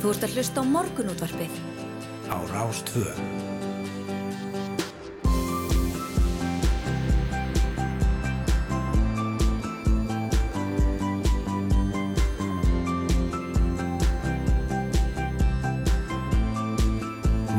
Þú 0.00 0.08
ert 0.14 0.22
að 0.24 0.32
hlusta 0.38 0.62
á 0.62 0.64
morgunútvarpið. 0.64 1.56
Á 2.32 2.36
Rástvö. 2.48 3.04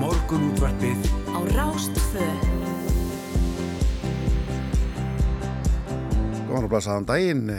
Morgunútvarpið 0.01 1.05
Á 1.29 1.39
Rástvö. 1.53 2.25
Góðan 6.49 6.65
og 6.65 6.73
blæsaðan 6.73 7.05
daginn, 7.05 7.53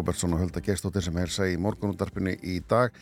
er 0.00 0.06
Róbertsson 0.06 0.32
og 0.32 0.40
Hölda 0.40 0.60
Gerstóttir 0.64 1.02
sem 1.04 1.16
helsa 1.20 1.44
í 1.50 1.56
morgunúndarpinu 1.60 2.32
í 2.48 2.60
dag, 2.68 2.94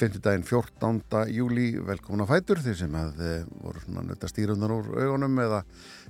5. 0.00 0.20
daginn 0.24 0.44
14. 0.46 1.26
júli, 1.28 1.66
velkomin 1.84 2.24
að 2.24 2.30
fætur 2.30 2.60
þeir 2.64 2.78
sem 2.78 2.94
að 2.96 3.20
e, 3.20 3.32
voru 3.60 3.82
svona 3.82 4.04
nötta 4.06 4.30
stýrundar 4.30 4.72
úr 4.72 4.88
augunum 5.02 5.36
eða 5.42 5.60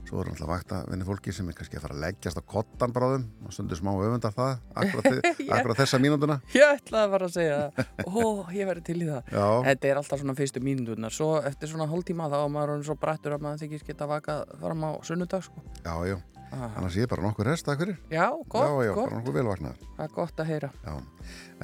svo 0.07 0.21
voru 0.21 0.31
alltaf 0.35 0.51
vakta 0.51 0.83
vinni 0.87 1.07
fólki 1.09 1.35
sem 1.35 1.49
er 1.51 1.57
kannski 1.59 1.81
að 1.81 1.87
fara 1.87 1.97
að 1.97 2.05
leggjast 2.05 2.39
á 2.39 2.43
kottan 2.47 2.95
bráðum 2.95 3.27
og 3.43 3.57
stundur 3.57 3.81
smá 3.81 3.91
öfundar 3.97 4.37
það, 4.37 4.63
akkurat, 4.85 5.77
þessa 5.83 6.01
mínúnduna. 6.05 6.39
Ég 6.55 6.77
ætlaði 6.77 7.13
bara 7.17 7.31
að 7.31 7.37
segja 7.41 7.59
það 7.75 8.07
Ó, 8.07 8.47
ég 8.55 8.71
verði 8.71 8.87
til 8.87 8.99
í 9.01 9.11
það 9.11 9.35
Já. 9.35 9.47
Þetta 9.73 9.91
er 9.91 10.03
alltaf 10.03 10.23
svona 10.23 10.39
fyrstu 10.39 10.63
mínúturnar 10.63 11.17
Svo 11.17 11.33
eftir 11.43 11.73
svona 11.73 11.89
hálftíma 11.91 12.31
þá 12.31 12.39
er 12.45 12.55
maður 12.55 12.77
orðinn 12.77 12.89
svo 12.93 12.99
brættur 13.03 13.35
að 13.35 13.47
maður 13.49 13.65
þykist 13.65 13.91
geta 13.91 14.11
vakað 14.11 14.47
fram 14.63 14.87
á 14.87 14.91
sunnudag 15.07 15.47
sko. 15.49 15.65
Já, 15.83 15.95
já, 16.07 16.19
ah. 16.53 16.71
annars 16.77 16.97
ég 16.99 17.07
er 17.07 17.11
bara 17.13 17.27
nokkur 17.27 17.49
rest, 17.51 17.67
takk 17.67 17.83
fyrir. 17.83 17.99
Já, 18.13 18.29
gott, 18.49 18.69
já, 18.69 18.87
já, 18.87 18.93
gott 18.95 19.09
bara 19.09 19.19
nokkur 19.21 19.37
velvaknaður. 19.39 19.91
Það 19.97 20.07
er 20.07 20.15
gott 20.17 20.43
að 20.43 20.51
heyra 20.53 20.71
Já, 20.85 20.95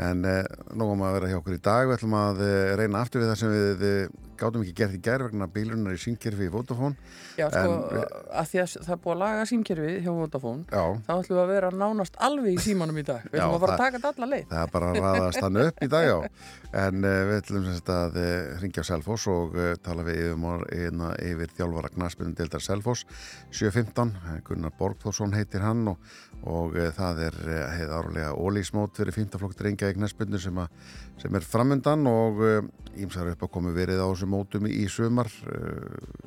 en 0.09 0.25
eh, 0.33 0.43
nógum 0.79 1.07
að 1.07 1.17
vera 1.19 1.33
hjá 1.33 1.39
okkur 1.41 1.57
í 1.59 1.63
dag 1.69 1.89
við 1.89 1.97
ætlum 1.99 2.19
að 2.21 2.45
eh, 2.49 2.75
reyna 2.81 3.03
aftur 3.05 3.23
við 3.23 3.33
það 3.33 3.41
sem 3.43 3.57
við 3.57 3.87
eh, 3.89 4.05
gátum 4.43 4.65
ekki 4.67 4.75
gert 4.83 4.97
í 4.99 5.01
gær 5.07 5.25
vegna 5.29 5.47
bílunar 5.55 5.95
í 5.97 6.01
syngkerfi 6.03 6.49
í 6.49 6.53
Vodafone. 6.53 6.97
Já, 7.39 7.47
sko, 7.49 7.63
En- 7.63 8.07
að 8.43 8.51
því 8.53 8.61
að 8.63 8.75
það 8.83 8.93
er 8.97 9.01
búið 9.07 9.15
að 9.15 9.21
laga 9.23 9.47
símkerfið 9.53 9.99
hjá 10.03 10.13
Vodafone 10.19 10.65
Já, 10.69 10.85
þá 11.07 11.13
ætlum 11.17 11.37
við 11.37 11.43
að 11.43 11.53
vera 11.53 11.71
nánast 11.83 12.19
alveg 12.29 12.53
í 12.53 12.63
símanum 12.67 12.99
í 12.99 13.05
dag. 13.07 13.25
Við 13.33 13.41
ætlum 13.41 13.57
að 13.57 13.65
fara 13.67 13.77
að 13.77 13.83
taka 13.85 14.01
þetta 14.03 14.13
alla 14.13 14.31
leið. 14.33 14.47
það 14.53 14.63
er 14.67 14.73
bara 14.77 14.91
að 14.93 15.01
raðast 15.07 15.43
hann 15.47 15.61
upp 15.63 15.83
í 15.83 15.91
dag 15.93 16.07
já, 16.09 16.17
en 16.83 17.05
uh, 17.05 17.17
við 17.31 17.37
ætlum 17.43 17.67
sem 17.69 17.77
sagt 17.79 17.93
að 17.95 18.19
uh, 18.23 18.61
ringja 18.63 18.83
á 18.83 18.91
Selfoss 18.93 19.27
og 19.33 19.57
uh, 19.57 19.73
tala 19.85 20.07
við 20.07 20.21
yfir, 20.33 20.67
yfir, 20.73 21.17
yfir 21.33 21.55
þjálfara 21.59 21.93
knaspinu 21.95 22.35
deildar 22.39 22.65
Selfoss 22.65 23.07
7.15, 23.53 24.13
Gunnar 24.47 24.73
Borgþórsson 24.79 25.35
heitir 25.37 25.63
hann 25.65 25.87
og, 25.93 25.99
og 26.49 26.75
uh, 26.75 26.89
það 26.97 27.21
er 27.29 27.37
heið 27.77 27.93
árlega 27.99 28.33
ólísmót 28.35 28.97
fyrir 28.99 29.15
15 29.15 29.39
flokk 29.43 29.55
drengja 29.61 29.91
í 29.93 29.97
knaspinu 29.99 30.41
sem, 30.43 30.57
að- 30.59 30.71
sem 31.23 31.35
er 31.39 31.47
framundan 31.47 32.07
og 32.11 32.43
ímsar 32.99 33.31
upp 33.33 33.45
að 33.47 33.53
komi 33.55 33.73
verið 33.77 34.03
á 34.03 34.07
þessu 34.11 34.27
mótum 34.33 34.67
í 34.67 34.85
sumar 34.91 35.31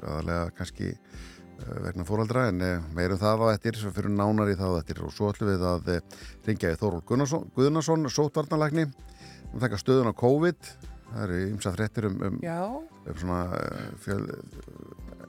aðalega 0.04 0.52
kannski 0.58 0.94
vegna 1.86 2.04
fóraldra 2.08 2.50
en 2.52 2.60
meirum 2.96 3.20
það 3.22 3.44
á 3.48 3.54
eftir 3.56 3.78
svo 3.80 3.92
fyrir 3.96 4.12
nánar 4.12 4.50
í 4.52 4.58
það 4.60 4.76
á 4.76 4.80
eftir. 4.82 5.00
Og 5.08 5.14
svo 5.16 5.30
ætlum 5.32 5.52
við 5.54 5.64
að 5.70 5.92
ringja 6.48 6.74
í 6.74 6.80
Þóról 6.82 7.04
Guðnason, 7.08 7.46
Guðnason 7.56 8.10
sótvarnalækni 8.12 8.84
og 9.54 9.62
taka 9.64 9.80
stöðun 9.80 10.12
á 10.12 10.20
COVID. 10.20 10.72
Það 11.14 11.24
eru 11.30 11.40
ymsa 11.54 11.72
fréttir 11.72 12.10
um, 12.10 12.18
um, 12.28 12.40
um 13.08 13.20
svona 13.22 13.40
fjöl, 14.04 14.26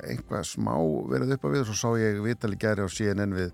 einhvað 0.06 0.44
smá 0.50 0.74
verið 1.12 1.36
upp 1.36 1.46
á 1.46 1.48
við 1.54 1.62
og 1.62 1.68
svo 1.70 1.76
sá 1.78 2.00
ég 2.02 2.18
vitali 2.24 2.58
gæri 2.60 2.82
á 2.84 2.88
CNN 2.90 3.36
við, 3.36 3.52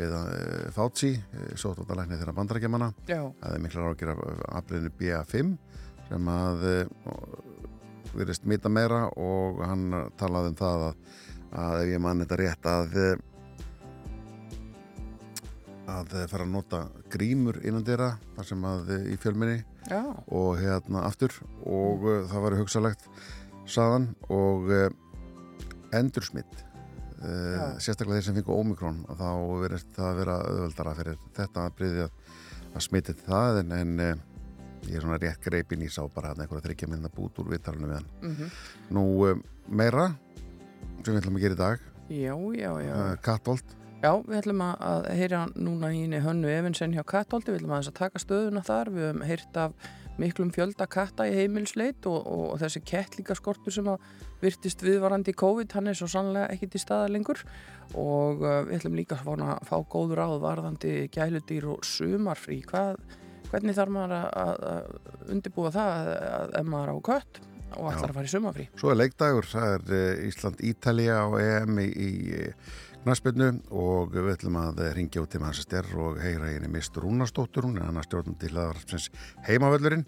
við 0.00 0.14
uh, 0.16 0.70
Fauci, 0.74 1.12
uh, 1.16 1.52
sótvarnalækni 1.58 2.18
þeirra 2.20 2.34
bandarækjamanna 2.36 2.90
það 3.06 3.52
er 3.52 3.62
miklar 3.64 3.92
ágjör 3.92 4.12
af 4.12 4.20
afbreyðinu 4.60 4.92
BA5 5.00 5.54
sem 6.06 6.28
að 6.30 6.66
verið 8.16 8.38
smita 8.38 8.70
meira 8.72 9.06
og 9.18 9.62
hann 9.66 9.88
talaði 10.20 10.52
um 10.52 10.58
það 10.60 10.84
að, 10.88 11.00
að 11.62 11.78
ef 11.80 11.90
ég 11.90 12.04
mann 12.04 12.22
þetta 12.22 12.38
rétt 12.40 12.68
að 12.70 13.00
að 15.86 16.14
fara 16.30 16.44
að 16.44 16.52
nota 16.52 16.80
grímur 17.12 17.60
innan 17.62 17.84
dýra 17.86 18.12
þar 18.36 18.48
sem 18.48 18.64
að 18.66 18.92
í 19.12 19.16
fjölminni 19.22 19.58
já. 19.86 20.02
og 20.26 20.56
hérna 20.58 21.04
aftur 21.06 21.34
og 21.62 22.06
það 22.30 22.46
var 22.46 22.58
hugsalegt 22.60 23.10
saðan 23.70 24.10
og 24.30 24.70
endursmitt 25.94 26.65
Já. 27.16 27.26
uh, 27.26 27.76
sérstaklega 27.80 28.20
þeir 28.20 28.26
sem 28.28 28.38
fengu 28.38 28.56
ómikrón 28.56 29.02
þá 29.08 29.28
verið 29.62 29.86
það 29.96 30.08
að 30.10 30.20
vera 30.20 30.36
öðvöldara 30.50 30.96
fyrir 31.00 31.20
þetta 31.38 31.64
að 31.64 31.76
bryðja 31.80 32.08
að 32.76 32.84
smitið 32.86 33.22
það 33.26 33.60
en, 33.62 33.74
en 33.78 34.04
uh, 34.04 34.12
ég 34.86 34.98
er 34.98 35.06
svona 35.06 35.20
rétt 35.22 35.42
greipin 35.44 35.86
í 35.86 35.90
sá 35.92 36.02
bara 36.12 36.34
að 36.34 36.44
einhverja 36.44 36.68
þryggja 36.68 36.90
minna 36.92 37.12
bút 37.12 37.40
úr 37.42 37.50
viðtalinu 37.54 37.90
við 37.90 37.98
hann. 38.00 38.12
Mm 38.22 38.52
nú 38.96 39.06
uh, 39.26 39.40
meira 39.68 40.12
sem 41.02 41.14
við 41.14 41.20
ætlum 41.22 41.40
að 41.40 41.46
gera 41.46 41.56
í 41.56 41.62
dag? 41.64 41.90
Já, 42.06 42.34
já, 42.54 42.70
já. 42.84 42.94
Kattolt 43.24 43.76
Já, 44.04 44.12
við 44.22 44.36
ætlum 44.42 44.60
að, 44.60 44.82
að 44.84 45.06
heyra 45.18 45.38
núna 45.56 45.88
í 45.90 46.02
henni 46.04 46.18
Hönnu 46.20 46.50
Evinsen 46.52 46.92
hjá 46.94 47.02
Kattholti, 47.08 47.50
við 47.50 47.62
ætlum 47.62 47.72
að, 47.78 47.88
að 47.88 47.96
taka 47.96 48.20
stöðuna 48.20 48.62
þar, 48.66 48.90
við 48.92 49.06
höfum 49.06 49.22
heyrt 49.26 49.56
af 49.62 49.86
miklum 50.20 50.50
fjölda 50.52 50.86
katta 50.88 51.26
í 51.28 51.32
heimilsleit 51.34 52.06
og, 52.08 52.18
og, 52.20 52.44
og 52.52 52.60
þessi 52.60 52.82
kettlíkaskortur 52.86 53.74
sem 53.74 53.88
að 53.88 54.04
virtist 54.42 54.82
viðvarandi 54.84 55.34
COVID, 55.36 55.72
hann 55.76 55.90
er 55.90 55.98
svo 55.98 56.08
sannlega 56.10 56.50
ekki 56.54 56.70
til 56.72 56.82
staða 56.82 57.10
lengur. 57.12 57.42
Og 57.94 58.42
uh, 58.44 58.62
við 58.66 58.78
ætlum 58.80 58.98
líka 58.98 59.18
að 59.18 59.44
fá, 59.68 59.76
góður 59.92 60.24
áð 60.26 60.38
varðandi 60.44 60.94
gæludýr 61.14 61.68
og 61.72 61.86
sumarfrí, 61.86 62.62
hvað, 62.68 62.98
hvernig 63.50 63.76
þarf 63.78 63.94
maður 63.96 64.16
að, 64.20 64.30
að, 64.42 64.64
að 64.72 65.36
undirbúa 65.36 65.74
það 65.76 65.92
að, 66.00 66.10
að 66.40 66.56
ef 66.60 66.72
maður 66.72 66.92
á 66.92 66.96
kött 67.10 67.44
og 67.76 67.88
ætlar 67.90 68.10
að 68.10 68.18
fara 68.18 68.28
í 68.28 68.34
sumarfrí? 68.34 68.66
Svo 68.78 68.92
er 68.92 69.00
leikdagur, 69.00 69.48
það 69.52 69.72
er 69.76 69.86
uh, 70.00 70.26
Ísland-Ítalija 70.30 71.22
og 71.30 71.40
EM 71.42 71.80
í, 71.82 71.88
í 71.90 72.10
knaspinu 73.06 73.52
og 73.70 74.16
við 74.16 74.32
ætlum 74.32 74.56
að 74.58 74.80
ringja 74.96 75.22
út 75.22 75.30
til 75.30 75.38
Manchester 75.38 75.86
og 76.02 76.16
heyra 76.18 76.48
henni 76.50 76.70
Mist 76.72 76.96
Rúnarsdóttur, 76.98 77.68
hún 77.68 77.78
er 77.78 77.86
annars 77.86 78.08
stjórnum 78.08 78.34
til 78.40 78.50
aðvarpsins 78.50 79.12
heimavöllurinn. 79.46 80.02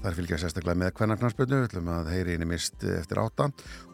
Það 0.00 0.10
er 0.10 0.18
fylgjað 0.18 0.42
sérstaklega 0.44 0.80
með 0.80 0.92
hvenna 0.96 1.16
knaspinu, 1.20 1.58
við 1.60 1.68
ætlum 1.68 1.90
að 1.92 2.12
heyra 2.14 2.34
henni 2.34 2.48
Mist 2.48 2.84
eftir 2.88 3.20
átta. 3.20 3.50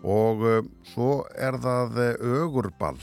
Og 0.07 0.45
uh, 0.47 0.59
svo 0.93 1.12
er 1.34 1.59
það 1.62 2.03
ögurball 2.17 3.01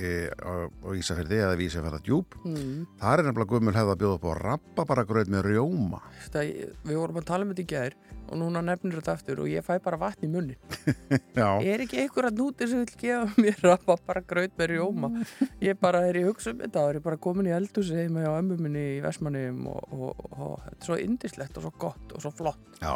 e, 0.00 0.12
á, 0.32 0.52
á 0.68 0.88
Ísafjörði 0.96 1.40
eða 1.44 1.60
Vísafjörða 1.60 2.02
djúb. 2.06 2.36
Mm. 2.44 2.84
Það 3.00 3.14
er 3.14 3.24
nefnilega 3.28 3.52
gummul 3.52 3.76
hefða 3.76 3.96
að 3.96 4.02
bjóða 4.02 4.18
upp 4.18 4.28
á 4.28 4.32
rappa 4.42 4.88
bara 4.92 5.06
gröð 5.08 5.32
með 5.32 5.50
rjóma. 5.50 6.02
Það, 6.32 6.52
við 6.86 7.00
vorum 7.00 7.20
að 7.22 7.28
tala 7.30 7.46
um 7.46 7.54
þetta 7.54 7.66
í 7.66 7.70
gær 7.74 7.98
og 8.26 8.38
núna 8.40 8.62
nefnir 8.64 8.98
þetta 8.98 9.14
aftur 9.16 9.42
og 9.44 9.50
ég 9.50 9.64
fæ 9.64 9.76
bara 9.82 9.98
vatn 10.00 10.26
í 10.26 10.30
munni 10.30 10.56
er 11.72 11.84
ekki 11.84 12.00
einhver 12.02 12.28
að 12.30 12.40
núti 12.40 12.68
sem 12.70 12.82
vil 12.82 12.98
gefa 13.00 13.42
mér 13.42 13.60
rappa 13.62 13.96
bara 14.06 14.22
graut 14.26 14.54
með 14.58 14.72
rjóma 14.74 15.10
ég 15.66 15.78
bara 15.80 16.02
er 16.08 16.20
í 16.20 16.24
hugsa 16.26 16.52
um 16.52 16.62
þetta 16.64 16.82
og 16.82 16.92
er 16.92 17.00
ég 17.00 17.06
bara 17.06 17.20
komin 17.28 17.50
í 17.50 17.54
eldhúsi 17.56 17.98
heima 17.98 18.26
á 18.26 18.34
ömmu 18.34 18.58
minni 18.60 18.84
í 18.96 19.02
Vestmannum 19.04 19.66
og, 19.72 19.82
og, 19.92 20.08
og, 20.10 20.38
og 20.38 20.64
þetta 20.64 20.78
er 20.78 20.90
svo 20.90 21.00
indislegt 21.06 21.60
og 21.60 21.66
svo 21.66 21.74
gott 21.86 22.16
og 22.16 22.24
svo 22.24 22.34
flott 22.34 22.80
Já, 22.82 22.94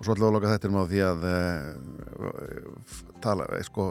svo 0.00 0.14
ætlum 0.14 0.24
við 0.24 0.28
að 0.28 0.36
loka 0.36 0.52
þetta 0.54 0.70
um 0.70 0.78
á 0.80 0.84
því 0.90 1.02
að 1.06 1.26
uh, 1.30 2.94
tala, 3.24 3.48
eh, 3.56 3.64
sko, 3.66 3.88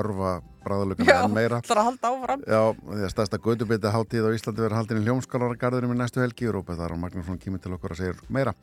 örfa 0.00 0.32
bráðalökuna 0.62 1.16
enn 1.20 1.34
meira. 1.34 1.60
það 1.62 1.74
er 1.74 1.80
að 1.82 1.88
halda 1.90 2.10
áfram 2.12 2.44
Já, 2.46 2.62
því 2.82 3.06
að 3.06 3.14
stærsta 3.14 3.40
gödubita 3.42 3.94
hátíð 3.94 4.28
á 4.28 4.34
Íslandi 4.36 4.64
verður 4.64 4.78
haldin 4.80 5.00
í 5.00 5.06
hljómskálargarðurum 5.06 5.94
í 5.94 6.00
næstu 6.02 6.22
helgi 6.22 6.50
og 6.50 6.58
Rópa 6.58 6.78
þar 6.78 6.96
og 6.96 7.02
Magnússon 7.02 7.40
kýmur 7.42 7.62
til 7.62 7.74
okkur 7.76 7.96
að 7.96 8.02
segja 8.02 8.30
meira. 8.32 8.54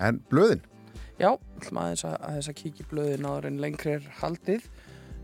En 0.00 0.22
blöðin, 0.30 0.62
Já, 1.20 1.34
ætlum 1.60 1.82
aðeins 1.82 2.06
að, 2.08 2.14
aðeins 2.24 2.48
að 2.48 2.56
kíkja 2.62 2.86
í 2.86 2.88
blöðin 2.88 3.26
áður 3.28 3.46
en 3.50 3.60
lengri 3.60 3.92
er 3.98 4.06
haldið. 4.22 4.64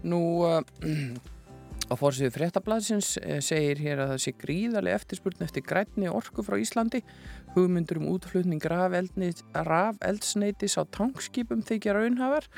Nú, 0.04 0.20
uh, 0.44 0.58
á 1.90 1.94
fórsíðu 1.96 2.34
fréttablaðsins 2.34 3.14
uh, 3.22 3.38
segir 3.44 3.80
hér 3.80 4.02
að 4.04 4.12
það 4.12 4.20
sé 4.26 4.34
gríðarlega 4.42 5.00
eftirspurn 5.00 5.46
eftir 5.46 5.64
grænni 5.64 6.10
orku 6.12 6.44
frá 6.44 6.58
Íslandi. 6.60 7.00
Hugmyndur 7.56 8.02
um 8.02 8.10
útflutning 8.12 8.60
rafeldsneitis 8.68 10.76
á 10.76 10.84
tankskipum 10.92 11.64
þykja 11.66 11.96
raunhafar 11.96 12.48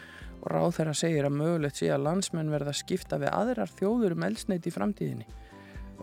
og 0.43 0.51
ráð 0.53 0.77
þeirra 0.79 0.97
segir 0.99 1.29
að 1.29 1.39
mögulegt 1.39 1.81
sé 1.81 1.91
að 1.95 2.05
landsmenn 2.09 2.53
verða 2.53 2.75
að 2.75 2.81
skipta 2.83 3.21
við 3.23 3.33
aðrar 3.35 3.73
þjóður 3.79 4.17
um 4.17 4.27
eldsneiti 4.29 4.71
í 4.71 4.75
framtíðinni. 4.75 5.27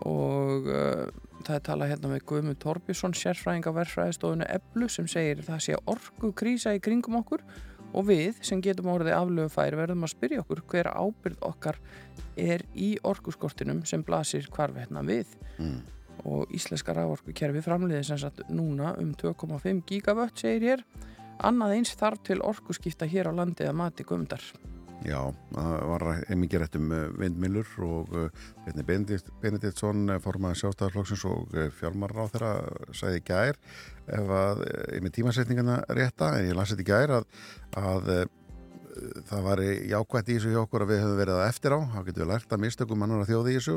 Og 0.07 0.67
uh, 0.67 1.05
það 1.45 1.57
er 1.57 1.63
talað 1.69 1.91
hérna 1.93 2.11
með 2.11 2.25
Guðmund 2.31 2.59
Torbjörnsson, 2.63 3.15
sérfræðing 3.15 3.69
á 3.69 3.71
verðfræðistofunu 3.77 4.49
Eblu 4.57 4.89
sem 4.91 5.07
segir 5.11 5.43
það 5.45 5.63
sé 5.67 5.79
orku 5.91 6.33
krísa 6.35 6.75
í 6.75 6.83
kringum 6.83 7.19
okkur 7.21 7.45
og 7.95 8.07
við 8.09 8.41
sem 8.43 8.59
getum 8.63 8.91
orðið 8.91 9.15
aflöfufæri 9.15 9.79
verðum 9.79 10.07
að 10.07 10.15
spyrja 10.15 10.43
okkur 10.43 10.63
hver 10.71 10.91
ábyrð 10.91 11.43
okkar 11.47 11.79
er 12.35 12.65
í 12.75 12.95
orkuskortinum 13.07 13.85
sem 13.87 14.03
blasir 14.03 14.49
hvarvetna 14.51 15.03
við 15.07 15.31
mm. 15.59 15.94
Og 16.23 16.53
íslenska 16.55 16.95
rávorkukerfi 16.95 17.63
framliði 17.65 18.03
sem 18.07 18.21
sagt 18.21 18.45
núna 18.49 18.95
um 19.01 19.11
2,5 19.19 19.83
gigavött 19.89 20.45
segir 20.45 20.69
hér. 20.69 20.85
Annað 21.43 21.75
eins 21.75 21.91
þarf 21.99 22.23
til 22.23 22.39
orkuskipta 22.45 23.09
hér 23.09 23.27
á 23.27 23.33
landi 23.35 23.67
að 23.67 23.77
mati 23.81 24.07
gumdar 24.07 24.43
Já, 25.05 25.19
það 25.51 25.73
var 25.89 26.03
mikið 26.39 26.61
rétt 26.61 26.77
um 26.79 26.93
vindmilur 27.19 27.67
og 27.85 28.13
Benedikt, 28.87 29.27
Benediktsson 29.41 30.07
formaði 30.23 30.61
sjástæðarflokksins 30.61 31.25
og 31.29 31.57
fjármarra 31.77 32.25
á 32.25 32.31
þeirra 32.31 32.53
sæði 32.95 33.21
gær 33.27 33.59
ef 34.07 34.33
að, 34.39 34.63
með 35.03 35.13
tímasetningana 35.19 35.77
rétta 35.99 36.31
en 36.39 36.49
ég 36.49 36.57
lasi 36.57 36.77
þetta 36.77 36.87
gær 36.89 37.15
að, 37.19 37.27
að 37.81 38.09
það 39.29 39.45
var 39.45 39.61
jákvæmt 39.63 40.29
í 40.29 40.35
þessu 40.37 40.51
hjá 40.53 40.59
okkur 40.61 40.85
að 40.85 40.91
við 40.93 41.01
höfum 41.03 41.19
verið 41.19 41.39
að 41.39 41.47
eftir 41.49 41.75
á, 41.75 41.79
þá 41.91 41.97
getum 42.07 42.21
við 42.23 42.29
lært 42.31 42.53
að 42.55 42.61
mistökum 42.63 43.01
mannar 43.01 43.23
að 43.23 43.31
þjóði 43.31 43.53
í 43.53 43.57
þessu 43.57 43.75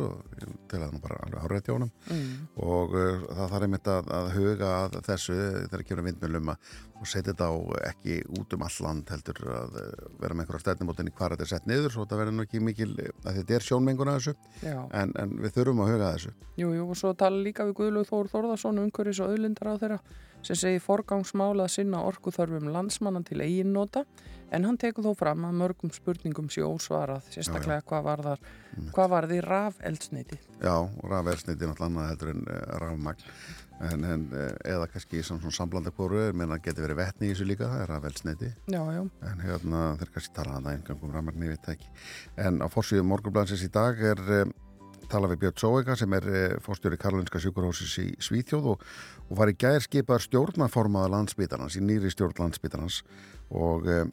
til 0.71 0.79
að 0.79 0.85
það 0.85 1.01
bara 1.05 1.19
alveg 1.27 1.47
árætt 1.47 1.69
hjá 1.69 1.75
honum. 1.75 1.93
Mm. 2.09 2.29
og 2.65 2.95
uh, 2.95 3.25
það 3.39 3.55
þarf 3.55 3.67
einmitt 3.67 3.91
að, 3.95 4.13
að 4.19 4.31
huga 4.37 4.71
að 4.83 4.99
þessu 5.09 5.39
þegar 5.39 5.85
verið 5.89 6.09
vindmjölum 6.09 6.53
og 6.99 7.07
setja 7.07 7.33
þetta 7.33 7.51
á 7.51 7.55
ekki 7.93 8.21
út 8.39 8.55
um 8.57 8.65
all 8.67 8.79
land 8.87 9.13
heldur 9.15 9.43
að 9.55 9.77
uh, 9.83 10.07
vera 10.23 10.39
með 10.39 10.45
einhverja 10.47 10.65
stefnumótin 10.65 11.11
í 11.11 11.15
hvað 11.15 11.35
þetta 11.35 11.47
er 11.47 11.53
sett 11.53 11.69
niður 11.71 11.95
svo 11.95 12.07
þetta 12.07 12.21
verður 12.23 12.39
nú 12.39 12.47
ekki 12.47 12.63
mikil, 12.63 12.91
að 13.25 13.41
þetta 13.41 13.59
er 13.59 13.67
sjónmengun 13.69 14.13
að 14.13 14.19
þessu. 14.19 14.35
En, 14.99 15.15
en 15.15 15.37
við 15.43 15.55
þurfum 15.59 15.85
að 15.85 15.93
huga 15.95 16.15
þessu. 16.17 16.33
Jú, 16.59 16.73
jú, 16.75 16.89
og 16.89 16.99
svo 16.99 17.13
tala 17.19 17.43
líka 17.45 17.67
við 17.69 17.79
Guðlúð 17.79 18.11
Þór 18.11 18.33
Þórðarsson 18.33 18.83
umhverjus 18.83 19.23
og 19.23 19.35
auðlindar 19.35 19.71
á 19.71 19.75
þeirra 19.79 20.01
sem 20.47 20.59
segir 20.59 20.83
forgangsmála 20.85 21.67
að 21.67 21.75
sinna 21.79 22.03
orkuþörfum 22.09 22.71
landsmannan 22.73 23.27
til 23.27 23.41
eiginnota 23.43 24.05
en 24.55 24.65
hann 24.65 24.79
tekur 24.81 25.05
þó 25.05 25.13
fram 25.19 25.47
að 25.49 25.57
mörgum 25.61 25.93
spurningum 25.93 26.49
sé 26.53 26.65
ósvarað, 26.65 27.27
sérstaklega 27.35 27.81
já, 27.81 27.83
já. 27.83 27.87
hvað 27.91 28.05
var 28.07 28.23
þar 28.27 28.45
hvað 28.95 29.11
var 29.13 29.29
því 29.29 29.39
rafeldsneiti 29.45 30.39
Já, 30.59 30.75
rafeldsneiti 31.13 31.69
náttúrulega 31.69 31.89
annað 31.89 32.13
heldur 32.13 32.31
en 32.33 32.45
uh, 32.45 32.61
rafmagn. 32.83 33.33
En, 33.89 34.05
en, 34.05 34.23
uh, 34.35 34.47
eða 34.67 34.89
kannski 34.91 35.21
svona 35.23 35.53
samblandakóru 35.55 36.25
menn 36.35 36.55
að 36.55 36.65
geti 36.65 36.83
verið 36.83 36.99
vettni 36.99 37.29
í 37.29 37.35
þessu 37.35 37.47
líka 37.47 37.69
það 37.71 37.83
er 37.85 37.93
rafeldsneiti 37.93 38.49
en 38.75 39.45
hérna 39.45 39.83
þeir 40.01 40.15
kannski 40.15 40.35
tala 40.39 40.57
að 40.57 40.65
það 40.71 40.79
engangum 40.79 41.13
rafmagn, 41.15 41.45
ég 41.47 41.55
veit 41.55 41.69
það 41.69 41.77
ekki. 41.77 41.93
En 42.47 42.59
á 42.65 42.67
fórsíðu 42.73 43.07
morgunblansins 43.07 43.63
í 43.69 43.71
dag 43.75 44.03
er 44.11 44.25
um, 44.41 44.57
tala 45.09 45.31
við 45.31 45.45
Björn 45.45 45.61
Sóega 45.63 45.97
sem 45.97 46.19
er 46.19 46.27
fórstjóri 46.65 46.99
Karolinska 47.01 47.41
sjúkurhósis 47.41 47.95
í 48.03 48.09
Svíþjóð 48.25 48.73
og, 48.75 48.83
og 49.29 49.41
var 49.41 49.53
í 49.53 49.57
gæðir 49.59 49.85
skipað 49.85 50.25
stjórnaformaða 50.27 51.13
landsbytarnans, 51.17 51.77
í 51.77 51.85
nýri 51.85 52.13
stjórn 52.13 52.39
landsbytarnans 52.41 53.03
og 53.49 53.89
um, 53.89 54.13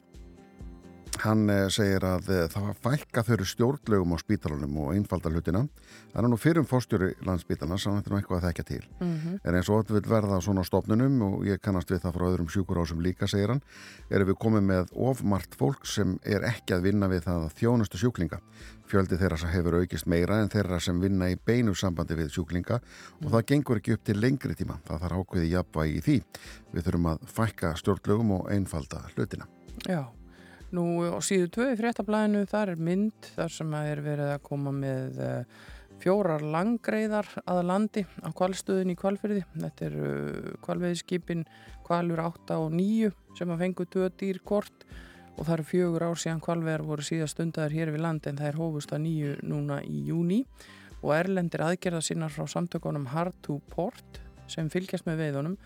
Hann 1.22 1.48
eh, 1.48 1.66
segir 1.72 2.04
að 2.04 2.28
eh, 2.32 2.44
það 2.52 2.66
var 2.66 2.78
fælka 2.84 3.22
þau 3.24 3.44
stjórnlegum 3.48 4.12
á 4.12 4.18
spítalunum 4.20 4.76
og 4.82 4.92
einfalda 4.92 5.30
hlutina. 5.32 5.62
Það 6.12 6.20
er 6.20 6.28
nú 6.32 6.38
fyrir 6.40 6.60
um 6.60 6.68
fórstjóri 6.68 7.08
landsspítalana 7.24 7.78
sem 7.80 7.96
þetta 7.96 8.12
er 8.12 8.16
eitthvað 8.18 8.38
að 8.38 8.46
þekka 8.48 8.64
til. 8.68 8.80
Mm 9.00 9.14
-hmm. 9.16 9.38
En 9.44 9.54
eins 9.54 9.68
og 9.70 9.80
þetta 9.80 9.94
vil 9.94 10.10
verða 10.10 10.36
á 10.36 10.40
svona 10.44 10.64
stopnunum 10.64 11.22
og 11.22 11.46
ég 11.46 11.60
kannast 11.62 11.90
við 11.90 12.02
það 12.04 12.14
frá 12.16 12.24
öðrum 12.28 12.48
sjúkurásum 12.52 13.00
líka, 13.00 13.26
segir 13.26 13.48
hann, 13.48 13.62
erum 14.10 14.28
við 14.28 14.38
komið 14.38 14.62
með 14.62 14.84
ofmart 14.94 15.54
fólk 15.54 15.86
sem 15.86 16.18
er 16.24 16.42
ekki 16.44 16.74
að 16.74 16.82
vinna 16.82 17.08
við 17.08 17.22
það 17.24 17.52
þjónustu 17.54 17.98
sjúklinga. 17.98 18.40
Fjöldi 18.86 19.16
þeirra 19.16 19.36
sem 19.38 19.48
hefur 19.48 19.80
aukist 19.80 20.06
meira 20.06 20.40
en 20.40 20.48
þeirra 20.48 20.80
sem 20.80 21.00
vinna 21.00 21.30
í 21.30 21.36
beinu 21.36 21.74
sambandi 21.74 22.14
við 22.14 22.30
sjúklinga 22.30 22.80
og 23.24 23.30
það 23.30 23.46
gengur 23.46 23.76
ekki 23.76 23.92
upp 23.94 24.04
til 24.04 24.20
lengri 24.20 24.54
tíma. 24.54 24.78
Það 24.86 25.00
þarf 25.00 25.18
ákveði 25.18 25.50
jafnvægi 25.50 25.96
í 25.96 26.00
því. 26.00 26.22
Við 26.72 26.84
þurfum 26.84 27.06
að 27.06 27.18
fækka 27.26 27.74
stjórnlegum 27.76 28.30
og 28.30 28.50
einfalda 28.50 29.02
hlutina. 29.16 29.46
Já. 29.88 30.15
Nú 30.76 30.84
á 31.08 31.18
síðu 31.24 31.48
2 31.56 31.70
í 31.72 31.78
fréttablaðinu 31.78 32.44
þar 32.50 32.74
er 32.74 32.84
mynd 32.88 33.30
þar 33.36 33.54
sem 33.54 33.74
að 33.78 33.90
er 33.94 34.04
verið 34.04 34.32
að 34.34 34.44
koma 34.44 34.74
með 34.76 35.20
uh, 35.24 35.64
fjórar 36.02 36.44
langgreiðar 36.44 37.30
að 37.48 37.62
landi 37.70 38.04
á 38.20 38.28
kvalstöðin 38.36 38.92
í 38.92 38.98
kvalfyrði. 38.98 39.44
Þetta 39.56 39.86
eru 39.88 40.10
uh, 40.12 40.50
kvalveðiskipin 40.66 41.46
kvalur 41.86 42.24
8 42.26 42.58
og 42.60 42.74
9 42.74 43.12
sem 43.38 43.52
að 43.52 43.62
fengu 43.64 43.86
tvö 43.88 44.10
dýr 44.20 44.42
kort 44.44 44.86
og 45.36 45.44
það 45.44 45.54
eru 45.56 45.68
fjögur 45.70 46.06
ár 46.08 46.20
síðan 46.20 46.42
kvalveðar 46.44 46.84
voru 46.88 47.04
síðast 47.04 47.36
stundar 47.36 47.72
hér 47.72 47.92
við 47.94 48.04
land 48.04 48.26
en 48.28 48.38
það 48.40 48.50
er 48.50 48.60
hófust 48.60 48.94
að 48.96 49.02
nýju 49.04 49.32
núna 49.46 49.80
í 49.84 50.02
júni 50.08 50.42
og 51.02 51.12
erlendir 51.16 51.64
aðgerða 51.64 52.02
sinnar 52.04 52.32
frá 52.32 52.46
samtökunum 52.50 53.08
Hard 53.12 53.36
to 53.44 53.58
Port 53.72 54.20
sem 54.50 54.70
fylgjast 54.72 55.06
með 55.08 55.24
veiðunum 55.24 55.58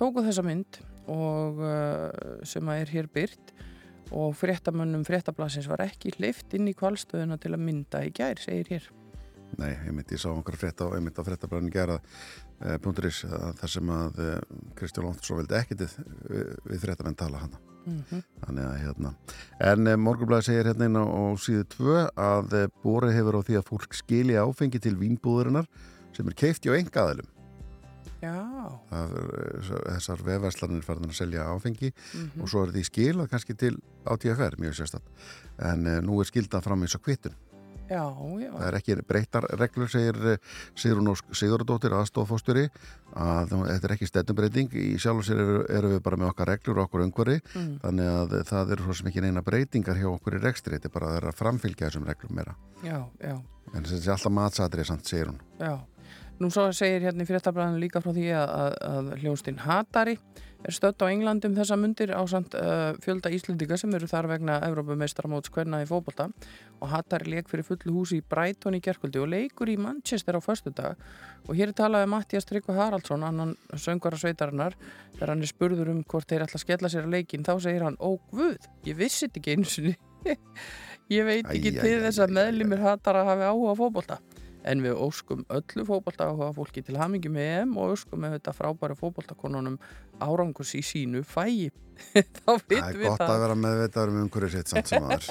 tóku 0.00 0.24
þessa 0.24 0.44
mynd 0.46 0.80
og 1.08 1.60
uh, 1.60 2.08
sem 2.46 2.68
að 2.68 2.84
er 2.84 2.94
hér 2.96 3.10
byrt 3.12 3.52
og 4.10 4.36
fréttamönnum 4.36 5.04
fréttablasins 5.06 5.68
var 5.70 5.82
ekki 5.84 6.14
hlift 6.16 6.54
inn 6.56 6.68
í 6.70 6.76
kvalstöðuna 6.76 7.38
til 7.40 7.54
að 7.54 7.64
mynda 7.64 8.04
í 8.06 8.12
gær, 8.14 8.40
segir 8.40 8.72
hér. 8.72 8.88
Nei, 9.56 9.72
ég 9.72 9.94
myndi, 9.94 10.16
ég 10.16 10.20
sá 10.20 10.28
einhverja 10.30 10.60
frétta 10.60 10.88
á 10.88 10.94
einmitt 10.96 11.16
á 11.16 11.24
fréttablaðinu 11.24 11.72
gera 11.72 11.96
eh, 11.98 12.76
punkturís 12.84 13.22
þar 13.58 13.72
sem 13.72 13.92
að 13.94 14.20
eh, 14.24 14.34
Kristján 14.76 15.08
Lóndsson 15.08 15.40
vildi 15.40 15.56
ekkit 15.56 15.84
við, 15.84 15.96
við 16.68 16.84
fréttamenn 16.84 17.16
tala 17.18 17.40
hana. 17.46 17.62
Mm 17.88 18.02
-hmm. 18.10 18.22
Þannig 18.44 18.64
að 18.66 18.80
hérna, 18.82 19.14
en 19.70 19.86
eh, 19.86 19.96
morgunblæði 19.96 20.48
segir 20.50 20.68
hérna 20.68 20.90
inn 20.90 21.00
á, 21.00 21.04
á 21.08 21.24
síðu 21.40 21.64
tvö 21.76 21.96
að 22.12 22.68
bórið 22.84 23.16
hefur 23.16 23.40
á 23.40 23.46
því 23.46 23.56
að 23.58 23.68
fólk 23.70 23.94
skilja 23.94 24.44
áfengi 24.44 24.78
til 24.78 24.96
vínbúðurinnar 25.00 25.66
sem 26.12 26.28
er 26.28 26.34
keifti 26.34 26.68
á 26.68 26.76
engaðilum. 26.76 27.37
Það, 28.18 29.12
þessar 29.70 30.22
vefverslanir 30.26 30.86
farðan 30.86 31.12
að 31.12 31.20
selja 31.20 31.48
áfengi 31.52 31.92
mm 31.92 32.22
-hmm. 32.22 32.42
og 32.42 32.48
svo 32.50 32.64
er 32.64 32.72
því 32.74 32.84
skilað 32.88 33.30
kannski 33.30 33.54
til 33.54 33.76
átíðafær 34.04 34.58
mjög 34.58 34.74
sérstaklega 34.74 35.70
en 35.70 35.86
uh, 35.86 36.00
nú 36.02 36.20
er 36.20 36.26
skildað 36.26 36.64
fram 36.64 36.82
eins 36.82 36.94
og 36.94 37.02
kvitun. 37.02 37.36
Já, 37.88 38.04
já. 38.36 38.50
það 38.52 38.66
er 38.66 38.76
ekki 38.76 38.94
breytar 39.08 39.44
reglur 39.56 39.88
segir 39.88 40.16
eh, 40.28 40.36
Sigrun 40.76 41.08
Sigurdóttir 41.32 41.94
aðstofósturi 41.96 42.66
að 43.16 43.54
þetta 43.64 43.88
er 43.88 43.94
ekki 43.94 44.08
stendumbreyting 44.10 44.74
í 44.76 44.98
sjálf 45.00 45.22
og 45.22 45.24
sér 45.24 45.40
eru, 45.40 45.62
eru 45.72 45.92
við 45.94 46.02
bara 46.04 46.18
með 46.20 46.28
okkar 46.34 46.52
reglur 46.52 46.82
og 46.82 46.84
okkur 46.84 47.06
umhverfi. 47.06 47.40
Mm. 47.54 47.78
þannig 47.80 48.10
að 48.12 48.34
það 48.50 48.72
eru 48.72 48.84
svo 48.84 48.98
sem 48.98 49.08
ekki 49.08 49.24
neina 49.24 49.42
breytingar 49.42 49.96
hjá 49.96 50.08
okkur 50.10 50.36
í 50.36 50.42
rekstri, 50.44 50.76
þetta 50.76 50.90
er 50.90 50.96
bara 50.98 51.06
að 51.06 51.14
það 51.14 51.22
er 51.22 51.28
að 51.30 51.38
framfylgja 51.40 51.88
þessum 51.88 52.08
reglum 52.10 52.34
meira. 52.36 52.56
Já, 52.84 53.00
en 53.72 53.88
þetta 53.88 54.04
er 54.04 54.12
alltaf 54.18 54.36
matsadrið, 54.36 54.92
segir 55.08 55.32
hún. 55.32 55.40
Já 55.56 55.78
Nú 56.38 56.50
svo 56.54 56.68
segir 56.76 57.02
hérna 57.02 57.24
í 57.24 57.28
fyrirtablaðinu 57.28 57.80
líka 57.82 58.02
frá 58.02 58.12
því 58.14 58.28
að, 58.30 58.50
að, 58.54 58.76
að 58.88 59.08
hljónstinn 59.22 59.58
Hatari 59.64 60.14
er 60.66 60.74
stött 60.74 61.02
á 61.02 61.06
Englandum 61.06 61.54
þessa 61.54 61.76
mundir 61.78 62.10
á 62.14 62.22
samt 62.30 62.54
uh, 62.58 62.94
fjölda 63.02 63.30
Íslendika 63.34 63.78
sem 63.78 63.92
eru 63.94 64.08
þar 64.10 64.28
vegna 64.32 64.58
Evrópumeistaramóts 64.66 65.52
hverna 65.54 65.80
í 65.82 65.88
fókbalta 65.88 66.28
og 66.78 66.90
Hatari 66.92 67.30
leik 67.34 67.50
fyrir 67.50 67.66
fullu 67.66 67.94
húsi 67.94 68.18
í 68.18 68.24
Brighton 68.26 68.78
í 68.78 68.82
gerkvöldi 68.82 69.22
og 69.22 69.30
leikur 69.34 69.70
í 69.70 69.76
Manchester 69.82 70.38
á 70.38 70.40
förstu 70.42 70.74
dag 70.74 70.98
og 71.46 71.54
hér 71.58 71.72
er 71.72 71.76
talaði 71.78 72.10
Mattias 72.10 72.46
Tryggva 72.46 72.74
Haraldsson, 72.78 73.22
annan 73.26 73.54
söngara 73.74 74.18
sveitarinnar. 74.18 74.74
Þegar 75.14 75.32
hann 75.34 75.42
er 75.46 75.50
spurður 75.50 75.92
um 75.94 76.02
hvort 76.06 76.30
þeir 76.30 76.46
ætla 76.46 76.58
að 76.58 76.64
skella 76.66 76.90
sér 76.92 77.06
að 77.06 77.14
leikin, 77.18 77.46
þá 77.46 77.54
segir 77.62 77.86
hann 77.86 77.98
Ó 77.98 78.18
guð, 78.30 78.58
ég 78.86 78.98
vissi 78.98 79.26
þetta 79.26 79.42
ekki 79.42 79.56
eins 79.56 79.78
og 81.08 81.14
ég 81.14 81.24
veit 81.24 81.46
ekki 81.46 81.72
æ, 81.72 81.80
til 81.80 81.96
æ, 81.98 82.02
þess 82.06 82.22
að 82.22 82.34
meðlumir 82.36 82.82
Hatara 82.82 83.24
hafi 83.26 83.46
áhuga 83.48 83.78
fókbalta 83.78 84.18
en 84.66 84.82
við 84.82 84.96
óskum 84.98 85.44
öllu 85.54 85.84
fókbalta 85.86 86.30
áhuga 86.30 86.50
fólki 86.56 86.82
til 86.86 86.98
hamingi 86.98 87.30
með 87.32 87.50
EM 87.60 87.76
og 87.78 87.94
óskum 87.94 88.24
með 88.24 88.38
þetta 88.38 88.56
frábæri 88.56 88.96
fókbaltakonunum 88.98 89.78
árangus 90.24 90.74
í 90.74 90.82
sínu 90.82 91.22
fægi 91.26 91.70
þá 92.42 92.52
vitum 92.66 92.72
við 92.72 92.80
það 92.80 92.88
Það 92.88 92.88
er 92.88 93.04
gott 93.04 93.26
að 93.28 93.44
vera 93.44 93.58
meðvitaður 93.62 94.14
um 94.14 94.24
umhverju 94.24 94.50
sitt 94.54 94.72
samt 94.72 94.90
sem 94.90 95.06
aður 95.06 95.28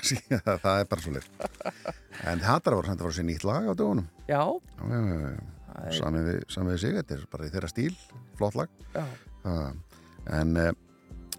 það 0.64 0.74
er 0.76 0.90
bara 0.90 1.04
svo 1.04 1.16
leitt 1.16 1.98
en 2.28 2.42
þetta 2.42 2.74
var 2.74 2.90
að 2.90 3.02
vera 3.02 3.14
sér 3.16 3.26
nýtt 3.28 3.46
lag 3.48 3.66
á 3.66 3.72
dögunum. 3.72 4.06
Já, 4.28 4.42
já. 4.90 5.96
Samið 5.96 6.26
við, 6.28 6.40
við 6.68 6.80
sig, 6.82 6.96
þetta 6.98 7.16
er 7.16 7.26
bara 7.32 7.46
í 7.46 7.52
þeirra 7.54 7.70
stíl 7.70 7.92
flott 8.38 8.58
lag. 8.58 8.72
En 10.30 10.56
e, 10.60 10.66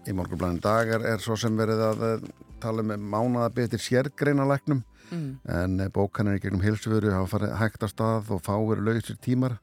í 0.08 0.14
morgunblæðin 0.16 0.62
dag 0.64 0.90
er, 0.96 1.04
svo 1.22 1.36
sem 1.38 1.54
verið 1.58 1.84
að 1.86 2.06
eh, 2.08 2.24
tala 2.62 2.84
með 2.86 2.98
um 3.02 3.12
mánaðabitir 3.12 3.82
sérgreinalegnum 3.82 4.82
mm. 5.12 5.30
en 5.60 5.78
eh, 5.84 5.92
bókanir 5.92 6.40
í 6.40 6.42
gegnum 6.42 6.64
hilsuföru 6.64 7.12
hafa 7.14 7.36
farið 7.36 7.56
hægt 7.60 7.86
á 7.86 7.88
stað 7.92 8.34
og 8.34 8.42
fáir 8.46 8.82
lausir 8.82 9.20
tímar. 9.22 9.58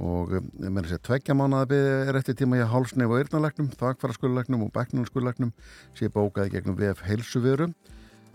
Og 0.00 0.30
ég 0.32 0.70
meina 0.72 0.88
sér 0.88 1.02
tveggja 1.04 1.34
mánuða 1.36 1.76
er 2.08 2.16
eftir 2.16 2.36
tíma 2.38 2.56
í 2.56 2.64
hálsneif 2.64 3.10
og 3.12 3.18
eirnalegnum, 3.20 3.66
þakfara 3.76 4.16
skullegnum 4.16 4.62
og 4.64 4.70
beknum 4.72 5.04
skullegnum 5.04 5.50
sé 5.92 6.08
bókaði 6.08 6.54
gegnum 6.54 6.78
VF 6.78 7.04
hilsuföru 7.04 7.68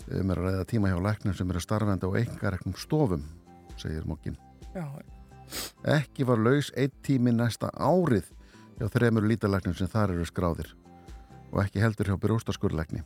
um 0.08 0.32
er 0.32 0.40
að 0.40 0.48
reyða 0.48 0.66
tíma 0.70 0.92
hjá 0.92 0.98
legnum 1.04 1.36
sem 1.36 1.50
eru 1.52 1.62
starfandi 1.64 2.08
á 2.08 2.12
engaregnum 2.22 2.76
stofum 2.80 3.24
segir 3.80 4.06
mokkin 4.08 4.38
ekki 5.98 6.28
var 6.28 6.40
laus 6.40 6.72
eitt 6.76 6.96
tími 7.04 7.34
næsta 7.36 7.72
árið 7.76 8.30
hjá 8.78 8.88
þremur 8.94 9.28
lítalegnum 9.28 9.76
sem 9.76 9.92
þar 9.92 10.16
eru 10.16 10.28
skráðir 10.28 10.74
og 11.52 11.64
ekki 11.66 11.84
heldur 11.84 12.12
hjá 12.12 12.20
byrjóstaskurlegni 12.24 13.04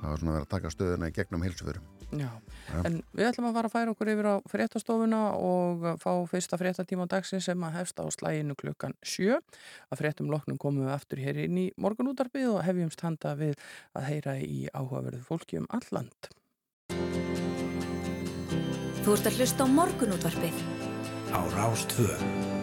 það 0.00 0.10
var 0.10 0.20
svona 0.22 0.34
að 0.34 0.38
vera 0.38 0.46
að 0.46 0.52
taka 0.54 0.74
stöðuna 0.74 1.10
í 1.10 1.16
gegnum 1.16 1.46
hilsuföru 1.46 1.82
Já, 2.08 2.28
ja. 2.72 2.82
en 2.88 3.02
við 3.12 3.26
ætlum 3.28 3.50
að 3.50 3.58
fara 3.58 3.68
að 3.68 3.74
færa 3.74 3.92
okkur 3.92 4.10
yfir 4.14 4.28
á 4.32 4.34
fréttastofuna 4.48 5.20
og 5.36 5.84
fá 6.00 6.12
fyrsta 6.30 6.56
fréttatíma 6.60 7.04
á 7.04 7.12
dagsin 7.12 7.42
sem 7.44 7.66
að 7.68 7.76
hefsta 7.76 8.06
á 8.06 8.08
slæginu 8.14 8.56
klukkan 8.56 8.96
sjö. 9.04 9.36
Að 9.92 10.00
fréttum 10.00 10.32
loknum 10.32 10.60
komum 10.60 10.86
við 10.86 10.94
aftur 10.96 11.20
hér 11.20 11.42
inn 11.44 11.60
í 11.60 11.68
morgunútarbið 11.76 12.54
og 12.54 12.64
hefjumst 12.64 13.04
handa 13.04 13.36
við 13.36 13.60
að 13.92 14.08
heyra 14.08 14.38
í 14.40 14.66
áhugaverðu 14.72 15.24
fólki 15.28 15.60
um 15.60 15.68
alland. 15.68 16.32
Þú 19.04 19.16
ert 19.16 19.28
að 19.28 19.40
hlusta 19.40 19.64
á 19.64 19.66
morgunútarbið 19.68 20.62
á 21.28 22.57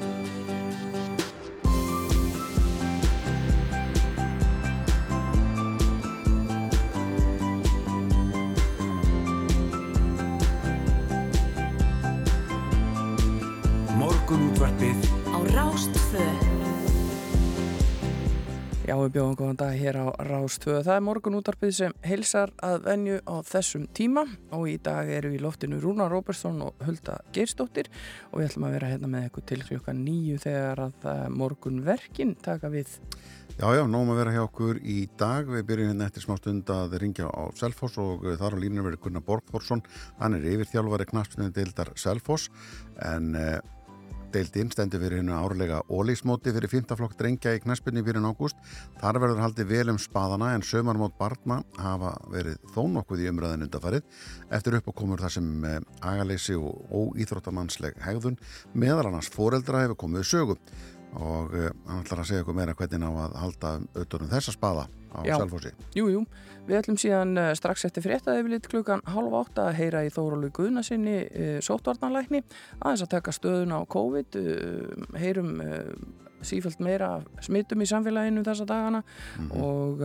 morgun 14.26 14.48
útvarpið 14.50 15.04
á 15.30 15.38
Rástföð 15.54 16.46
Já, 18.86 18.96
við 18.98 19.12
bjóðum 19.16 19.36
góðan 19.38 19.58
dag 19.58 19.76
hér 19.78 19.98
á 20.02 20.06
Rástöðu. 20.26 20.80
Það 20.86 20.96
er 20.96 21.04
morgunútarpið 21.06 21.72
sem 21.74 21.94
heilsar 22.06 22.52
að 22.66 22.84
venju 22.86 23.20
á 23.22 23.36
þessum 23.46 23.86
tíma 23.98 24.24
og 24.54 24.66
í 24.70 24.76
dag 24.82 25.10
eru 25.10 25.32
í 25.34 25.42
loftinu 25.42 25.78
Rúna 25.82 26.06
Róbersson 26.10 26.58
og 26.66 26.82
Hulda 26.86 27.20
Geirstóttir 27.34 27.90
og 28.32 28.40
við 28.40 28.48
ætlum 28.48 28.68
að 28.68 28.76
vera 28.78 28.92
hérna 28.94 29.10
með 29.10 29.28
eitthvað 29.28 29.48
til 29.52 29.60
klukka 29.68 29.96
nýju 29.98 30.40
þegar 30.46 30.84
að 30.88 31.10
eh, 31.12 31.22
morgunverkin 31.34 32.34
taka 32.46 32.74
við. 32.74 32.98
Já, 33.56 33.68
já, 33.78 33.84
nógum 33.86 34.16
að 34.16 34.22
vera 34.24 34.36
hjá 34.38 34.44
okkur 34.48 34.82
í 34.82 34.98
dag. 35.22 35.54
Við 35.54 35.70
byrjum 35.70 35.94
hérna 35.94 36.10
eftir 36.10 36.26
smá 36.26 36.38
stund 36.42 36.74
að 36.74 36.98
ringja 37.02 37.30
á 37.30 37.44
Selfos 37.58 38.02
og 38.02 38.26
eh, 38.26 38.38
þar 38.42 38.58
á 38.58 38.64
línu 38.66 38.86
verið 38.90 39.06
Gunnar 39.06 39.26
Borgforsson. 39.26 39.86
Hann 40.18 40.38
er 40.38 40.50
yfirþjálfari 40.56 41.10
knastinu 41.14 41.54
deildar 41.54 41.94
Selfos 41.98 42.50
en... 43.06 43.34
Uh, 43.38 43.75
deildinn 44.36 44.72
stendur 44.74 45.00
fyrir 45.00 45.22
hennu 45.22 45.36
árlega 45.38 45.78
ólíksmóti 45.88 46.52
fyrir 46.52 46.72
5. 46.72 46.96
flokk 47.00 47.16
drengja 47.20 47.54
í 47.56 47.62
knæspinni 47.64 48.04
fyrir 48.04 48.24
nágúst. 48.24 48.58
Þar 49.00 49.20
verður 49.24 49.44
haldið 49.46 49.70
vel 49.70 49.94
um 49.94 50.00
spaðana 50.02 50.52
en 50.56 50.66
sömarmót 50.66 51.16
barna 51.20 51.62
hafa 51.80 52.12
verið 52.34 52.58
þó 52.76 52.82
nokkuð 52.98 53.24
í 53.24 53.30
umröðin 53.32 53.68
undarfarið. 53.68 54.04
Eftir 54.58 54.80
upp 54.80 54.92
og 54.92 54.98
komur 55.00 55.24
það 55.24 55.36
sem 55.38 55.70
eh, 55.70 55.78
agaleysi 56.12 56.58
og 56.60 56.92
óýþróttamannsleg 56.92 58.02
hegðun 58.04 58.40
meðal 58.76 59.08
annars 59.08 59.32
foreldra 59.32 59.86
hefur 59.86 60.02
komið 60.04 60.28
sögu 60.34 60.60
og 61.16 61.54
uh, 61.56 61.70
hann 61.88 62.04
ætlar 62.04 62.22
að 62.22 62.30
segja 62.30 62.44
okkur 62.44 62.58
meira 62.58 62.76
hvernig 62.76 63.08
á 63.08 63.12
að 63.24 63.38
halda 63.40 63.72
auðvunum 63.96 64.32
þessa 64.32 64.54
spaða 64.56 64.86
á 65.16 65.20
Salfossi. 65.24 65.72
Jú, 65.96 66.10
jú. 66.12 66.24
Við 66.68 66.80
ætlum 66.80 67.00
síðan 67.00 67.40
uh, 67.40 67.52
strax 67.56 67.86
eftir 67.88 68.04
fréttaði 68.04 68.44
við 68.44 68.56
lit 68.56 68.70
klukkan 68.72 69.04
halv 69.08 69.38
átta 69.40 69.70
að 69.70 69.80
heyra 69.80 70.04
í 70.04 70.12
Þórólu 70.14 70.52
Guðnasinni 70.56 71.16
uh, 71.24 71.58
sótvarnanlækni 71.64 72.44
aðeins 72.82 73.06
að 73.06 73.14
taka 73.16 73.36
stöðun 73.36 73.76
á 73.76 73.80
COVID 73.96 74.40
heyrum 75.20 75.58
sífælt 76.46 76.82
meira 76.84 77.10
smittum 77.42 77.82
í 77.82 77.88
samfélaginu 77.90 78.44
þessa 78.46 78.68
dagana 78.70 79.02
mm 79.02 79.48
-hmm. 79.50 79.64
og 79.64 80.04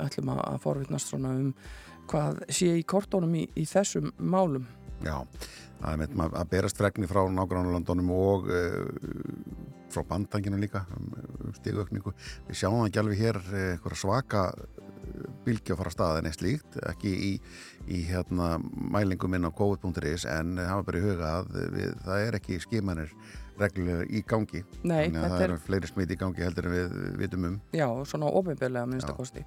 ætlum 0.00 0.30
að 0.32 0.60
forvittnast 0.62 1.10
svona 1.10 1.34
um 1.34 1.50
hvað 2.08 2.38
sé 2.48 2.70
í 2.78 2.84
kortónum 2.88 3.34
í, 3.34 3.48
í 3.52 3.66
þessum 3.68 4.12
málum. 4.16 4.64
Já, 5.04 5.26
það 5.82 5.92
er 5.92 5.98
með 5.98 6.38
að 6.40 6.48
berast 6.54 6.78
fregni 6.78 7.10
frá 7.10 7.20
nágrannlandunum 7.28 8.10
og 8.10 8.48
frá 9.92 10.04
bandanginu 10.08 10.58
líka 10.60 10.84
um, 10.96 11.08
um 11.46 11.54
stígökningu. 11.56 12.12
Við 12.48 12.60
sjáum 12.62 12.84
ekki 12.86 13.02
alveg 13.02 13.22
hér 13.22 13.40
eitthvað 13.62 14.00
svaka 14.02 14.44
bylgi 15.46 15.72
að 15.72 15.80
fara 15.80 15.90
að 15.90 15.96
staða 15.96 16.20
en 16.20 16.28
eitt 16.28 16.38
slíkt 16.38 16.78
ekki 16.90 17.12
í, 17.28 17.32
í 17.88 18.02
hérna, 18.08 18.56
mælingum 18.60 19.36
inn 19.38 19.48
á 19.48 19.52
COVID.is 19.56 20.26
en 20.28 20.58
hafa 20.60 20.86
bara 20.88 21.00
í 21.00 21.04
huga 21.04 21.34
að 21.40 21.52
við, 21.74 21.94
það 22.04 22.24
er 22.26 22.38
ekki 22.40 22.60
skimanir 22.64 23.14
reglulega 23.60 24.06
í 24.08 24.22
gangi. 24.28 24.62
Nei, 24.82 25.08
þannig 25.08 25.22
að 25.22 25.34
það 25.34 25.44
eru 25.46 25.56
er... 25.56 25.62
fleiri 25.66 25.90
smiti 25.90 26.16
í 26.16 26.20
gangi 26.20 26.44
heldur 26.44 26.68
en 26.68 26.74
við 26.74 26.96
vitum 27.22 27.46
um. 27.48 27.56
Já, 27.76 27.86
svona 28.08 28.30
ofinbeglega 28.38 28.88
minnstakosti 28.88 29.44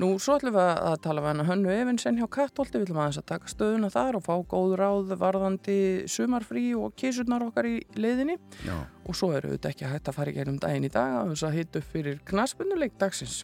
Nú, 0.00 0.12
svo 0.22 0.36
ætlum 0.38 0.56
við 0.56 0.70
að 0.70 0.96
tala 1.04 1.24
við 1.24 1.30
hann 1.30 1.42
að 1.44 1.50
hönnu 1.50 1.72
Evinsen 1.74 2.20
hjá 2.20 2.26
Kattholti, 2.32 2.78
við 2.78 2.88
ætlum 2.88 3.02
að 3.04 3.18
taka 3.30 3.50
stöðuna 3.50 3.90
þar 3.92 4.18
og 4.18 4.24
fá 4.26 4.34
góð 4.50 4.76
ráð 4.80 5.14
varðandi 5.20 5.78
sumarfrí 6.10 6.70
og 6.78 6.94
kísurnar 7.00 7.44
okkar 7.48 7.68
í 7.68 7.76
leiðinni 7.98 8.38
Já. 8.66 8.76
og 9.04 9.18
svo 9.18 9.32
eru 9.36 9.52
þetta 9.54 9.72
ekki 9.74 9.90
hægt 9.90 10.10
að 10.10 10.18
fara 10.20 10.32
í 10.32 10.38
gegnum 10.38 10.60
daginn 10.62 10.86
í 10.88 10.92
dag 10.92 11.18
að 11.20 11.34
þess 11.34 11.48
að 11.48 11.58
hitta 11.58 11.82
upp 11.82 11.90
fyrir 11.94 12.22
knaspunuleik 12.30 12.96
dagsins. 13.00 13.42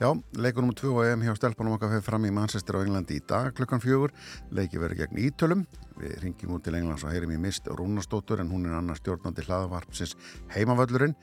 Já, 0.00 0.10
leikunum 0.36 0.74
2 0.76 0.92
og 0.92 1.02
EM 1.06 1.26
hjá 1.26 1.34
Stelpunum 1.38 1.76
okkar 1.78 1.94
fyrir 1.94 2.06
fram 2.06 2.28
í 2.28 2.34
Manchester 2.34 2.78
og 2.78 2.86
Englandi 2.86 3.20
í 3.20 3.26
dag 3.26 3.52
klukkan 3.56 3.82
fjögur, 3.82 4.14
leiki 4.54 4.80
verið 4.82 5.04
gegn 5.04 5.22
Ítölum 5.26 5.66
Við 5.96 6.16
ringjum 6.24 6.56
út 6.56 6.66
til 6.66 6.76
Englands 6.76 7.04
og 7.06 7.14
heyrim 7.14 7.32
í 7.32 7.40
mist 7.40 7.70
Rúnastóttur 7.70 8.42
en 8.42 8.52
hún 8.52 8.68
er 8.68 8.76
annar 8.76 8.98
stjórnandi 9.00 9.46
hlaðavarpsins 9.46 10.16
heimavöllurinn. 10.52 11.16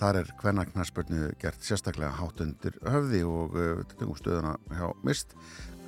Þar 0.00 0.22
er 0.22 0.34
hvernaknarspörnu 0.42 1.32
gert 1.40 1.64
sérstaklega 1.64 2.12
hátt 2.18 2.44
undir 2.44 2.76
höfði 2.84 3.24
og 3.28 3.56
uh, 3.56 4.14
stöðuna 4.18 4.58
hjá 4.74 4.92
mist. 5.06 5.36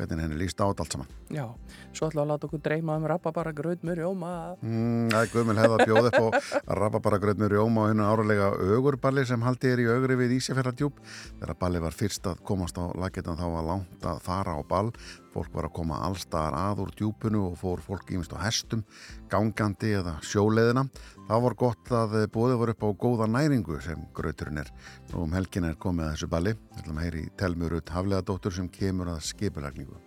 Hvernig 0.00 0.24
henni 0.24 0.38
líst 0.40 0.60
át 0.60 0.80
allt 0.80 0.94
saman? 0.94 1.08
Já, 1.28 1.44
svo 1.92 2.08
ætla 2.08 2.22
að 2.22 2.30
láta 2.30 2.46
okkur 2.48 2.62
dreyma 2.64 2.96
um 2.96 3.04
rababara 3.10 3.52
gröð 3.52 3.84
með 3.84 4.00
rjóma 4.00 4.30
mm, 4.56 5.10
Það 5.12 5.20
er 5.20 5.32
guðmjöl 5.34 5.60
hefða 5.60 5.86
bjóð 5.90 6.08
upp 6.08 6.16
á 6.16 6.72
rababara 6.80 7.18
gröð 7.20 7.42
með 7.42 7.52
rjóma 7.54 7.84
og 7.84 7.92
hennu 7.92 8.06
áralega 8.08 8.48
augurballi 8.56 9.26
sem 9.28 9.44
haldi 9.44 9.70
er 9.74 9.84
í 9.84 9.88
augri 9.92 10.16
við 10.22 10.38
Ísjafjörðardjúb 10.38 11.02
þegar 11.04 11.58
balli 11.60 11.84
var 11.84 11.96
fyrst 11.96 12.30
að 12.32 12.40
komast 12.48 12.80
á 12.80 12.88
lagetan 12.96 13.38
þá 13.38 13.46
var 13.58 13.68
langt 13.68 14.08
að 14.08 14.24
fara 14.24 14.56
á 14.56 14.60
ball 14.64 14.88
fólk 15.34 15.54
var 15.54 15.68
að 15.68 15.76
koma 15.78 16.00
allstaðar 16.08 16.58
að 16.58 16.84
úr 16.84 16.92
djúpunu 16.98 17.44
og 17.50 17.58
fór 17.60 17.82
fólk 17.84 18.10
ímest 18.14 18.34
á 18.34 18.38
hestum 18.42 18.84
gangandi 19.30 19.94
eða 20.00 20.16
sjóleðina 20.26 20.86
það 21.30 21.44
var 21.44 21.56
gott 21.58 21.92
að 21.94 22.16
bóði 22.34 22.58
voru 22.58 22.74
upp 22.74 22.82
á 22.82 22.90
góða 23.04 23.30
næringu 23.30 23.78
sem 23.84 24.02
gröturinn 24.16 24.62
er. 24.64 24.70
Og 25.14 25.24
um 25.24 25.34
helgin 25.36 25.68
er 25.68 25.78
komið 25.78 26.06
að 26.08 26.14
þessu 26.16 26.28
balli. 26.32 26.54
Við 26.58 26.82
ætlum 26.82 26.98
að 26.98 27.06
heyri 27.06 27.24
telmurut 27.38 27.92
haflegadóttur 27.94 28.56
sem 28.56 28.68
kemur 28.74 29.12
að 29.12 29.22
skipulagningu. 29.28 29.98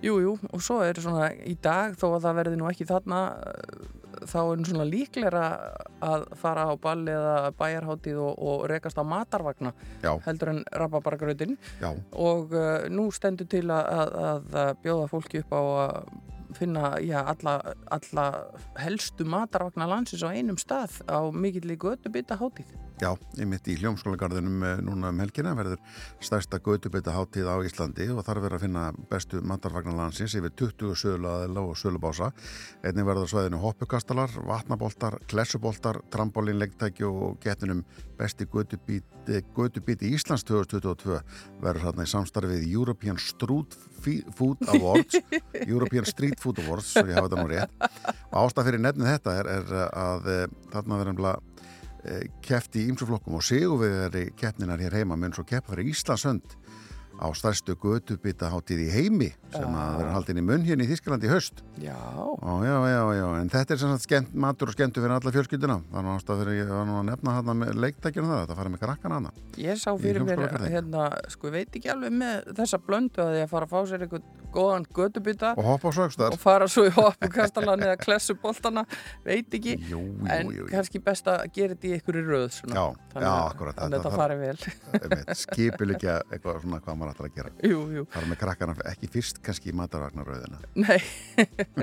Jújú, 0.00 0.20
jú, 0.24 0.34
og 0.48 0.62
svo 0.64 0.78
er 0.80 0.96
svona 0.96 1.28
í 1.44 1.52
dag 1.60 1.92
þó 2.00 2.14
að 2.14 2.22
það 2.24 2.38
verði 2.38 2.60
nú 2.60 2.68
ekki 2.70 2.88
þarna 2.88 3.18
þá 4.30 4.38
er 4.42 4.64
svona 4.68 4.86
líklera 4.88 5.44
að 6.04 6.26
fara 6.40 6.66
á 6.70 6.74
balli 6.80 7.12
eða 7.14 7.52
bæjarháttið 7.58 8.20
og, 8.22 8.32
og 8.38 8.66
rekast 8.70 9.00
á 9.00 9.04
matarvagna 9.06 9.72
Já. 10.02 10.12
heldur 10.26 10.54
en 10.54 10.64
rababaragröðin 10.82 11.56
og 12.12 12.54
uh, 12.56 12.88
nú 12.92 13.10
stendur 13.14 13.48
til 13.50 13.66
að, 13.70 14.10
að, 14.24 14.50
að 14.64 14.74
bjóða 14.84 15.08
fólki 15.12 15.44
upp 15.44 15.56
á 15.56 15.62
að 15.62 15.96
finna 16.56 16.98
já, 17.00 17.20
alla, 17.30 17.74
alla 17.94 18.24
helstu 18.80 19.24
matarvagna 19.24 19.86
landsins 19.86 20.24
á 20.26 20.34
einum 20.34 20.58
stað 20.58 21.00
á 21.06 21.30
mikill 21.30 21.70
í 21.70 21.78
gödubita 21.78 22.38
hátíð 22.40 22.72
Já, 23.00 23.14
einmitt 23.40 23.64
í 23.72 23.78
hljómskólagarðinum 23.80 24.64
eh, 24.66 24.80
núna 24.84 25.08
um 25.08 25.20
helgina 25.22 25.54
verður 25.56 25.78
stærsta 26.20 26.58
gödubita 26.60 27.14
hátíð 27.14 27.48
á 27.48 27.56
Íslandi 27.64 28.10
og 28.12 28.20
þar 28.26 28.42
verður 28.44 28.58
að 28.58 28.64
finna 28.66 28.82
bestu 29.08 29.40
matarvagnarlandsins 29.40 30.34
yfir 30.36 30.52
20 30.60 30.98
söluaðila 31.00 31.64
og 31.64 31.78
sölubása. 31.80 32.28
Einnig 32.84 33.08
verður 33.08 33.32
svæðinu 33.32 33.62
hoppukastalar, 33.62 34.36
vatnaboltar, 34.44 35.16
klessuboltar, 35.32 36.02
trambolinlegtæki 36.12 37.08
og 37.08 37.40
getunum 37.40 37.80
besti 38.20 38.44
gödubiti 38.44 40.12
Íslands 40.12 40.44
2022 40.44 41.22
verður 41.64 41.86
hérna 41.86 42.04
í 42.04 42.12
samstarfið 42.12 42.68
European 42.76 43.16
Street 43.16 43.80
Food 44.36 44.60
Awards 44.74 45.16
European 45.64 46.04
Street 46.04 46.36
Food 46.40 46.60
Awards, 46.66 46.92
svo 46.92 47.08
ég 47.08 47.16
hafa 47.16 47.30
þetta 47.30 47.40
nú 47.40 47.48
rétt. 47.48 47.72
Ástað 48.28 48.68
fyrir 48.68 48.84
nefnið 48.84 49.14
þetta 49.14 49.38
er, 49.40 49.54
er 49.56 49.78
að 49.88 50.34
eh, 50.36 50.50
þarna 50.68 51.00
verður 51.00 51.16
Eh, 51.20 51.49
kefti 52.44 52.84
í 52.84 52.90
ymsuflokkum 52.92 53.36
og 53.38 53.44
sigurvegari 53.44 54.30
keppninar 54.38 54.80
hér 54.80 55.00
heima 55.00 55.18
menn 55.20 55.34
svo 55.36 55.44
keppa 55.48 55.74
fyrir 55.74 55.90
Íslandsönd 55.92 56.56
á 57.20 57.28
stærstu 57.36 57.76
gödubitaháttíð 57.76 58.80
í 58.86 58.88
heimi 58.94 59.28
sem 59.52 59.66
já. 59.68 59.76
að 59.76 59.96
vera 60.00 60.12
haldin 60.14 60.40
í 60.40 60.44
munn 60.44 60.64
hérna 60.64 60.86
í 60.86 60.88
Þískland 60.88 61.26
í 61.26 61.30
höst 61.30 61.60
já. 61.82 61.96
Ó, 62.16 62.64
já, 62.64 62.76
já, 62.88 63.00
já, 63.18 63.26
en 63.40 63.50
þetta 63.52 63.74
er 63.74 63.80
sem 63.82 63.92
sagt 63.92 64.06
skemmt, 64.06 64.32
matur 64.32 64.72
og 64.72 64.76
skemmtu 64.76 65.02
fyrir 65.04 65.16
alla 65.16 65.34
fjölskylduna. 65.34 65.78
Það 65.92 66.44
er 66.46 66.50
að 66.72 66.92
nefna 67.10 67.36
hérna 67.36 67.56
með 67.60 67.80
leiktækjum 67.84 68.30
það, 68.30 68.44
það 68.48 68.60
fara 68.60 68.72
með 68.72 68.84
krakkan 68.84 69.16
hana 69.18 69.30
Ég 69.60 69.80
sá 69.80 69.90
fyrir 70.00 70.24
mér, 70.24 70.44
hérna, 70.64 71.08
sko, 71.28 71.50
ég 71.50 71.56
veit 71.58 71.80
ekki 71.80 71.92
alveg 71.92 72.14
með 72.22 72.52
þessa 72.56 72.80
blöndu 72.86 73.24
að 73.26 73.40
ég 73.42 73.50
fara 73.50 73.68
að 73.68 73.74
fá 73.74 73.80
sér 73.90 74.06
einhvern 74.06 74.26
góðan 74.50 74.86
gödubita 74.96 75.52
og 75.58 75.66
hoppa 75.66 75.92
á 75.92 75.92
sögstar 75.94 76.34
og 76.34 76.40
fara 76.42 76.66
svo 76.70 76.86
í 76.88 76.92
hoppukastalan 76.94 77.84
eða 77.86 77.96
klessuboltana, 78.00 78.82
veit 79.26 79.52
ekki. 79.54 79.76
Jú, 79.90 80.00
jú, 80.00 80.26
en 80.32 80.50
jú, 80.56 80.66
kannski 80.72 81.02
best 81.04 81.28
að 81.30 81.44
gera 81.54 81.76
þetta 81.76 81.86
í 81.86 81.92
einhverju 81.98 82.24
röð 82.26 82.48
svona. 82.56 82.88
Þannig 83.12 83.30
að 83.30 83.94
þetta 83.94 84.12
fari 84.16 84.36
vel 84.40 84.56
Maður 87.10 87.26
ætlar 87.26 87.30
að 87.30 87.36
gera. 87.36 87.50
Jú, 87.66 87.78
jú. 87.94 88.04
Fara 88.12 88.28
með 88.30 88.38
krakkana 88.40 88.74
ekki 88.90 89.08
fyrst 89.10 89.40
kannski 89.44 89.70
í 89.70 89.74
matarvagnaröðina 89.76 90.60
Nei. 90.78 90.98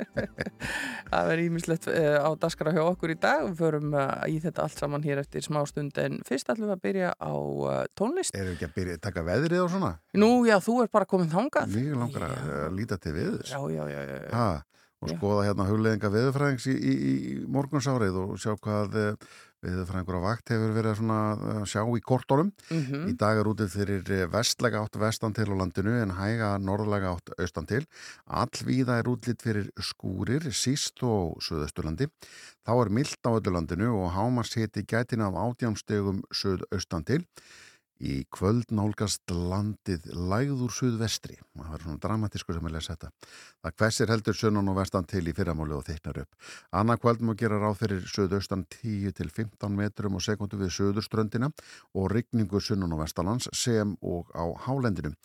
Það 1.12 1.30
verður 1.32 1.44
ímislegt 1.44 1.88
uh, 1.92 2.20
á 2.24 2.30
daskara 2.40 2.74
hjá 2.76 2.84
okkur 2.86 3.14
í 3.14 3.18
dag. 3.20 3.44
Við 3.50 3.58
förum 3.60 3.98
uh, 3.98 4.24
í 4.30 4.38
þetta 4.44 4.64
allt 4.64 4.80
saman 4.80 5.04
hér 5.06 5.22
eftir 5.24 5.44
smá 5.46 5.60
stund 5.68 6.00
en 6.02 6.22
fyrst 6.28 6.52
ætlum 6.52 6.70
við 6.70 6.76
að 6.78 6.86
byrja 6.88 7.12
á 7.20 7.34
uh, 7.34 7.84
tónlist. 7.98 8.36
Erum 8.36 8.54
við 8.54 8.58
ekki 8.58 8.70
að 8.70 8.78
byrja 8.80 9.02
taka 9.10 9.26
veðrið 9.28 9.66
og 9.66 9.74
svona? 9.76 9.92
Nú, 10.18 10.32
já, 10.48 10.58
þú 10.64 10.80
er 10.86 10.94
bara 10.94 11.10
komin 11.10 11.32
þangað. 11.34 11.76
Mjög 11.76 12.02
langar 12.06 12.28
að 12.30 12.66
líta 12.78 13.00
til 13.02 13.16
viðs 13.18 13.52
Já, 13.52 13.60
já, 13.74 13.84
já, 13.92 14.02
já. 14.08 14.32
Ha, 14.34 14.48
og 15.04 15.12
skoða 15.14 15.44
hérna 15.50 15.68
hugleðinga 15.68 16.14
viðfræðings 16.14 16.70
í, 16.72 16.78
í, 16.78 16.96
í 17.04 17.36
morgunsárið 17.54 18.16
og 18.24 18.40
sjá 18.42 18.56
hvað 18.56 18.98
viðfræðingur 19.66 20.20
á 20.20 20.22
vakt 20.22 20.52
hefur 20.54 20.74
verið 20.76 21.02
að 21.10 21.64
sjá 21.70 21.82
í 21.82 22.02
kortónum. 22.06 22.52
Mm 22.70 22.84
-hmm. 22.86 23.06
Í 23.10 23.14
dag 23.18 23.38
er 23.38 23.50
útið 23.50 23.70
fyrir 23.74 24.30
vestlega 24.30 24.82
átt 24.82 25.00
vestan 25.02 25.34
til 25.34 25.50
á 25.50 25.56
landinu 25.58 25.94
en 26.02 26.14
hæga 26.18 26.58
norðlega 26.58 27.16
átt 27.16 27.34
austan 27.38 27.66
til. 27.66 27.84
Allvíða 28.28 29.00
er 29.00 29.10
útlitt 29.10 29.42
fyrir 29.42 29.72
skúrir, 29.80 30.42
síst 30.54 31.02
og 31.04 31.42
söðausturlandi. 31.42 32.08
Þá 32.66 32.74
er 32.82 32.90
mildt 32.90 33.22
á 33.26 33.32
öllu 33.34 33.52
landinu 33.52 33.90
og 33.98 34.14
hámars 34.14 34.54
hiti 34.54 34.84
gætin 34.84 35.22
af 35.22 35.34
átjámstegum 35.34 36.22
söðaustan 36.32 37.06
til. 37.06 37.26
Í 37.98 38.28
kvöld 38.34 38.70
nálgast 38.76 39.24
landið 39.32 40.06
lægður 40.14 40.74
suðvestri. 40.74 41.38
Það 41.58 41.72
var 41.74 41.84
svona 41.84 42.02
dramatísku 42.04 42.54
sem 42.54 42.70
ég 42.70 42.76
lesa 42.76 42.94
þetta. 42.94 43.10
Það 43.66 43.76
hversir 43.82 44.14
heldur 44.14 44.38
sunnan 44.38 44.70
og 44.70 44.78
vestan 44.78 45.10
til 45.10 45.24
í 45.26 45.34
fyrramáli 45.38 45.74
og 45.78 45.86
þittnar 45.88 46.22
upp. 46.24 46.38
Anna 46.78 46.98
kvöld 47.02 47.26
má 47.26 47.34
gera 47.40 47.58
ráð 47.62 47.82
fyrir 47.82 48.06
suðaustan 48.06 48.68
10-15 48.78 49.74
metrum 49.74 50.20
og 50.20 50.26
sekundu 50.26 50.62
við 50.62 50.76
suðurströndina 50.78 51.50
og 51.98 52.10
rigningu 52.14 52.62
sunnan 52.62 52.94
og 52.94 53.02
vestanlands 53.06 53.50
sem 53.58 53.98
og 54.02 54.30
á 54.38 54.46
hálendinu. 54.68 55.16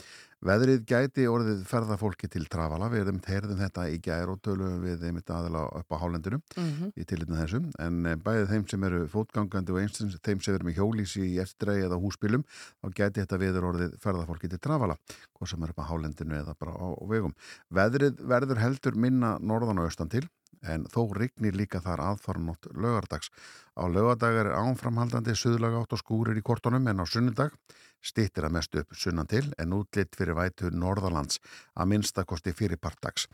Veðrið 0.43 0.81
gæti 0.91 1.25
orðið 1.31 1.61
ferðafólki 1.71 2.27
til 2.27 2.49
trafala, 2.51 2.89
við 2.91 3.05
erum 3.05 3.19
terðin 3.23 3.61
þetta 3.61 3.85
í 3.95 4.01
gær 4.03 4.33
og 4.33 4.41
tölum 4.43 4.81
við 4.83 5.05
einmitt 5.07 5.31
aðila 5.31 5.69
upp 5.79 5.95
á 5.95 6.03
hálendinu 6.03 6.41
mm 6.41 6.71
-hmm. 6.71 6.89
í 6.99 7.05
tilitna 7.07 7.39
þessum, 7.45 7.69
en 7.79 8.07
eh, 8.11 8.17
bæðið 8.19 8.51
þeim 8.51 8.65
sem 8.73 8.87
eru 8.89 9.05
fótgangandi 9.13 9.73
og 9.73 9.79
einstins 9.79 10.19
þeim 10.19 10.43
sem 10.43 10.55
eru 10.57 10.67
með 10.67 10.81
hjólísi 10.81 11.23
í 11.23 11.39
eftirdrei 11.39 11.85
eða 11.87 12.01
húsbílum, 12.03 12.43
þá 12.83 12.89
gæti 12.91 13.23
þetta 13.23 13.39
viður 13.39 13.69
orðið 13.71 13.95
ferðafólki 14.03 14.51
til 14.51 14.59
trafala, 14.59 14.97
hvað 15.39 15.51
sem 15.53 15.63
eru 15.63 15.77
upp 15.77 15.85
á 15.87 15.91
hálendinu 15.93 16.35
eða 16.35 16.57
bara 16.59 16.75
á, 16.75 16.87
vegum. 17.07 17.35
Veðrið 17.71 18.19
verður 18.35 18.59
heldur 18.59 18.99
minna 18.99 19.39
norðan 19.39 19.79
og 19.79 19.87
austan 19.87 20.11
til, 20.11 20.27
en 20.63 20.87
þó 20.91 21.07
rignir 21.15 21.55
líka 21.55 21.79
þar 21.83 22.03
aðfarnótt 22.03 22.67
lögardags. 22.75 23.31
Á 23.79 23.87
lögardag 23.87 24.35
er 24.43 24.51
ánframhaldandi 24.59 25.35
suðlaga 25.39 25.83
átt 25.83 25.95
og 25.95 26.03
skúrir 26.03 26.39
í 26.39 26.43
kortunum 26.43 26.87
en 26.91 27.03
á 27.03 27.07
sunnudag 27.07 27.55
stýttir 28.03 28.47
að 28.47 28.55
mestu 28.59 28.83
upp 28.83 28.97
sunnan 28.99 29.29
til 29.31 29.45
en 29.63 29.77
útlitt 29.77 30.17
fyrir 30.19 30.37
vætu 30.39 30.71
Norðalands 30.75 31.41
að 31.75 31.93
minnstakosti 31.95 32.55
fyrir 32.57 32.81
partdags. 32.83 33.29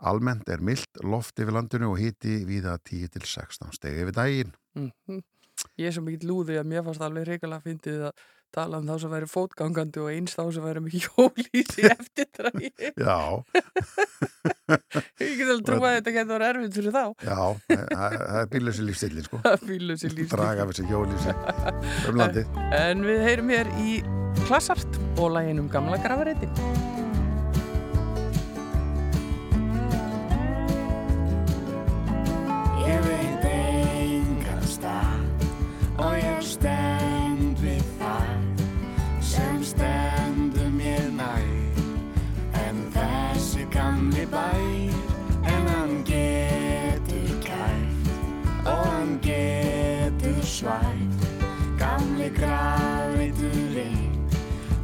Almennt 0.00 0.48
er 0.48 0.64
myllt 0.64 1.02
loft 1.04 1.38
yfir 1.38 1.54
landinu 1.54 1.92
og 1.92 2.00
híti 2.00 2.40
viða 2.48 2.78
10-16 2.80 3.76
stegi 3.76 4.02
yfir 4.02 4.16
daginn. 4.16 4.54
Mm 4.74 4.90
-hmm. 5.06 5.22
Ég 5.78 5.86
er 5.86 5.92
svo 5.92 6.02
mikið 6.02 6.28
lúði 6.28 6.58
að 6.58 6.70
mér 6.70 6.84
fannst 6.84 7.00
alveg 7.00 7.28
reyngilega 7.28 7.60
að 7.60 7.66
fyndið 7.68 8.00
að 8.08 8.12
tala 8.54 8.80
um 8.80 8.88
þá 8.88 8.94
sem 9.02 9.12
væri 9.14 9.28
fótgangandi 9.30 10.02
og 10.02 10.10
eins 10.14 10.36
þá 10.38 10.42
sem 10.56 10.64
væri 10.66 10.82
mikið 10.84 11.06
hjólísi 11.14 11.86
eftir 11.90 12.28
drægi. 12.38 12.72
Já. 12.96 13.18
Ég 15.20 15.36
get 15.38 15.50
alveg 15.50 15.64
trú 15.68 15.78
að 15.80 15.96
þetta 15.98 16.14
getur 16.16 16.32
verið 16.34 16.48
erfitt 16.50 16.78
fyrir 16.78 16.94
þá. 16.94 17.04
Já, 17.28 17.40
það 17.68 18.40
er 18.40 18.50
bílösi 18.54 18.88
lífstillin 18.88 19.28
sko. 19.28 19.40
Það 19.44 19.56
er 19.58 19.64
bílösi 19.70 20.10
lífstillin. 20.12 20.32
Draga 20.34 20.66
af 20.66 20.72
þessi 20.72 20.88
hjólísi 20.90 21.36
um 22.10 22.20
landið. 22.22 22.60
En 22.80 23.06
við 23.06 23.24
heyrum 23.28 23.54
hér 23.54 23.72
í 23.84 23.96
Klassart 24.44 25.00
og 25.18 25.34
læginum 25.36 25.70
Gamla 25.72 26.00
Gravareiti. 26.02 26.50
Bær 44.34 45.52
en 45.52 45.68
hann 45.68 45.94
getur 46.08 47.30
kært 47.44 48.08
og 48.66 48.80
hann 48.88 49.18
getur 49.22 50.40
svært. 50.42 51.28
Gamli 51.78 52.30
graviturinn 52.34 54.16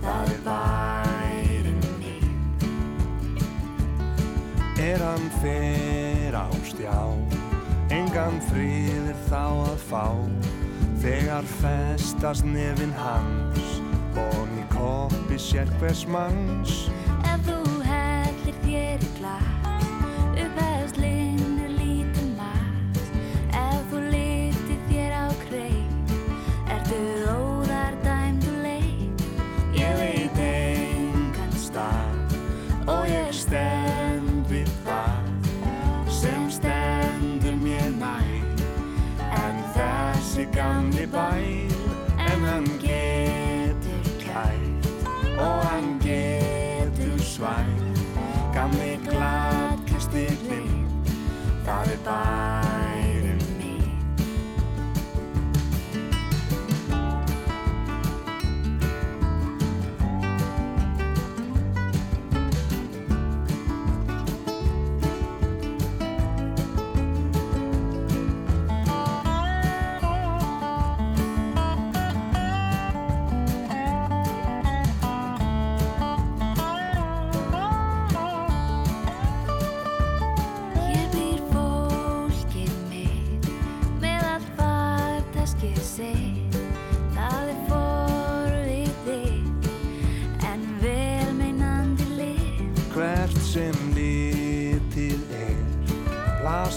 það 0.04 0.32
er 0.34 0.40
bærin 0.46 1.82
minn. 1.98 2.36
Er 4.78 5.02
hann 5.06 5.28
fer 5.40 6.38
á 6.38 6.46
stjá 6.70 7.00
engan 7.90 8.38
friðir 8.50 9.18
þá 9.30 9.44
að 9.72 9.84
fá. 9.90 10.06
Þegar 11.00 11.46
festast 11.62 12.44
nefin 12.44 12.92
hans 12.92 13.80
og 14.20 14.50
í 14.58 14.66
koppi 14.74 15.38
sér 15.40 15.70
hvers 15.80 16.04
manns 16.10 16.90
þér 18.64 19.06
í 19.06 19.10
glas 19.18 19.86
upphæðast 20.34 21.00
linnur 21.02 21.72
lítið 21.76 22.30
mas 22.38 23.04
Ef 23.60 23.82
þú 23.92 24.02
lyftir 24.12 24.80
þér 24.90 25.16
á 25.16 25.26
kreik 25.44 26.14
ertu 26.76 27.00
óðar 27.34 27.98
dæmdu 28.04 28.54
leik 28.64 29.26
Ég 29.78 29.98
veit 30.00 30.42
engan 30.46 31.56
stað 31.58 32.38
og 32.90 33.06
ég 33.10 33.32
stend 33.36 34.46
við 34.50 34.70
það 34.84 35.30
sem 36.20 36.50
stendur 36.52 37.56
mér 37.62 37.90
nær. 38.00 38.64
En 39.40 39.62
þessi 39.76 40.46
gamli 40.54 41.06
bær 41.10 41.59
það 51.70 51.94
er 51.94 52.69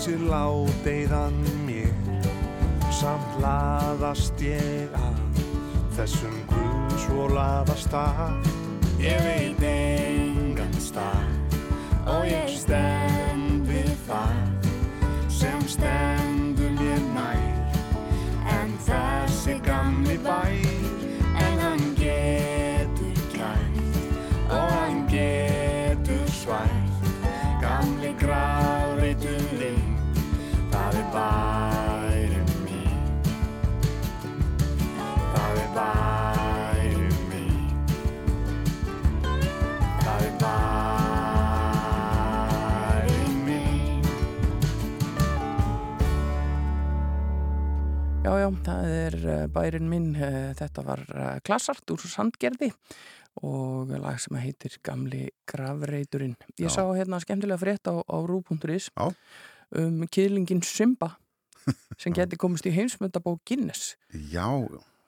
blasir 0.03 0.19
ládeiðan 0.27 1.35
mér, 1.63 1.93
samt 2.91 3.37
laðast 3.39 4.41
ég 4.43 4.91
að 4.99 5.37
þessum 5.95 6.33
guð 6.49 6.95
svo 7.05 7.27
laðast 7.31 7.93
að. 7.95 8.49
Ég 8.99 9.15
veit 9.23 9.63
engan 9.63 10.75
stað 10.75 11.55
og 12.03 12.27
ég 12.27 12.51
stend 12.51 13.63
við 13.69 13.93
það 14.03 14.67
sem 15.31 15.63
stendur 15.71 16.75
mér 16.81 17.07
nær, 17.15 17.79
en 18.59 18.75
þessi 18.83 19.55
gamli 19.63 20.19
bær, 20.19 20.62
Já, 48.23 48.31
já, 48.39 48.47
það 48.63 48.85
er 48.87 49.15
eh, 49.27 49.41
bærin 49.51 49.89
minn, 49.91 50.13
eh, 50.15 50.53
þetta 50.55 50.83
var 50.87 51.01
eh, 51.11 51.39
Klassart 51.43 51.91
úr 51.91 51.99
Sandgerði 52.07 52.69
og 53.43 53.91
lag 53.99 54.15
sem 54.21 54.37
heitir 54.39 54.77
Gamli 54.85 55.25
Gravreiturinn. 55.49 56.37
Ég 56.55 56.69
Já. 56.69 56.77
sá 56.77 56.83
hérna 56.95 57.19
skemmtilega 57.19 57.59
frétt 57.59 57.89
á, 57.91 57.99
á 57.99 58.17
rú.is 58.23 58.87
Já. 58.95 59.09
um 59.75 60.05
kýlingin 60.07 60.63
Simba 60.63 61.17
sem 61.99 62.15
geti 62.15 62.39
komist 62.39 62.63
í 62.69 62.71
heimsmyndabók 62.71 63.43
Guinness. 63.43 63.97
Já, 64.31 64.47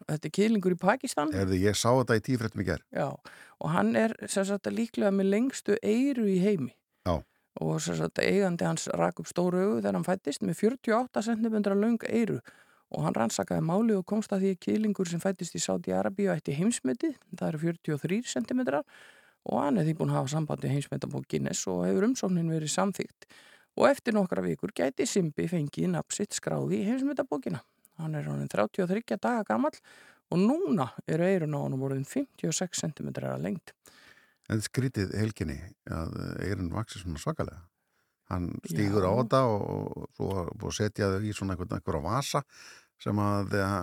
Þetta 0.05 0.27
er 0.27 0.35
kýlingur 0.35 0.75
í 0.75 0.77
Pakistan 0.77 1.31
erði 1.33 1.61
ég 1.63 1.79
sá 1.79 1.87
þetta 1.95 2.19
í 2.19 2.25
tífrættum 2.27 2.61
í 2.61 2.67
gerð. 2.67 2.83
Já, 2.93 3.07
og 3.15 3.71
hann 3.73 3.95
er 3.95 4.13
sagt 4.27 4.67
líklega 4.67 5.13
með 5.15 5.31
lengstu 5.31 5.79
eyru 5.79 6.27
í 6.29 6.35
heimi. 6.43 6.75
Já. 7.07 7.23
Og 7.63 7.79
sagt 7.79 8.19
eigandi 8.19 8.67
hans 8.67 8.89
rak 8.91 9.23
upp 9.23 9.31
stóru 9.31 9.63
augu 9.63 9.79
þegar 9.79 9.97
hann 10.01 10.05
fættist 10.05 10.43
með 10.43 10.59
48 10.67 11.25
cm 11.31 11.57
löng 11.79 12.03
eyru 12.11 12.41
og 12.43 12.64
hann 13.05 13.15
rannsakaði 13.17 13.65
máli 13.65 13.95
og 13.97 14.05
komst 14.07 14.33
að 14.35 14.45
því 14.45 14.53
að 14.53 14.61
kýlingur 14.65 15.09
sem 15.09 15.21
fættist 15.23 15.57
í 15.57 15.61
Sáti-Arabíu 15.63 16.29
ætti 16.33 16.55
heimsmyndið, 16.57 17.17
það 17.33 17.47
eru 17.49 17.61
43 17.63 18.21
cm 18.35 18.61
og 19.45 19.61
hann 19.61 19.81
því 19.81 19.95
búin 19.97 20.13
að 20.13 20.19
hafa 20.19 20.33
sambandi 20.35 20.71
heimsmyndabók 20.71 21.27
Guinness 21.29 21.67
og 21.69 21.85
hefur 21.85 22.07
umsóknin 22.09 22.49
verið 22.53 22.73
samþygt 22.73 23.29
og 23.75 23.87
eftir 23.89 24.15
nokkra 24.15 24.43
vikur 24.45 24.73
gæti 24.73 25.07
Simbi 25.09 25.47
fengið 25.51 25.91
napsitt 25.93 26.37
skráði 26.37 26.79
í 26.81 26.87
heimsmyndabókina. 26.87 27.61
Hann 28.01 28.15
er 28.17 28.27
honin 28.29 28.49
33 28.51 29.17
daga 29.17 29.43
gamall 29.47 29.75
og 30.31 30.41
núna 30.41 30.89
eru 31.07 31.27
eirun 31.27 31.57
á 31.57 31.59
honum 31.61 31.85
orðin 31.87 32.07
56 32.07 32.81
cm 32.81 33.11
að 33.21 33.43
lengt 33.43 33.75
En 34.51 34.61
skrítið 34.61 35.13
helginni 35.17 35.57
að 35.89 36.11
eirinn 36.45 36.73
vaksir 36.73 37.01
svona 37.01 37.21
svakalega. 37.21 37.63
Hann 38.31 38.49
stígur 38.65 39.05
Já. 39.05 39.09
á 39.09 39.13
þetta 39.19 39.43
og, 39.51 40.07
og 40.23 40.49
svo 40.57 40.73
setja 40.73 41.11
þau 41.13 41.21
í 41.27 41.35
svona 41.35 41.55
einhverja 41.55 42.01
vasa 42.01 42.41
sem 43.01 43.19
að 43.19 43.53
eh, 43.59 43.73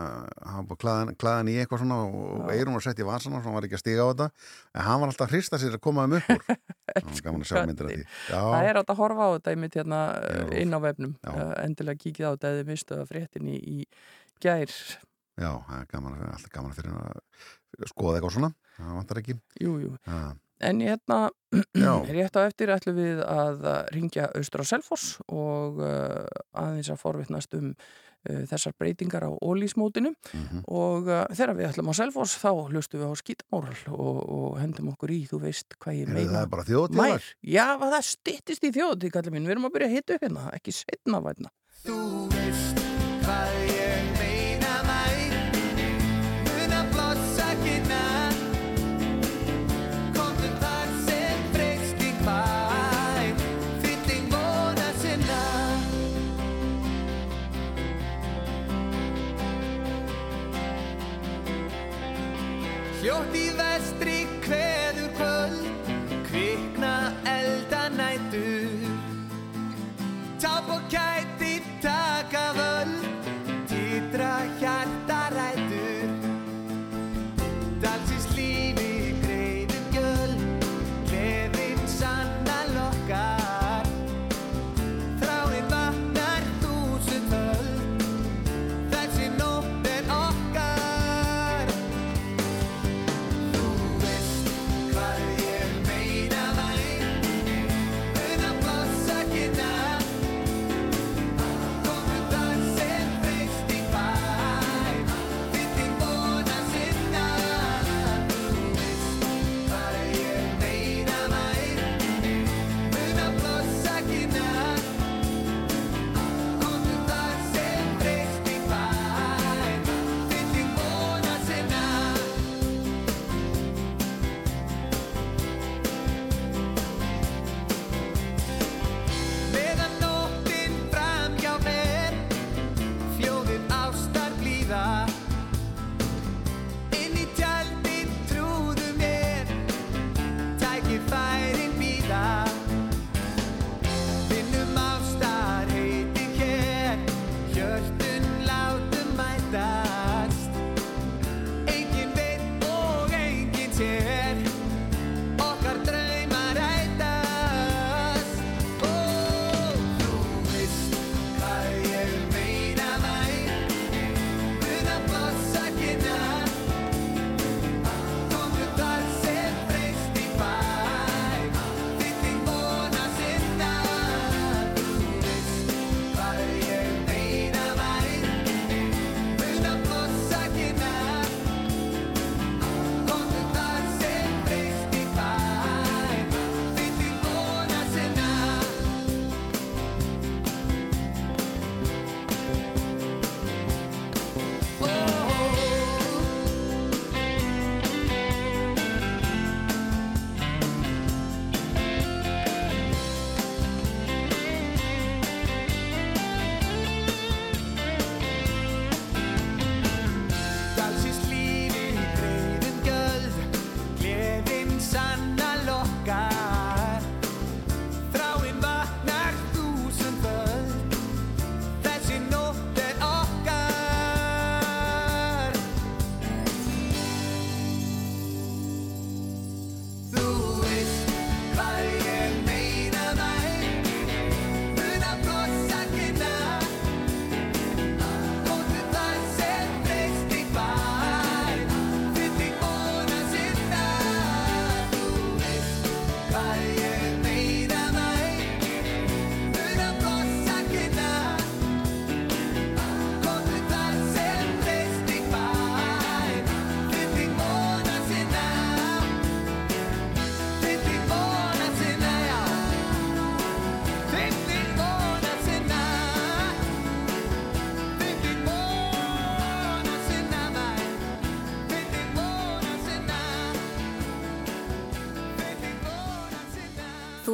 hann 0.49 0.67
búið 0.67 0.81
klaðan, 0.83 1.11
klaðan 1.21 1.51
í 1.53 1.59
eitthvað 1.61 1.83
svona 1.83 1.99
og 2.07 2.47
Já. 2.49 2.55
eirinn 2.57 2.77
var 2.79 2.85
sett 2.87 3.03
í 3.03 3.07
vasana 3.07 3.43
svo 3.43 3.51
hann 3.51 3.59
var 3.59 3.67
ekki 3.69 3.77
að 3.77 3.83
stíga 3.85 4.07
á 4.09 4.11
þetta 4.11 4.29
en 4.73 4.87
hann 4.87 5.03
var 5.03 5.13
alltaf 5.13 5.27
að 5.29 5.35
hrista 5.37 5.61
sér 5.61 5.77
að 5.77 5.85
koma 5.85 6.07
þeim 6.07 6.17
upp 6.19 6.33
úr. 6.33 6.43
Það 8.33 8.69
er 8.71 8.81
átt 8.81 8.93
að 8.93 9.01
horfa 9.03 9.29
á 9.29 9.35
þetta 9.37 9.53
einmitt 9.55 9.79
hérna 9.79 10.01
inn 10.59 10.75
á 10.75 10.81
vefnum 10.83 11.15
Já. 11.21 11.33
Eh, 11.37 11.55
endilega 11.67 12.03
kíkið 12.03 12.27
á 12.27 12.33
þetta 12.33 12.53
eða 12.57 12.69
mistu 12.73 12.99
að 12.99 13.09
fréttin 13.13 13.53
í, 13.53 13.59
í 13.61 14.43
gær 14.43 14.73
já, 15.41 15.51
það 15.69 15.77
er 15.79 15.87
gaman, 15.93 16.19
alltaf 16.29 16.53
gaman 16.53 16.77
fyrir 16.77 16.97
að 16.99 17.93
skoða 17.93 18.19
eitthvað 18.19 18.35
svona. 18.37 18.53
Það 18.77 18.97
vantar 18.99 19.21
ekki. 19.23 19.37
Jú, 19.63 19.77
jú, 19.83 19.93
En 20.63 20.81
ég 20.83 20.93
hérna, 20.93 21.27
rétt 22.17 22.39
á 22.39 22.41
eftir 22.47 22.73
ætlum 22.73 22.97
við 22.97 23.21
að 23.27 23.67
ringja 23.95 24.31
austur 24.37 24.63
á 24.63 24.67
Selfoss 24.71 25.19
og 25.27 25.83
uh, 25.83 26.25
aðeins 26.55 26.93
að 26.93 27.03
forvitnast 27.03 27.57
um 27.59 27.73
uh, 27.73 28.43
þessar 28.51 28.77
breytingar 28.79 29.27
á 29.27 29.31
ólísmótinu 29.43 30.15
mhm. 30.15 30.63
og 30.71 31.11
uh, 31.11 31.25
þegar 31.35 31.59
við 31.59 31.71
ætlum 31.73 31.91
á 31.91 31.95
Selfoss 31.99 32.39
þá 32.39 32.51
hlustum 32.71 33.03
við 33.03 33.11
á 33.11 33.15
skítamóral 33.23 33.77
og, 33.91 34.23
og 34.23 34.57
hendum 34.63 34.93
okkur 34.95 35.15
í, 35.15 35.21
þú 35.31 35.43
veist 35.49 35.79
hvað 35.83 36.03
ég 36.05 36.15
meina. 36.15 36.31
Það 36.39 36.47
er 36.47 36.55
bara 36.57 36.69
þjóðtíðar. 36.71 37.13
Mær, 37.19 37.31
já, 37.59 37.67
það 37.85 38.01
styttist 38.13 38.67
í 38.67 38.75
þjóðtíð, 38.79 39.15
kallið 39.19 39.37
mín, 39.37 39.47
við 39.51 39.57
erum 39.57 39.71
að 39.71 39.77
byrja 39.79 39.93
að 39.93 39.97
hita 39.99 40.19
upp 40.19 40.27
hérna, 40.29 40.49
ekki 40.57 40.77
setna 40.79 41.23
vætna. 41.27 41.55
Þú 41.83 42.03
veist 42.37 42.85
hvað 43.27 43.57
ég 43.67 43.82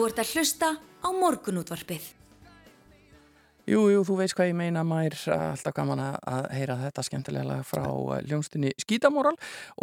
ert 0.08 0.22
að 0.22 0.36
hlusta 0.36 0.76
á 0.78 1.08
morgunútvarpið. 1.12 2.14
Jú, 3.68 3.82
jú, 3.92 4.00
þú 4.06 4.14
veist 4.16 4.32
hvað 4.32 4.46
ég 4.48 4.56
meina 4.56 4.80
mær 4.86 5.12
alltaf 5.28 5.74
gaman 5.76 6.00
að 6.00 6.46
heyra 6.56 6.78
þetta 6.86 7.02
skemmtilega 7.04 7.58
frá 7.68 7.84
eh, 7.84 8.22
hljónstinni 8.24 8.70
Skítamóral 8.80 9.34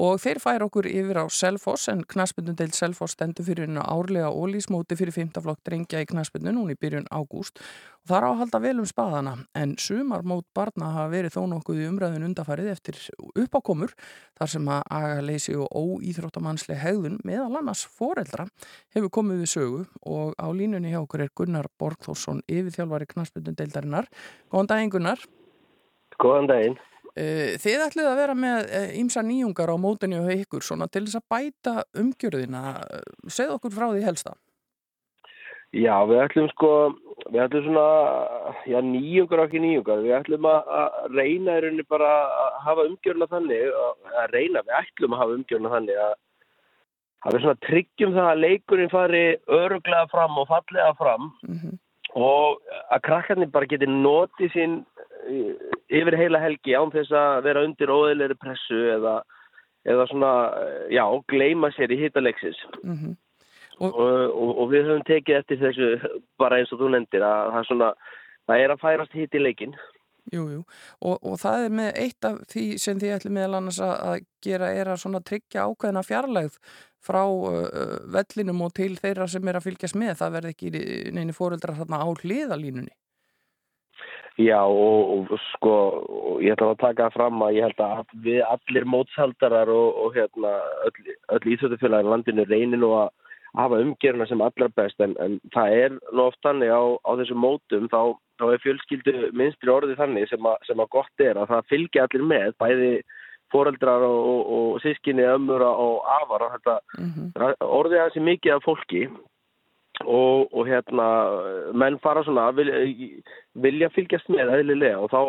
og 0.02 0.18
þeir 0.24 0.40
færa 0.42 0.66
okkur 0.66 0.88
yfir 0.90 1.20
á 1.22 1.26
Selfoss 1.30 1.92
en 1.94 2.02
knaspundun 2.02 2.58
deild 2.58 2.74
Selfoss 2.74 3.14
stendur 3.14 3.46
fyrir 3.46 3.70
árlega 3.84 4.32
ólísmóti 4.34 4.98
fyrir 4.98 5.14
5. 5.14 5.38
flokk 5.46 5.62
drengja 5.70 6.02
í 6.02 6.10
knaspundun 6.10 6.58
núna 6.58 6.74
í 6.74 6.80
byrjun 6.82 7.06
ágúst 7.14 7.62
það 8.06 8.18
er 8.18 8.26
á 8.26 8.30
að 8.30 8.40
halda 8.42 8.62
vel 8.64 8.74
um 8.82 8.88
spaðana 8.90 9.34
en 9.58 9.76
sumarmót 9.82 10.46
barna 10.56 10.92
hafa 10.94 11.12
verið 11.14 11.36
þó 11.36 11.42
nokkuð 11.52 11.82
í 11.82 11.88
umræðun 11.90 12.28
undafarið 12.30 12.72
eftir 12.74 13.00
uppákomur 13.42 13.94
þar 14.38 14.52
sem 14.54 14.72
að 14.72 14.82
agaleysi 15.00 15.56
og 15.58 15.70
óýþróttamannsleg 15.74 16.82
hegðun 16.82 17.20
meðal 17.28 17.60
annars 17.62 17.86
foreldra 17.98 18.48
hefur 18.96 19.14
komið 19.20 19.44
við 19.44 19.54
sögu 19.56 19.86
og 20.06 20.36
á 20.38 20.48
línunni 20.54 20.94
hjá 20.94 21.02
okkur 21.02 21.26
er 21.26 21.34
Gunnar 21.36 21.70
Borgþórsson 21.82 22.44
yfirþjálfari 22.46 23.10
knaspundun 23.10 23.58
deildarinnar. 23.58 24.10
Góðan 24.52 24.72
daginn 24.72 24.94
Gunnar. 24.94 25.26
Góðan 26.22 26.50
daginn. 26.52 26.78
Eh, 27.16 27.56
Þið 27.64 27.86
ætlið 27.88 28.10
að 28.10 28.18
vera 28.20 28.36
með 28.36 28.74
ímsa 29.00 29.24
nýjungar 29.24 29.72
á 29.72 29.78
mótunni 29.80 30.20
og 30.20 30.32
ykkur 30.36 30.64
svona 30.64 30.90
til 30.92 31.06
þess 31.08 31.22
að 31.22 31.30
bæta 31.32 31.76
umgjörðina. 32.02 32.64
Segð 33.32 33.56
okkur 33.56 33.76
frá 33.76 33.88
því 33.90 34.04
helsta. 34.04 34.36
Já, 35.76 35.96
við 36.08 36.22
ætlum 36.24 36.50
sko, 36.54 36.72
við 37.34 37.42
ætlum 37.46 37.66
svona, 37.68 37.88
já, 38.72 38.78
nýjungar 38.86 39.42
og 39.44 39.50
ekki 39.50 39.64
nýjungar. 39.64 40.04
Við 40.06 40.18
ætlum 40.20 40.50
að, 40.50 40.76
reyna 41.12 41.58
í 41.58 41.64
rauninni 41.66 41.88
bara 41.92 42.12
að 42.44 42.60
hafa 42.68 42.86
umgjörna 42.90 43.30
þannig, 43.32 43.66
að, 43.86 44.30
reyna, 44.32 44.64
við 44.64 44.78
ætlum 44.82 45.16
að 45.16 45.24
hafa 45.24 45.40
umgjörna 45.40 45.74
þannig 45.76 46.04
að, 46.06 46.14
að 47.26 47.36
við 47.36 47.46
svona 47.46 47.64
tryggjum 47.68 48.16
það 48.16 48.30
að 48.32 48.44
leikurinn 48.46 48.94
fari 48.94 49.26
öruglega 49.60 50.06
fram 50.14 50.40
og 50.40 50.48
fallega 50.52 50.94
fram 51.00 51.34
Mm 51.48 51.76
og 52.16 52.62
að 52.94 53.04
krakkarnir 53.10 53.52
bara 53.52 53.68
geti 53.68 53.88
notið 53.92 54.54
sín 54.54 54.76
yfir 55.92 56.18
heila 56.20 56.40
helgi 56.40 56.76
án 56.78 56.94
þess 56.94 57.12
að 57.16 57.42
vera 57.50 57.64
undir 57.68 57.92
óðilegri 57.92 58.38
pressu 58.40 58.80
eða, 58.94 59.18
eða 59.90 60.08
svona, 60.12 60.32
já, 60.94 61.04
gleyma 61.32 61.72
sér 61.76 61.92
í 61.92 62.00
hitaleiksis. 62.06 62.60
-hmm. 62.84 63.16
Og, 63.80 64.00
og, 64.00 64.52
og 64.62 64.72
við 64.72 64.88
höfum 64.90 65.04
tekið 65.08 65.42
eftir 65.42 65.62
þessu 65.62 65.90
bara 66.42 66.62
eins 66.62 66.72
og 66.74 66.82
þú 66.82 66.94
nefndir 66.94 67.26
að 67.26 67.52
það 67.52 67.60
er 67.62 67.70
svona 67.70 67.92
það 68.46 68.64
er 68.64 68.74
að 68.74 68.82
færast 68.84 69.16
hitt 69.18 69.38
í 69.38 69.44
leikin 69.44 69.78
Jú, 70.34 70.48
jú, 70.50 70.62
og, 71.06 71.20
og 71.22 71.36
það 71.38 71.68
er 71.68 71.74
með 71.78 71.98
eitt 72.02 72.26
af 72.26 72.40
því 72.50 72.66
sem 72.82 72.98
þið 72.98 73.12
ætlum 73.14 73.36
meðal 73.38 73.58
annars 73.60 73.78
að, 73.86 74.24
gera 74.42 74.72
er 74.74 74.90
að 74.90 75.02
svona 75.04 75.22
tryggja 75.22 75.68
ákveðina 75.70 76.02
fjarlægð 76.02 76.56
frá 77.06 77.22
uh, 77.30 77.60
vellinum 78.10 78.64
og 78.66 78.74
til 78.74 78.96
þeirra 78.98 79.28
sem 79.30 79.46
er 79.46 79.60
að 79.60 79.68
fylgjast 79.68 79.98
með, 80.02 80.16
það 80.24 80.38
verði 80.40 80.54
ekki 80.56 80.72
neini 81.14 81.36
fóreldrar 81.36 81.78
þarna 81.78 82.02
á 82.02 82.08
hliðalínunni. 82.10 82.96
Já 84.42 84.66
og, 84.66 85.30
sko 85.54 85.76
og 86.02 86.42
ég 86.44 86.58
ætla 86.58 86.74
að 86.74 86.82
taka 86.82 87.12
fram 87.14 87.46
að 87.46 87.60
ég 87.60 87.70
held 87.70 87.84
að 87.86 88.18
við 88.26 88.42
allir 88.50 88.90
mótshaldarar 88.92 89.70
og, 89.72 90.02
og 90.02 90.18
hérna 90.18 90.56
öll, 90.90 91.14
öll 91.38 91.54
íþjóðufélagin 91.54 92.12
landinu 92.12 92.48
reynir 92.50 92.82
nú 92.82 92.90
að 92.98 93.14
hafa 93.58 93.82
umgeruna 93.84 94.28
sem 94.30 94.42
allra 94.42 94.70
best 94.76 95.02
en, 95.04 95.16
en 95.24 95.38
það 95.56 95.76
er 95.82 95.98
nú 96.12 96.26
oft 96.28 96.42
þannig 96.46 96.72
á, 96.72 96.84
á 97.08 97.12
þessum 97.22 97.44
mótum 97.44 97.90
þá, 97.92 98.02
þá 98.40 98.46
er 98.52 98.64
fjölskyldu 98.64 99.14
minnstri 99.34 99.72
orðið 99.72 100.02
þannig 100.02 100.32
sem 100.32 100.50
að, 100.50 100.58
sem 100.70 100.82
að 100.82 100.92
gott 100.98 101.24
er 101.28 101.40
að 101.40 101.54
það 101.54 101.70
fylgja 101.74 102.08
allir 102.08 102.28
með 102.32 102.58
bæði 102.62 102.92
foreldrar 103.54 104.04
og, 104.08 104.20
og, 104.32 104.42
og 104.56 104.82
sískinni, 104.84 105.24
ömmur 105.30 105.64
og 105.68 106.04
afar 106.22 106.48
og 106.48 106.58
þetta 106.58 106.80
Mm 106.98 107.12
-hmm. 107.12 107.56
orðið 107.60 108.00
hansi 108.00 108.20
mikið 108.20 108.54
af 108.54 108.64
fólki 108.64 109.08
og, 110.04 110.54
og 110.54 110.68
hérna 110.68 111.08
menn 111.74 112.00
fara 112.04 112.24
svona 112.24 112.50
vilja, 112.52 112.82
vilja 113.54 113.90
fylgjast 113.96 114.30
með 114.30 114.52
eðlilega 114.58 115.00
og 115.00 115.12
þá, 115.14 115.22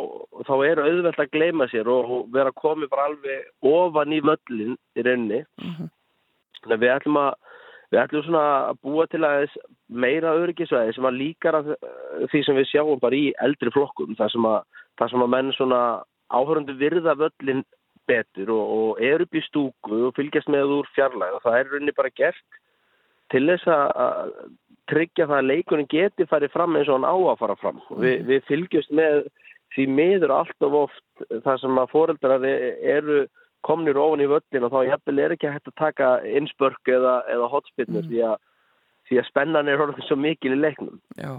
þá 0.49 0.55
er 0.67 0.83
auðvelt 0.83 1.21
að 1.23 1.33
gleyma 1.37 1.69
sér 1.71 1.89
og, 1.89 2.27
vera 2.33 2.53
komið 2.53 2.91
bara 2.91 3.09
alveg 3.11 3.47
ofan 3.63 4.13
í 4.13 4.21
völlin 4.21 4.77
í 4.97 5.07
rauninni 5.07 5.45
þannig 5.57 6.77
að 6.77 6.83
við 6.83 6.95
ætlum 6.97 7.21
að 7.23 7.35
við 7.93 8.03
ætlum 8.03 8.27
svona 8.27 8.45
að 8.71 8.83
búa 8.87 9.07
til 9.11 9.23
aðeins 9.25 9.57
meira 9.89 10.35
öryggisvæði 10.41 10.97
sem 10.97 11.09
að 11.09 11.19
líkara 11.21 11.63
því 12.33 12.43
sem 12.47 12.59
við 12.59 12.71
sjáum 12.73 13.01
bara 13.03 13.19
í 13.19 13.33
eldri 13.47 13.73
flokkum 13.75 14.17
þar 14.19 14.35
sem 14.35 14.51
að, 14.51 14.61
þar 14.99 15.13
sem 15.13 15.25
að 15.27 15.33
menn 15.37 15.55
svona 15.57 15.81
áhörundu 16.35 16.77
virða 16.81 17.17
völlin 17.19 17.65
betur 18.07 18.53
og, 18.55 18.77
og 18.77 19.03
er 19.03 19.25
upp 19.25 19.35
í 19.35 19.43
stúku 19.47 20.05
og 20.09 20.15
fylgjast 20.19 20.51
með 20.53 20.79
úr 20.81 20.93
fjarlæð 20.95 21.39
og 21.39 21.45
það 21.47 21.59
er 21.59 21.73
rauninni 21.73 21.97
bara 21.97 22.15
gert 22.15 22.61
til 23.35 23.47
þess 23.49 23.67
að 23.71 24.37
tryggja 24.91 25.27
það 25.27 25.41
að 25.41 25.49
leikunum 25.51 25.89
geti 25.91 26.27
farið 26.31 26.53
fram 26.55 26.77
eins 26.79 26.91
og 26.91 27.01
hann 27.01 27.09
á 27.11 27.17
að 27.17 27.41
fara 27.41 27.57
fram. 27.59 27.81
Mm. 27.91 28.03
Vi, 28.03 28.13
við 28.29 28.45
fylgjast 28.51 28.93
með 28.95 29.25
því 29.75 29.87
miður 29.97 30.35
allt 30.37 30.67
of 30.67 30.77
oft 30.85 31.27
þar 31.45 31.59
sem 31.63 31.81
að 31.83 31.91
foreldrar 31.93 32.47
e- 32.47 32.77
eru 32.97 33.25
komnir 33.63 33.97
ofan 33.97 34.21
í 34.21 34.29
völlin 34.31 34.67
og 34.67 34.73
þá 34.73 34.79
er 35.25 35.33
ekki 35.35 35.53
hægt 35.53 35.69
að 35.69 35.81
taka 35.81 36.11
innspörk 36.27 36.89
eða, 36.89 37.23
eða 37.33 37.49
hotspinnur 37.51 38.03
Mm. 38.03 38.11
því, 38.11 38.21
að, 38.33 38.37
því 39.07 39.21
að 39.21 39.29
spennan 39.31 39.71
er 39.71 39.83
orðin 39.83 40.07
svo 40.07 40.19
mikil 40.19 40.55
í 40.57 40.59
leiknum. 40.59 40.99
Já, 41.19 41.33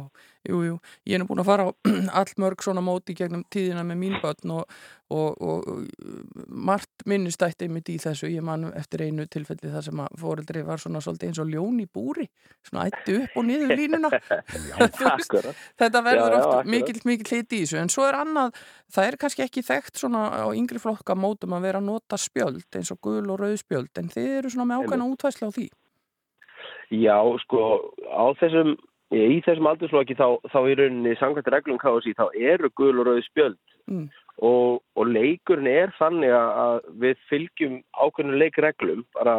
jú, 0.48 0.60
jú, 0.64 0.76
ég 1.08 1.18
er 1.18 1.22
nú 1.22 1.28
búin 1.28 1.42
að 1.44 1.50
fara 1.50 1.66
á 1.68 1.72
all 2.22 2.32
mörg 2.40 2.64
svona 2.64 2.84
móti 2.86 3.16
gegnum 3.18 3.44
tíðina 3.52 3.84
með 3.88 4.00
mín 4.00 4.16
börn 4.24 4.54
og, 4.56 4.78
og, 5.12 5.42
og, 5.44 5.68
og 5.68 6.46
margt 6.48 7.04
minnistætti 7.10 7.68
einmitt 7.68 7.92
í 7.92 7.98
þessu, 8.02 8.30
ég 8.32 8.46
man 8.46 8.70
eftir 8.72 9.04
einu 9.04 9.26
tilfelli 9.28 9.72
þar 9.74 9.88
sem 9.90 10.04
að 10.04 10.20
foreldri 10.22 10.64
var 10.68 10.84
svona 10.84 11.02
svolítið 11.04 11.32
eins 11.32 11.42
og 11.44 11.52
ljón 11.52 11.82
í 11.84 11.88
búri, 11.98 12.28
svona 12.70 12.88
ættu 12.88 13.18
upp 13.26 13.36
og 13.42 13.48
niður 13.50 13.74
línuna. 13.76 14.12
Akkurat. 15.12 15.66
þetta 15.82 16.04
verður 16.06 16.38
Já, 16.38 16.38
já, 16.38 16.46
oft 16.52 16.72
mikill, 16.72 17.02
mikill 17.10 17.34
hliti 17.34 17.60
í 17.60 17.66
þessu. 17.66 17.82
En 17.82 17.92
svo 17.92 18.08
er 18.08 18.20
annað, 18.22 18.62
það 18.96 19.12
er 19.12 19.20
kannski 19.26 19.44
ekki 19.48 19.66
þekkt 19.68 20.00
svona 20.06 20.24
á 20.32 20.48
yngri 20.56 20.80
flokka 20.80 21.18
mótum 21.20 21.58
að 21.58 21.68
vera 21.68 21.84
að 21.84 21.92
nota 21.92 22.20
spjöld 22.22 22.80
eins 22.80 22.94
og 22.96 23.02
gul 23.04 23.26
og 23.26 23.42
rauð 23.44 23.60
spjöld 23.60 24.00
en 24.00 24.14
þið 24.14 24.32
eru 24.40 24.54
svona 24.54 24.72
með 24.72 24.86
ákveðna 24.86 25.12
útvæsla 25.12 25.52
á 25.52 25.56
því 25.58 25.68
Já, 26.94 27.18
sko, 27.44 27.64
á 28.08 28.26
þessum, 28.40 28.76
í 29.12 29.42
þessum 29.46 29.68
aldursloki 29.72 30.16
þá, 30.16 30.40
þá 30.52 30.60
í 30.72 30.78
rauninni 30.80 31.16
samkvæmt 31.20 31.52
reglum 31.52 31.82
KSI 31.82 32.16
þá 32.16 32.28
eru 32.36 32.72
gul 32.80 32.96
og 32.96 33.10
rauð 33.10 33.26
spjöld. 33.28 33.60
Mm. 33.88 34.10
og, 34.44 34.82
og 35.00 35.08
leikurinn 35.08 35.70
er 35.72 35.94
þannig 35.96 36.34
að 36.36 36.82
við 37.02 37.22
fylgjum 37.30 37.78
ákveðinu 37.96 38.40
leikreglum 38.42 39.06
bara 39.16 39.38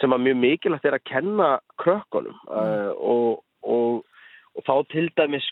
sem 0.00 0.12
að 0.12 0.22
mjög 0.26 0.38
mikilvægt 0.42 0.88
er 0.88 0.96
að 0.96 1.06
kenna 1.08 1.48
krökkunum. 1.82 2.36
Uh, 2.46 2.92
og, 2.94 3.42
og, 3.66 4.04
og 4.56 4.66
þá 4.68 4.74
til 4.92 5.06
dæmis 5.18 5.46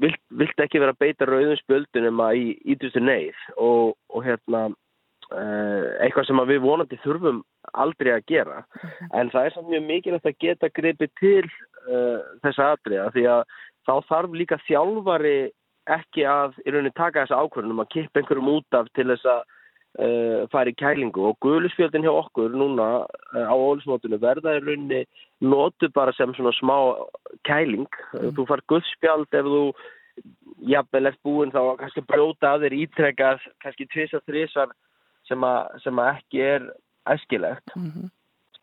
vilt, 0.00 0.20
vilt 0.30 0.62
ekki 0.62 0.80
vera 0.82 0.94
að 0.94 1.02
beita 1.04 1.28
rauðum 1.28 1.58
spjöldunum 1.62 2.22
að 2.24 2.40
í 2.40 2.48
ítustu 2.74 3.02
neyð. 3.02 3.38
Og, 3.56 3.96
og 4.12 4.26
hérna 4.26 4.68
eitthvað 5.34 6.28
sem 6.28 6.40
við 6.46 6.60
vonandi 6.62 6.98
þurfum 7.02 7.42
aldrei 7.74 8.12
að 8.14 8.26
gera. 8.30 8.62
En 9.12 9.30
það 9.32 9.48
er 9.48 9.54
samt 9.54 9.70
mjög 9.72 9.86
mikilvægt 9.88 10.30
að 10.30 10.38
geta 10.44 10.70
gripið 10.70 11.12
til 11.20 11.44
uh, 11.90 12.22
þessa 12.44 12.72
atriða 12.76 13.10
því 13.14 13.26
að 13.34 13.42
þá 13.86 13.94
þarf 14.10 14.38
líka 14.38 14.60
þjálfari 14.66 15.36
ekki 15.96 16.24
að 16.26 16.56
í 16.64 16.72
rauninni 16.74 16.94
taka 16.94 17.24
þessa 17.24 17.42
ákvörðunum 17.42 17.82
að 17.84 17.92
kippa 17.94 18.22
einhverjum 18.22 18.54
út 18.56 18.78
af 18.78 18.88
til 18.94 19.06
þess 19.12 19.28
að 19.30 19.42
uh, 19.42 20.40
fara 20.54 20.70
í 20.70 20.78
kælingu. 20.78 21.26
Og 21.30 21.38
guðlusfjöldin 21.42 22.06
hjá 22.06 22.12
okkur 22.14 22.54
núna 22.54 22.88
uh, 23.02 23.44
á 23.46 23.54
ólismótinu 23.54 24.22
verða 24.22 24.56
í 24.58 24.62
rauninni 24.62 25.04
notu 25.42 25.90
bara 25.94 26.14
sem 26.16 26.34
svona 26.38 26.54
smá 26.58 26.78
kæling. 27.48 27.90
Mm. 28.14 28.32
þú 28.38 28.48
far 28.50 28.64
guðspjald 28.70 29.30
ef 29.34 29.50
þú 29.50 29.62
jafnvel 30.66 31.10
eftir 31.10 31.22
búin 31.26 31.52
þá 31.52 31.76
kannski 31.80 32.02
brjóta 32.08 32.54
að 32.54 32.66
þér 32.66 32.76
ítrekað 32.80 33.42
kannski 33.62 33.86
tvisa 33.92 34.22
þrísar 34.24 34.70
sem, 35.28 35.40
að- 35.44 35.80
sem 35.84 35.96
að 36.02 36.10
ekki 36.16 36.40
er 36.54 36.66
æskilegt. 37.06 37.76
Mm 37.76 37.90
-hmm. 37.90 38.10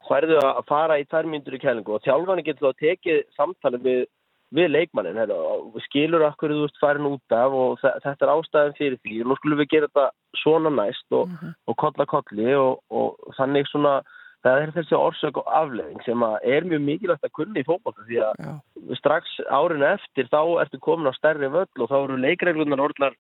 færðu 0.10 0.36
að 0.44 0.66
fara 0.68 0.98
í 1.00 1.06
tvær 1.08 1.26
myndur 1.32 1.56
í 1.56 1.60
kælingu 1.64 1.94
og 1.96 2.02
þjálfani 2.04 2.44
getur 2.44 2.74
þá 2.74 2.80
tekið 2.84 3.22
samtali 3.38 3.78
við, 3.80 4.02
við 4.52 4.68
leikmannin 4.70 5.16
herra, 5.18 5.34
og 5.36 5.78
skilur 5.86 6.26
okkur 6.28 6.52
þú 6.52 6.64
ert 6.68 6.82
farin 6.82 7.08
út 7.08 7.32
af 7.32 7.52
og 7.56 7.80
þe- 7.80 8.00
þetta 8.04 8.26
er 8.28 8.34
ástæðan 8.36 8.76
fyrir 8.78 8.98
því. 9.00 9.22
Og 9.22 9.28
nú 9.32 9.36
skulum 9.40 9.60
við 9.64 9.70
gera 9.72 9.88
þetta 9.88 10.10
svona 10.44 10.70
næst 10.70 11.08
og, 11.12 11.30
og 11.68 11.76
kolla 11.78 12.06
kolli 12.06 12.54
og, 12.54 12.80
og 12.92 13.16
þannig 13.38 13.66
svona 13.72 14.02
það 14.44 14.62
er 14.62 14.72
þessi 14.76 14.96
orsök 15.00 15.38
og 15.40 15.48
afleðing 15.48 16.04
sem 16.04 16.20
að 16.20 16.36
er 16.44 16.62
mjög 16.68 16.82
mikilvægt 16.84 17.24
að 17.24 17.32
kunni 17.32 17.60
í 17.64 17.64
fótbolta 17.64 18.04
því 18.04 18.18
að 18.28 18.34
Já, 18.44 18.54
strax 19.00 19.26
árin 19.50 19.84
eftir 19.88 20.28
þá 20.28 20.42
ertu 20.62 20.80
komin 20.84 21.08
á 21.08 21.14
stærri 21.16 21.48
völl 21.48 21.80
og 21.80 21.88
þá 21.90 21.96
eru 22.04 22.18
leikreglunar 22.20 22.84
orðnar 22.84 23.16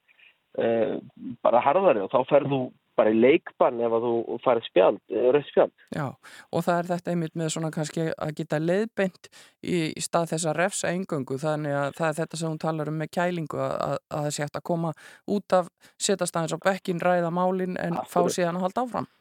eh, 0.59 0.99
bara 1.41 1.61
harðari 1.63 2.03
og 2.03 2.11
þá 2.11 2.27
ferðu 2.27 2.59
bara 2.97 3.13
í 3.13 3.19
leikbann 3.19 3.81
ef 3.83 3.95
að 3.97 4.05
þú 4.07 4.37
farið 4.43 4.67
spjald, 4.67 4.99
rauð 5.13 5.47
spjald 5.49 5.73
Já, 5.95 6.05
og 6.51 6.65
það 6.65 6.77
er 6.79 6.89
þetta 6.91 7.13
einmitt 7.13 7.39
með 7.39 7.49
svona 7.55 7.71
kannski 7.73 8.05
að 8.11 8.35
geta 8.39 8.59
leiðbeint 8.61 9.31
í, 9.61 9.77
stað 10.03 10.29
þess 10.33 10.49
að 10.51 10.59
refsa 10.59 10.93
engöngu 10.93 11.39
þannig 11.41 11.79
að 11.79 11.97
það 11.99 12.07
er 12.09 12.19
þetta 12.21 12.41
sem 12.41 12.53
hún 12.53 12.61
talar 12.61 12.93
um 12.93 13.01
með 13.01 13.11
kælingu 13.17 13.63
að, 13.63 13.73
að, 13.87 13.97
að 14.09 14.27
það 14.27 14.37
sé 14.37 14.45
hægt 14.45 14.61
að 14.61 14.67
koma 14.71 14.93
út 15.37 15.57
af 15.59 15.73
setjast 15.97 16.37
aðeins 16.37 16.55
á 16.57 16.65
bekkin, 16.69 17.03
ræða 17.03 17.33
málin 17.33 17.79
en 17.81 17.99
fá 18.03 18.21
Akkurat. 18.21 18.37
síðan 18.37 18.61
að 18.61 18.67
halda 18.67 18.87
áfram 18.87 19.11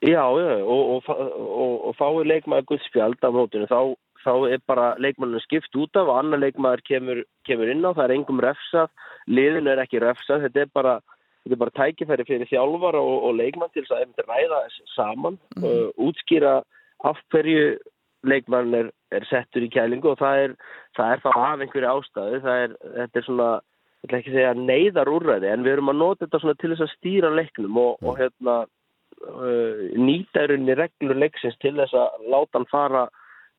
Já, 0.00 0.24
já, 0.32 0.52
og, 0.64 0.94
og, 0.96 1.08
og, 1.12 1.72
og 1.90 1.96
fáið 1.98 2.30
leikmaður 2.30 2.70
guðspjald 2.70 3.20
á 3.20 3.28
mótinu, 3.36 3.66
þá 3.68 3.92
þá 4.24 4.32
er 4.52 4.60
bara 4.68 4.92
leikmanninu 5.00 5.40
skipt 5.44 5.76
út 5.78 5.96
af 5.98 6.08
og 6.10 6.18
annar 6.20 6.42
leikmaður 6.42 6.82
kemur, 6.86 7.22
kemur 7.48 7.70
inn 7.72 7.84
á, 7.84 7.90
það 7.92 8.04
er 8.06 8.14
engum 8.16 8.42
refsað, 8.44 8.92
liðinu 9.30 9.72
er 9.72 9.82
ekki 9.84 10.02
refsað, 10.02 10.46
þetta 10.46 10.64
er 10.64 10.72
bara, 10.76 10.94
þetta 11.44 11.56
er 11.56 11.62
bara 11.62 11.76
tækifæri 11.78 12.26
fyrir 12.28 12.50
þjálfar 12.50 12.98
og, 13.00 13.14
og 13.28 13.38
leikmann 13.38 13.72
til 13.72 13.84
þess 13.84 13.96
að 13.96 14.04
einmitt 14.04 14.28
ræða 14.28 14.60
þess 14.66 14.94
saman, 14.96 15.38
mm. 15.56 15.64
uh, 15.64 15.88
útskýra 16.08 16.54
af 17.08 17.20
hverju 17.32 17.78
leikmann 18.28 18.74
er, 18.76 18.90
er 19.16 19.26
settur 19.30 19.64
í 19.64 19.70
kælingu 19.72 20.12
og 20.12 20.20
það 20.20 20.44
er, 20.44 20.56
það 20.98 21.14
er 21.14 21.22
þá 21.24 21.30
af 21.34 21.64
einhverju 21.64 21.92
ástæðu, 21.94 22.42
það 22.44 22.64
er, 22.64 22.74
þetta 22.98 23.20
er 23.20 23.26
svona, 23.28 23.48
ég 24.00 24.10
ætla 24.10 24.20
ekki 24.20 24.32
að 24.32 24.36
segja 24.38 24.52
neyðar 24.58 25.12
úrræði 25.14 25.48
en 25.52 25.64
við 25.64 25.76
erum 25.76 25.92
að 25.92 26.02
nota 26.02 26.26
þetta 26.26 26.58
til 26.60 26.72
þess 26.74 26.84
að 26.86 26.92
stýra 26.98 27.32
leiknum 27.38 27.80
og, 27.80 28.04
og 28.04 28.20
hérna 28.20 28.58
uh, 28.66 29.80
nýta 29.96 30.44
í 30.44 30.52
rauninni 30.52 30.76
reglur 30.76 31.22
leiksins 31.24 31.56
til 31.64 31.74
þess 31.78 31.96
að 31.96 32.28
láta 32.28 32.60
hann 32.60 32.70
fara 32.70 33.08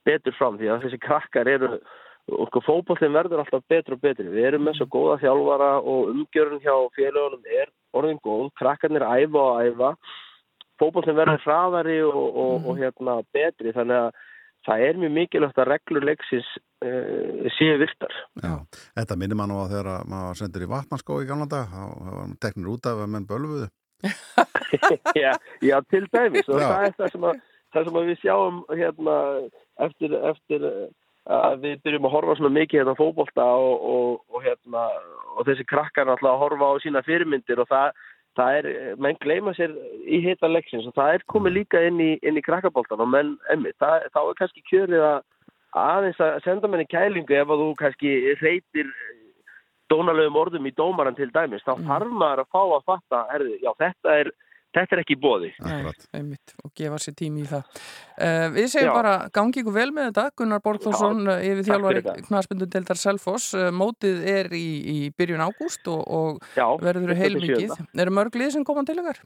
betur 0.05 0.37
fram 0.37 0.57
því 0.61 0.71
að 0.71 0.85
þessi 0.85 1.01
krakkar 1.01 1.49
eru 1.49 1.75
og 2.29 2.49
sko 2.49 2.61
fókbólinn 2.65 3.15
verður 3.15 3.43
alltaf 3.43 3.63
betur 3.71 3.97
og 3.97 4.01
betur. 4.03 4.31
Við 4.33 4.49
erum 4.51 4.67
með 4.67 4.79
svo 4.79 4.89
góða 4.93 5.19
þjálfara 5.23 5.69
og 5.81 6.11
umgjörun 6.13 6.63
hjá 6.63 6.75
félagunum 6.97 7.47
er 7.61 7.71
orðin 7.97 8.21
góð. 8.23 8.49
Krakkarnir 8.59 9.05
æfa 9.07 9.45
og 9.45 9.63
æfa. 9.65 9.93
Fókbólinn 10.81 11.17
verður 11.17 11.45
hraðari 11.45 11.97
og, 12.07 12.27
og, 12.43 12.67
og 12.69 12.81
hérna 12.81 13.19
betri. 13.33 13.73
Þannig 13.75 14.05
að 14.05 14.21
það 14.67 14.85
er 14.87 15.01
mjög 15.01 15.13
mikilvægt 15.17 15.59
að 15.61 15.69
reglur 15.71 16.05
leiksins 16.05 16.49
uh, 16.85 17.49
séu 17.57 17.77
virtar. 17.81 18.17
Já, 18.43 18.55
þetta 18.99 19.17
minnir 19.17 19.39
maður 19.39 19.53
nú 19.53 19.61
að 19.63 19.75
þegar 19.75 20.09
maður 20.13 20.41
sendur 20.41 20.65
í 20.65 20.71
vatnarskó 20.71 21.21
í 21.21 21.29
gamlanda 21.29 21.63
þá 21.71 21.81
var 22.05 22.35
teknir 22.45 22.73
út 22.75 22.89
af 22.89 23.01
að 23.01 23.13
menn 23.15 23.29
bölfuðu 23.29 23.69
já, 25.23 25.33
já, 25.61 25.81
til 25.89 26.07
dæmis. 26.13 26.47
Og 26.49 26.59
Já. 26.59 26.67
það 26.67 26.85
er 26.85 26.95
það 26.97 27.11
sem, 27.13 27.25
að, 27.29 27.41
það 27.73 27.87
sem 27.87 27.99
við 28.07 28.19
sjáum 28.21 28.61
hérna 28.69 29.17
eftir, 29.85 30.15
eftir 30.31 30.65
að 31.29 31.59
við 31.65 31.81
byrjum 31.85 32.07
að 32.07 32.13
horfa 32.15 32.35
svona 32.37 32.55
mikið 32.55 32.79
hérna 32.81 32.95
á 32.97 33.01
fótbolta 33.01 33.43
og, 33.45 33.83
og, 33.93 34.23
og 34.33 34.45
hérna 34.45 34.87
og 35.37 35.45
þessi 35.47 35.65
krakkar 35.69 36.07
náttúrulega 36.09 36.33
að 36.33 36.41
horfa 36.41 36.71
á 36.73 36.81
sína 36.81 37.03
fyrirmyndir 37.05 37.61
og 37.61 37.69
það, 37.69 37.99
það 38.39 38.57
er, 38.57 38.69
menn 38.97 39.19
gleyma 39.21 39.53
sér 39.53 39.75
í 40.05 40.21
heita 40.25 40.49
leiksins 40.49 40.87
og 40.89 40.95
það 40.97 41.13
er 41.13 41.27
komið 41.31 41.57
líka 41.59 41.83
inn 41.87 42.01
í, 42.01 42.11
inn 42.25 42.39
í 42.39 42.45
krakkaboltan 42.45 43.03
og 43.05 43.11
menn, 43.13 43.35
emmi, 43.53 43.73
það, 43.79 44.09
þá 44.15 44.21
er 44.23 44.39
kannski 44.41 44.65
kjörið 44.71 45.05
að 45.11 45.19
aðeins 45.81 46.19
að 46.19 46.41
senda 46.43 46.67
menni 46.67 46.89
kælingu 46.89 47.37
ef 47.37 47.51
að 47.53 47.63
þú 47.63 47.71
kannski 47.79 48.13
reytir 48.41 48.89
dónalegum 49.91 50.39
orðum 50.39 50.67
í 50.67 50.73
dómaran 50.75 51.15
til 51.15 51.29
dæmis, 51.35 51.63
þá 51.67 51.75
þarf 51.87 52.11
maður 52.15 52.43
að 52.43 52.51
fá 52.51 52.61
að 52.63 52.87
fatta, 52.87 53.21
herði, 53.31 53.57
já 53.61 53.71
þetta 53.79 54.17
er 54.23 54.31
þetta 54.75 54.95
er 54.97 55.01
ekki 55.03 55.17
bóði. 55.21 55.51
Og 56.63 56.71
gefa 56.77 56.99
sér 57.01 57.15
tími 57.19 57.43
í 57.43 57.49
það. 57.49 57.81
Uh, 58.15 58.47
við 58.55 58.69
segjum 58.73 58.91
Já. 58.91 58.95
bara 58.95 59.13
gangi 59.35 59.61
ykkur 59.63 59.75
vel 59.75 59.89
með 59.95 60.09
þetta, 60.11 60.25
Gunnar 60.39 60.63
Borgþórsson, 60.65 61.21
Já, 61.27 61.35
yfir 61.51 61.67
þjálfari 61.67 62.59
deildar 62.77 63.01
Selfoss. 63.01 63.51
Uh, 63.57 63.69
mótið 63.75 64.23
er 64.37 64.51
í, 64.55 64.65
í 64.95 64.97
byrjun 65.17 65.43
ágúst 65.47 65.91
og, 65.91 66.01
og 66.07 66.41
Já, 66.55 66.67
verður 66.81 67.13
27. 67.13 67.21
heilmikið. 67.23 67.77
Eru 68.05 68.15
mörg 68.17 68.39
lið 68.39 68.55
sem 68.57 68.65
koma 68.67 68.85
til 68.87 68.99
ykkar? 69.01 69.21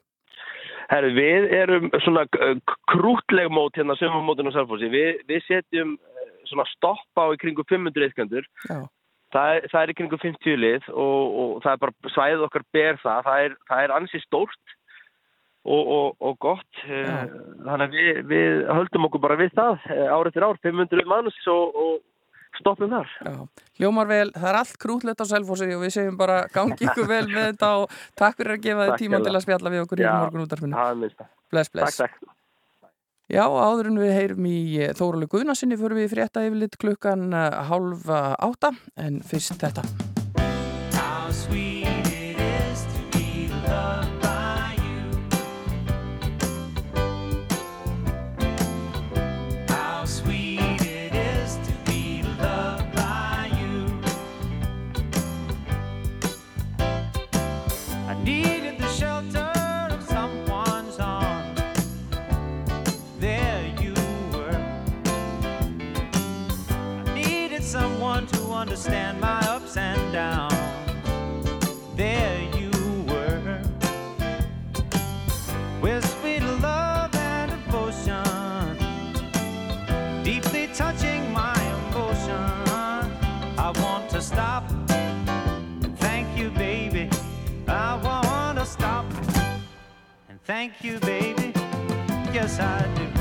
Herri, 0.85 1.13
við 1.17 1.47
erum 1.57 1.87
svona 2.05 2.27
krútleg 2.91 3.49
mót 3.49 3.77
hérna 3.79 3.95
sömumótinu 3.97 4.51
á 4.53 4.57
Selfossi. 4.57 4.89
Vi, 4.93 5.05
við 5.29 5.41
setjum 5.47 5.95
svona 6.45 6.65
stoppa 6.75 7.25
á 7.25 7.33
í 7.33 7.39
kringu 7.41 7.65
500 7.65 8.05
eitthandur. 8.05 8.45
Já. 8.69 8.83
Það, 9.33 9.55
er- 9.57 9.65
það 9.71 9.81
er 9.81 9.91
í 9.91 9.95
kringu 9.97 10.19
50 10.21 10.59
lið 10.61 10.89
og, 10.93 11.23
og 11.41 11.55
það 11.65 11.71
er 11.73 11.81
bara 11.81 12.11
svæðið 12.13 12.43
okkar 12.45 12.65
ber 12.77 12.99
það. 13.01 13.23
Það 13.25 13.47
er, 13.47 13.55
það 13.71 13.83
er 13.87 13.93
ansi 13.97 14.21
stórt 14.23 14.75
og, 15.65 15.93
og, 15.97 16.17
og 16.21 16.35
gott. 16.45 16.81
Já. 16.85 17.25
Uh, 17.25 17.37
Þannig 17.65 17.85
að 17.87 17.95
við, 17.99 18.19
við 18.31 18.59
höldum 18.69 19.07
okkur 19.09 19.23
bara 19.23 19.39
við 19.39 19.55
það 19.57 19.87
uh, 19.89 20.03
ár 20.13 20.29
eftir 20.29 20.45
ár, 20.45 20.59
500 20.63 21.09
manns 21.09 21.39
og, 21.51 21.79
og 21.85 22.59
stoppum 22.59 22.93
þar. 22.93 23.09
Já, 23.25 23.33
hljómar 23.81 24.07
vel, 24.07 24.29
það 24.35 24.49
er 24.51 24.59
allt 24.61 24.77
krútlegt 24.79 25.19
á 25.19 25.25
Selfossi 25.27 25.67
og 25.75 25.83
við 25.83 25.95
segjum 25.97 26.15
bara 26.21 26.37
gangi 26.53 26.77
ykkur 26.87 27.09
vel 27.15 27.25
með 27.31 27.49
þetta 27.49 27.73
og 27.81 27.97
takk 28.15 28.39
fyrir 28.39 28.55
að 28.55 28.63
gefa 28.69 28.87
þið 28.91 29.03
tíma 29.03 29.23
til 29.25 29.33
að 29.35 29.43
spjalla 29.47 29.73
við 29.73 29.83
okkur 29.83 30.05
í 30.05 30.07
morgun 30.07 30.45
útarfinu. 30.45 30.79
Það. 30.79 31.27
Bless, 31.51 31.69
Takk, 31.69 31.75
bless. 31.75 32.01
takk. 32.05 32.31
Já, 33.25 33.41
áður 33.41 33.87
en 33.89 33.95
við 33.97 34.11
heyrum 34.13 34.45
í 34.45 34.57
Þórulega 34.99 35.31
Guðnarsinni 35.33 35.79
fyrir 35.81 35.97
við 35.97 36.11
frétta 36.13 36.43
yfirlit 36.45 36.77
klukkan 36.77 37.31
eh, 37.33 37.61
hálf 37.71 38.05
eh, 38.05 38.35
átta 38.45 38.75
en 39.01 39.23
fyrst 39.25 39.57
þetta. 39.65 39.81
Understand 68.55 69.19
my 69.19 69.39
ups 69.41 69.77
and 69.77 70.13
downs. 70.13 70.53
There 71.95 72.41
you 72.57 72.71
were. 73.07 73.61
With 75.81 76.03
sweet 76.19 76.41
love 76.61 77.13
and 77.15 77.51
devotion, 77.51 78.77
deeply 80.23 80.67
touching 80.73 81.31
my 81.33 81.55
emotion. 81.89 82.41
I 83.57 83.71
want 83.83 84.09
to 84.11 84.21
stop 84.21 84.63
and 84.89 85.97
thank 85.99 86.37
you, 86.37 86.49
baby. 86.51 87.09
I 87.67 87.95
want 87.97 88.57
to 88.59 88.65
stop 88.65 89.05
and 90.29 90.41
thank 90.43 90.83
you, 90.83 90.99
baby. 90.99 91.53
Yes, 92.33 92.59
I 92.59 92.87
do. 92.95 93.14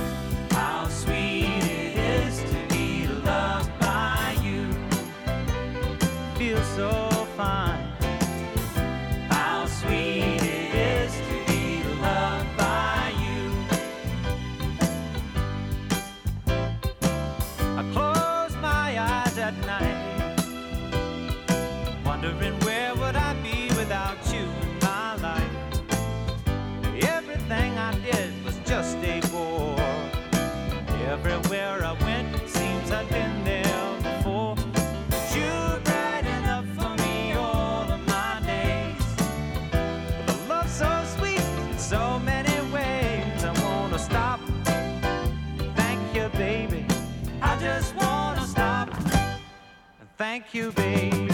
Thank 50.35 50.53
you, 50.53 50.73
baby. 50.73 51.29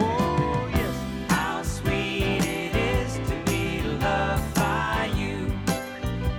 Oh, 0.00 0.66
yes. 0.72 0.94
How 1.28 1.62
sweet 1.62 2.42
it 2.46 2.74
is 2.74 3.12
to 3.28 3.36
be 3.44 3.82
loved 3.82 4.54
by 4.54 5.10
you. 5.14 5.52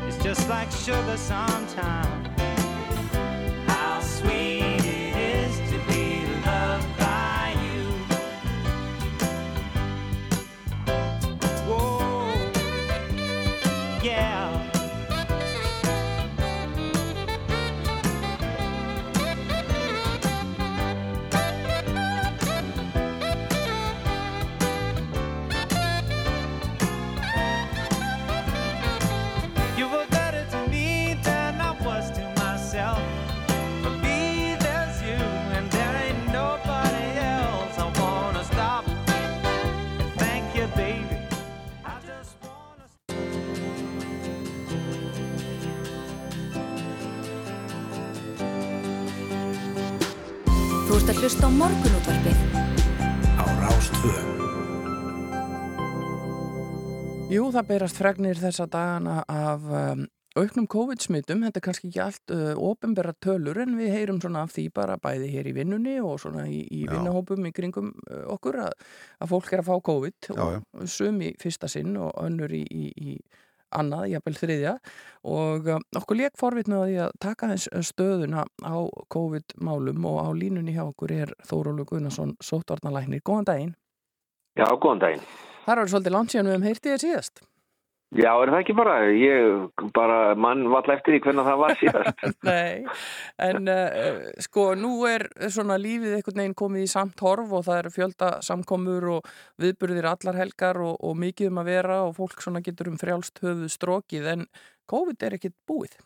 It's 0.07 0.17
just 0.23 0.49
like 0.49 0.71
sugar 0.71 1.17
sometimes. 1.17 2.26
Morgunútvarpið. 51.57 52.41
Á 53.41 53.45
Rástvö. 53.63 54.13
Jú, 57.33 57.47
það 57.51 57.65
berast 57.71 57.97
fregnir 57.97 58.37
þessa 58.39 58.67
dagana 58.69 59.23
af 59.25 59.65
um, 59.65 60.03
auknum 60.37 60.67
COVID-smittum. 60.69 61.41
Þetta 61.47 61.59
er 61.59 61.65
kannski 61.65 61.89
ekki 61.89 62.03
allt 62.03 62.35
uh, 62.35 62.51
ofinbera 62.61 63.15
tölur 63.23 63.57
en 63.63 63.73
við 63.79 63.89
heyrum 63.95 64.21
svona 64.21 64.45
af 64.45 64.53
því 64.53 64.67
bara 64.77 64.99
bæði 65.01 65.31
hér 65.33 65.49
í 65.49 65.55
vinnunni 65.57 65.97
og 65.97 66.21
svona 66.21 66.45
í, 66.45 66.61
í 66.69 66.83
Já. 66.85 66.93
vinnahópum 66.93 67.49
í 67.49 67.53
kringum 67.57 67.89
uh, 68.05 68.23
okkur 68.37 68.61
að, 68.67 68.77
að 69.25 69.33
fólk 69.33 69.51
er 69.51 69.65
að 69.65 69.71
fá 69.71 69.75
COVID 69.89 70.29
Já, 70.29 70.45
já. 70.53 70.61
og 70.61 70.93
sum 70.93 71.19
í 71.25 71.33
fyrsta 71.41 71.71
sinn 71.73 71.97
og 71.97 72.13
önnur 72.21 72.53
í, 72.53 72.63
í, 72.69 72.93
í 72.93 73.17
annað, 73.75 74.05
jafnvel 74.13 74.35
þriðja 74.37 74.75
og 75.27 75.67
um, 75.73 75.83
okkur 75.99 76.19
leik 76.21 76.37
forvitna 76.39 76.83
að 76.85 77.11
taka 77.23 77.51
þess 77.51 77.89
stöðuna 77.89 78.45
á 78.63 78.77
COVID-málum 79.13 80.07
og 80.07 80.21
á 80.23 80.29
línunni 80.37 80.75
hjá 80.77 80.85
okkur 80.85 81.13
er 81.15 81.33
Þórólu 81.49 81.87
Gunnarsson, 81.89 82.37
sóttvarnalæknir. 82.43 83.23
Góðan 83.27 83.49
daginn. 83.51 83.75
Já, 84.57 84.67
góðan 84.75 85.03
daginn. 85.03 85.27
Það 85.65 85.73
er 85.73 85.81
alveg 85.81 85.93
svolítið 85.93 86.15
langt 86.15 86.33
síðan 86.33 86.47
við 86.47 86.55
hefum 86.55 86.67
heyrtið 86.69 86.93
þér 86.93 87.03
síðast. 87.03 87.47
Já, 88.15 88.29
er 88.39 88.47
það 88.53 88.61
ekki 88.61 88.73
bara? 88.77 88.93
Ég 89.11 89.81
bara 89.95 90.19
mann 90.39 90.61
vall 90.71 90.93
eftir 90.93 91.17
því 91.17 91.19
hvernig 91.25 91.47
það 91.49 91.57
var 91.59 91.73
síðast. 91.81 92.21
Nei, 92.47 92.85
en 93.43 93.67
uh, 93.73 94.21
sko 94.45 94.69
nú 94.79 94.93
er 95.09 95.27
svona 95.51 95.75
lífið 95.81 96.15
einhvern 96.15 96.39
veginn 96.39 96.55
komið 96.63 96.85
í 96.85 96.91
samt 96.93 97.19
horf 97.25 97.51
og 97.51 97.65
það 97.67 97.81
eru 97.81 97.93
fjölda 97.97 98.31
samkomur 98.47 99.09
og 99.17 99.31
viðburðir 99.59 100.07
allar 100.13 100.39
helgar 100.39 100.79
og, 100.85 100.95
og 101.03 101.19
mikið 101.19 101.51
um 101.51 101.59
að 101.59 101.71
vera 101.73 102.01
og 102.05 102.15
fólk 102.21 102.39
svona 102.45 102.63
getur 102.63 102.93
um 102.93 102.99
frjálst 103.01 103.43
höfuð 103.43 103.75
strókið 103.75 104.31
en 104.37 104.47
COVID 104.87 105.27
er 105.27 105.35
ekkit 105.35 105.57
búið. 105.67 105.99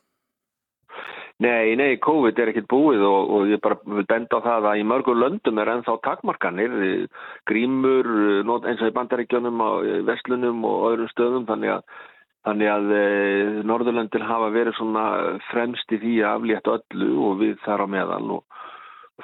Nei, 1.41 1.73
nei, 1.73 1.95
COVID 1.97 2.37
er 2.37 2.51
ekkert 2.51 2.67
búið 2.69 3.01
og, 3.01 3.31
og 3.33 3.47
ég 3.49 3.61
bara 3.63 3.79
benda 4.05 4.37
á 4.37 4.45
það 4.45 4.65
að 4.69 4.81
í 4.81 4.83
mörgur 4.85 5.17
löndum 5.17 5.57
er 5.57 5.71
ennþá 5.73 5.95
takmarkanir, 6.05 6.75
eh, 6.85 7.23
grímur, 7.49 8.09
eh, 8.27 8.51
eins 8.69 8.83
og 8.83 8.91
í 8.91 8.93
bandaríkjunum, 8.93 9.63
á 9.65 9.71
eh, 9.81 10.03
vestlunum 10.05 10.61
og 10.69 10.83
öðrum 10.91 11.09
stöðum, 11.09 11.47
þannig 11.49 11.73
að, 11.73 11.97
þannig 12.45 12.69
að 12.75 12.93
e, 12.97 13.01
Norðurlöndin 13.69 14.27
hafa 14.29 14.51
verið 14.53 14.77
svona 14.77 15.05
fremst 15.49 15.93
í 15.93 15.99
því 16.03 16.13
að 16.21 16.35
aflétta 16.35 16.77
öllu 16.77 17.09
og 17.25 17.35
við 17.41 17.57
þar 17.65 17.85
á 17.85 17.87
meðal 17.95 18.23
og 18.37 18.61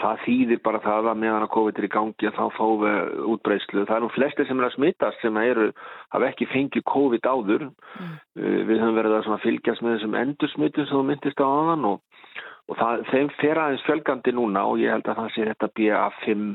það 0.02 0.22
þýðir 0.26 0.60
bara 0.66 0.82
það 0.84 1.10
að 1.12 1.20
meðan 1.22 1.46
að 1.46 1.54
COVID 1.56 1.80
er 1.80 1.88
í 1.88 1.92
gangi 1.94 2.30
að 2.30 2.38
þá 2.38 2.46
fáum 2.58 2.84
við 2.84 3.24
útbreyslu. 3.34 3.86
Það 3.86 3.96
er 3.98 4.04
nú 4.04 4.10
flestir 4.16 4.48
sem 4.48 4.62
er 4.62 4.68
að 4.68 4.76
smittast 4.76 5.24
sem 5.24 5.40
eru, 5.42 5.68
hafa 6.16 6.30
ekki 6.30 6.50
fengið 6.54 6.86
COVID 6.92 7.30
áður. 7.32 7.68
Uh, 7.98 8.60
Við 8.68 8.76
höfum 8.82 9.00
verið 9.00 9.18
að 9.18 9.42
fylgjast 9.46 9.84
með 9.84 9.98
þessum 9.98 10.20
endursmittum 10.22 10.88
sem 10.88 10.98
þú 10.98 11.04
myndist 11.10 11.44
á 11.44 11.48
aðan 11.48 11.90
og, 11.92 12.24
og 12.68 12.80
það, 12.82 13.04
þeim 13.12 13.34
fer 13.42 13.62
aðeins 13.64 13.86
fjölgandi 13.88 14.36
núna 14.38 14.66
og 14.70 14.82
ég 14.84 14.96
held 14.96 15.12
að 15.12 15.22
það 15.22 15.36
sé 15.36 15.50
þetta 15.52 15.74
BA5 15.80 16.48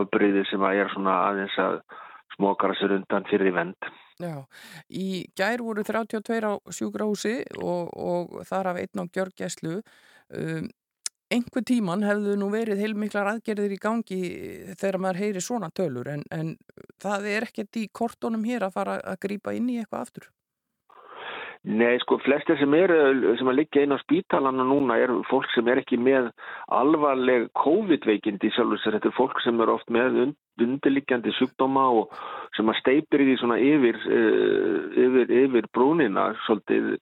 afbreyði 0.00 0.46
sem 0.50 0.68
að 0.68 0.84
er 0.84 0.94
svona 0.94 1.16
aðeins 1.30 1.58
að 1.62 1.80
smokara 2.36 2.76
sér 2.78 2.96
undan 2.98 3.26
fyrir 3.30 3.50
í 3.50 3.56
vend. 3.56 3.90
Já, 4.20 4.36
í 4.92 5.24
gær 5.38 5.62
voru 5.64 5.82
32 5.86 6.44
á 6.44 6.52
sjúkrahúsi 6.76 7.38
og, 7.64 7.88
og 7.96 8.42
þar 8.48 8.74
af 8.74 8.80
einn 8.82 9.00
á 9.00 9.04
gjörgæslu. 9.08 9.80
Um, 10.30 10.68
einhver 11.30 11.64
tíman 11.66 12.02
hefðu 12.04 12.34
nú 12.40 12.48
verið 12.52 12.82
heilmiklar 12.82 13.28
aðgerðir 13.34 13.76
í 13.76 13.80
gangi 13.80 14.20
þegar 14.80 14.98
maður 15.04 15.20
heyri 15.22 15.42
svona 15.44 15.70
tölur 15.70 16.10
en, 16.10 16.24
en 16.34 16.56
það 17.02 17.28
er 17.30 17.46
ekkert 17.48 17.78
í 17.78 17.86
kortónum 17.92 18.44
hér 18.48 18.66
að 18.66 18.76
fara 18.76 18.98
að 19.12 19.20
grípa 19.26 19.54
inn 19.54 19.70
í 19.70 19.78
eitthvað 19.80 20.06
aftur. 20.06 20.30
Nei, 21.60 21.98
sko, 22.00 22.16
flestir 22.24 22.56
sem 22.56 22.72
eru, 22.72 23.34
sem 23.36 23.48
að 23.50 23.58
liggja 23.58 23.82
inn 23.84 23.92
á 23.92 24.00
spítalana 24.00 24.64
núna 24.64 24.94
er 24.96 25.10
fólk 25.28 25.50
sem 25.52 25.66
er 25.68 25.82
ekki 25.82 25.98
með 26.00 26.30
alvarleg 26.72 27.50
COVID-veikindi 27.60 28.48
sjálfur 28.54 28.80
sér. 28.80 28.96
Þetta 28.96 29.10
er 29.10 29.16
fólk 29.18 29.42
sem 29.44 29.60
er 29.60 29.72
oft 29.74 29.92
með 29.92 30.16
und, 30.22 30.38
undirliggjandi 30.64 31.34
sjúkdóma 31.36 31.84
og 32.00 32.16
sem 32.56 32.72
að 32.72 32.80
steipir 32.80 33.20
í 33.20 33.28
því 33.28 33.36
svona 33.42 33.60
yfir, 33.60 34.00
uh, 34.08 34.80
yfir, 35.04 35.36
yfir 35.42 35.68
brúnina 35.76 36.30
svolítið. 36.46 36.94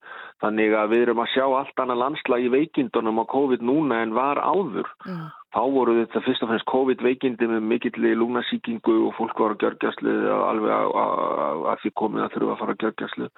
Þannig 0.42 0.74
að 0.74 0.90
við 0.90 1.06
erum 1.06 1.22
að 1.22 1.32
sjá 1.36 1.46
allt 1.46 1.84
annað 1.84 2.02
landslag 2.02 2.42
í 2.48 2.52
veikindunum 2.58 3.22
á 3.22 3.24
COVID 3.30 3.62
núna 3.62 4.02
en 4.02 4.18
var 4.18 4.42
áður. 4.42 4.90
Mm. 5.06 5.28
Þá 5.48 5.62
voru 5.72 5.94
þetta 5.96 6.20
fyrst 6.26 6.42
og 6.44 6.50
fremst 6.50 6.66
COVID-veikindi 6.68 7.46
með 7.48 7.62
mikilli 7.70 8.10
lúnasíkingu 8.20 8.96
og 9.06 9.14
fólk 9.16 9.38
var 9.40 9.54
að 9.54 9.62
gjörgjastlu 9.64 10.16
alveg 10.36 10.74
að, 11.00 11.70
því 11.84 11.92
komið 12.00 12.24
að 12.24 12.34
þurfa 12.34 12.52
að 12.52 12.60
fara 12.62 12.74
að 12.74 12.84
gjörgjastlu. 12.84 13.28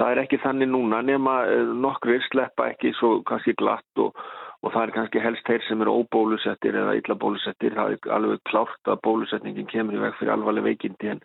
Það 0.00 0.10
er 0.10 0.20
ekki 0.24 0.40
þannig 0.42 0.72
núna 0.72 1.02
nema 1.06 1.36
eh, 1.46 1.70
nokkrir 1.84 2.26
sleppa 2.26 2.66
ekki 2.72 2.90
svo 2.98 3.12
kannski 3.30 3.54
glatt 3.62 4.02
og, 4.02 4.18
og 4.66 4.74
það 4.74 4.82
er 4.88 4.94
kannski 4.98 5.22
helst 5.22 5.46
þeir 5.46 5.62
sem 5.68 5.86
eru 5.86 5.94
óbólusettir 6.02 6.80
eða 6.82 6.98
illa 6.98 7.18
bólusettir. 7.22 7.78
Það 7.78 7.94
er 7.94 8.12
alveg 8.18 8.42
klárt 8.50 8.90
að 8.90 9.02
bólusetningin 9.06 9.70
kemur 9.70 10.00
í 10.00 10.02
veg 10.02 10.18
fyrir 10.18 10.34
alvarleg 10.34 10.66
veikindi 10.66 11.14
en 11.14 11.22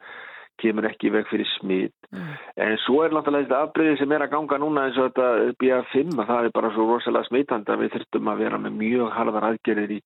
kemur 0.61 0.87
ekki 0.89 1.11
veg 1.13 1.29
fyrir 1.31 1.49
smit. 1.57 1.93
En 2.55 2.75
svo 2.85 3.03
er 3.03 3.13
náttúrulega 3.13 3.47
þetta 3.47 3.61
afbreyði 3.65 3.99
sem 3.99 4.15
er 4.15 4.25
að 4.25 4.33
ganga 4.33 4.59
núna 4.63 4.87
eins 4.87 4.97
og 4.97 5.11
þetta 5.11 5.53
BA5 5.61 6.17
að 6.17 6.31
það 6.31 6.49
er 6.49 6.57
bara 6.57 6.73
svo 6.75 6.89
rosalega 6.89 7.29
smitandi 7.29 7.73
að 7.73 7.83
við 7.83 7.95
þurftum 7.95 8.33
að 8.33 8.43
vera 8.45 8.59
með 8.63 8.77
mjög 8.81 9.15
harðar 9.17 9.47
aðgerðir 9.51 9.95
í, 9.97 9.99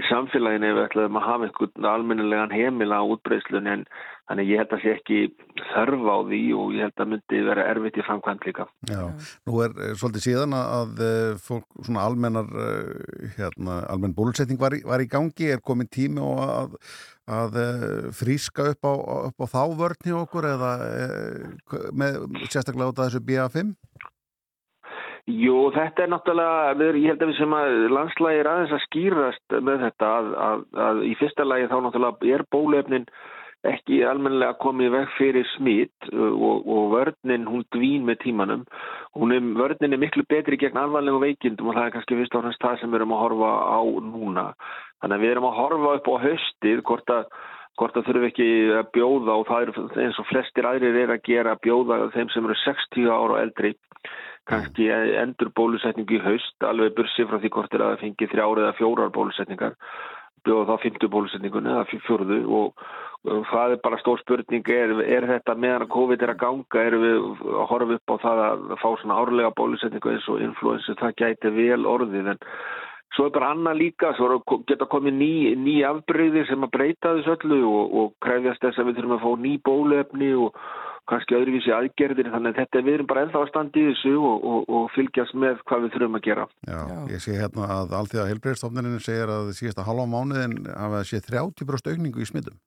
í 0.00 0.08
samfélaginu 0.10 0.70
ef 0.70 0.76
við 0.78 0.84
ætlaðum 0.88 1.20
að 1.20 1.28
hafa 1.28 1.48
einhvern 1.48 1.90
almennilegan 1.94 2.54
heimila 2.54 3.02
á 3.02 3.10
útbreyslun 3.14 3.70
en 3.74 3.86
þannig 4.28 4.50
ég 4.50 4.62
held 4.62 4.72
að 4.72 4.82
sé 4.84 4.92
ekki 4.94 5.18
þörf 5.72 6.06
á 6.08 6.16
því 6.30 6.40
og 6.56 6.74
ég 6.74 6.86
held 6.86 7.02
að 7.02 7.10
myndi 7.12 7.40
vera 7.48 7.66
erfitt 7.72 7.98
í 8.00 8.04
framkvæmt 8.06 8.46
líka. 8.48 8.66
Já, 8.88 9.02
nú 9.48 9.58
er 9.64 9.74
eh, 9.76 9.92
svolítið 10.00 10.26
síðan 10.28 10.56
að, 10.56 10.70
að 10.78 11.02
eh, 11.08 11.42
fólk, 11.44 11.66
svona 11.80 12.06
almennar, 12.08 12.48
eh, 12.64 13.26
hérna, 13.36 13.82
almenn 13.92 14.16
bólusetning 14.16 14.60
var 14.60 14.76
í, 14.76 14.80
var 14.86 15.04
í 15.04 15.10
gangi, 15.12 15.50
er 15.52 15.64
komin 15.64 15.90
tími 15.92 16.24
og 16.24 16.40
að, 16.46 16.78
að 17.30 17.56
eh, 17.60 18.08
fríska 18.12 18.70
upp 18.74 18.84
á, 18.84 18.92
upp 19.30 19.44
á 19.44 19.46
þá 19.48 19.62
vörn 19.78 20.02
hjá 20.04 20.16
okkur 20.20 20.48
eða 20.50 20.72
eh, 20.88 21.54
með, 21.96 22.18
sérstaklega 22.50 22.90
út 22.92 22.98
af 23.00 23.08
þessu 23.08 23.22
BA5? 23.28 23.72
Jú, 25.24 25.70
þetta 25.72 26.04
er 26.04 26.10
náttúrulega, 26.12 26.74
erum- 26.84 27.00
ég 27.00 27.08
held 27.14 27.22
að 27.24 27.30
við 27.30 27.38
sem 27.38 27.54
að 27.56 27.76
landslægi 27.96 28.40
er 28.42 28.50
aðeins 28.50 28.74
að 28.76 28.82
skýrast 28.84 29.54
með 29.64 29.86
þetta 29.86 30.10
að, 30.18 30.26
að, 30.48 30.64
að 30.88 31.00
í 31.08 31.14
fyrsta 31.16 31.46
lagi 31.48 31.70
þá 31.70 31.78
náttúrulega 31.86 32.34
er 32.36 32.44
bólefnin 32.52 33.06
ekki 33.70 34.02
almennilega 34.04 34.58
komið 34.60 34.92
veg 34.92 35.10
fyrir 35.16 35.48
smít 35.54 36.08
og, 36.12 36.66
og 36.68 36.92
vörnin 36.92 37.46
hún 37.48 37.64
dvín 37.74 38.04
með 38.08 38.20
tímanum. 38.26 38.66
Er, 39.14 39.48
vörnin 39.60 39.96
er 39.96 40.02
miklu 40.02 40.24
betri 40.28 40.58
gegn 40.60 40.80
alvarlegum 40.80 41.24
veikindum 41.24 41.70
og 41.72 41.78
það 41.78 41.88
er 41.88 41.96
kannski 41.96 42.18
fyrst 42.20 42.36
og 42.36 42.44
fremst 42.44 42.62
það 42.64 42.78
sem 42.80 42.92
við 42.92 43.00
erum 43.00 43.16
að 43.16 43.22
horfa 43.24 43.52
á 43.64 43.80
núna. 44.12 44.46
Þannig 45.00 45.16
að 45.18 45.24
við 45.24 45.34
erum 45.34 45.48
að 45.50 45.58
horfa 45.60 45.94
upp 45.98 46.10
á 46.12 46.14
höstið 46.28 46.84
hvort 46.88 47.14
að 47.16 47.28
hvort 47.74 47.96
það 47.96 48.06
þurfi 48.06 48.28
ekki 48.30 48.48
að 48.78 48.90
bjóða 48.94 49.34
og 49.34 49.48
það 49.48 49.64
er 49.64 50.04
eins 50.04 50.18
og 50.22 50.28
flestir 50.28 50.68
aðrir 50.68 50.98
er 51.00 51.12
að 51.16 51.24
gera 51.26 51.54
að 51.56 51.64
bjóða 51.66 51.96
þeim 52.14 52.28
sem 52.30 52.46
eru 52.46 52.58
60 52.60 53.08
ára 53.10 53.32
og 53.34 53.40
eldri 53.40 53.72
kannski 54.46 54.90
endur 54.92 55.50
bólusetningu 55.56 56.18
í 56.18 56.22
haust 56.22 56.66
alveg 56.68 56.94
bursi 56.98 57.24
frá 57.26 57.40
því 57.40 57.50
hvort 57.56 57.74
er 57.74 57.82
að 57.82 57.94
það 57.94 58.02
fengi 58.04 58.28
þrjára 58.30 58.66
eða 58.66 58.76
fjórar 58.78 59.12
bólusetningar 59.14 59.74
bjóða 60.44 60.68
þá 60.68 60.82
fymtu 60.84 61.10
bólusetningunni 61.10 61.72
eða 61.72 61.86
fjó- 61.90 62.02
fjórðu 62.06 62.40
og, 62.44 62.66
og 62.74 63.13
það 63.24 63.74
er 63.74 63.82
bara 63.84 63.98
stór 64.02 64.20
spurning 64.20 64.70
er, 64.70 64.94
er 65.16 65.26
þetta 65.28 65.56
meðan 65.56 65.86
að 65.86 65.92
COVID 65.96 66.24
er 66.24 66.32
að 66.34 66.40
ganga 66.44 66.86
erum 66.86 67.04
við 67.04 67.20
að 67.54 67.68
horfa 67.72 67.98
upp 67.98 68.12
á 68.12 68.16
það 68.24 68.42
að 68.46 68.64
fá 68.82 68.88
svona 69.00 69.20
árlega 69.20 69.54
bólusetningu 69.56 70.12
eins 70.12 70.26
og 70.28 70.42
influensu 70.44 70.96
það 71.00 71.16
gæti 71.22 71.54
vel 71.56 71.86
orðið 71.88 72.34
en 72.34 72.42
Svo 73.14 73.28
er 73.28 73.34
bara 73.34 73.52
annað 73.54 73.78
líka, 73.78 74.10
svo 74.16 74.26
er 74.26 74.32
að 74.40 74.64
geta 74.66 74.88
komið 74.90 75.14
ný, 75.14 75.34
ný 75.62 75.74
afbreyði 75.86 76.48
sem 76.48 76.66
að 76.66 76.72
breyta 76.74 77.12
þessu 77.14 77.36
öllu 77.36 77.60
og, 77.68 77.94
og 78.00 78.08
krefjast 78.24 78.64
þess 78.64 78.80
að 78.82 78.88
við 78.88 78.98
þurfum 78.98 79.14
að 79.14 79.22
fá 79.22 79.44
ný 79.44 79.52
bólefni 79.68 80.30
og 80.34 80.58
kannski 81.10 81.36
öðruvísi 81.38 81.70
aðgerðir. 81.76 82.32
Þannig 82.34 82.50
að 82.50 82.60
þetta 82.62 82.82
við 82.88 82.96
erum 82.96 83.10
bara 83.12 83.24
ennþá 83.26 83.42
að 83.44 83.50
standa 83.52 83.78
í 83.80 83.86
þessu 83.92 84.14
og, 84.18 84.48
og, 84.50 84.66
og 84.66 84.90
fylgjast 84.96 85.38
með 85.38 85.62
hvað 85.62 85.86
við 85.86 85.94
þurfum 85.94 86.18
að 86.18 86.26
gera. 86.26 86.50
Já, 86.66 86.80
Já. 86.90 87.00
ég 87.14 87.22
sé 87.22 87.38
hérna 87.38 87.70
að 87.76 87.98
allþjóða 88.00 88.28
heilbreyðstofnuninu 88.32 89.02
segir 89.06 89.34
að 89.36 89.54
síðasta 89.60 89.86
halva 89.86 90.10
mánuðin 90.10 90.60
hafa 90.74 91.06
sé 91.06 91.22
30% 91.22 91.94
aukningu 91.94 92.24
í 92.24 92.30
smittum. 92.32 92.58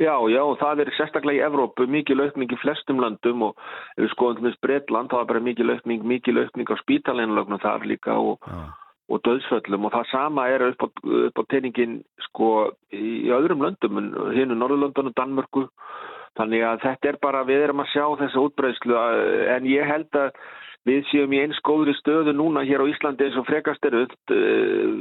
Já, 0.00 0.14
já, 0.32 0.40
það 0.56 0.80
er 0.80 0.90
sérstaklega 0.96 1.42
í 1.42 1.44
Evrópu 1.44 1.84
mikil 1.90 2.22
aukning 2.24 2.52
í 2.54 2.58
flestum 2.62 3.02
landum 3.02 3.42
og 3.50 3.58
ef 3.98 4.06
við 4.06 4.12
skoðum 4.14 4.38
til 4.38 4.46
þess 4.48 4.62
Bretland, 4.64 5.10
það 5.12 5.24
er 5.24 5.28
bara 5.28 5.42
mikil 5.44 5.72
aukning, 5.74 6.06
mikil 6.08 6.40
aukning 6.40 6.72
á 6.72 6.76
spítalinlögnum 6.80 7.60
þar 7.60 7.84
líka 7.90 8.16
og, 8.16 8.46
og 9.12 9.20
döðsföllum 9.28 9.84
og 9.84 9.92
það 9.92 10.08
sama 10.08 10.46
er 10.48 10.64
upp 10.70 10.86
á, 10.86 10.88
upp 11.28 11.42
á 11.44 11.44
teiningin 11.52 11.98
sko 12.30 12.48
í 12.96 13.28
öðrum 13.28 13.60
löndum, 13.66 14.00
hinu 14.32 14.56
Norðurlöndunum, 14.56 15.16
Danmörku. 15.20 15.66
Þannig 16.38 16.64
að 16.64 16.82
þetta 16.86 17.10
er 17.10 17.20
bara, 17.20 17.44
við 17.44 17.66
erum 17.66 17.84
að 17.84 17.92
sjá 17.92 18.04
þessa 18.22 18.44
útbreyslu 18.46 18.96
en 19.52 19.68
ég 19.68 19.84
held 19.84 20.16
að 20.16 20.30
við 20.88 21.04
séum 21.10 21.34
í 21.36 21.40
eins 21.42 21.60
góðri 21.66 21.92
stöðu 21.98 22.32
núna 22.36 22.64
hér 22.64 22.80
á 22.80 22.90
Íslandi 22.90 23.26
eins 23.26 23.36
og 23.36 23.46
frekast 23.48 23.84
er 23.84 23.98
öll 24.00 24.08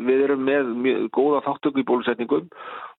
við 0.08 0.24
erum 0.26 0.44
með 0.44 0.72
mjög 0.86 1.10
góða 1.16 1.44
þáttöku 1.48 1.80
í 1.80 1.88
bólusetningum 1.88 2.50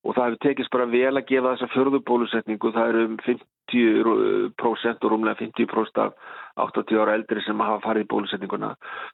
og 0.01 0.15
það 0.15 0.25
hefur 0.25 0.39
tekist 0.45 0.73
bara 0.73 0.89
vel 0.89 1.13
að 1.13 1.27
gefa 1.29 1.53
þessa 1.53 1.71
fjörðu 1.75 2.01
bólusetningu 2.09 2.71
það 2.73 2.93
eru 2.93 3.03
um 3.05 3.17
50% 3.27 5.05
og 5.05 5.13
rúmlega 5.13 5.37
50% 5.43 6.01
af, 6.01 6.15
80 6.65 7.01
ára 7.03 7.17
eldri 7.19 7.43
sem 7.45 7.61
hafa 7.61 7.83
farið 7.85 8.07
í 8.07 8.09
bólusetninguna. 8.11 8.71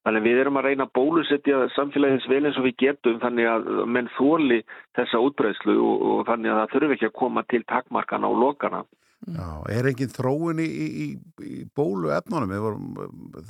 Þannig 0.07 0.24
við 0.26 0.39
erum 0.43 0.59
að 0.61 0.70
reyna 0.70 0.88
að 0.88 0.93
bólusetja 0.97 1.65
samfélagins 1.76 2.30
vel 2.32 2.45
eins 2.45 2.57
og 2.57 2.70
við 2.70 2.78
getum 2.86 3.20
þannig 3.24 3.51
að 3.51 3.68
menn 3.86 4.07
þóli 4.15 4.61
þessa 4.97 5.22
útbreyslu 5.28 5.76
og, 5.76 6.07
og 6.13 6.24
þannig 6.32 6.53
að 6.53 6.61
það 6.61 6.74
þurfi 6.74 6.97
ekki 6.97 7.09
að 7.11 7.20
koma 7.20 7.43
til 7.51 7.63
takmarkana 7.68 8.32
og 8.32 8.41
lokana. 8.45 8.82
Já, 9.26 9.47
er 9.74 9.88
engin 9.89 10.11
þróun 10.13 10.61
í, 10.61 10.68
í, 10.68 11.07
í 11.41 11.55
bólu 11.76 12.11
efnunum? 12.13 12.53
Vorum, 12.61 12.91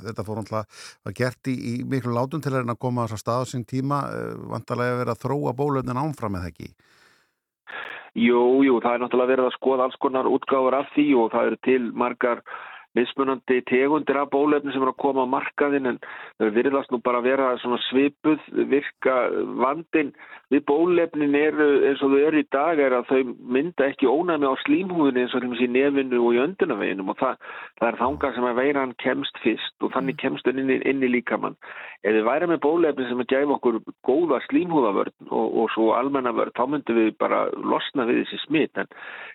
þetta 0.00 0.24
fór 0.26 0.40
alltaf 0.40 0.86
að 1.06 1.16
gert 1.20 1.50
í, 1.52 1.54
í 1.54 1.74
miklu 1.84 2.14
látum 2.16 2.42
til 2.42 2.54
að 2.56 2.72
koma 2.80 3.04
á 3.04 3.12
staða 3.20 3.46
sín 3.50 3.66
tíma 3.68 4.00
vantarlega 4.48 4.96
að 4.96 5.02
vera 5.02 5.14
að 5.14 5.22
þróa 5.26 5.54
bóluefnin 5.58 6.00
ánfram 6.00 6.40
eða 6.40 6.50
ekki? 6.50 6.72
Jú, 8.18 8.64
jú, 8.64 8.78
það 8.82 8.96
er 8.96 9.02
náttúrulega 9.04 9.32
verið 9.34 9.50
að 9.50 9.56
skoða 9.58 9.86
alls 9.86 10.00
konar 10.02 10.30
útgáður 10.30 10.78
af 10.80 10.90
því 10.96 11.06
og 11.20 11.30
það 11.34 11.50
eru 11.50 11.60
til 11.68 11.82
margar 11.92 12.42
mismunandi 12.98 13.60
tegundir 13.70 14.20
af 14.20 14.32
bólefni 14.34 14.74
sem 14.74 14.84
er 14.84 14.92
að 14.92 15.00
koma 15.04 15.26
á 15.26 15.32
markaðin 15.34 15.92
en 15.92 16.00
virðast 16.58 16.92
nú 16.92 17.00
bara 17.04 17.22
að 17.22 17.30
vera 17.30 17.52
svona 17.62 17.80
svipuð 17.88 18.42
virka 18.70 19.16
vandin 19.62 20.12
við 20.52 20.64
bólefnin 20.68 21.34
eru 21.36 21.66
eins 21.88 22.02
og 22.04 22.12
þau 22.14 22.20
eru 22.24 22.40
í 22.40 22.46
dag 22.54 22.80
er 22.80 22.94
að 22.96 23.10
þau 23.10 23.32
mynda 23.56 23.88
ekki 23.90 24.08
ónæmi 24.08 24.48
á 24.48 24.54
slímhúðinni 24.64 25.24
eins 25.24 25.34
og 25.36 25.44
þeim 25.44 25.56
í 25.58 25.68
nefinu 25.74 26.22
og 26.24 26.36
í 26.36 26.40
öndunaveginum 26.44 27.12
og 27.12 27.18
það, 27.20 27.34
það 27.80 27.88
er 27.90 27.98
þanga 28.02 28.30
sem 28.34 28.48
að 28.48 28.60
veiran 28.62 28.94
kemst 29.02 29.42
fyrst 29.44 29.84
og 29.84 29.92
þannig 29.96 30.18
kemst 30.22 30.48
þau 30.48 30.54
inn, 30.54 30.72
inn 30.78 31.04
í 31.04 31.12
líkamann. 31.12 31.58
Ef 32.00 32.16
við 32.16 32.24
væri 32.30 32.48
með 32.48 32.62
bólefni 32.64 33.08
sem 33.10 33.22
að 33.24 33.30
gæfa 33.34 33.56
okkur 33.58 33.80
góða 34.08 34.40
slímhúðavörn 34.46 35.28
og, 35.28 35.46
og 35.62 35.70
svo 35.76 35.92
almennavörn 35.98 36.56
þá 36.56 36.64
myndum 36.72 37.02
við 37.02 37.12
bara 37.20 37.44
losna 37.52 38.08
við 38.08 38.22
þessi 38.24 38.42
smitt 38.46 38.80
en 38.80 38.88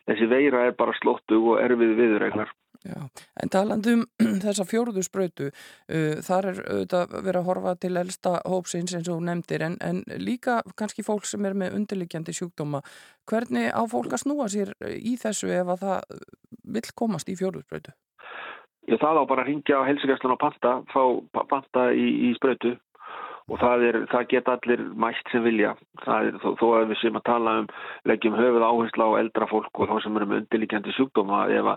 þessi 0.10 0.32
veira 0.34 0.68
er 0.68 0.78
bara 0.80 0.98
slóttu 0.98 1.38
og 1.44 1.62
erfið 1.62 1.98
viðreglar. 2.02 2.58
Já, 2.84 3.00
en 3.40 3.52
talandum 3.52 4.02
þessa 4.44 4.66
fjóruðu 4.68 5.06
spröytu, 5.06 5.50
uh, 5.50 6.20
þar 6.26 6.50
er 6.52 6.62
auðvitað 6.64 7.14
verið 7.16 7.40
að 7.40 7.48
horfa 7.48 7.76
til 7.80 7.94
elsta 8.02 8.34
hópsins 8.44 8.96
eins 8.98 9.12
og 9.12 9.22
nefndir, 9.24 9.64
en, 9.64 9.78
en 9.80 10.02
líka 10.20 10.60
kannski 10.80 11.06
fólk 11.08 11.28
sem 11.30 11.46
er 11.48 11.56
með 11.56 11.78
undirlikjandi 11.80 12.36
sjúkdóma, 12.36 12.84
hvernig 13.30 13.72
á 13.72 13.82
fólk 13.88 14.12
að 14.12 14.26
snúa 14.26 14.50
sér 14.52 14.74
í 15.00 15.16
þessu 15.22 15.54
ef 15.56 15.72
að 15.76 15.86
það 15.86 16.18
vil 16.76 16.84
komast 16.96 17.32
í 17.32 17.38
fjóruðu 17.40 17.64
spröytu? 17.68 17.96
Það 18.92 19.22
á 19.24 19.24
bara 19.32 19.46
að 19.46 19.48
ringja 19.48 19.80
á 19.80 19.88
helsugjastlun 19.88 20.36
og 20.36 20.42
panta, 20.42 20.74
fá 20.92 21.44
panta 21.48 21.86
í, 21.96 22.08
í 22.28 22.34
spröytu 22.36 22.76
og 23.52 23.60
það, 23.60 23.86
er, 23.90 23.98
það 24.12 24.28
geta 24.32 24.56
allir 24.58 24.84
mætt 25.04 25.32
sem 25.32 25.44
vilja. 25.46 25.74
Það 26.04 26.30
er 26.30 26.38
þó, 26.44 26.50
þó 26.60 26.66
að 26.78 26.86
við 26.92 27.00
sem 27.02 27.20
að 27.20 27.26
tala 27.30 27.56
um 27.62 27.70
leggjum 28.10 28.38
höfuð 28.40 28.68
áherslu 28.68 29.08
á 29.08 29.20
eldra 29.22 29.50
fólk 29.52 29.84
og 29.84 29.92
þá 29.92 29.96
sem 30.06 30.20
eru 30.20 30.30
með 30.30 30.42
undirlíkjandi 30.44 30.98
sjúkdóma 30.98 31.46
ef 31.54 31.72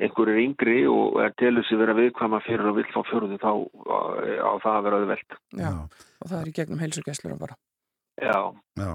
einhver 0.00 0.32
er 0.34 0.42
yngri 0.44 0.78
og 0.90 1.20
er 1.24 1.34
telur 1.40 1.66
sér 1.68 1.82
vera 1.84 1.98
viðkvæma 1.98 2.42
fyrir 2.46 2.70
og 2.72 2.78
vill 2.80 2.88
fá 2.94 3.02
fjóruðu 3.10 3.40
þá 3.42 3.50
á 3.52 4.52
það 4.64 4.76
að 4.76 4.86
vera 4.88 5.02
auðvelt. 5.02 5.42
Já, 5.60 5.72
og 6.20 6.32
það 6.32 6.40
er 6.40 6.52
í 6.52 6.56
gegnum 6.60 6.84
heilsugjastlur 6.86 7.36
að 7.36 7.44
bara. 7.48 7.60
Já. 8.20 8.52
Já, 8.80 8.90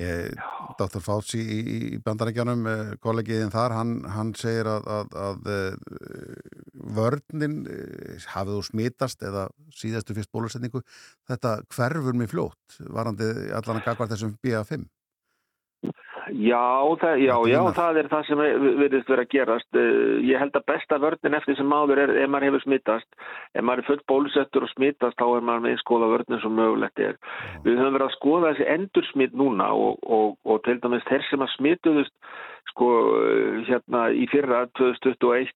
ég, 0.00 0.38
Dr. 0.78 1.00
Fauci 1.04 1.40
í, 1.40 1.58
í 1.94 1.98
bandarækjanum, 2.04 2.64
kollegiðin 3.04 3.52
þar, 3.52 3.74
hann, 3.76 3.92
hann 4.08 4.32
segir 4.36 4.68
að, 4.68 4.88
að, 4.96 5.18
að 5.20 5.50
vörninn 6.96 7.58
hafið 8.32 8.56
þú 8.56 8.62
smitast 8.68 9.24
eða 9.24 9.46
síðastu 9.76 10.16
fyrst 10.16 10.32
bólusetningu, 10.32 10.82
þetta 11.28 11.58
hverfur 11.76 12.16
mig 12.16 12.32
fljótt, 12.32 12.80
varandi 12.92 13.28
allan 13.56 13.80
að 13.80 13.86
gagvar 13.90 14.10
þessum 14.12 14.36
BA5? 14.44 14.88
Já, 16.36 16.96
það, 17.00 17.22
já, 17.24 17.34
já, 17.50 17.60
það 17.76 17.98
er 18.00 18.08
það 18.10 18.26
sem 18.28 18.40
verðist 18.40 19.10
verið 19.10 19.24
að 19.24 19.32
gerast. 19.34 19.78
Ég 20.28 20.42
held 20.42 20.58
að 20.58 20.66
besta 20.70 20.98
vörnin 21.02 21.36
eftir 21.38 21.56
sem 21.58 21.70
máður 21.70 22.02
er 22.04 22.12
ef 22.22 22.30
maður 22.30 22.48
hefur 22.50 22.64
smittast. 22.66 23.08
Ef 23.54 23.64
maður 23.66 23.82
er 23.82 23.88
fullt 23.88 24.04
bólusettur 24.10 24.66
og 24.66 24.72
smittast 24.74 25.18
þá 25.18 25.26
er 25.28 25.48
maður 25.48 25.64
með 25.64 25.74
einn 25.74 25.82
skoða 25.82 26.12
vörnin 26.12 26.42
sem 26.44 26.54
mögulegt 26.58 27.02
er. 27.02 27.18
Við 27.64 27.80
höfum 27.80 27.96
verið 27.96 28.06
að 28.06 28.14
skoða 28.18 28.52
þessi 28.52 28.68
endursmitt 28.76 29.34
núna 29.42 29.72
og, 29.74 29.98
og, 30.06 30.38
og 30.44 30.62
til 30.66 30.78
dæmis 30.84 31.08
þeir 31.10 31.26
sem 31.30 31.44
að 31.46 31.52
smittuðust 31.56 32.16
sko 32.70 32.88
hérna 33.66 34.04
í 34.14 34.28
fyrra 34.30 34.62
2021, 34.78 35.50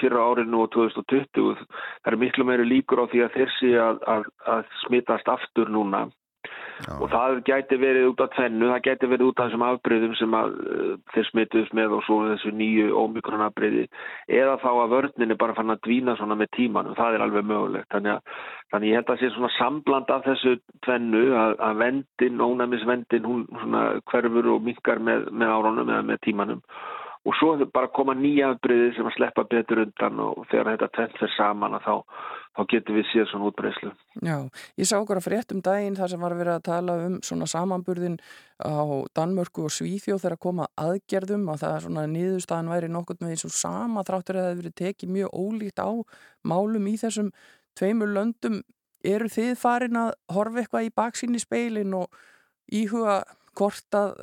fyrra 0.00 0.26
árinu 0.32 0.64
og 0.64 0.72
2020, 0.74 1.62
það 2.02 2.10
er 2.10 2.20
miklu 2.20 2.46
meiri 2.48 2.66
líkur 2.66 3.04
á 3.04 3.10
því 3.12 3.24
að 3.26 3.38
þeir 3.38 3.54
sé 3.60 3.72
að, 3.78 4.02
að, 4.16 4.28
að 4.56 4.76
smittast 4.82 5.30
aftur 5.30 5.70
núna. 5.70 6.08
Já. 6.74 6.94
og 6.98 7.06
það 7.12 7.36
gæti 7.46 7.76
verið 7.78 8.08
út 8.10 8.22
af 8.24 8.32
tvennu, 8.34 8.70
það 8.72 8.80
gæti 8.88 9.10
verið 9.12 9.28
út 9.28 9.40
af 9.40 9.46
þessum 9.48 9.64
afbreyðum 9.68 10.16
sem 10.18 10.34
að, 10.34 10.56
uh, 10.64 10.96
þeir 11.14 11.28
smituðs 11.28 11.70
með 11.78 11.94
og 11.98 12.02
svo 12.06 12.16
þessu 12.26 12.50
nýju 12.58 12.88
ómikronafbreyði 12.98 13.84
eða 14.40 14.56
þá 14.64 14.70
að 14.72 14.94
vörninni 14.96 15.38
bara 15.38 15.54
fann 15.54 15.74
að 15.74 15.84
dvína 15.86 16.16
svona 16.18 16.38
með 16.40 16.50
tímanum, 16.58 16.96
það 16.98 17.18
er 17.18 17.26
alveg 17.26 17.46
mögulegt. 17.52 17.90
Þannig 17.94 18.16
að 18.16 18.42
þannig 18.74 18.90
ég 18.90 18.98
held 18.98 19.14
að 19.14 19.22
sé 19.22 19.30
svona 19.34 19.52
sambland 19.54 20.10
af 20.10 20.26
þessu 20.26 20.56
tvennu 20.86 21.24
að, 21.38 21.54
að 21.68 21.80
vendin, 21.84 22.42
ónæmisvendin 22.42 23.30
hún 23.30 23.46
svona 23.62 23.86
hverfur 24.10 24.50
og 24.56 24.66
minkar 24.66 24.98
með, 24.98 25.30
með 25.30 25.54
áronum 25.54 25.94
eða 25.94 26.06
með 26.10 26.22
tímanum 26.26 26.62
og 27.24 27.36
svo 27.38 27.54
bara 27.72 27.92
koma 27.94 28.14
nýja 28.16 28.52
afbreyði 28.52 28.94
sem 28.96 29.08
að 29.08 29.16
sleppa 29.16 29.46
betur 29.48 29.84
undan 29.86 30.20
og 30.20 30.46
þegar 30.50 30.74
þetta 30.74 30.90
tvenn 30.96 31.18
fer 31.20 31.32
saman 31.36 31.76
að 31.78 31.86
þá 31.86 31.94
þá 32.54 32.60
getur 32.70 32.98
við 32.98 33.06
séð 33.10 33.26
svona 33.30 33.48
útbreyslu. 33.50 33.90
Já, 34.22 34.36
ég 34.78 34.86
sá 34.86 34.94
okkur 35.00 35.18
að 35.18 35.26
frétt 35.26 35.54
um 35.54 35.62
daginn 35.64 35.96
þar 35.98 36.12
sem 36.12 36.22
var 36.22 36.36
verið 36.38 36.54
að 36.54 36.66
tala 36.68 36.96
um 37.08 37.16
svona 37.26 37.48
samanburðin 37.50 38.18
á 38.62 38.84
Danmörku 39.16 39.64
og 39.66 39.74
Svíþjóð 39.74 40.20
þegar 40.22 40.36
að 40.36 40.44
koma 40.46 40.68
aðgerðum 40.78 41.48
og 41.50 41.58
það 41.62 41.74
er 41.74 41.86
svona 41.86 42.06
niðurstaðan 42.12 42.70
væri 42.70 42.92
nokkurt 42.94 43.24
með 43.24 43.34
eins 43.34 43.46
og 43.48 43.56
sama 43.56 44.04
þráttur 44.06 44.38
að 44.38 44.46
það 44.46 44.52
hefur 44.52 44.62
verið 44.62 44.76
tekið 44.82 45.14
mjög 45.16 45.34
ólíkt 45.42 45.82
á 45.82 45.90
málum 46.46 46.86
í 46.86 46.94
þessum 47.02 47.32
tveimur 47.74 48.14
löndum. 48.14 48.60
Eru 49.04 49.28
þið 49.28 49.56
farin 49.60 49.98
að 50.00 50.12
horfa 50.32 50.62
eitthvað 50.62 50.86
í 50.86 50.94
baksín 50.94 51.34
í 51.34 51.42
speilin 51.42 51.98
og 51.98 52.22
íhuga 52.72 53.24
hvort 53.58 53.98
að 53.98 54.16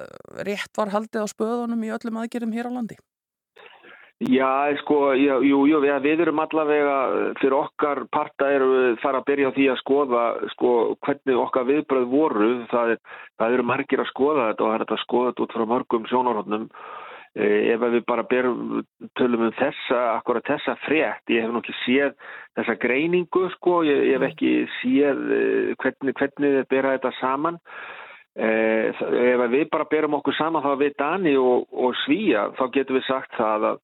rétt 0.47 0.77
var 0.77 0.93
haldið 0.93 1.25
á 1.25 1.27
spöðunum 1.31 1.87
í 1.87 1.93
öllum 1.95 2.21
aðgerðum 2.23 2.57
hér 2.57 2.69
á 2.69 2.75
landi? 2.77 2.99
Já, 4.21 4.69
sko, 4.77 5.15
já, 5.17 5.39
jú, 5.41 5.63
jú, 5.65 5.79
við, 5.81 5.95
við 6.03 6.19
erum 6.27 6.39
allavega, 6.43 6.97
fyrir 7.39 7.55
okkar 7.57 8.03
parta 8.13 8.51
erum 8.53 8.73
við 8.75 8.99
fara 9.01 9.17
að 9.17 9.25
byrja 9.31 9.49
á 9.49 9.55
því 9.55 9.63
að 9.71 9.79
skoða 9.79 10.25
sko, 10.51 10.73
hvernig 11.01 11.39
okkar 11.41 11.65
viðbröð 11.65 12.05
voru, 12.11 12.49
það, 12.69 12.91
það 13.41 13.55
eru 13.55 13.65
margir 13.65 14.03
að 14.03 14.11
skoða 14.11 14.45
þetta 14.51 14.63
og 14.67 14.69
það 14.69 14.75
er 14.75 14.85
að 14.85 15.01
skoða 15.01 15.31
þetta 15.31 15.43
út 15.47 15.55
frá 15.57 15.65
mörgum 15.71 16.05
sjónarhóttnum. 16.11 16.67
E, 17.31 17.47
ef 17.71 17.87
við 17.95 18.05
bara 18.11 18.27
byrjum, 18.29 18.85
tölum 19.17 19.47
um 19.47 19.55
þessa, 19.57 20.03
akkurat 20.19 20.51
þessa 20.51 20.77
frétt, 20.83 21.25
ég 21.33 21.41
hef 21.47 21.55
nokkið 21.55 21.81
séð 21.81 22.13
þessa 22.59 22.77
greiningu, 22.85 23.47
sko, 23.55 23.79
ég, 23.89 24.03
ég 24.11 24.19
hef 24.19 24.27
ekki 24.29 24.53
séð 24.77 25.25
hvernig, 25.81 26.13
hvernig 26.21 26.59
þið 26.59 26.69
byrja 26.75 26.93
þetta 26.99 27.15
saman. 27.23 27.57
Eh, 28.31 28.95
ef 28.95 29.41
við 29.51 29.65
bara 29.73 29.83
berum 29.91 30.13
okkur 30.15 30.35
saman 30.37 30.63
þá 30.63 30.77
við 30.79 30.93
Dani 31.01 31.33
og, 31.35 31.65
og 31.75 31.95
Svíja 32.05 32.45
þá 32.55 32.63
getum 32.71 32.95
við 32.95 33.03
sagt 33.03 33.33
það 33.35 33.65
að, 33.67 33.79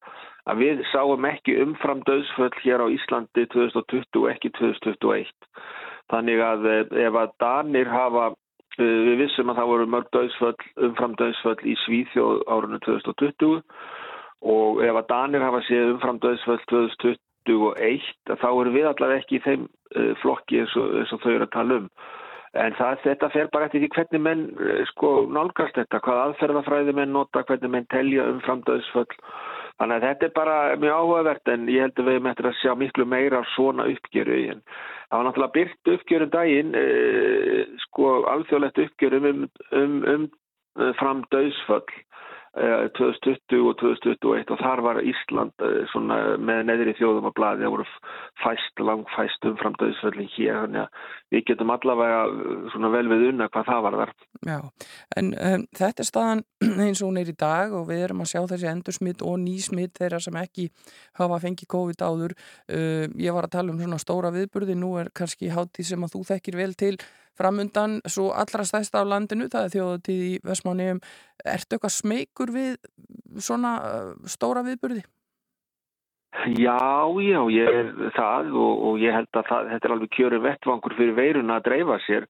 að 0.47 0.61
við 0.63 0.83
sáum 0.93 1.25
ekki 1.27 1.55
umfram 1.65 1.99
döðsföll 2.07 2.53
hér 2.61 2.79
á 2.79 2.87
Íslandi 2.87 3.43
2020 3.51 4.21
og 4.21 4.27
ekki 4.31 4.53
2021 4.55 5.33
þannig 6.13 6.39
að 6.39 6.67
ef 6.71 7.17
að 7.19 7.33
Danir 7.43 7.91
hafa 7.91 8.29
við 8.77 9.17
vissum 9.19 9.51
að 9.51 9.59
það 9.59 9.71
voru 9.73 9.87
mörg 9.91 10.07
döðsföll 10.15 10.85
umfram 10.87 11.17
döðsföll 11.19 11.59
í 11.67 11.75
Svíþjóð 11.83 12.45
árunni 12.47 12.79
2020 12.85 13.57
og 14.53 14.79
ef 14.85 15.01
að 15.01 15.09
Danir 15.11 15.43
hafa 15.43 15.59
séð 15.67 15.91
umfram 15.97 16.21
döðsföll 16.23 16.61
2021 16.71 18.07
þá 18.31 18.47
eru 18.53 18.71
við 18.77 18.87
allavega 18.93 19.25
ekki 19.25 19.41
í 19.41 19.43
þeim 19.43 19.67
flokki 20.23 20.63
eins 20.63 20.77
og, 20.79 20.95
eins 21.01 21.11
og 21.11 21.19
þau 21.25 21.33
eru 21.33 21.49
að 21.49 21.53
tala 21.57 21.81
um 21.81 21.91
En 22.57 22.73
það, 22.77 23.03
þetta 23.03 23.29
fer 23.33 23.49
bara 23.53 23.67
eftir 23.67 23.83
því 23.83 23.89
hvernig 23.95 24.23
menn 24.25 24.43
sko 24.91 25.11
nálgast 25.29 25.77
þetta, 25.77 26.01
hvað 26.05 26.23
aðferðafræði 26.23 26.95
menn 26.97 27.13
nota, 27.13 27.43
hvernig 27.47 27.73
menn 27.73 27.87
telja 27.93 28.25
um 28.31 28.41
framdöðsföll. 28.45 29.09
Þannig 29.77 29.97
að 29.97 30.05
þetta 30.07 30.25
er 30.25 30.33
bara 30.33 30.57
mjög 30.81 30.95
áhugavert 31.01 31.51
en 31.53 31.67
ég 31.69 31.85
held 31.85 31.99
að 32.01 32.07
við 32.07 32.15
hefum 32.17 32.29
eftir 32.31 32.49
að 32.49 32.57
sjá 32.63 32.71
miklu 32.81 33.05
meira 33.05 33.43
svona 33.53 33.85
uppgjöru. 33.91 34.39
En 34.55 34.63
það 34.65 35.19
var 35.19 35.27
náttúrulega 35.27 35.55
byrkt 35.59 35.91
uppgjöru 35.93 36.29
daginn, 36.33 36.73
eh, 36.81 37.61
sko 37.85 38.13
alþjóðlegt 38.33 38.81
uppgjöru 38.87 39.21
um, 39.29 39.45
um, 39.77 39.97
um 40.15 40.27
framdöðsföll. 40.97 41.85
2020 42.97 43.67
og 43.69 43.75
2021 43.81 44.53
og 44.55 44.61
þar 44.61 44.81
var 44.85 45.01
Ísland 45.05 45.65
svona, 45.91 46.19
með 46.41 46.63
neðri 46.69 46.95
þjóðum 46.97 47.29
að 47.29 47.35
bladi 47.37 47.65
það 47.65 47.73
voru 47.75 47.87
fæst, 48.43 48.81
langfæst 48.81 49.47
umfram 49.49 49.77
döðsföllin 49.81 50.31
hér 50.35 50.61
þannig 50.63 50.85
að 50.85 51.05
við 51.35 51.45
getum 51.51 51.73
allavega 51.75 52.89
vel 52.97 53.05
við 53.11 53.27
unna 53.31 53.49
hvað 53.51 53.69
það 53.69 53.85
var 53.87 53.99
þar 54.01 54.13
Já, 54.47 54.59
en 55.17 55.31
um, 55.33 55.63
þetta 55.75 56.03
er 56.03 56.07
staðan 56.07 56.43
eins 56.85 57.01
og 57.01 57.09
hún 57.09 57.21
er 57.21 57.31
í 57.31 57.37
dag 57.37 57.73
og 57.75 57.87
við 57.89 58.03
erum 58.05 58.23
að 58.23 58.31
sjá 58.31 58.41
þessi 58.53 58.69
endursmitt 58.71 59.23
og 59.25 59.37
nýsmitt 59.41 59.97
þeirra 59.97 60.21
sem 60.23 60.37
ekki 60.39 60.67
hafa 61.19 61.39
fengið 61.43 61.71
COVID 61.73 62.03
áður. 62.05 62.35
Uh, 62.69 63.05
ég 63.19 63.35
var 63.35 63.47
að 63.47 63.55
tala 63.57 63.73
um 63.73 63.81
svona 63.81 64.01
stóra 64.01 64.33
viðburði 64.35 64.77
nú 64.77 64.95
er 65.01 65.11
kannski 65.15 65.51
hátíð 65.53 65.91
sem 65.91 66.05
að 66.05 66.13
þú 66.15 66.23
þekkir 66.31 66.59
vel 66.61 66.73
til 66.77 66.95
framundan 67.37 67.99
svo 68.05 68.31
allra 68.35 68.65
stæsta 68.67 69.03
á 69.03 69.05
landinu, 69.07 69.49
það 69.51 69.67
er 69.67 69.75
þjóðatíð 69.75 70.23
í 70.27 70.33
Vestmánum. 70.47 71.03
Ertu 71.45 71.77
eitthvað 71.77 71.95
smeykur 71.97 72.55
við 72.55 72.73
svona 73.37 73.77
stóra 74.29 74.65
viðburði? 74.65 75.05
Já, 76.45 77.07
já, 77.23 77.39
ég 77.49 77.67
er 77.71 77.91
það 78.13 78.53
og, 78.53 78.81
og 78.87 79.01
ég 79.01 79.15
held 79.15 79.29
að 79.39 79.47
það, 79.49 79.69
þetta 79.71 79.87
er 79.87 79.93
alveg 79.95 80.11
kjöru 80.13 80.39
vettvangur 80.43 80.95
fyrir 80.97 81.15
veiruna 81.17 81.57
að 81.57 81.65
dreifa 81.69 81.97
sér. 82.05 82.27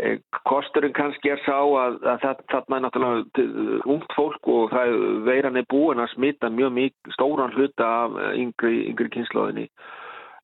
Eh, 0.00 0.16
Kosturinn 0.48 0.94
kannski 0.96 1.30
er 1.30 1.42
sá 1.44 1.58
að, 1.58 2.00
að 2.08 2.24
þarna 2.50 2.78
er 2.78 2.84
náttúrulega 2.86 3.82
ungt 3.94 4.16
fólk 4.16 4.48
og 4.50 4.72
það 4.72 4.94
veiran 5.28 5.60
er 5.60 5.68
búin 5.70 6.02
að 6.02 6.10
smita 6.14 6.50
mjög 6.50 6.72
mjög 6.78 7.12
stóran 7.14 7.54
hluta 7.54 7.90
af 8.06 8.16
eh, 8.22 8.32
yngri, 8.42 8.80
yngri 8.90 9.12
kynnslóðinni. 9.18 9.68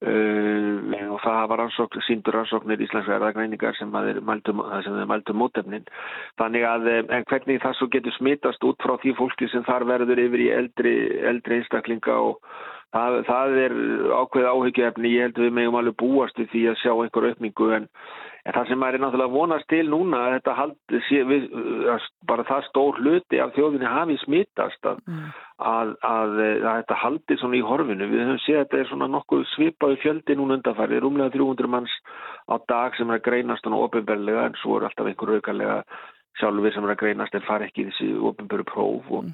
Uh, 0.01 0.81
og 1.13 1.19
það 1.21 1.43
var 1.51 1.61
rannsókn, 1.61 2.01
síndur 2.07 2.37
rannsóknir 2.39 2.81
íslenska 2.81 3.19
erðagreiningar 3.19 3.77
sem 3.77 3.93
þeir 3.93 4.21
mældu 4.25 5.35
mótefnin. 5.37 5.85
Þannig 6.41 6.65
að 6.65 6.89
eh, 6.89 7.03
en 7.17 7.27
hvernig 7.29 7.61
það 7.61 7.77
svo 7.77 7.89
getur 7.93 8.17
smitast 8.17 8.65
út 8.65 8.81
frá 8.81 8.95
því 9.03 9.13
fólki 9.19 9.51
sem 9.53 9.67
þar 9.67 9.85
verður 9.91 10.23
yfir 10.25 10.45
í 10.47 10.49
eldri, 10.57 10.95
eldri 11.33 11.61
einstaklinga 11.61 12.17
og 12.31 12.41
það, 12.97 13.19
það 13.29 13.59
er 13.67 13.77
ákveð 14.23 14.51
áhyggjuefni. 14.55 15.15
Ég 15.19 15.29
held 15.29 15.41
að 15.43 15.49
við 15.49 15.57
megum 15.59 15.79
alveg 15.83 15.99
búast 16.01 16.41
við 16.41 16.51
því 16.55 16.65
að 16.71 16.81
sjá 16.81 16.93
einhver 16.95 17.29
aukningu 17.29 17.71
en, 17.77 17.89
en 18.45 18.55
það 18.57 18.68
sem 18.70 18.80
maður 18.80 18.97
er 18.97 19.03
náttúrulega 19.05 19.34
vonast 19.34 19.68
til 19.70 19.82
núna 19.91 20.20
að 20.24 20.34
þetta 20.36 20.55
haldi, 20.59 21.01
sé, 21.09 21.22
við, 21.28 21.47
að 21.93 22.07
bara 22.30 22.47
það 22.49 22.66
stór 22.68 23.01
hluti 23.03 23.41
af 23.43 23.53
þjóðinni 23.57 23.91
hafi 23.91 24.16
smitast 24.22 24.88
að, 24.91 25.03
að, 25.59 25.93
að, 26.11 26.38
að 26.45 26.70
þetta 26.70 27.01
haldi 27.03 27.38
svona 27.41 27.59
í 27.59 27.64
horfinu. 27.70 28.09
Við 28.12 28.24
höfum 28.24 28.41
séð 28.47 28.61
að 28.61 28.64
þetta 28.64 28.80
er 28.80 28.91
svona 28.93 29.11
nokkuð 29.16 29.45
svipaði 29.55 30.01
fjöldi 30.05 30.38
núna 30.38 30.57
undanfærið, 30.61 31.03
rúmlega 31.05 31.36
300 31.36 31.74
manns 31.74 31.99
á 32.49 32.57
dag 32.70 32.97
sem 32.97 33.12
er 33.12 33.20
að 33.20 33.26
greinast 33.28 33.66
svona 33.66 33.82
ofinberlega 33.84 34.49
en 34.49 34.59
svo 34.62 34.78
er 34.78 34.88
alltaf 34.88 35.11
einhver 35.11 35.36
aukarlega 35.36 35.82
sjálfur 36.39 36.72
sem 36.74 36.87
er 36.87 36.95
að 36.95 37.01
greinast 37.03 37.35
en 37.35 37.45
fara 37.47 37.66
ekki 37.66 37.83
í 37.83 37.89
þessi 37.91 38.09
ofinberu 38.31 38.64
próf 38.68 39.11
og, 39.11 39.28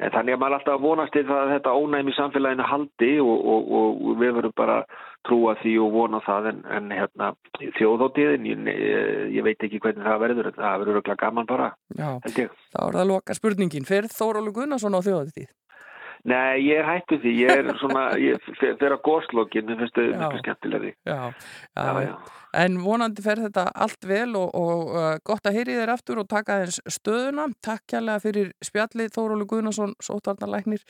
en 0.00 0.14
þannig 0.14 0.34
að 0.34 0.40
maður 0.42 0.56
alltaf 0.58 0.78
að 0.78 0.86
vonast 0.86 1.14
til 1.14 1.26
það 1.28 1.42
að 1.44 1.52
þetta 1.54 1.76
ónæmi 1.82 2.16
samfélaginu 2.16 2.68
haldi 2.70 3.12
og, 3.22 3.46
og, 3.54 3.70
og 3.80 4.18
við 4.22 4.34
verum 4.38 4.56
bara 4.56 4.78
trúa 5.28 5.54
því 5.60 5.76
og 5.84 5.94
vona 5.94 6.22
það 6.24 6.50
en, 6.54 6.60
en 6.78 6.90
hérna 6.96 7.30
þjóðóttiðin 7.78 8.48
ég, 8.48 8.66
ég 9.36 9.46
veit 9.46 9.68
ekki 9.68 9.82
hvernig 9.84 10.06
það 10.06 10.22
verður 10.24 10.52
það 10.56 10.76
verður 10.82 10.94
örugglega 10.96 11.22
gaman 11.26 11.50
bara 11.50 11.70
Já, 11.92 12.16
þá 12.24 12.82
er 12.86 13.00
það 13.00 13.10
loka 13.12 13.36
spurningin. 13.36 13.88
Fer 13.88 14.08
Þórólu 14.10 14.54
Gunnarsson 14.56 14.96
á 14.96 15.00
þjóðatíð? 15.04 15.50
Nei, 16.28 16.60
ég 16.66 16.82
er 16.82 16.88
hættu 16.88 17.16
því, 17.22 17.32
ég 17.40 17.62
er 17.62 17.70
svona 17.80 18.10
ég 18.28 18.50
fer 18.58 18.76
fer 18.80 18.96
að 18.96 19.02
góslokkin, 19.06 19.64
mér 19.68 19.80
finnst 19.80 19.96
þau 19.96 20.04
miklu 20.10 20.42
skemmtilegri 20.42 20.92
Já, 21.08 21.16
Já, 21.16 21.80
já, 21.80 22.02
já. 22.10 22.14
En 22.60 22.80
vonandi 22.82 23.22
fer 23.22 23.38
þetta 23.38 23.68
allt 23.78 24.06
vel 24.10 24.32
og, 24.34 24.48
og 24.58 24.88
uh, 24.90 25.12
gott 25.22 25.46
að 25.46 25.60
heyri 25.60 25.76
þér 25.78 25.92
aftur 25.94 26.18
og 26.18 26.26
taka 26.32 26.56
þess 26.64 26.80
stöðuna. 26.98 27.44
Takk 27.62 27.84
kjærlega 27.92 28.24
fyrir 28.24 28.48
spjallið 28.66 29.12
Þórólu 29.14 29.46
Guðnarsson, 29.52 29.94
sótvarnarlæknir. 30.02 30.82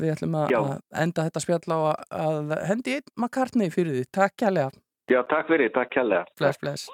Við 0.00 0.14
ætlum 0.14 0.38
að, 0.40 0.56
enda 1.04 1.26
þetta 1.28 1.42
spjall 1.44 1.68
á 1.68 1.78
að, 1.90 2.06
að 2.22 2.54
hendi 2.70 2.96
einn 2.96 3.12
makartni 3.26 3.68
fyrir 3.74 3.98
því. 3.98 4.06
Takk 4.08 4.40
kjærlega. 4.40 4.72
Já, 5.12 5.20
takk 5.28 5.50
fyrir, 5.50 5.72
takk 5.74 5.92
kærlega 5.92 6.24
Bless, 6.38 6.58
bless. 6.62 6.88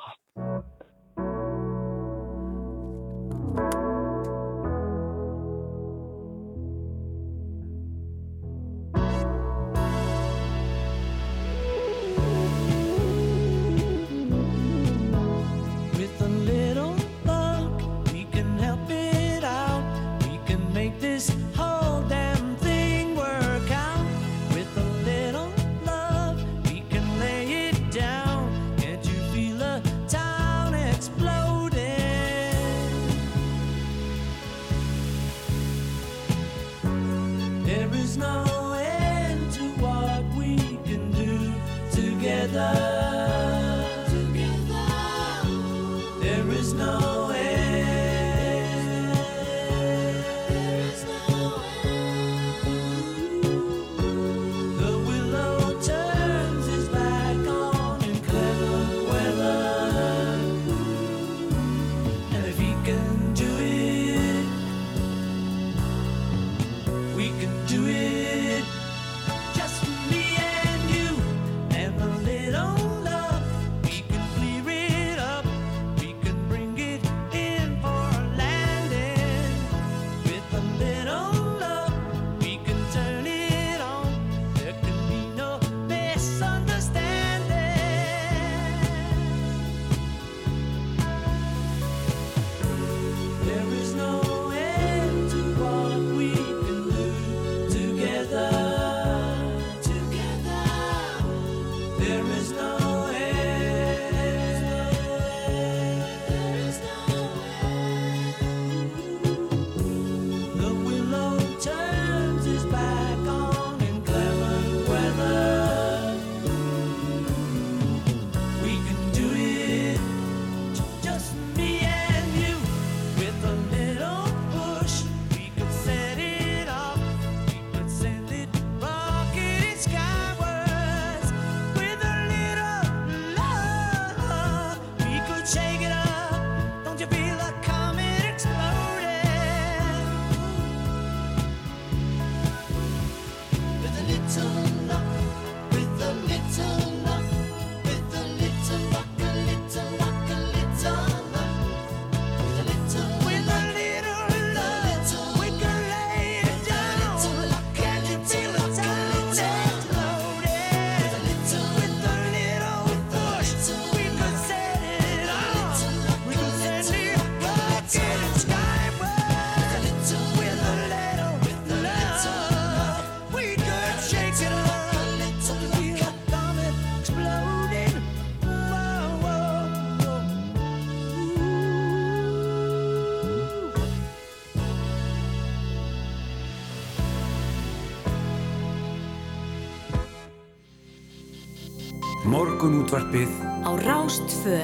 Morgun 192.59 192.81
útvarpið 192.83 193.35
Á 193.63 193.71
Rástfö 193.87 194.57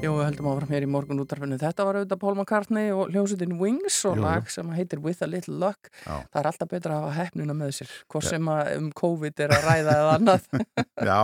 Jú, 0.00 0.14
við 0.16 0.22
höldum 0.22 0.46
áfram 0.48 0.70
hér 0.72 0.86
í 0.86 0.88
morgun 0.88 1.18
útarfinu. 1.20 1.58
Þetta 1.60 1.84
var 1.84 1.98
auðvitað 1.98 2.20
Paul 2.22 2.32
McCartney 2.32 2.94
og 2.96 3.10
hljómsveitin 3.12 3.58
Wings 3.60 3.98
og 4.08 4.14
Jú, 4.14 4.22
jú. 4.22 4.24
lag 4.24 4.48
sem 4.48 4.70
heitir 4.72 5.02
With 5.04 5.20
a 5.20 5.28
Little 5.28 5.58
Luck. 5.60 5.90
Já. 6.06 6.24
Það 6.32 6.40
er 6.40 6.48
alltaf 6.48 6.70
betra 6.70 6.94
að 6.96 7.04
hafa 7.04 7.18
hefnuna 7.18 7.56
með 7.58 7.74
sér, 7.76 7.92
hvort 8.08 8.28
sem 8.30 8.48
að 8.48 8.70
um 8.78 8.88
COVID 8.96 9.44
er 9.44 9.54
að 9.58 9.68
ræða 9.68 9.98
eða 9.98 10.14
annað. 10.14 10.48
Já, 11.10 11.20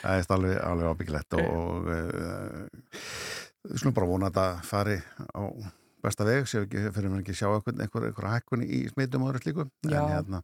það 0.00 0.16
er 0.16 0.34
alveg, 0.38 0.56
alveg 0.72 0.90
ábyggilegt 0.90 1.38
og, 1.38 1.54
og 1.60 1.92
uh, 1.94 3.06
við 3.70 3.84
slum 3.84 3.94
bara 4.00 4.10
vona 4.10 4.32
að 4.32 4.40
þetta 4.40 4.70
fari 4.72 4.98
á 5.22 5.42
besta 6.02 6.26
veg, 6.26 6.50
séu 6.50 6.66
ekki, 6.66 6.88
fyrir 6.90 7.12
maður 7.12 7.22
ekki 7.28 7.38
sjá 7.38 7.46
einhver, 7.52 7.78
einhver, 7.78 8.08
einhver 8.10 8.32
hækkun 8.32 8.66
í 8.66 8.88
smitum 8.90 9.22
og 9.22 9.36
öðru 9.36 9.44
slíku, 9.44 9.70
en 9.86 10.00
hérna 10.16 10.42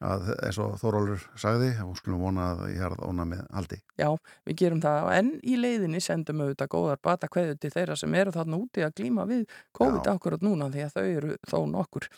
að 0.00 0.30
eins 0.46 0.58
og 0.62 0.76
Þórólur 0.80 1.22
sagði 1.38 1.70
og 1.84 1.96
skulum 1.98 2.22
vona 2.24 2.46
að 2.54 2.62
ég 2.72 2.82
harð 2.84 3.02
óna 3.04 3.26
með 3.28 3.42
haldi. 3.52 3.78
Já, 4.00 4.08
við 4.48 4.56
gerum 4.62 4.80
það 4.80 5.08
en 5.16 5.30
í 5.44 5.56
leiðinni 5.60 6.00
sendum 6.04 6.40
auðvitað 6.44 6.70
góðar 6.72 7.02
bata 7.04 7.28
kveðu 7.32 7.58
til 7.60 7.72
þeirra 7.74 7.96
sem 8.00 8.16
eru 8.16 8.32
þarna 8.34 8.60
úti 8.60 8.84
að 8.86 8.94
glíma 9.00 9.26
við 9.28 9.44
COVID 9.76 10.08
Já. 10.08 10.12
akkurat 10.14 10.46
núna 10.46 10.70
því 10.72 10.86
að 10.86 10.94
þau 10.96 11.04
eru 11.04 11.34
þó 11.50 11.58
nokkur. 11.74 12.08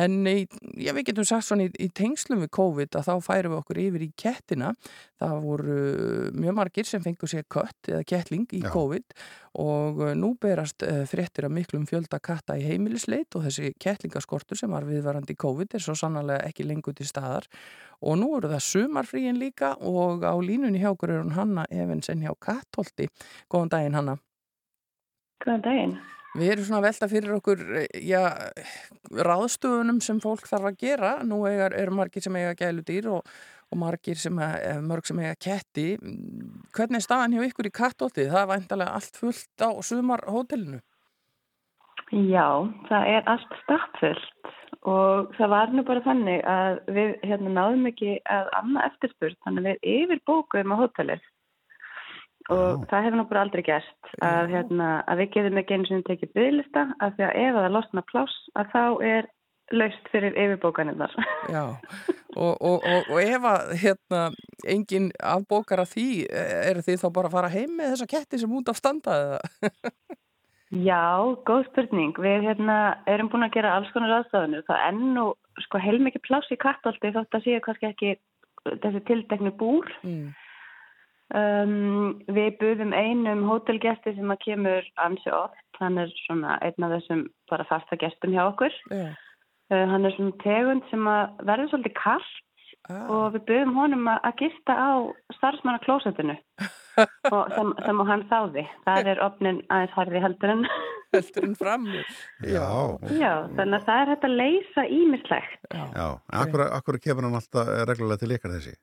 En 0.00 0.18
já, 0.26 0.90
við 0.96 1.04
getum 1.10 1.28
sagt 1.28 1.46
svona 1.46 1.68
í, 1.68 1.72
í 1.78 1.90
tengslum 1.94 2.42
við 2.42 2.52
COVID 2.58 2.98
að 2.98 3.10
þá 3.12 3.14
færum 3.30 3.54
við 3.54 3.62
okkur 3.62 3.82
yfir 3.86 4.06
í 4.06 4.10
kettina. 4.18 4.74
Það 5.20 5.36
voru 5.44 5.78
mjög 6.34 6.56
margir 6.56 6.88
sem 6.88 7.02
fengur 7.04 7.30
sér 7.30 7.46
kött 7.52 7.92
eða 7.92 8.02
kettling 8.08 8.50
í 8.56 8.64
Já. 8.64 8.72
COVID 8.74 9.16
og 9.58 10.02
uh, 10.04 10.12
nú 10.14 10.34
berast 10.40 10.84
uh, 10.86 11.02
fréttir 11.10 11.48
af 11.48 11.54
miklum 11.54 11.86
fjölda 11.90 12.20
katta 12.22 12.54
í 12.58 12.66
heimilisleit 12.68 13.34
og 13.34 13.46
þessi 13.48 13.72
kettlingaskortur 13.82 14.58
sem 14.58 14.70
var 14.70 14.86
viðvarandi 14.86 15.34
í 15.34 15.40
COVID 15.40 15.74
er 15.74 15.84
svo 15.84 15.96
sannarlega 15.98 16.46
ekki 16.46 16.68
lengur 16.68 16.94
til 16.94 17.08
staðar 17.08 17.48
og 18.00 18.20
nú 18.20 18.30
eru 18.38 18.52
það 18.52 18.64
sumarfríin 18.68 19.40
líka 19.40 19.74
og 19.80 20.24
á 20.24 20.34
línunni 20.38 20.80
hjá 20.80 20.92
okkur 20.92 21.16
er 21.16 21.24
hún 21.24 21.34
Hanna 21.36 21.66
Evensen 21.70 22.22
hjá 22.24 22.32
Kattholti. 22.40 23.10
Góðan 23.50 23.74
daginn 23.74 23.98
Hanna. 23.98 24.16
Góðan 25.44 25.66
daginn. 25.66 26.00
Við 26.38 26.52
erum 26.52 26.66
svona 26.66 26.78
að 26.78 26.86
velta 26.86 27.08
fyrir 27.10 27.32
okkur 27.34 27.62
eh, 27.80 27.86
já, 28.06 28.20
ráðstöfunum 29.10 29.98
sem 30.04 30.20
fólk 30.22 30.46
þarf 30.46 30.70
að 30.70 30.76
gera. 30.84 31.14
Nú 31.26 31.42
eigar, 31.48 31.74
eru 31.74 31.96
margir 31.98 32.22
sem 32.22 32.36
eiga 32.38 32.54
gæludýr 32.58 33.08
og, 33.10 33.26
og 33.70 33.78
margir 33.78 34.18
sem 34.18 34.38
eiga, 34.42 34.78
mörg 34.82 35.06
sem 35.06 35.18
eiga 35.22 35.34
ketti. 35.38 35.88
Hvernig 36.74 37.00
er 37.00 37.06
staðan 37.06 37.36
hjá 37.36 37.44
ykkur 37.46 37.70
í 37.70 37.74
Kattholti? 37.74 38.28
Það 38.30 38.42
er 38.42 38.52
væntalega 38.54 38.96
allt 38.98 39.20
fullt 39.20 39.62
á 39.62 39.70
sumarhótelinu. 39.86 40.80
Já, 42.10 42.66
það 42.88 43.12
er 43.14 43.28
allt 43.30 43.52
stappfullt 43.62 44.56
og 44.88 45.34
það 45.36 45.50
var 45.52 45.74
nú 45.74 45.82
bara 45.86 46.02
þannig 46.02 46.40
að 46.48 46.78
við 46.96 47.10
hérna, 47.28 47.52
náðum 47.52 47.90
ekki 47.90 48.14
að 48.32 48.48
annað 48.56 48.86
eftirspurt 48.88 49.38
þannig 49.44 49.60
að 49.60 49.68
við 49.68 49.90
yfirbókuðum 49.94 50.74
á 50.74 50.80
hótelið 50.80 51.26
og 52.50 52.80
Já. 52.80 52.86
það 52.90 53.04
hefur 53.04 53.18
nú 53.20 53.26
bara 53.30 53.42
aldrei 53.44 53.62
gerst 53.66 54.14
að, 54.24 54.54
hérna, 54.54 54.88
að 55.04 55.20
við 55.20 55.30
getum 55.36 55.60
ekki 55.60 55.76
einu 55.76 55.90
sinni 55.90 56.06
tekið 56.08 56.32
bygglista 56.38 56.86
af 56.98 57.14
því 57.18 57.26
að 57.26 57.36
ef 57.42 57.58
það 57.58 57.74
losna 57.76 58.04
pláss 58.08 58.38
að 58.56 58.72
þá 58.72 58.84
er 59.10 59.30
laust 59.74 60.08
fyrir 60.12 60.34
yfirbókanirnar. 60.34 61.12
Já, 61.52 61.64
og, 62.36 62.54
og, 62.60 62.78
og, 62.84 63.10
og 63.10 63.18
ef 63.22 63.46
að 63.50 63.74
hérna, 63.82 64.22
engin 64.68 65.10
afbókar 65.18 65.84
að 65.84 65.92
því, 65.96 66.08
eru 66.70 66.86
þið 66.86 67.02
þá 67.04 67.08
bara 67.18 67.30
að 67.30 67.36
fara 67.36 67.52
heim 67.54 67.76
með 67.78 67.94
þessa 67.94 68.10
ketti 68.14 68.42
sem 68.42 68.56
út 68.60 68.72
af 68.72 68.80
standa 68.80 69.20
eða? 69.24 69.38
Já, 70.70 71.34
góð 71.48 71.64
spurning. 71.72 72.14
Við 72.14 72.44
hérna, 72.46 72.76
erum 73.10 73.30
búin 73.30 73.42
að 73.42 73.56
gera 73.56 73.72
alls 73.74 73.90
konar 73.90 74.20
aðstafanir. 74.20 74.62
Það 74.68 74.84
er 74.86 75.22
og 75.24 75.64
sko, 75.66 75.80
heilmikið 75.82 76.22
pláss 76.28 76.52
í 76.54 76.58
kattolti 76.62 77.10
þótt 77.16 77.34
að 77.34 77.46
séu 77.46 77.62
kannski 77.64 77.88
ekki 77.88 78.12
þessi 78.84 79.02
tildeknu 79.08 79.50
búr. 79.58 79.90
Mm. 80.06 80.30
Um, 81.30 82.22
við 82.26 82.56
buðum 82.58 82.94
einum 82.94 83.42
hótelgesti 83.46 84.14
sem 84.14 84.30
að 84.30 84.40
kemur 84.46 84.86
ansi 85.02 85.30
oft. 85.34 85.66
Hann 85.80 85.98
er 85.98 86.10
svona 86.26 86.58
einn 86.62 86.86
af 86.86 86.94
þessum 86.98 87.26
bara 87.50 87.66
fasta 87.66 87.98
gestum 87.98 88.34
hjá 88.34 88.44
okkur. 88.46 88.74
Já. 88.94 89.10
Uh, 89.70 89.84
hann 89.86 90.04
er 90.04 90.14
svona 90.16 90.36
tegund 90.42 90.86
sem 90.90 91.04
að 91.06 91.44
verður 91.46 91.72
svolítið 91.72 91.98
kallt 92.00 92.38
Ah. 92.88 93.06
og 93.12 93.34
við 93.36 93.42
buðum 93.50 93.74
honum 93.76 94.08
að, 94.10 94.20
að 94.26 94.38
gista 94.40 94.74
á 94.74 94.90
starfsmanna 95.36 95.80
klósetinu 95.84 96.34
og 97.34 97.52
sem, 97.54 97.72
sem 97.84 98.00
hann 98.08 98.24
þáði. 98.30 98.64
Það 98.86 99.10
er 99.12 99.20
opnin 99.26 99.60
aðeins 99.68 99.96
harði 99.98 100.22
heldur 100.24 100.52
en... 100.56 100.64
heldur 101.14 101.46
en 101.46 101.56
fram. 101.60 101.84
Já, 102.42 102.66
Já, 103.14 103.32
þannig 103.58 103.76
að 103.78 103.84
það 103.90 104.00
er 104.02 104.12
hægt 104.14 104.26
að 104.26 104.38
leysa 104.40 104.86
ímislegt. 104.96 105.68
Já, 105.70 105.82
já. 105.94 106.06
Akkur, 106.42 106.64
akkur 106.80 107.00
kemur 107.04 107.28
hann 107.28 107.38
alltaf 107.38 107.68
eh, 107.68 107.84
reglulega 107.90 108.24
til 108.24 108.38
ykkar 108.38 108.56
þessi? 108.56 108.78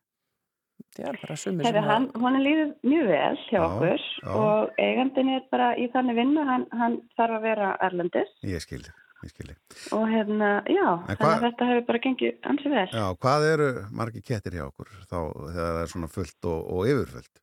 það 0.97 1.09
er 1.09 1.17
bara 1.21 1.35
Hefur 1.37 1.65
sem 1.65 1.87
hann, 1.87 2.05
hún 2.21 2.37
er 2.37 2.41
líður 2.45 2.69
mjög 2.85 3.09
vel 3.11 3.39
hjá 3.47 3.57
Já, 3.57 3.65
okkur 3.65 4.05
já. 4.05 4.29
og 4.33 4.79
eigandin 4.81 5.33
er 5.35 5.43
bara 5.51 5.67
í 5.77 5.89
þannig 5.93 6.17
vinnu, 6.17 6.45
hann, 6.47 6.65
hann 6.73 6.97
þarf 7.17 7.37
að 7.37 7.45
vera 7.45 7.73
erlendis 7.85 8.31
Ég 8.45 8.63
skildi, 8.63 8.89
ég 8.89 8.95
skildi. 8.95 9.06
Og 9.97 10.03
hérna, 10.11 10.49
já, 10.69 10.85
En 11.09 11.17
þannig 11.17 11.37
að 11.37 11.45
þetta 11.47 11.67
hefur 11.71 11.85
bara 11.87 12.01
gengið 12.05 12.35
ansi 12.51 12.69
vel. 12.73 12.87
Já, 12.93 13.05
hvað 13.23 13.45
eru 13.53 13.69
margir 13.91 14.23
kettir 14.27 14.57
hjá 14.57 14.65
okkur 14.67 14.91
þá 15.09 15.17
þegar 15.17 15.71
það 15.73 15.81
er 15.83 15.91
svona 15.93 16.09
fullt 16.13 16.49
og, 16.51 16.59
og 16.77 16.91
yfirfullt? 16.91 17.41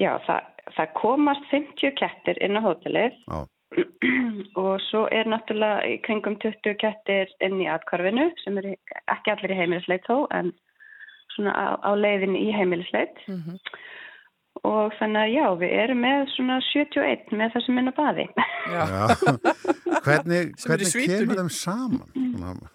Já, 0.00 0.12
það, 0.26 0.46
það 0.76 0.92
komast 1.00 1.48
50 1.50 1.94
kettir 2.00 2.38
inn 2.46 2.56
á 2.56 2.62
hótelið 2.64 3.18
Já, 3.26 3.40
og 4.62 4.74
svo 4.88 5.04
er 5.12 5.28
náttúrulega 5.32 5.86
í 5.90 5.98
kringum 6.06 6.36
20 6.42 6.76
kettir 6.80 7.30
inn 7.44 7.60
í 7.62 7.68
atkvarfinu 7.72 8.30
sem 8.44 8.58
er 8.62 8.72
ekki 9.12 9.32
allir 9.34 9.54
í 9.54 9.58
heimilisleit 9.62 10.04
þó 10.08 10.26
en 10.36 10.52
svona 11.36 11.52
á, 11.56 11.66
á 11.80 11.90
leiðin 11.96 12.36
í 12.36 12.50
heimilisleit 12.56 13.16
Mhm. 13.28 13.58
Og 14.68 14.94
þannig 14.98 15.20
að 15.24 15.32
já, 15.34 15.46
við 15.62 15.72
erum 15.82 16.00
með 16.04 16.20
svona 16.36 16.58
71 16.68 17.34
með 17.38 17.54
þessum 17.56 17.78
minna 17.78 17.92
baði. 17.96 18.28
Já. 18.70 18.84
hvernig, 20.06 20.52
Sem 20.60 20.70
hvernig 20.70 20.92
kemur 21.10 21.40
þeim 21.42 21.52
saman? 21.56 22.08
Svona, 22.14 22.70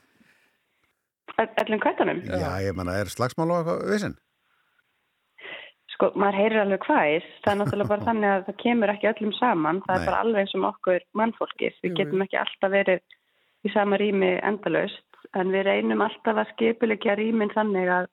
Öllum 1.37 1.81
kvættanum. 1.83 2.23
já, 2.25 2.49
ég 2.65 2.73
menna, 2.77 2.95
er 2.97 3.11
slagsmál 3.13 3.51
og 3.51 3.59
eitthvað 3.61 3.91
vissin? 3.91 4.15
Sko, 5.93 6.11
maður 6.17 6.37
heyrir 6.41 6.61
alveg 6.63 6.83
hvæs, 6.85 7.27
það 7.45 7.51
er 7.53 7.59
náttúrulega 7.61 7.91
bara 7.93 8.05
þannig 8.09 8.31
að 8.33 8.45
það 8.47 8.57
kemur 8.63 8.93
ekki 8.93 9.09
öllum 9.11 9.33
saman, 9.37 9.81
það 9.85 9.95
Nei. 9.95 10.01
er 10.01 10.09
bara 10.11 10.23
alveg 10.25 10.43
eins 10.43 10.55
og 10.57 10.67
okkur 10.71 11.05
mannfólkið, 11.21 11.79
við 11.85 11.95
getum 12.01 12.25
ekki 12.25 12.39
alltaf 12.41 12.73
verið 12.73 13.03
í 13.65 13.73
sama 13.73 13.99
rými 14.01 14.31
endalaust, 14.45 15.21
en 15.37 15.53
við 15.53 15.67
reynum 15.69 16.03
alltaf 16.05 16.41
að 16.41 16.51
skipulegja 16.55 17.17
rýmin 17.17 17.53
þannig 17.53 17.89
að, 17.95 18.09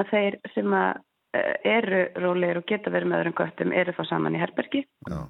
að 0.00 0.12
þeir 0.14 0.38
sem 0.54 0.76
að 0.76 1.02
eru 1.32 2.00
rólegir 2.18 2.58
og 2.58 2.66
geta 2.66 2.90
verið 2.90 3.12
með 3.12 3.20
öðrum 3.20 3.36
göttum 3.38 3.76
eru 3.76 3.94
þá 3.94 4.02
saman 4.08 4.34
í 4.34 4.40
herbergi 4.42 4.82
Já, 5.06 5.20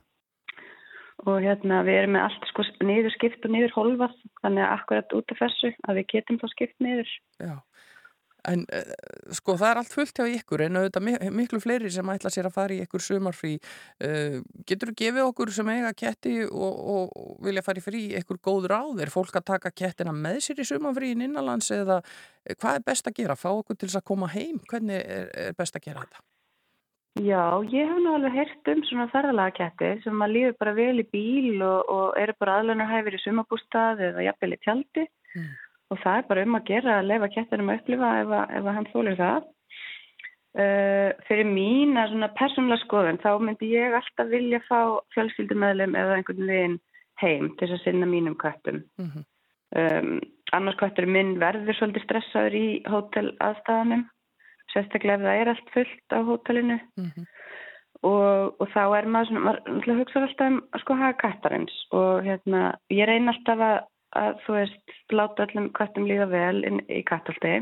og 1.28 1.40
hérna 1.44 1.82
við 1.86 1.98
erum 2.01 2.14
með 2.16 2.26
allt 2.26 2.46
sko 2.48 2.64
niður 2.86 3.12
skipt 3.16 3.44
og 3.44 3.53
niður 3.55 3.74
holfað, 3.76 4.14
þannig 4.40 4.64
að 4.64 4.74
akkurat 4.76 5.16
út 5.18 5.34
af 5.34 5.42
þessu 5.42 5.72
að 5.88 6.01
við 6.01 6.07
getum 6.14 6.38
þá 6.40 6.46
skipt 6.55 6.84
niður. 6.84 7.11
Já. 7.40 7.53
En 8.49 8.62
uh, 8.72 8.93
sko 9.36 9.57
það 9.61 9.70
er 9.72 9.80
allt 9.82 9.93
fullt 9.93 10.16
hjá 10.20 10.26
ykkur 10.38 10.62
en 10.64 10.78
auðvitað 10.80 11.05
mi- 11.07 11.30
miklu 11.43 11.61
fleiri 11.61 11.91
sem 11.93 12.09
ætla 12.14 12.30
sér 12.32 12.49
að 12.49 12.55
fara 12.57 12.76
í 12.76 12.80
ykkur 12.86 13.05
sumarfrí. 13.05 13.53
Uh, 14.01 14.41
getur 14.68 14.93
þú 14.93 14.97
gefið 15.03 15.26
okkur 15.28 15.53
sem 15.53 15.68
eiga 15.74 15.93
ketti 15.93 16.34
og, 16.49 16.80
og, 16.95 17.12
og 17.20 17.45
vilja 17.45 17.62
fara 17.66 17.82
í 17.82 17.84
frí 17.84 18.03
ykkur 18.22 18.41
góð 18.49 18.70
ráð? 18.72 19.03
Er 19.05 19.12
fólk 19.12 19.36
að 19.36 19.49
taka 19.53 19.70
kettina 19.74 20.14
með 20.16 20.41
sér 20.49 20.64
í 20.64 20.68
sumarfríin 20.70 21.26
innanlands 21.28 21.70
eða 21.76 22.01
eh, 22.01 22.57
hvað 22.57 22.80
er 22.80 22.86
best 22.88 23.07
að 23.12 23.18
gera? 23.20 23.36
Fá 23.36 23.51
okkur 23.53 23.76
til 23.76 23.88
þess 23.91 24.01
að 24.01 24.09
koma 24.14 24.30
heim? 24.32 24.59
Hvernig 24.70 25.01
er, 25.05 25.30
er 25.49 25.57
best 25.59 25.76
að 25.76 25.88
gera 25.91 26.07
þetta? 26.07 26.24
Já, 27.20 27.43
ég 27.74 27.88
hef 27.91 27.99
nú 28.05 28.12
alveg 28.14 28.36
heyrt 28.38 28.68
um 28.70 28.84
svona 28.86 29.09
ferðalagaketti 29.11 29.88
sem 30.05 30.20
að 30.22 30.30
líður 30.36 30.53
bara 30.61 30.74
vel 30.76 31.03
í 31.03 31.05
bíl 31.11 31.57
og, 31.66 31.88
og 31.91 32.20
eru 32.22 32.36
bara 32.38 32.61
aðlunarhæfir 32.61 33.16
í 33.18 33.20
sumabústað 33.24 34.05
eða 34.12 34.28
jafnvel 34.30 34.55
í 34.55 34.61
tjaldi 34.64 35.07
Mm. 35.30 35.51
Og 35.91 35.99
það 36.05 36.18
er 36.18 36.28
bara 36.28 36.43
um 36.47 36.59
að 36.59 36.68
gera 36.70 36.99
að 36.99 37.09
leifa 37.11 37.28
kettinum 37.34 37.72
að 37.72 37.80
upplifa 37.80 38.11
ef, 38.20 38.28
að- 38.41 38.53
ef 38.59 38.64
að 38.70 38.76
hann 38.78 38.93
þólir 38.95 39.16
það. 39.16 39.49
Uh, 40.51 41.11
fyrir 41.28 41.47
mín 41.47 41.95
að 41.95 42.09
svona 42.11 42.28
persónulega 42.34 42.82
skoðun 42.82 43.20
þá 43.22 43.30
myndi 43.38 43.68
ég 43.70 43.93
alltaf 43.95 44.26
vilja 44.32 44.59
fá 44.66 44.99
fjölskyldumöðlum 45.14 45.95
eða 45.95 46.16
einhvern 46.16 46.49
veginn 46.51 46.80
heim 47.22 47.53
til 47.61 47.68
að 47.70 47.84
sinna 47.84 48.07
mínum 48.07 48.34
köttum. 48.34 48.82
Mm 48.99 49.26
Um, 49.70 50.16
annars 50.51 50.74
köttur 50.80 51.07
minn 51.07 51.36
verður 51.38 51.76
svolítið 51.78 52.03
stressaður 52.03 52.55
í 52.59 52.82
hótel 52.91 53.28
aðstæðanum, 53.38 54.01
sérstaklega 54.72 55.14
ef 55.14 55.20
það 55.22 55.43
er 55.43 55.51
allt 55.53 55.68
fullt 55.70 56.11
á 56.11 56.18
hótelinu 56.26 56.78
-hmm. 56.99 57.26
og, 58.03 58.57
og 58.59 58.68
þá 58.74 58.82
er 58.99 59.07
maður 59.07 59.28
svona, 59.28 59.55
maður 59.68 60.01
hugsa 60.01 60.22
alltaf 60.24 60.47
um 60.51 60.59
að 60.72 60.80
sko 60.80 60.95
hafa 60.95 61.20
kattarins 61.22 61.76
og 61.93 62.24
hérna, 62.26 62.74
ég 62.91 63.07
reyna 63.07 63.30
alltaf 63.30 63.59
að, 63.68 63.78
að 64.19 64.41
þú 64.45 64.57
veist, 64.57 64.97
láta 65.15 65.47
öllum 65.47 65.69
kattum 65.77 66.09
líða 66.09 66.27
vel 66.31 66.65
inn 66.67 66.81
í 66.91 67.03
kattaldi 67.07 67.61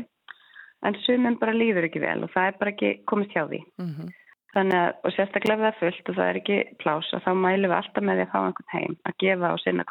en 0.87 0.97
sumum 1.03 1.37
bara 1.41 1.53
líður 1.53 1.89
ekki 1.89 2.01
vel 2.01 2.23
og 2.25 2.31
það 2.33 2.49
er 2.49 2.59
bara 2.61 2.73
ekki 2.73 2.91
komist 3.09 3.35
hjá 3.35 3.45
því. 3.45 3.63
Mm 3.81 4.09
Þannig 4.49 4.79
að, 4.81 4.91
og 5.05 5.13
sérstaklega 5.13 5.61
það 5.61 5.67
er 5.69 5.75
fullt 5.79 6.07
og 6.09 6.15
það 6.17 6.29
er 6.29 6.37
ekki 6.39 6.55
plás 6.81 7.09
og 7.13 7.21
þá 7.21 7.31
mælum 7.37 7.69
við 7.69 7.75
alltaf 7.77 8.05
með 8.05 8.15
því 8.15 8.23
að 8.23 8.31
fá 8.31 8.39
einhvern 8.39 8.71
heim 8.73 8.95
að 9.05 9.17
gefa 9.21 9.51
og 9.53 9.59
sinna 9.61 9.85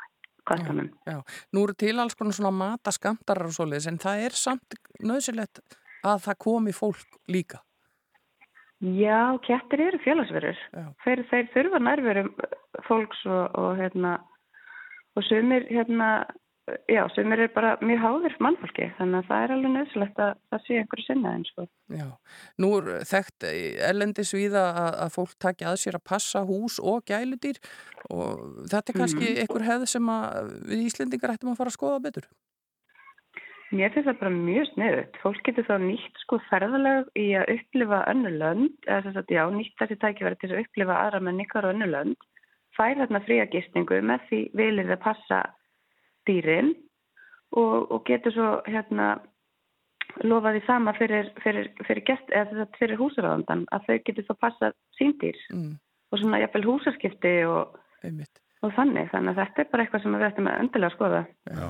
kattunum. 0.49 0.89
Já, 1.07 1.19
nú 1.55 1.63
eru 1.63 1.77
til 1.79 1.95
alls 2.03 2.19
konar 2.19 2.35
svona 2.35 2.55
mataskamtarar 2.57 3.47
og 3.47 3.55
svoleiðis 3.55 3.87
en 3.91 4.01
það 4.03 4.25
er 4.27 4.35
samt 4.41 4.79
nöðsilegt 4.99 5.63
að 6.03 6.25
það 6.27 6.41
komi 6.43 6.75
fólk 6.75 7.21
líka. 7.31 7.63
Já, 8.79 9.39
kettir 9.47 9.85
eru 9.89 9.99
félagsverður. 10.03 10.59
Já. 10.75 10.85
Þeir, 11.05 11.25
þeir 11.31 11.49
þurfa 11.55 11.81
nærverum 11.83 12.35
fólks 12.87 13.25
og, 13.27 13.57
og 13.59 13.73
hérna, 13.79 14.17
og 15.19 15.27
sumir, 15.27 15.67
hérna, 15.71 16.11
já, 16.91 17.03
sumir 17.15 17.43
er 17.45 17.53
bara 17.55 17.77
mjög 17.85 18.01
háðir 18.03 18.35
mannfólki, 18.45 18.89
þannig 18.99 19.21
að 19.21 19.29
það 19.29 19.45
er 19.45 19.55
alveg 19.55 19.73
nöðsilegt 19.75 20.21
að 20.25 20.33
það 20.51 20.65
sé 20.65 20.81
einhverju 20.81 21.07
sinna 21.07 21.35
eins 21.37 21.53
og. 21.61 21.69
Já, 21.95 22.09
nú 22.63 22.71
er 22.79 22.91
þekkt 23.09 23.47
erlendis 23.91 24.35
við 24.37 24.59
að, 24.61 24.81
að 25.05 25.15
fólk 25.15 25.37
taki 25.45 25.69
að 25.69 25.79
sér 25.85 25.99
að 25.99 26.07
passa 26.13 26.45
hús 26.49 26.79
og 26.81 27.05
gæludýr 27.09 27.61
og 28.11 28.45
þetta 28.73 28.95
er 28.95 29.01
kannski 29.03 29.33
einhver 29.43 29.67
hefð 29.69 29.89
sem 29.95 30.13
að 30.13 30.53
við 30.71 30.85
Íslendingar 30.89 31.35
ættum 31.35 31.53
að 31.55 31.61
fara 31.63 31.75
að 31.75 31.79
skoða 31.79 32.05
betur. 32.09 32.31
Mér 33.69 33.93
finnst 33.93 34.09
það 34.09 34.21
bara 34.23 34.33
mjög 34.33 34.67
sniðut. 34.71 35.17
Fólk 35.21 35.41
getur 35.45 35.67
þá 35.69 35.75
nýtt 35.83 36.23
sko 36.23 36.39
ferðalega 36.49 37.05
í 37.21 37.27
að 37.37 37.51
upplifa 37.59 37.99
önnu 38.09 38.31
lönd, 38.33 38.79
eða 38.87 39.03
þess 39.05 39.21
að 39.21 39.35
já, 39.37 39.43
nýtt 39.53 39.75
þessi 39.83 39.99
tækifæri 40.05 40.39
til 40.41 40.53
að 40.55 40.63
upplifa 40.63 40.97
aðra 41.03 41.21
menningar 41.27 41.69
og 41.69 41.75
önnu 41.75 41.89
lönd, 41.91 42.29
fær 42.79 42.97
þarna 43.03 43.21
fría 43.27 43.45
gistingu 43.53 44.01
með 44.09 44.25
því 44.31 44.41
vilir 44.57 44.89
það 44.89 45.03
passa 45.05 45.43
dýrin 46.29 46.75
og, 47.57 47.91
og 47.91 48.05
getur 48.09 48.35
svo 48.35 48.49
hérna 48.69 49.17
lofaði 50.25 50.63
sama 50.67 50.95
fyrir, 50.97 51.31
fyrir, 51.43 51.71
fyrir, 51.87 52.05
fyrir 52.79 53.01
húsaröðandan 53.01 53.67
að 53.75 53.89
þau 53.89 53.97
getur 54.09 54.27
þá 54.29 54.35
passa 54.47 54.73
síndýr 54.99 55.39
Mm, 55.53 55.75
og 56.13 56.21
svona 56.21 56.41
jafnvel 56.43 56.65
húsaskipti 56.67 57.35
og, 57.49 57.77
einmitt. 58.05 58.41
og 58.63 58.73
þannig. 58.77 59.11
Þannig 59.13 59.35
að 59.35 59.43
þetta 59.43 59.63
er 59.63 59.73
bara 59.73 59.85
eitthvað 59.85 60.05
sem 60.05 60.17
við 60.17 60.29
ættum 60.29 60.49
að 60.51 60.63
öndilega 60.63 60.95
skoða. 60.97 61.21
Já, 61.53 61.69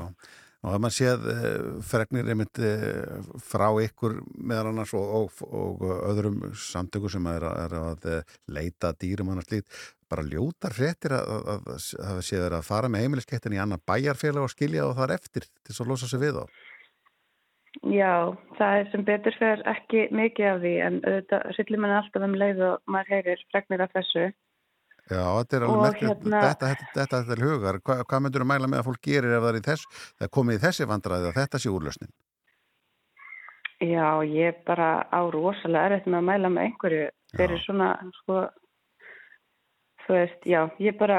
og 0.64 0.72
það 0.72 0.80
maður 0.84 0.96
séð 0.96 1.28
uh, 1.32 1.66
fregnir 1.86 2.30
einmitt 2.32 2.60
uh, 2.66 3.28
frá 3.44 3.68
ykkur 3.84 4.16
meðal 4.38 4.72
annars 4.72 4.94
og, 4.98 5.12
og, 5.18 5.44
og 5.46 5.84
öðrum 6.10 6.40
samtöku 6.58 7.10
sem 7.12 7.28
er, 7.30 7.46
er 7.66 7.76
að 7.78 8.08
uh, 8.10 8.34
leita 8.50 8.90
dýrum 8.98 9.30
annars 9.34 9.52
lít, 9.52 9.68
bara 10.10 10.26
ljótar 10.26 10.74
fréttir 10.74 11.14
að, 11.14 11.30
að, 11.36 11.46
að, 11.52 11.68
að 11.76 12.10
það 12.10 12.24
sé 12.30 12.40
verið 12.40 12.58
að 12.58 12.66
fara 12.70 12.90
með 12.90 13.04
heimiliskettin 13.04 13.54
í 13.54 13.62
annar 13.62 13.84
bæjarfélag 13.86 14.48
og 14.48 14.54
skilja 14.54 14.88
þá 14.88 15.02
þar 15.02 15.14
eftir 15.18 15.46
til 15.46 15.70
þess 15.70 15.84
að 15.84 15.92
losa 15.92 16.10
sig 16.10 16.24
við 16.24 16.40
þá. 16.40 16.58
Já, 17.86 18.34
það 18.58 18.80
er 18.80 18.88
sem 18.90 19.04
betur 19.06 19.36
fer 19.38 19.60
ekki 19.70 20.08
mikið 20.16 20.46
af 20.50 20.60
því 20.64 20.74
en 20.82 20.96
auðvitað 21.04 21.50
syllir 21.54 21.82
mann 21.84 21.94
alltaf 21.94 22.24
um 22.26 22.36
leið 22.40 22.62
og 22.66 22.90
maður 22.90 23.12
heyrir 23.14 23.42
fregnir 23.52 23.84
af 23.84 23.92
þessu. 23.94 24.24
Já, 25.08 25.24
þetta 25.38 25.56
er 25.56 25.64
alveg 25.66 25.82
merkilegt, 25.86 26.22
hérna- 26.24 26.40
þetta, 26.44 26.68
þetta, 26.72 26.88
þetta, 26.98 27.20
þetta 27.22 27.36
er 27.38 27.44
hugar. 27.48 27.78
Hva, 27.80 27.94
hvað 28.04 28.22
myndur 28.26 28.42
þú 28.44 28.48
mæla 28.50 28.68
með 28.68 28.80
að 28.82 28.88
fólk 28.90 29.02
gerir 29.08 29.36
ef 29.38 29.42
það 29.44 29.50
er 29.54 29.60
í 29.60 29.66
þess, 29.68 29.86
það 30.18 30.26
er 30.28 30.32
komið 30.38 30.58
í 30.58 30.62
þessi 30.66 30.88
vandræði 30.90 31.30
að 31.30 31.38
þetta 31.40 31.60
sé 31.64 31.72
úrlösnin? 31.72 32.12
Já, 33.78 34.06
ég 34.26 34.62
bara 34.66 34.88
á 35.06 35.20
rosalega 35.30 35.86
erfitt 35.92 36.08
með 36.10 36.18
að 36.18 36.28
mæla 36.32 36.48
með 36.50 36.64
einhverju 36.68 37.04
fyrir 37.38 37.60
svona, 37.62 37.88
sko, 38.20 38.40
þú 40.04 40.16
veist, 40.16 40.40
já, 40.50 40.60
ég 40.82 40.96
bara, 40.98 41.18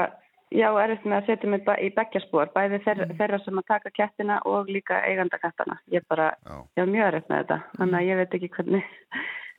já, 0.52 0.68
erfitt 0.84 1.06
með 1.08 1.16
að 1.22 1.26
setja 1.30 1.50
mig 1.54 1.64
ba- 1.64 1.78
í 1.80 1.88
beggjaspor, 1.96 2.50
bæði 2.54 2.82
þeirra, 2.84 3.06
þeirra 3.16 3.38
sem 3.44 3.58
að 3.62 3.68
taka 3.72 3.90
kettina 3.96 4.40
og 4.44 4.68
líka 4.68 5.00
eiganda 5.08 5.38
kattana. 5.40 5.78
Ég 5.90 6.04
bara, 6.10 6.34
Já. 6.44 6.56
ég 6.76 6.84
var 6.84 6.92
mjög 6.94 7.06
erfitt 7.14 7.28
með 7.32 7.42
þetta, 7.44 7.58
þannig 7.78 7.98
að 8.00 8.08
ég 8.10 8.20
veit 8.20 8.34
ekki 8.38 8.50
hvernig, 8.58 8.84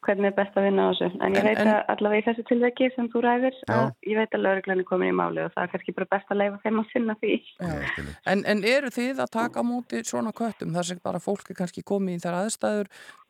hvernig 0.06 0.30
er 0.32 0.36
best 0.38 0.56
að 0.58 0.66
vinna 0.68 0.86
á 0.86 0.90
þessu. 0.92 1.08
En 1.22 1.34
ég 1.36 1.40
En- 1.42 1.48
veit 1.48 1.60
en- 1.62 1.68
að 1.72 1.90
allavega 1.94 2.22
í 2.22 2.26
þessu 2.28 2.44
tilveki 2.50 2.90
sem 2.96 3.10
þú 3.14 3.22
ræðir, 3.26 3.56
ég 4.08 4.18
veit 4.18 4.36
að 4.38 4.44
lauruglan 4.46 4.80
er 4.80 4.88
komin 4.90 5.12
í 5.12 5.18
máli 5.18 5.44
og 5.46 5.52
það 5.54 5.64
er 5.64 5.72
kannski 5.74 5.96
bara 5.98 6.10
best 6.12 6.32
að 6.34 6.40
leifa 6.42 6.62
þeim 6.64 6.80
að 6.82 6.92
sinna 6.94 7.16
því. 7.22 7.34
Já. 7.62 8.06
En, 8.26 8.46
en 8.46 8.64
eru 8.64 8.90
þið 8.90 9.22
að 9.26 9.32
taka 9.38 9.62
á 9.62 9.64
móti 9.66 10.04
svona 10.04 10.32
köttum 10.34 10.74
þar 10.74 10.84
sem 10.90 11.02
bara 11.04 11.20
fólk 11.20 11.50
er 11.52 11.60
kannski 11.62 11.84
komið 11.84 12.18
í 12.18 12.24
þær 12.26 12.40
aðstæður 12.42 12.88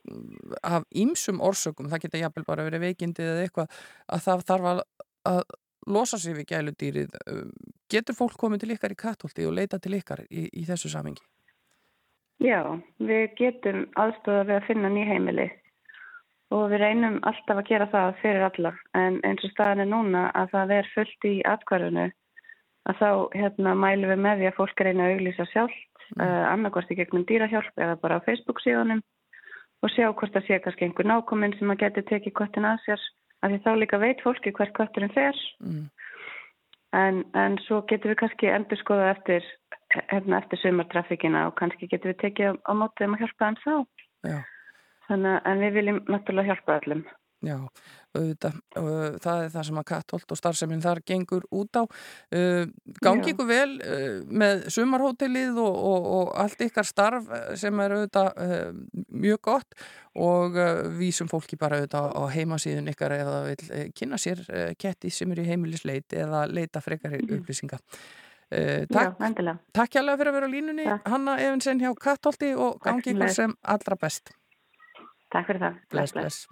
mm, 0.07 0.55
af 0.63 0.83
ýmsum 0.95 1.41
orsökum, 1.41 1.89
það 1.91 2.01
geta 2.07 2.23
jafnvel 2.23 2.45
bara 2.47 2.63
verið 2.69 2.85
veikindi 2.87 3.23
eða 3.27 3.43
eitthvað, 3.45 3.67
að 4.07 4.23
það 4.27 4.45
þarf 4.51 4.71
að, 4.71 4.81
að 5.33 5.43
losa 5.87 6.17
sig 6.21 6.35
við 6.37 6.49
gæludýrið. 6.53 7.15
Um, 7.27 7.51
Getur 7.91 8.15
fólk 8.15 8.37
komið 8.39 8.61
til 8.63 8.75
ykkar 8.77 8.93
í 8.93 8.95
kattholti 8.95 9.43
og 9.45 9.55
leita 9.57 9.75
til 9.81 9.97
ykkar 9.97 10.21
í, 10.31 10.45
í 10.55 10.61
þessu 10.63 10.87
samengi? 10.93 11.23
Já, 12.41 12.63
við 12.97 13.35
getum 13.37 13.83
aðstofa 13.99 14.45
við 14.47 14.55
að 14.55 14.67
finna 14.69 14.89
ný 14.89 15.03
heimili 15.05 15.51
og 16.51 16.65
við 16.71 16.83
reynum 16.83 17.19
alltaf 17.27 17.61
að 17.61 17.69
gera 17.69 17.87
það 17.91 18.17
fyrir 18.21 18.47
alla 18.47 18.73
en 18.97 19.21
eins 19.27 19.45
og 19.47 19.53
staðan 19.53 19.85
er 19.85 19.89
núna 19.91 20.25
að 20.35 20.51
það 20.55 20.73
er 20.79 20.91
fullt 20.95 21.29
í 21.29 21.35
atkvarðinu 21.47 22.09
að 22.89 22.99
þá 22.99 23.09
hérna, 23.37 23.77
mælum 23.77 24.11
við 24.11 24.21
með 24.25 24.41
því 24.41 24.49
að 24.49 24.57
fólk 24.57 24.83
reyna 24.83 25.07
að 25.07 25.15
auglýsa 25.15 25.47
sjálft 25.51 26.05
mm. 26.17 26.21
uh, 26.25 26.43
annarkvæmst 26.51 26.93
í 26.93 26.99
gegnum 26.99 27.25
dýrahjálp 27.29 27.83
eða 27.85 27.97
bara 28.03 28.19
á 28.19 28.25
Facebook 28.25 28.61
síðanum 28.63 29.03
og 29.81 29.93
sjá 29.93 30.07
hvort 30.09 30.35
það 30.35 30.47
sé 30.47 30.59
kannski 30.63 30.87
einhver 30.87 31.09
nákominn 31.09 31.57
sem 31.57 31.73
að 31.73 31.83
geti 31.85 32.05
tekið 32.09 32.37
köttin 32.41 32.67
að 32.69 32.83
sér 32.85 33.09
af 33.41 33.51
því 33.51 33.59
þá 33.65 33.71
líka 33.77 34.01
veit 34.01 34.21
fólki 34.25 34.53
hvert 34.57 34.77
kötturinn 34.77 35.13
fer 35.15 35.37
Mm. 35.61 35.89
en, 36.97 37.23
en 37.37 37.57
svo 37.65 37.83
getum 37.87 38.11
við 38.11 38.17
kannski 38.23 38.49
endur 38.51 38.79
skoða 38.81 39.11
eftir, 39.13 39.45
hérna, 40.09 40.41
eftir 40.41 40.59
sumartrafikina 40.59 41.45
og 41.47 41.55
kannski 41.59 41.87
getum 41.87 42.11
við 42.11 42.17
tekið 42.25 42.49
á, 42.49 42.53
á 42.67 42.71
mótið 42.75 43.07
um 43.07 43.15
að 43.15 43.21
hjálpa 43.23 43.45
þeim 43.45 43.59
þá. 43.61 43.75
Já. 44.31 44.37
Þannig 45.11 45.33
að 45.33 45.49
en 45.51 45.65
við 45.65 45.73
viljum 45.79 46.05
náttúrulega 46.07 46.53
hjálpa 46.53 46.79
öllum. 46.79 47.01
Já, 47.41 47.55
auðvitað, 48.13 48.57
uh, 48.77 49.15
það 49.17 49.39
er 49.41 49.47
það 49.49 49.63
sem 49.65 49.77
að 49.81 49.85
Kattholt 49.89 50.33
og 50.33 50.37
starfseminn 50.37 50.83
þar 50.83 50.99
gengur 51.09 51.45
út 51.57 51.79
á. 51.79 51.83
Uh, 52.29 52.67
gangi 53.01 53.31
Já. 53.31 53.33
ykkur 53.33 53.47
vel 53.49 53.71
uh, 53.81 54.19
með 54.29 54.67
sumarhótelið 54.75 55.57
og, 55.63 55.79
og, 55.89 56.05
og 56.19 56.35
allt 56.43 56.61
ykkar 56.67 56.85
starf 56.85 57.31
sem 57.57 57.81
er 57.81 57.95
auðvitað 57.97 58.29
mjög 59.09 59.41
gott 59.49 59.79
og 60.21 60.59
uh, 60.59 60.83
vísum 60.99 61.31
fólki 61.31 61.57
bara 61.57 61.79
auðvitað 61.81 62.13
á 62.13 62.21
heimasíðun 62.35 62.91
ykkar 62.93 63.15
eða 63.17 63.39
vil 63.49 63.87
kynna 63.97 64.21
sér 64.21 64.43
ketti 64.77 65.09
sem 65.09 65.33
eru 65.33 65.41
í 65.41 65.49
heimilisleit 65.49 66.13
eða 66.13 66.43
leita 66.45 66.83
frekari 66.83 67.23
upplýsinga. 67.25 67.81
Uh, 68.51 68.83
takk, 68.91 69.15
Já, 69.15 69.25
endilega. 69.25 69.57
takk 69.73 69.93
hjálpa 69.95 70.17
fyrir 70.19 70.29
að 70.29 70.37
vera 70.37 70.51
á 70.51 70.53
línunni, 70.53 70.85
Takk. 70.85 71.09
Hanna 71.09 71.37
Evensen 71.39 71.81
hjá 71.81 71.89
Kattholti 71.95 72.51
og 72.53 72.77
gangi 72.83 73.15
ykkur 73.15 73.31
sem 73.33 73.57
allra 73.63 73.97
best. 73.97 74.33
Takk 75.31 75.47
fyrir 75.47 75.63
það. 75.63 75.79
Bless, 75.93 76.15
bless. 76.15 76.47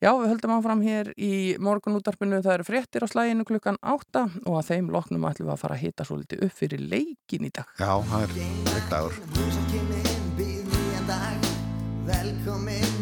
Já, 0.00 0.14
við 0.16 0.30
höldum 0.30 0.54
áfram 0.54 0.80
hér 0.80 1.10
í 1.20 1.60
morgunútarpinu, 1.60 2.38
það 2.40 2.54
eru 2.54 2.64
fréttir 2.64 3.04
á 3.04 3.08
slæginu 3.12 3.44
klukkan 3.44 3.76
8 3.84 4.22
og 4.48 4.54
að 4.56 4.70
þeim 4.70 4.88
loknum 4.94 5.26
ætlum 5.28 5.50
við 5.50 5.54
að 5.54 5.60
fara 5.60 5.76
að 5.76 5.82
hita 5.84 6.06
svolítið 6.08 6.46
upp 6.46 6.54
fyrir 6.56 6.80
leikin 6.80 7.44
í 7.44 7.52
dag. 7.52 7.68
Já, 7.76 7.92
það 8.08 8.24
er 8.24 8.30
eitt 8.40 8.88
dagur. 8.88 9.14
Velkomin 12.10 12.94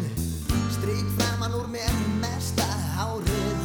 Strík 0.75 1.07
framan 1.17 1.55
úr 1.55 1.69
mér 1.71 1.95
mesta 2.21 2.67
hárið 2.99 3.63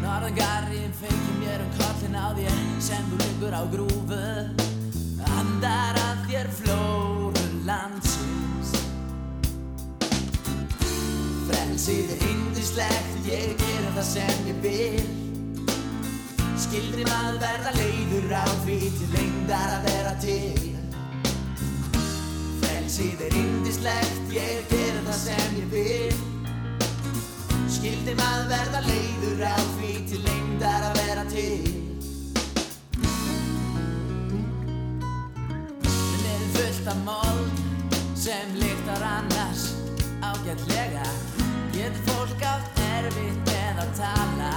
Norðangarinn 0.00 0.96
fengi 0.96 1.36
mér 1.42 1.62
um 1.62 1.70
kollin 1.76 2.16
á 2.18 2.32
þér 2.34 2.58
sem 2.82 3.04
þú 3.12 3.20
liggur 3.20 3.54
á 3.54 3.62
grúfu 3.68 4.22
Andar 5.38 6.00
að 6.08 6.26
þér 6.30 6.48
flóru 6.56 6.63
Frelsið 11.74 12.10
er 12.14 12.20
indislegt, 12.30 13.24
ég 13.26 13.54
gera 13.58 13.88
það 13.96 14.04
sem 14.06 14.44
ég 14.46 14.58
vil. 14.62 15.08
Skildri 16.62 17.02
maður 17.08 17.40
verða 17.42 17.72
leiður 17.74 18.30
á 18.30 18.46
því 18.60 18.76
til 18.94 19.08
lengdar 19.10 19.72
að 19.80 19.88
vera 19.88 20.12
til. 20.22 20.68
Frelsið 22.60 23.26
er 23.26 23.36
indislegt, 23.42 24.22
ég 24.36 24.70
gera 24.70 25.02
það 25.08 25.18
sem 25.24 25.58
ég 25.58 25.68
vil. 25.74 26.22
Skildi 27.80 28.16
maður 28.22 28.48
verða 28.54 28.86
leiður 28.86 29.44
á 29.50 29.58
því 29.74 29.92
til 30.14 30.24
lengdar 30.30 30.88
að 30.92 31.02
vera 31.02 31.28
til. 31.34 31.76
En 35.90 36.26
er 36.38 36.50
fullt 36.54 36.94
af 36.94 37.06
mold 37.10 37.62
sem 38.14 38.60
lyktar 38.62 39.08
annars 39.16 39.72
ágætlega 40.22 41.33
Getur 41.84 42.00
fólk 42.06 42.42
átt 42.42 42.78
erfitt 42.96 43.40
með 43.44 43.80
að 43.82 43.90
tala? 43.98 44.52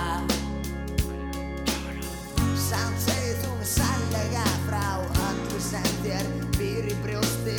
Samt 2.55 3.01
segir 3.03 3.35
þú 3.41 3.49
mig 3.57 3.67
sannlega 3.67 4.45
frá 4.63 4.85
Öllu 5.25 5.59
sem 5.59 5.89
þér 6.05 6.29
býr 6.55 6.87
í 6.87 6.95
brjósti. 7.03 7.57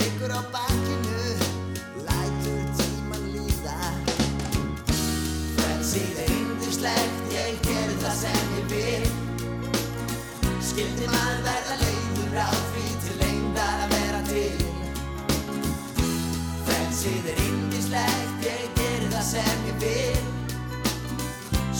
Liggur 0.00 0.34
á 0.34 0.42
bakinu 0.50 1.22
Lætur 2.08 2.66
tíman 2.80 3.30
líða. 3.36 3.78
Frelsið 5.60 6.18
er 6.24 6.36
yndislegt, 6.40 7.24
ég 7.38 7.62
gerir 7.68 7.96
það 8.02 8.20
sem 8.24 8.54
ég 8.58 8.70
vil. 8.74 9.10
Skildi 10.58 11.06
maður 11.14 11.42
verða 11.52 11.78
leiður 11.84 12.38
á 12.42 12.50
því 12.50 12.86
til 13.06 13.18
lengdar 13.22 13.86
að 13.86 13.94
vera 13.94 14.22
til? 14.32 14.70
Frelsið 16.66 17.30
er 17.30 17.44
yndislegt, 17.46 18.25
sem 19.36 19.66
ég 19.70 19.76
vil. 19.82 20.22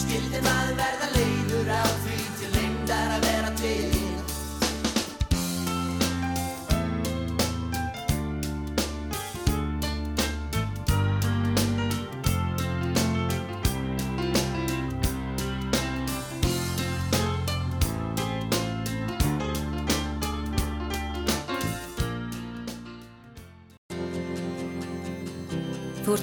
Skildi 0.01 0.43
maður 0.45 0.77
verða 0.81 1.09
leiður 1.15 1.73
á 1.73 1.83
því 2.03 2.19
til 2.41 2.53
lengdar 2.57 3.17
að 3.17 3.25
vera 3.25 3.36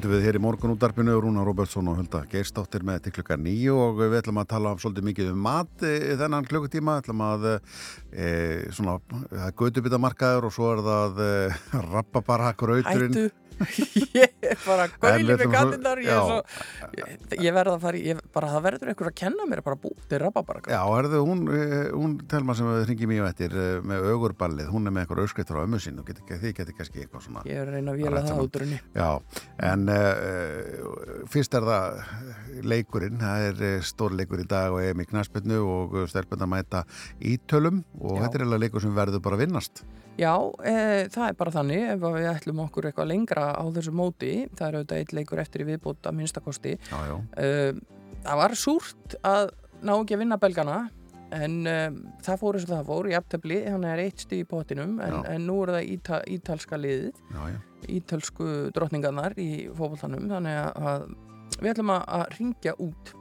Áframöldu 0.00 0.16
við 0.16 0.22
hér 0.24 0.36
í 0.38 0.40
morgunúttarpinu 0.40 1.14
Rúna 1.20 1.42
Róbertsson 1.44 1.88
og 1.90 1.98
Hulda 1.98 2.22
Geirsdóttir 2.30 2.80
með 2.88 3.02
til 3.04 3.10
klukka 3.18 3.36
nýju 3.36 3.74
og 3.76 3.98
við 4.00 4.14
ætlum 4.22 4.38
að 4.40 4.46
tala 4.48 4.72
svolítið 4.80 5.06
mikið 5.10 5.28
um 5.34 5.42
mat 5.44 5.84
e, 5.84 5.90
þennan 6.16 6.46
klukkutíma. 6.48 6.94
Ætlum 7.02 7.20
að 7.26 7.44
e, 7.50 8.30
svona, 8.72 8.96
það 9.10 9.44
er 9.44 9.52
gödubitamarkaður 9.60 10.48
og 10.48 10.56
svo 10.56 10.70
er 10.72 10.80
það 10.88 11.20
e, 11.26 11.34
rappabara 11.90 12.54
grauturinn 12.56 13.12
Hættu 13.12 13.39
Ég 14.20 14.46
er 14.50 14.60
bara 14.64 14.86
við 14.88 15.30
með 15.30 15.44
gattinnar 15.52 16.02
Ég, 16.04 16.10
er 16.10 16.20
svo, 16.26 16.38
ég, 16.96 17.40
ég 17.44 17.56
verð 17.56 17.76
að 17.76 17.84
fara 17.84 18.00
ég, 18.00 18.22
bara, 18.34 18.50
Það 18.54 18.64
verður 18.66 18.92
einhver 18.92 19.10
að 19.10 19.16
kenna 19.20 19.46
mér 19.50 19.62
bara 19.66 19.80
búti 19.80 20.20
rabba 20.20 20.44
bara 20.46 20.64
Já, 20.66 20.80
herðu, 20.88 21.22
hún, 21.28 21.44
eh, 21.54 21.90
hún 21.94 22.16
telma 22.30 22.56
sem 22.58 22.70
við 22.70 22.86
hringjum 22.88 23.14
í 23.16 23.20
og 23.20 23.30
eftir 23.30 23.56
eh, 23.56 23.72
með 23.86 24.08
augurballið, 24.14 24.70
hún 24.72 24.88
er 24.88 24.96
með 24.96 25.04
eitthvað 25.06 25.24
auskreitur 25.26 25.60
á 25.60 25.64
ömmu 25.64 25.82
sín 25.82 26.00
og 26.00 26.10
þið 26.10 26.54
getur 26.56 26.76
kannski 26.78 27.04
eitthvað 27.04 27.26
svona 27.26 27.44
Ég 27.48 27.60
er 27.60 27.70
að 27.70 27.78
reyna 27.78 27.94
að 27.94 28.00
Rætt 28.10 28.30
það 28.30 28.60
henni 28.64 28.80
Já, 28.96 29.10
en 29.70 29.86
uh, 29.92 31.24
fyrst 31.30 31.54
er 31.56 31.66
það 31.68 32.00
leikurinn, 32.66 33.20
það 33.20 33.46
er 33.48 33.64
eh, 33.68 33.78
stór 33.84 34.14
leikur 34.16 34.42
í 34.42 34.48
dag 34.48 34.74
og 34.74 34.82
EM 34.84 35.04
í 35.04 35.08
knaspinu 35.10 35.60
og 35.64 35.96
stelpunna 36.10 36.48
mæta 36.50 36.84
ítölum 37.20 37.82
og 38.00 38.20
þetta 38.20 38.40
er 38.40 38.46
alveg 38.46 38.66
leikur 38.66 38.84
sem 38.84 38.96
verður 38.96 39.24
bara 39.24 39.38
að 39.38 39.46
vinnast. 39.46 39.84
Já, 40.20 40.34
e, 40.68 40.76
það 41.14 41.26
er 41.30 41.36
bara 41.40 41.54
þannig 41.54 41.84
ef 41.94 42.02
að 42.04 42.16
við 42.18 42.28
ætlum 42.34 42.62
okkur 42.66 42.88
eitthvað 42.90 43.08
lengra 43.08 43.46
á 43.56 43.64
þessu 43.72 43.92
móti 43.96 44.32
það 44.52 44.66
er 44.66 44.78
auðvitað 44.78 45.02
eitt 45.02 45.14
leikur 45.16 45.40
eftir 45.40 45.64
í 45.64 45.68
viðbútt 45.70 46.08
að 46.10 46.16
minnstakosti 46.18 46.76
Já, 46.76 46.98
já. 47.08 47.16
e, 47.40 48.08
Það 48.20 48.40
var 48.42 48.54
súrt 48.60 49.14
að 49.24 49.46
ná 49.80 49.94
ekki 49.96 50.16
að 50.18 50.20
vinna 50.26 50.36
belgana 50.42 50.78
en 51.32 51.54
e, 51.70 51.76
það 52.26 52.40
fór 52.42 52.58
eins 52.58 52.66
og 52.66 52.72
það 52.74 52.88
fór 52.90 53.08
í 53.08 53.16
aftöfli, 53.16 53.58
hann 53.70 53.86
er 53.88 54.02
eitt 54.02 54.24
stíð 54.26 54.42
í 54.42 54.48
potinum 54.50 54.98
en, 55.06 55.20
en 55.30 55.46
nú 55.48 55.56
er 55.64 55.72
það 55.78 55.88
íta, 55.94 56.20
ítalska 56.36 56.80
liðið 56.80 57.22
Já, 57.32 57.40
ítölsku 57.96 58.50
drottningarnar 58.76 59.38
í 59.40 59.50
fótboltanum 59.78 60.28
þannig 60.28 60.58
að, 60.60 60.90
að 60.90 61.08
við 61.62 61.72
ætlum 61.72 61.94
að, 61.96 62.04
að 62.18 62.36
ringja 62.36 62.76
út 62.82 63.14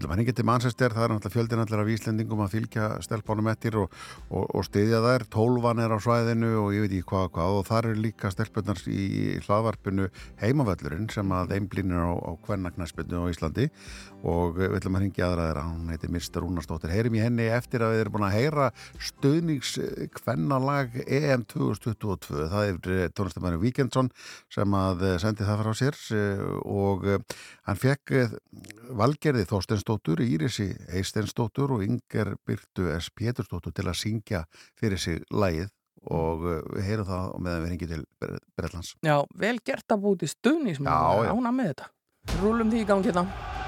Við 0.00 0.06
ætlum 0.06 0.14
að 0.14 0.20
hringja 0.20 0.32
til 0.38 0.44
Manchester, 0.48 0.92
það 0.96 1.02
er 1.04 1.10
náttúrulega 1.12 1.34
fjöldin 1.34 1.60
allir 1.60 1.80
af 1.82 1.88
Íslendingum 1.92 2.38
að 2.40 2.52
fylgja 2.54 2.84
stelpunum 3.04 3.48
eftir 3.50 3.74
og, 3.82 3.96
og, 4.30 4.46
og 4.56 4.62
styðja 4.64 5.00
þær, 5.04 5.24
tólvan 5.34 5.82
er 5.84 5.92
á 5.92 5.98
svæðinu 6.00 6.52
og 6.62 6.68
ég 6.72 6.86
veit 6.86 6.94
ekki 6.94 7.08
hvað 7.10 7.26
og 7.26 7.34
hvað. 7.34 7.56
Og 7.58 7.66
þar 7.68 7.88
eru 7.90 8.04
líka 8.06 8.30
stelpunar 8.32 8.80
í 8.88 9.04
hlaðvarpinu 9.44 10.06
heimavöllurinn 10.40 11.10
sem 11.12 11.34
að 11.36 11.52
einblínir 11.58 12.00
á, 12.00 12.16
á 12.16 12.32
kvennagnarspilnu 12.46 13.20
á 13.20 13.28
Íslandi. 13.28 13.68
Og 14.24 14.56
við 14.56 14.78
ætlum 14.78 14.96
að 14.96 15.04
hringja 15.04 15.28
aðra 15.28 15.50
þeirra, 15.50 15.66
hún 15.68 15.92
heitir 15.92 16.14
Mr. 16.14 16.40
Rúnarsdóttir. 16.46 16.94
Heyrim 16.96 17.20
í 17.20 17.22
henni 17.26 17.50
eftir 17.52 17.84
að 17.84 17.94
við 17.94 18.04
erum 18.06 18.16
búin 18.16 18.26
að 18.30 18.36
heyra 18.38 18.70
stöðnings 19.10 19.76
kvennalag 20.16 20.96
EM 21.04 21.44
2022, 21.52 22.48
það 22.52 22.72
er 22.72 23.12
tónlistamæri 23.16 23.60
Víkendsson 23.66 24.10
sem 24.52 24.76
að 24.76 25.06
eh, 25.08 25.16
sendi 25.20 25.48
það 25.48 25.64
frá 25.64 25.72
sér 25.80 25.96
eh, 26.16 26.44
og 26.68 27.08
eh, 27.08 27.40
hann 27.68 27.80
fekk 27.80 28.14
eh, 28.16 28.36
Valgerði 29.00 29.46
Þorstensdóttur, 29.90 30.20
Írisi 30.22 30.68
Eistensdóttur 30.94 31.72
og 31.74 31.82
Inger 31.82 32.36
Byrtu 32.46 32.86
S. 32.94 33.10
Pétursdóttur 33.10 33.72
til 33.74 33.88
að 33.88 33.98
syngja 33.98 34.44
fyrir 34.78 34.98
sig 34.98 35.22
lagið 35.30 35.70
og 36.06 36.44
uh, 36.46 36.60
við 36.76 36.86
heyrum 36.86 37.08
það 37.08 37.32
meðan 37.42 37.64
við 37.64 37.72
hringjum 37.72 37.90
til 37.90 38.36
Bretlands. 38.56 38.94
Já, 39.02 39.16
vel 39.34 39.58
gert 39.58 39.90
að 39.90 40.04
búti 40.06 40.30
já. 41.26 41.32
ána 41.34 41.52
með 41.52 41.72
þetta 41.72 42.38
Rúlum 42.40 42.70
því 42.70 42.84
í 42.84 42.86
gangi 42.86 43.10
hérna 43.10 43.59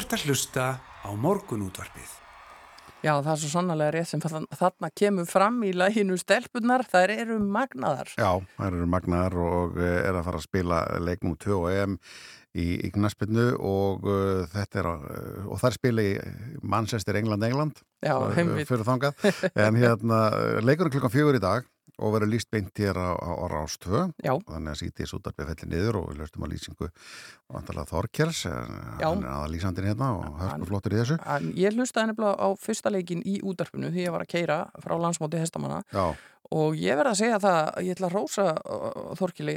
ert 0.00 0.14
að 0.16 0.28
hlusta 0.28 0.68
á 0.80 1.10
morgunútvarpið. 1.14 2.14
Já, 3.04 3.12
það 3.20 3.30
er 3.32 3.40
svo 3.42 3.50
sannlega 3.52 3.92
rétt 3.94 4.08
sem 4.10 4.22
þarna, 4.22 4.88
kemur 4.98 5.28
fram 5.30 5.60
í 5.66 5.70
læginu 5.76 6.16
stelpunar, 6.18 6.82
þær 6.90 7.12
eru 7.14 7.36
magnaðar. 7.38 8.10
Já, 8.18 8.30
þær 8.56 8.72
eru 8.72 8.88
magnaðar 8.90 9.36
og 9.44 9.76
eh, 9.78 10.00
er 10.08 10.16
að 10.16 10.26
fara 10.26 10.40
að 10.40 10.46
spila 10.48 10.80
leiknum 11.04 11.36
2 11.44 11.58
og 11.60 11.68
EM 11.70 11.98
í, 12.56 12.66
í 12.88 12.90
knaspinu 12.94 13.50
og 13.60 14.08
uh, 14.08 14.42
þetta 14.52 14.82
er 14.82 14.90
uh, 14.90 15.46
og 15.52 15.60
þær 15.60 15.76
spila 15.76 16.04
í 16.04 16.12
Manchester, 16.64 17.18
England, 17.20 17.46
England 17.46 17.80
Já, 18.04 18.16
heimvít. 18.36 18.68
fyrir 18.70 18.86
þangað 18.88 19.26
en 19.66 19.80
hérna, 19.80 20.20
leikurinn 20.64 20.94
klukkan 20.96 21.12
fjögur 21.12 21.38
í 21.38 21.42
dag 21.42 21.68
og 21.96 22.12
verður 22.12 22.28
líst 22.34 22.50
beint 22.52 22.76
hér 22.76 22.98
á, 23.00 23.16
á, 23.16 23.30
á 23.40 23.44
Rástvö 23.48 24.02
Já. 24.20 24.34
þannig 24.44 24.72
að 24.74 24.80
sítið 24.82 25.10
sútarpið 25.14 25.50
fellir 25.52 25.70
niður 25.72 25.98
og 26.02 26.08
við 26.10 26.20
löstum 26.20 26.44
að 26.46 26.52
lýsingu 26.52 26.90
vantarlega 27.52 27.90
Þorkjels 27.92 28.40
Já. 28.46 28.54
hann 29.06 29.24
er 29.24 29.32
aða 29.32 29.50
lýsandinn 29.54 29.88
hérna 29.90 30.10
og 30.18 30.38
hörsku 30.42 30.68
flottur 30.70 30.96
í 30.96 31.00
þessu 31.02 31.18
En 31.36 31.50
Ég 31.56 31.76
hlustaði 31.76 32.12
nefnilega 32.12 32.36
á 32.36 32.48
fyrsta 32.60 32.92
leikin 32.92 33.22
í 33.24 33.38
útarpinu 33.46 33.92
því 33.94 34.06
ég 34.08 34.12
var 34.16 34.26
að 34.26 34.32
keira 34.36 34.58
frá 34.84 34.96
landsmóti 35.00 35.40
hestamanna 35.40 35.80
Já, 35.94 36.06
og 36.56 36.76
ég 36.78 36.94
verð 37.00 37.10
að 37.10 37.18
segja 37.22 37.38
það, 37.42 37.70
ég 37.82 37.96
ætla 37.96 38.06
að 38.10 38.14
rósa 38.18 38.44
Þorkili 39.18 39.56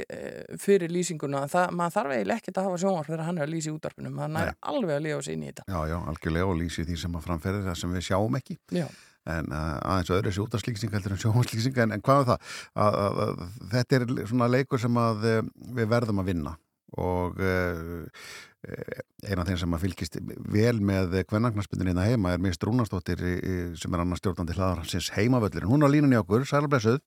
fyrir 0.58 0.90
lýsinguna 0.90 1.44
það, 1.50 1.68
maður 1.78 1.94
þarf 1.98 2.14
eiginlega 2.16 2.40
ekkert 2.40 2.58
að 2.58 2.66
hafa 2.70 2.80
sjónvarp 2.82 3.10
þegar 3.12 3.22
hann 3.28 3.38
er 3.38 3.46
að 3.46 3.52
lýsa 3.54 3.70
í 3.70 3.74
útarpinu, 3.76 4.10
maður 4.16 4.32
nær 4.38 4.50
alveg 4.72 4.96
að 4.96 5.04
lifa 5.06 5.20
sér 5.28 5.36
inn 5.36 5.44
í 5.44 5.50
þetta. 5.52 5.66
já, 5.70 5.78
já, 5.92 5.98
algjörlega 6.10 6.48
og 6.50 6.58
lýsi 6.64 6.86
því 6.88 6.96
sem 7.04 7.14
að 7.20 7.28
framferði 7.28 7.62
það 7.68 7.78
sem 7.84 7.94
við 7.94 8.06
sjáum 8.08 8.40
ekki 8.40 8.58
Já. 8.80 8.86
En 9.28 9.50
uh, 9.52 9.78
aðeins 9.84 10.10
öðru 10.16 10.32
sjótaslýsing 10.32 10.92
heldur 10.94 11.12
en 11.16 11.20
sjómaslýsing 11.20 11.76
en, 11.84 11.92
en 11.92 12.00
hvað 12.04 12.22
er 12.22 12.28
það? 12.30 12.52
Að, 12.86 12.98
að, 13.04 13.18
að, 13.24 13.42
þetta 13.74 13.98
er 13.98 14.06
svona 14.30 14.48
leikur 14.48 14.80
sem 14.80 14.96
að 15.02 15.26
uh, 15.28 15.40
við 15.76 15.90
verðum 15.92 16.22
að 16.22 16.30
vinna 16.32 16.54
og 17.00 17.36
uh, 17.38 18.06
eina 19.24 19.40
af 19.44 19.48
þeim 19.48 19.58
sem 19.60 19.76
að 19.76 19.84
fylgist 19.86 20.16
vel 20.52 20.80
með 20.84 21.14
kvennagnarspindin 21.30 21.92
hérna 21.92 22.08
heima 22.08 22.32
er 22.34 22.42
Mist 22.42 22.64
í- 22.66 23.76
sem 23.80 23.94
er 23.94 24.02
annars 24.02 24.20
stjórnandi 24.20 24.56
hlaðar 24.56 24.84
sinns 24.90 25.08
heimavöllur 25.14 25.64
hún 25.70 25.84
á 25.84 25.88
línunni 25.88 26.18
okkur, 26.20 26.44
sælblessuð 26.48 26.98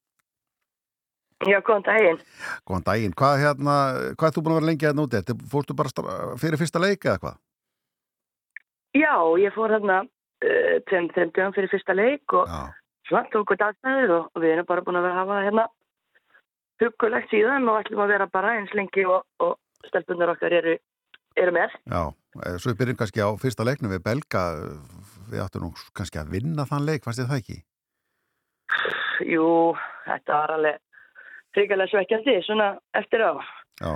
Já, 1.43 1.59
góðan 1.59 1.84
daginn. 1.84 2.20
góðan 2.64 2.86
daginn, 2.88 3.14
hvað 3.20 3.41
hérna 3.41 3.74
hvað 4.16 4.28
er 4.30 4.36
þú 4.38 4.41
búin 4.45 4.53
að 4.53 4.59
vera 4.61 4.68
lengi 4.70 4.86
hérna 4.88 5.03
úti? 5.03 5.20
Þetta- 5.20 5.49
Fórstu 5.51 5.76
bara 5.76 6.38
fyrir 6.39 6.57
fyrsta 6.61 6.80
leik 6.80 7.03
eða 7.03 7.20
hvað? 7.20 7.36
Já, 8.95 9.14
ég 9.43 9.51
fór 9.57 9.74
hérna 9.76 9.97
tveim, 10.89 11.09
tveim 11.13 11.31
dögum 11.35 11.53
fyrir 11.55 11.71
fyrsta 11.71 11.95
leik 11.95 12.35
og 12.37 12.49
Já. 12.49 12.61
svona 13.09 13.29
tóku 13.33 13.57
dagstæður 13.59 14.15
og, 14.17 14.29
og 14.33 14.43
við 14.43 14.55
erum 14.55 14.69
bara 14.69 14.85
búin 14.85 14.99
að 14.99 15.07
vera 15.07 15.15
að 15.15 15.21
hafa 15.21 15.37
það 15.37 15.47
hérna 15.47 15.65
hugulegt 16.83 17.31
síðan 17.31 17.69
og 17.69 17.79
ætlum 17.81 18.03
að 18.03 18.13
vera 18.15 18.29
bara 18.33 18.55
eins 18.57 18.73
lengi 18.77 19.05
og, 19.07 19.23
og 19.43 19.57
stelpunar 19.87 20.33
okkar 20.33 20.55
eru, 20.59 20.77
eru 21.39 21.55
með. 21.55 21.75
Já, 21.91 22.01
eh, 22.45 22.57
svo 22.57 22.71
við 22.73 22.79
byrjum 22.81 22.99
kannski 23.01 23.23
á 23.23 23.29
fyrsta 23.41 23.67
leiknum 23.67 23.93
við 23.93 24.03
Belga 24.07 24.43
við 25.31 25.43
áttum 25.43 25.67
nú 25.67 25.73
kannski 25.97 26.21
að 26.21 26.33
vinna 26.35 26.67
þann 26.69 26.87
leik, 26.89 27.05
fannst 27.05 27.21
þið 27.21 27.31
það 27.31 27.43
ekki? 27.43 27.59
Jú, 29.29 29.47
þetta 30.07 30.39
var 30.41 30.55
alveg 30.57 30.81
fríkælega 31.53 31.91
svekkjandi 31.91 32.39
svona 32.47 32.73
eftir 32.97 33.23
á 33.23 33.31
Já, 33.81 33.93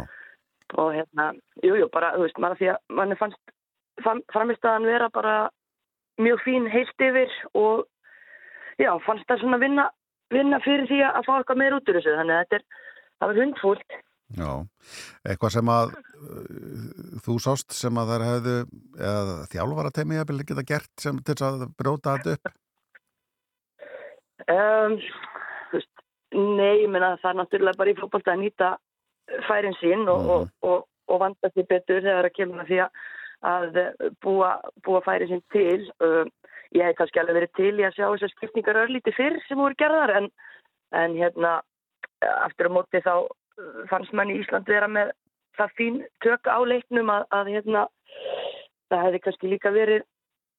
og 0.76 0.90
hérna, 0.96 1.32
jú, 1.64 1.76
jú, 1.80 1.88
bara, 1.94 2.14
þú 2.18 2.26
veist, 2.26 2.40
maður 2.42 2.60
því 2.60 2.70
að 2.74 2.98
manni 3.00 3.18
fannst 3.20 3.54
fram, 4.04 4.22
framistæðan 4.34 4.88
vera 4.90 5.10
bara 5.14 5.36
mjög 6.22 6.44
fín 6.46 6.68
heilt 6.72 7.06
yfir 7.08 7.32
og 7.58 7.86
já, 8.82 8.92
fannst 9.06 9.28
það 9.30 9.44
svona 9.44 9.62
vinna, 9.62 9.88
vinna 10.34 10.60
fyrir 10.66 10.90
því 10.90 11.00
að 11.08 11.24
fá 11.28 11.34
eitthvað 11.38 11.62
meir 11.62 11.78
út 11.78 11.90
úr 11.90 12.00
þessu, 12.00 12.18
þannig 12.20 12.36
að 12.36 12.44
þetta 12.44 12.60
er, 12.60 12.68
það 13.18 13.32
var 13.32 13.42
hundfúlt. 13.44 13.98
já 14.38 14.52
eitthvað 15.32 15.54
sem 15.56 15.70
að 15.72 15.94
uh, 15.96 17.20
þú 17.26 17.38
sást 17.44 17.76
sem 17.78 18.00
að 18.02 18.14
þær 18.14 18.26
hefðu 18.28 18.56
eða 19.12 19.38
þjálfara 19.54 19.94
teimi 19.96 20.20
að 20.22 20.34
geta 20.44 20.68
gert 20.74 20.94
sem 21.02 21.22
til 21.24 21.38
að 21.48 21.68
bróta 21.80 22.18
þetta 22.18 22.36
upp? 22.38 22.56
Um, 24.48 24.98
veist, 25.74 26.04
nei, 26.36 26.84
ég 26.84 26.92
meina 26.92 27.16
það 27.22 27.32
er 27.32 27.40
náttúrulega 27.42 27.80
bara 27.80 27.92
í 27.92 27.98
fótbolta 27.98 28.36
að 28.36 28.44
nýta 28.44 28.76
færin 29.48 29.76
sín 29.82 30.06
og, 30.12 30.30
og, 30.32 30.50
og, 30.64 30.86
og 31.12 31.22
vanda 31.24 31.52
sér 31.54 31.68
betur 31.70 32.04
þegar 32.04 32.30
að 32.30 32.36
kemur 32.38 32.64
að 32.64 32.70
því 32.72 32.80
að, 32.86 33.02
að 33.46 33.80
búa, 34.24 34.58
búa 34.86 35.02
færin 35.06 35.30
sín 35.30 35.44
til. 35.54 35.86
Um, 36.04 36.32
ég 36.76 36.84
hef 36.84 36.98
kannski 36.98 37.20
alveg 37.22 37.38
verið 37.40 37.54
til 37.56 37.74
í 37.80 37.86
að 37.88 37.96
sjá 37.96 38.06
þessar 38.10 38.34
skipningar 38.36 38.82
örlíti 38.84 39.14
fyrr 39.16 39.38
sem 39.48 39.60
voru 39.60 39.78
gerðar 39.80 40.16
en, 40.18 40.30
en 40.92 41.16
hérna 41.16 41.62
aftur 42.44 42.68
á 42.68 42.76
móti 42.76 43.02
þá 43.06 43.14
uh, 43.24 43.82
fannst 43.92 44.14
mann 44.14 44.34
í 44.34 44.40
Ísland 44.42 44.68
vera 44.68 44.90
með 44.92 45.14
það 45.58 45.74
fín 45.78 46.02
tök 46.26 46.50
á 46.50 46.60
leiknum 46.66 47.10
að, 47.10 47.24
að 47.34 47.54
hérna 47.56 47.88
það 48.92 49.04
hefði 49.08 49.24
kannski 49.26 49.52
líka 49.52 49.72
verið 49.74 50.04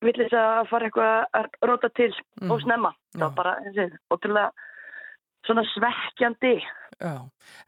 villis 0.05 0.35
að 0.37 0.68
fara 0.70 0.89
eitthvað 0.89 1.24
að 1.35 1.47
róta 1.66 1.89
til 1.99 2.12
Mm. 2.39 2.51
og 2.55 2.61
snemma. 2.62 2.93
Það 3.16 3.22
var 3.24 3.35
bara, 3.35 3.53
ótrúlega 4.14 4.51
svona 5.47 5.64
svekkjandi. 5.74 6.55
Já, 6.99 7.14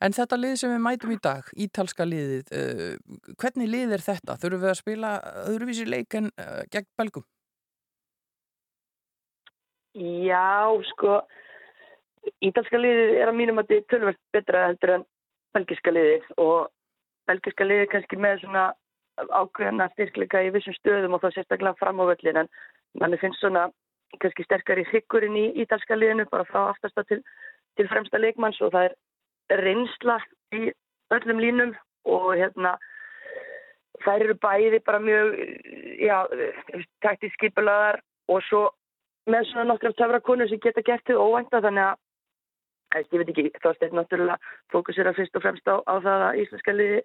en 0.02 0.16
þetta 0.16 0.38
lið 0.40 0.54
sem 0.58 0.72
við 0.74 0.80
mætum 0.84 1.12
í 1.14 1.18
dag, 1.22 1.50
ítalska 1.66 2.06
liðið, 2.08 2.50
uh, 2.56 3.34
hvernig 3.38 3.70
lið 3.70 3.94
er 3.96 4.04
þetta? 4.06 4.38
Þurfum 4.42 4.64
við 4.64 4.72
að 4.72 4.80
spila 4.80 5.12
öðruvísi 5.44 5.86
leik 5.86 6.16
en 6.18 6.32
uh, 6.32 6.64
gegn 6.72 6.88
belgum? 6.98 7.26
Já, 9.94 10.70
sko, 10.92 11.20
ítalska 12.46 12.78
liðið 12.78 13.16
er 13.22 13.30
að 13.30 13.38
mínum 13.38 13.62
að 13.62 13.70
þetta 13.70 13.80
er 13.80 13.88
tölvöld 13.94 14.20
betra 14.34 14.66
heldur 14.68 14.94
en 14.96 15.06
belgiska 15.54 15.94
liðið 15.94 16.28
og 16.42 16.70
belgiska 17.30 17.66
liðið 17.66 17.86
er 17.86 17.92
kannski 17.94 18.18
með 18.20 18.42
svona 18.44 18.64
ákveðna 19.28 19.88
styrkleika 19.94 20.42
í 20.46 20.52
vissum 20.54 20.76
stöðum 20.78 21.16
og 21.16 21.24
þá 21.24 21.34
sérstaklega 21.34 21.78
fram 21.80 22.00
á 22.02 22.04
völlin 22.10 22.42
en 22.44 22.50
manni 23.00 23.18
finnst 23.20 23.42
svona 23.42 23.68
kannski 24.22 24.46
sterkari 24.46 24.86
hryggurinn 24.88 25.38
í 25.38 25.44
ítalska 25.62 25.98
liðinu 25.98 26.26
bara 26.30 26.46
frá 26.48 26.62
aftasta 26.70 27.04
til, 27.08 27.20
til 27.80 27.88
fremsta 27.88 28.20
leikmanns 28.20 28.60
og 28.60 28.74
það 28.74 28.90
er 28.90 29.64
reynsla 29.64 30.18
í 30.54 30.68
öllum 31.16 31.40
línum 31.42 31.72
og 32.08 32.34
hérna 32.36 32.76
þær 34.04 34.26
eru 34.26 34.36
bæði 34.40 34.82
bara 34.84 35.00
mjög 35.02 35.32
já, 36.00 36.16
taktísk 37.04 37.34
skipulaðar 37.38 38.00
og 38.30 38.44
svo 38.48 38.62
með 39.30 39.50
svona 39.50 39.68
nokkrum 39.70 39.96
töfrakonur 39.98 40.48
sem 40.48 40.60
geta 40.62 40.84
gert 40.84 41.04
þau 41.08 41.26
óvænta 41.26 41.60
þannig 41.64 41.88
að 41.88 43.10
ég 43.12 43.20
veit 43.20 43.32
ekki, 43.32 43.46
þá 43.62 43.70
stefn 43.76 43.98
náttúrulega 44.00 44.54
fókusir 44.72 45.08
að 45.08 45.20
fyrst 45.20 45.36
og 45.38 45.44
fremst 45.44 45.70
á, 45.70 45.76
á 45.84 45.94
það 46.02 46.26
að 46.28 46.40
íslenska 46.44 46.74
liði 46.74 47.02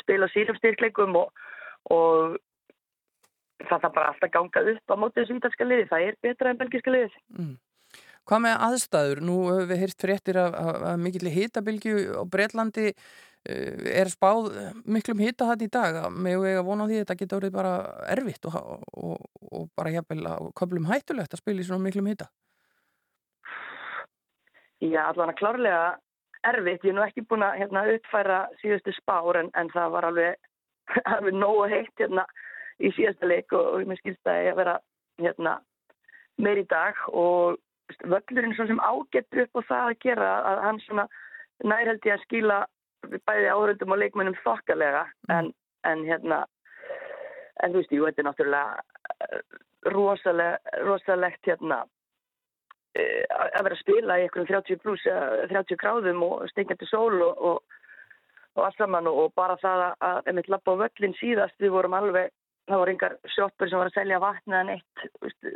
spila 0.00 0.28
sínum 0.32 0.58
styrkleikum 0.60 1.18
og, 1.18 1.44
og 1.92 2.36
það 3.66 3.82
þarf 3.82 3.94
bara 3.98 4.12
alltaf 4.12 4.32
gangað 4.32 4.72
upp 4.74 4.92
á 4.92 5.00
mótið 5.00 5.22
þessu 5.22 5.38
ítalska 5.40 5.68
liði, 5.68 5.88
það 5.90 6.06
er 6.06 6.18
betra 6.24 6.52
en 6.52 6.60
belgiska 6.60 6.94
liðið. 6.94 7.18
Mm. 7.36 7.54
Hvað 8.26 8.42
með 8.42 8.56
aðstæður? 8.66 9.22
Nú 9.22 9.36
höfum 9.46 9.68
við 9.70 9.80
heyrt 9.84 10.02
fréttir 10.02 10.38
af, 10.42 10.56
af, 10.58 10.78
af 10.90 10.96
mikill 10.98 11.30
hitabilgju 11.30 11.96
á 12.18 12.22
Breitlandi. 12.30 12.88
Uh, 13.46 13.84
er 13.86 14.10
spáð 14.10 14.48
miklum 14.82 15.20
hita 15.22 15.46
þetta 15.52 15.66
í 15.66 15.70
dag? 15.76 15.98
Með 16.10 16.40
og 16.40 16.46
ég 16.48 16.58
að 16.58 16.66
vona 16.66 16.86
á 16.86 16.88
því 16.88 16.96
að 16.96 17.04
þetta 17.04 17.18
getur 17.20 17.38
orðið 17.38 17.54
bara 17.54 17.74
erfitt 18.16 18.48
og, 18.50 18.56
og, 18.98 19.28
og 19.52 19.68
bara 19.78 19.92
jafnvel 19.94 20.24
að 20.32 20.48
köflum 20.58 20.88
hættulegt 20.90 21.36
að 21.36 21.42
spila 21.44 21.62
í 21.62 21.68
svona 21.68 21.86
miklum 21.86 22.10
hita. 22.10 22.26
Já, 24.82 25.06
allan 25.06 25.30
að 25.30 25.38
klárlega 25.38 25.84
erfitt. 26.50 26.82
Ég 26.82 26.90
er 26.90 26.98
nú 26.98 27.04
ekki 27.04 27.24
búin 27.30 27.46
að 27.46 27.60
hérna, 27.62 27.84
uppfæra 27.94 28.40
síðustu 28.58 28.94
spár 28.96 29.38
en, 29.38 29.52
en 29.54 29.70
það 29.70 29.94
var 29.94 30.08
alveg, 30.10 30.50
alveg 31.14 31.38
nógu 31.38 31.68
heitt 31.70 32.02
hérna, 32.02 32.26
í 32.82 32.90
síðasta 32.98 33.30
leik 33.30 33.54
og, 33.54 33.70
og 33.70 33.86
mér 33.86 34.02
skilst 34.02 34.28
að 34.28 34.42
ég 34.48 34.52
að 34.56 34.60
vera 34.64 34.76
hérna, 35.22 35.54
meir 36.42 36.60
í 36.60 36.66
dag 36.68 36.98
og 37.14 37.62
völlurinn 38.04 38.56
svo 38.56 38.66
sem 38.66 38.82
ágetur 38.82 39.44
upp 39.46 39.60
á 39.60 39.68
það 39.70 39.90
að 39.90 40.00
gera 40.04 40.32
að 40.50 40.64
hann 40.64 40.82
svona 40.86 41.06
nærhaldi 41.64 42.12
að 42.12 42.24
skila 42.26 42.58
bæði 43.06 43.48
áhörundum 43.52 43.94
og 43.94 44.00
leikmennum 44.02 44.38
þokkalega. 44.42 45.06
En, 45.32 45.52
en 45.86 46.04
hérna 46.08 46.44
en 47.62 47.72
þú 47.72 47.82
veist, 47.82 47.94
jú, 47.94 48.06
þetta 48.06 48.22
er 48.22 48.28
náttúrulega 48.28 49.92
rosaleg, 49.94 50.72
rosalegt 50.84 51.48
hérna 51.48 51.82
eh, 52.96 53.24
að 53.28 53.68
vera 53.68 53.76
að 53.76 53.82
spila 53.82 54.18
í 54.18 54.26
einhverjum 54.26 54.50
30 54.50 54.82
pluss 54.82 55.06
30 55.06 55.80
gráðum 55.80 56.24
og 56.26 56.46
steikjandi 56.52 56.88
sól 56.90 57.20
og, 57.28 57.44
og, 57.50 57.78
og 58.56 58.64
allt 58.66 58.80
saman 58.80 59.08
og, 59.10 59.22
og 59.26 59.36
bara 59.38 59.58
það 59.62 59.84
að, 59.86 59.94
að 60.10 60.32
einmitt 60.32 60.50
lappa 60.52 60.76
á 60.76 60.80
völlin 60.84 61.16
síðast 61.20 61.62
við 61.62 61.74
vorum 61.76 61.96
alveg, 61.96 62.32
það 62.66 62.80
voru 62.80 62.92
engar 62.94 63.14
sjóppur 63.34 63.70
sem 63.70 63.80
var 63.80 63.90
að 63.90 63.98
selja 63.98 64.20
vatna 64.22 64.62
en 64.62 64.72
eitt 64.74 65.04
veist, 65.22 65.48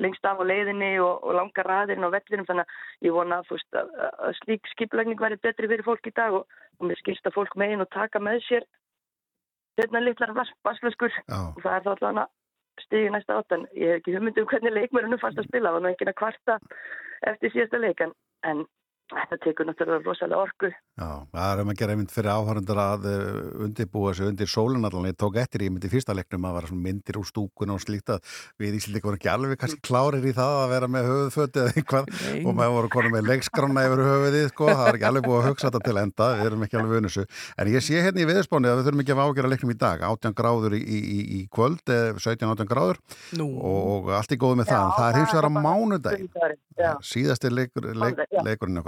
lengst 0.00 0.24
af 0.28 0.40
á 0.40 0.44
leiðinni 0.48 0.94
og, 1.04 1.24
og 1.24 1.36
langar 1.36 1.68
raðirinn 1.68 2.08
á 2.08 2.14
vellinum 2.14 2.48
þannig 2.48 2.64
að 2.64 3.08
ég 3.08 3.16
vona 3.16 3.40
veist, 3.50 3.68
að, 3.76 3.92
að 4.28 4.34
slík 4.40 4.72
skiplegning 4.72 5.20
væri 5.20 5.40
betri 5.42 5.70
fyrir 5.70 5.86
fólk 5.86 6.08
í 6.08 6.14
dag 6.16 6.38
og, 6.40 6.60
og 6.78 6.88
mér 6.88 7.00
skilst 7.02 7.28
að 7.28 7.36
fólk 7.36 7.56
megin 7.60 7.84
og 7.84 7.90
taka 7.92 8.22
með 8.22 8.40
sér 8.48 8.68
hérna 9.78 10.02
litlar 10.02 10.34
vassflöskur 10.38 11.12
og 11.28 11.60
það 11.62 11.74
er 11.74 11.84
þá 11.84 11.92
allavega 11.94 12.26
stigið 12.84 13.12
næsta 13.14 13.36
átt 13.38 13.54
en 13.56 13.68
ég 13.74 13.92
hef 13.92 14.00
ekki 14.00 14.16
hugmynd 14.16 14.40
um 14.40 14.48
hvernig 14.50 14.74
leikmörunum 14.74 15.20
fannst 15.22 15.40
að 15.42 15.48
spila 15.50 15.70
það 15.70 15.76
var 15.76 15.84
nú 15.84 15.92
ekki 15.92 16.08
að 16.08 16.18
kvarta 16.20 16.58
eftir 17.26 17.54
síðasta 17.54 17.80
leik 17.82 18.02
en, 18.04 18.14
en 18.46 18.64
þetta 19.12 19.36
tekur 19.44 19.68
náttúrulega 19.68 20.04
rosalega 20.04 20.42
orku. 20.42 20.68
Já, 20.98 21.10
það 21.32 21.48
er 21.48 21.58
um 21.62 21.70
að 21.72 21.78
gera 21.80 21.92
einmitt 21.94 22.12
fyrir 22.14 22.32
áhörundar 22.34 22.80
að 22.82 23.02
uh, 23.08 23.64
undirbúa 23.64 24.10
sig 24.16 24.26
undir 24.28 24.48
sólin 24.50 24.84
allan. 24.88 25.08
Ég 25.08 25.16
tók 25.18 25.34
eftir 25.40 25.60
í 25.64 25.70
myndi 25.72 25.88
fyrsta 25.92 26.12
leiknum 26.16 26.48
að 26.48 26.56
vera 26.58 26.70
svona 26.72 26.84
myndir 26.88 27.18
úr 27.20 27.28
stúkun 27.28 27.74
og 27.74 27.80
slíkt 27.84 28.08
að 28.14 28.20
við 28.60 28.78
Íslandi 28.78 29.02
vorum 29.04 29.18
ekki 29.20 29.32
alveg 29.32 29.56
kannski 29.62 29.80
klárir 29.88 30.24
í 30.26 30.34
það 30.36 30.54
að 30.64 30.72
vera 30.74 30.88
með 30.92 31.02
höfuðfötu 31.12 31.58
eða 31.62 31.72
einhvað 31.78 32.04
Nei. 32.12 32.42
og 32.42 32.52
maður 32.58 32.74
voru 32.76 32.88
konum 32.96 33.12
með 33.16 33.24
leikskrána 33.32 33.86
yfir 33.88 34.00
höfuðið, 34.08 34.46
sko. 34.52 34.64
Það 34.72 34.86
er 34.88 34.94
ekki 34.98 35.08
alveg 35.08 35.24
búið 35.28 35.38
að 35.38 35.48
hugsa 35.48 35.68
þetta 35.68 35.80
til 35.86 35.98
enda, 36.02 36.24
við 36.38 36.46
erum 36.50 36.64
ekki 36.66 36.78
alveg 36.78 36.92
vunnusu. 36.98 37.22
En 37.58 37.66
ég 37.72 37.80
sé 37.84 37.96
hérna 38.04 38.20
í 38.22 38.28
viðspáni 38.28 38.66
að 38.68 38.76
við 38.80 38.86
þurfum 38.88 39.02
ekki 39.04 39.14
að 39.14 39.24
ágjöra 39.24 39.48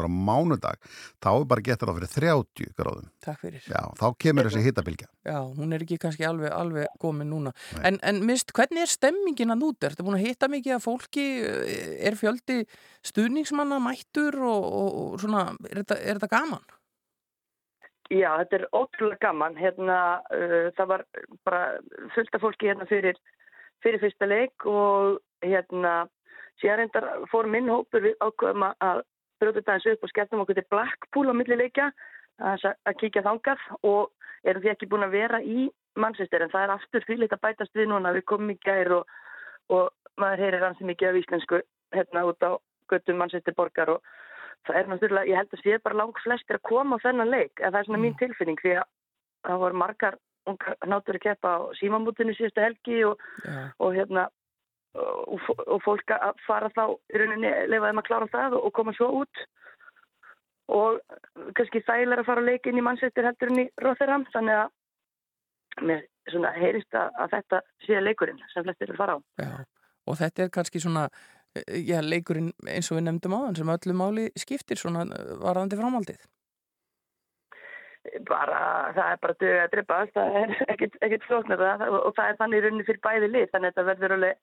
leiknum 0.00 0.09
í 0.10 0.58
dag, 0.60 0.76
18 0.80 1.46
gráður 1.46 1.60
í, 1.60 1.66
í, 1.66 1.70
í, 1.70 1.70
í 1.70 1.70
kvöld, 1.70 1.70
17-18 1.70 1.70
gráður 1.70 1.70
Nú. 1.70 1.70
og 1.70 1.70
allt 1.70 1.70
í 1.70 1.70
góðu 1.70 1.70
með 1.70 1.70
það. 1.70 1.70
En 1.70 1.70
það 1.70 1.70
er 1.70 1.70
hins 1.70 1.70
vegar 1.70 1.70
á 1.70 1.70
mánudag 1.70 1.70
þá 1.70 1.70
er 1.70 1.70
bara 1.70 1.70
getur 1.70 1.90
það 1.90 1.98
fyrir 2.00 2.12
30 2.14 2.74
gráðum 2.80 3.08
Takk 3.24 3.40
fyrir. 3.44 3.62
já, 3.70 3.82
þá 4.00 4.06
kemur 4.24 4.48
þessi 4.50 4.64
hittabilgja 4.66 5.08
Já, 5.20 5.38
hún 5.44 5.72
er 5.76 5.82
ekki 5.84 5.98
kannski 6.00 6.24
alveg, 6.24 6.50
alveg 6.56 6.86
komin 6.98 7.28
núna. 7.30 7.52
En, 7.84 7.98
en 8.02 8.20
mist, 8.26 8.52
hvernig 8.56 8.82
er 8.82 8.90
stemmingin 8.90 9.52
að 9.52 9.60
núti? 9.60 9.86
Ertu 9.90 10.02
búin 10.06 10.16
að 10.16 10.26
hitta 10.26 10.48
mikið 10.48 10.76
að 10.78 10.84
fólki? 10.86 11.24
Er 12.00 12.16
fjöldi 12.16 12.62
stuðningsmanna 13.04 13.78
mættur 13.84 14.38
og, 14.40 14.64
og, 14.64 14.88
og 15.14 15.20
svona, 15.20 15.42
er 15.68 15.82
þetta, 15.82 15.98
er 16.00 16.16
þetta 16.20 16.30
gaman? 16.32 16.64
Já, 18.10 18.30
þetta 18.40 18.56
er 18.58 18.64
ótrúlega 18.74 19.20
gaman. 19.28 19.54
Hérna, 19.60 19.98
uh, 20.34 20.70
það 20.74 20.88
var 20.90 21.04
bara 21.46 21.60
fullt 22.16 22.34
af 22.34 22.42
fólki 22.42 22.66
hérna 22.72 22.88
fyrir, 22.90 23.20
fyrir 23.84 24.00
fyrsta 24.02 24.26
leik 24.26 24.66
og 24.66 25.20
hérna, 25.46 26.08
síðan 26.62 26.82
reyndar 26.82 27.06
fór 27.30 27.46
minn 27.52 27.70
hópur 27.70 28.02
við 28.08 28.16
ákveðum 28.24 28.66
að- 28.72 29.04
brjóta 29.40 29.60
þetta 29.60 29.76
eins 29.76 29.88
upp 29.92 30.06
og 30.06 30.12
skelltum 30.12 30.42
okkur 30.44 30.58
til 30.58 30.68
Blackpool 30.72 31.32
á 31.32 31.34
milli 31.36 31.58
leikja 31.58 31.90
að, 32.40 32.94
kíkja 33.00 33.24
þangað 33.26 33.64
og 33.82 34.12
erum 34.44 34.62
því 34.64 34.72
ekki 34.72 34.88
búin 34.90 35.06
að 35.06 35.16
vera 35.16 35.40
í 35.42 35.68
Manchester 36.00 36.44
en 36.44 36.52
það 36.52 36.66
er 36.66 36.74
aftur 36.76 37.06
því 37.06 37.28
að 37.28 37.42
bætast 37.42 37.76
við 37.76 37.90
núna. 37.90 38.14
Við 38.16 38.26
komum 38.30 38.54
í 38.54 38.58
gær 38.64 38.92
og, 39.00 39.10
og 39.68 39.90
maður 40.20 40.44
heyrir 40.46 40.64
hansi 40.64 40.86
mikið 40.88 41.10
af 41.10 41.20
íslensku 41.20 41.60
hérna 41.96 42.24
út 42.28 42.46
á 42.46 42.52
göttum 42.90 43.20
Manchester 43.20 43.56
borgar 43.56 43.96
og 43.96 44.02
það 44.68 44.80
er 44.80 44.90
náttúrulega, 44.90 45.28
ég 45.30 45.38
held 45.40 45.54
að 45.54 45.62
sé 45.64 45.78
bara 45.84 46.00
lang 46.00 46.16
flestir 46.24 46.58
að 46.58 46.66
koma 46.68 46.98
á 47.00 47.04
þennan 47.04 47.32
leik, 47.32 47.60
en 47.60 47.72
það 47.72 47.78
er 47.80 47.88
svona 47.88 48.02
mín 48.02 48.18
tilfinning 48.20 48.60
því 48.60 48.74
að 48.80 48.90
það 49.48 49.62
voru 49.64 49.80
margar 49.82 50.18
náttúrulega 50.50 51.24
keppa 51.30 51.54
á 51.56 51.60
símamútinu 51.78 52.34
síðustu 52.36 52.64
helgi 52.64 52.98
og, 53.08 53.22
Já. 53.44 53.70
og 53.78 53.96
hérna 53.96 54.26
og, 54.98 55.48
og- 55.66 55.82
fólk 55.84 56.14
að 56.16 56.44
fara 56.46 56.70
þá 56.74 56.84
í 57.14 57.20
rauninni 57.22 57.50
lefa 57.70 57.90
þeim 57.90 58.02
að 58.02 58.08
klára 58.08 58.30
það 58.32 58.56
og, 58.58 58.64
og 58.68 58.72
koma 58.78 58.94
svo 58.96 59.10
út 59.22 59.42
og 60.70 61.00
kannski 61.58 61.82
þægilega 61.86 62.22
að 62.22 62.28
fara 62.30 62.42
að 62.44 62.50
leika 62.52 62.70
inn 62.70 62.78
í 62.78 62.86
mannsættir 62.86 63.26
heldur 63.26 63.50
en 63.50 63.62
í 63.64 63.66
Rotherham 63.82 64.26
þannig 64.34 64.60
að 64.60 65.86
mér 65.86 66.04
svona 66.30 66.50
heyrist 66.54 66.94
að, 66.94 67.12
að 67.22 67.36
þetta 67.36 67.60
sé 67.86 68.00
leikurinn 68.02 68.42
sem 68.52 68.66
flestir 68.66 68.90
vil 68.90 68.98
fara 68.98 69.16
á. 69.16 69.18
Já. 69.40 69.50
Og 70.10 70.18
þetta 70.18 70.44
er 70.44 70.52
kannski 70.54 70.82
svona, 70.82 71.06
eh, 71.54 71.78
já, 71.86 71.98
leikurinn 72.02 72.52
eins 72.66 72.90
og 72.90 72.98
við 72.98 73.06
nefndum 73.06 73.34
á 73.38 73.40
sem 73.58 73.72
öllu 73.74 73.96
máli 73.98 74.28
skiptir 74.38 74.78
svona 74.78 75.06
eh, 75.06 75.32
varðandi 75.42 75.78
framhaldið. 75.80 76.22
bara, 78.28 78.60
það 78.96 79.10
er 79.12 79.18
bara 79.22 79.34
dög 79.40 79.58
að 79.60 79.72
drepa 79.74 79.98
það 80.14 80.36
er 80.40 80.54
ekkert, 80.72 81.26
flóknar 81.28 81.60
og, 81.90 82.14
það 82.16 82.30
er 82.30 82.38
þannig 82.38 82.62
rauninni 82.64 82.86
fyrir 82.88 83.02
bæði 83.04 83.28
lið 83.28 83.50
þannig 83.52 83.68
að 83.68 83.74
þetta 83.74 83.86
verður 83.90 84.14
alveg 84.16 84.38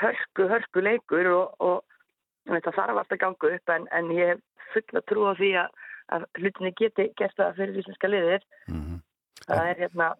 hörku, 0.00 0.48
hörku 0.50 0.84
leikur 0.84 1.30
og, 1.32 1.56
og 1.60 2.52
þetta 2.52 2.74
þarf 2.76 3.00
alltaf 3.00 3.16
að 3.16 3.22
ganga 3.24 3.52
upp 3.56 3.74
en, 3.76 3.88
en 3.96 4.12
ég 4.14 4.34
hef 4.34 4.70
fulla 4.74 5.02
trú 5.08 5.26
á 5.30 5.32
því 5.38 5.50
að, 5.62 5.82
að 6.16 6.28
hlutinni 6.40 6.72
geti 6.78 7.10
gert 7.18 7.36
það 7.38 7.58
fyrir 7.60 7.82
íslenska 7.82 8.10
liðir 8.10 8.46
það 9.46 9.70
er 9.72 9.82
hérna 9.84 10.12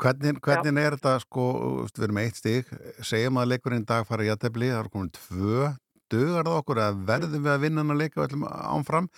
hvernig, 0.00 0.40
hvernig 0.44 0.82
er 0.82 0.96
þetta 0.96 1.14
sko, 1.24 1.46
við 1.86 2.06
erum 2.06 2.20
eitt 2.22 2.40
stig. 2.40 2.70
Segjum 3.06 3.40
að 3.40 3.52
leikurinn 3.54 3.86
dag 3.88 4.06
fara 4.08 4.26
í 4.26 4.30
aðtefli 4.32 4.70
það 4.72 4.82
er 4.82 4.92
komin 4.94 5.12
tvö, 5.16 5.70
dugar 6.10 6.48
það 6.48 6.60
okkur 6.60 6.82
að 6.84 7.02
verðum 7.10 7.46
við 7.46 7.54
að 7.54 7.64
vinna 7.64 7.84
hann 7.84 7.94
að 7.94 8.02
leika 8.02 8.28
ánfram 8.74 9.08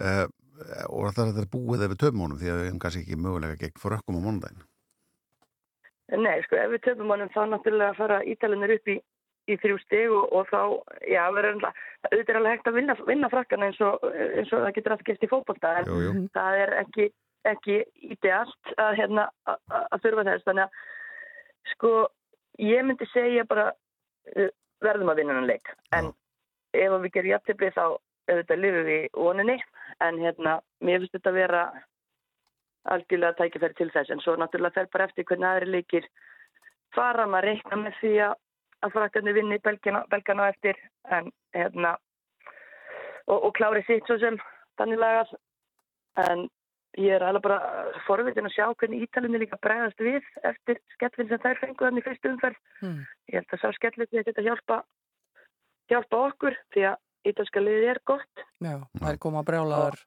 uh, 0.00 0.24
og 0.88 1.12
það 1.16 1.22
er 1.26 1.34
þetta 1.34 1.52
búið 1.52 1.84
ef 1.84 1.92
við 1.92 2.00
töfum 2.04 2.24
honum 2.24 2.40
því 2.40 2.52
að 2.52 2.58
við 2.60 2.68
hefum 2.70 2.80
kannski 2.84 3.04
ekki 3.04 3.20
mögulega 3.20 3.60
gegn 3.60 3.82
frökkum 3.82 4.20
á 4.20 4.24
mánudaginn? 4.24 4.64
Nei, 6.16 6.36
sko, 6.46 6.58
ef 6.60 6.72
við 6.72 6.84
töfum 6.86 7.12
honum 7.12 7.32
þá 7.34 7.42
náttúrulega 7.50 7.98
fara 7.98 8.22
ítalinir 8.28 8.76
upp 8.76 8.92
í, 8.92 8.96
í 9.46 9.56
þrjú 9.62 9.78
stig 9.84 10.10
og, 10.10 10.32
og 10.34 10.48
þá, 10.50 10.60
já, 11.06 11.22
verður 11.34 11.52
alltaf, 11.56 11.80
auðvitað 12.08 12.32
er 12.32 12.38
alveg 12.40 12.54
hægt 12.56 12.70
að 12.70 12.78
vinna, 12.80 12.96
vinna 13.06 13.30
frakkana 13.32 13.68
eins 13.70 13.80
og, 13.86 14.06
eins 14.10 14.52
og 14.52 14.64
það 14.64 14.74
getur 14.78 14.94
alltaf 14.96 15.06
gert 15.10 15.26
í 15.26 15.30
fótbolta, 15.30 15.72
en 15.80 15.90
jú, 15.90 15.98
jú. 16.06 16.24
það 16.34 16.60
er 16.64 16.74
ekki, 16.82 17.08
ekki 17.52 17.78
ídealt 18.10 18.72
að, 18.76 18.92
hérna, 19.00 19.28
að, 19.46 19.60
að- 19.86 20.02
þurfa 20.06 20.26
þess, 20.30 20.46
þannig 20.48 20.64
að, 20.66 20.80
sko, 21.74 21.92
ég 22.66 22.86
myndi 22.88 23.10
segja 23.12 23.46
bara, 23.48 23.68
verðum 24.84 25.12
að 25.14 25.22
vinna 25.22 25.38
hann 25.38 25.50
leik, 25.50 25.70
en 25.94 26.10
ef 26.76 26.96
við 27.06 27.12
gerum 27.14 27.34
jafntefni 27.36 27.72
þá, 27.76 27.84
auðvitað 28.26 28.64
lifum 28.64 28.88
við 28.90 29.04
voninni, 29.14 29.60
en 30.02 30.18
hérna, 30.18 30.56
mér 30.82 31.04
finnst 31.04 31.14
þetta 31.14 31.30
að 31.30 31.38
vera 31.38 31.60
algjörlega 32.90 33.36
tækifæri 33.38 33.76
til 33.78 33.90
þess. 33.94 34.10
En 34.14 34.20
svo 34.22 34.34
náttúrulega 34.38 34.76
fer 34.80 34.88
bara 34.92 35.06
eftir 35.08 35.26
hvernig 35.26 35.48
aðri 35.48 35.70
leikir 35.72 36.08
fara. 36.94 37.24
Maður 37.26 37.48
reikna 37.50 37.78
með 37.80 37.96
því 38.00 38.12
að, 38.26 38.34
að 38.84 38.92
frakkarnir 38.96 39.36
vinni 39.36 39.58
belgina, 39.64 40.04
belgana 40.12 40.48
á 40.48 40.52
eftir 40.52 40.78
en 41.10 41.30
hérna 41.56 41.96
og, 43.26 43.38
og 43.38 43.52
klári 43.56 43.82
sitt 43.86 44.06
svo 44.06 44.18
sem 44.22 44.38
þannig 44.78 45.00
lagað 45.00 45.32
en 46.26 46.46
ég 46.96 47.16
er 47.16 47.24
alveg 47.24 47.44
bara 47.44 47.88
forvitin 48.06 48.48
að 48.48 48.54
sjá 48.56 48.66
hvernig 48.72 49.04
Ítalinni 49.04 49.40
líka 49.42 49.58
bregðast 49.60 50.00
við 50.00 50.22
eftir 50.48 50.80
skellin 50.94 51.28
sem 51.30 51.42
þær 51.42 51.60
fengu 51.60 51.84
þannig 51.84 52.06
fyrstu 52.06 52.32
umferð. 52.32 52.60
Hmm. 52.80 53.02
ég 53.28 53.40
held 53.40 53.52
að 53.56 53.64
sá 53.64 53.76
skellin 53.76 54.08
því 54.10 54.22
að 54.22 54.30
þetta 54.30 54.46
hjálpa 54.46 54.78
hjálpa 55.90 56.22
okkur 56.30 56.56
því 56.74 56.86
að 56.90 57.30
ítalska 57.30 57.62
liðið 57.62 57.92
er 57.92 58.00
gott. 58.06 58.44
Já, 58.62 58.76
það 58.98 59.12
er 59.12 59.20
koma 59.22 59.44
brjálaðar 59.46 60.00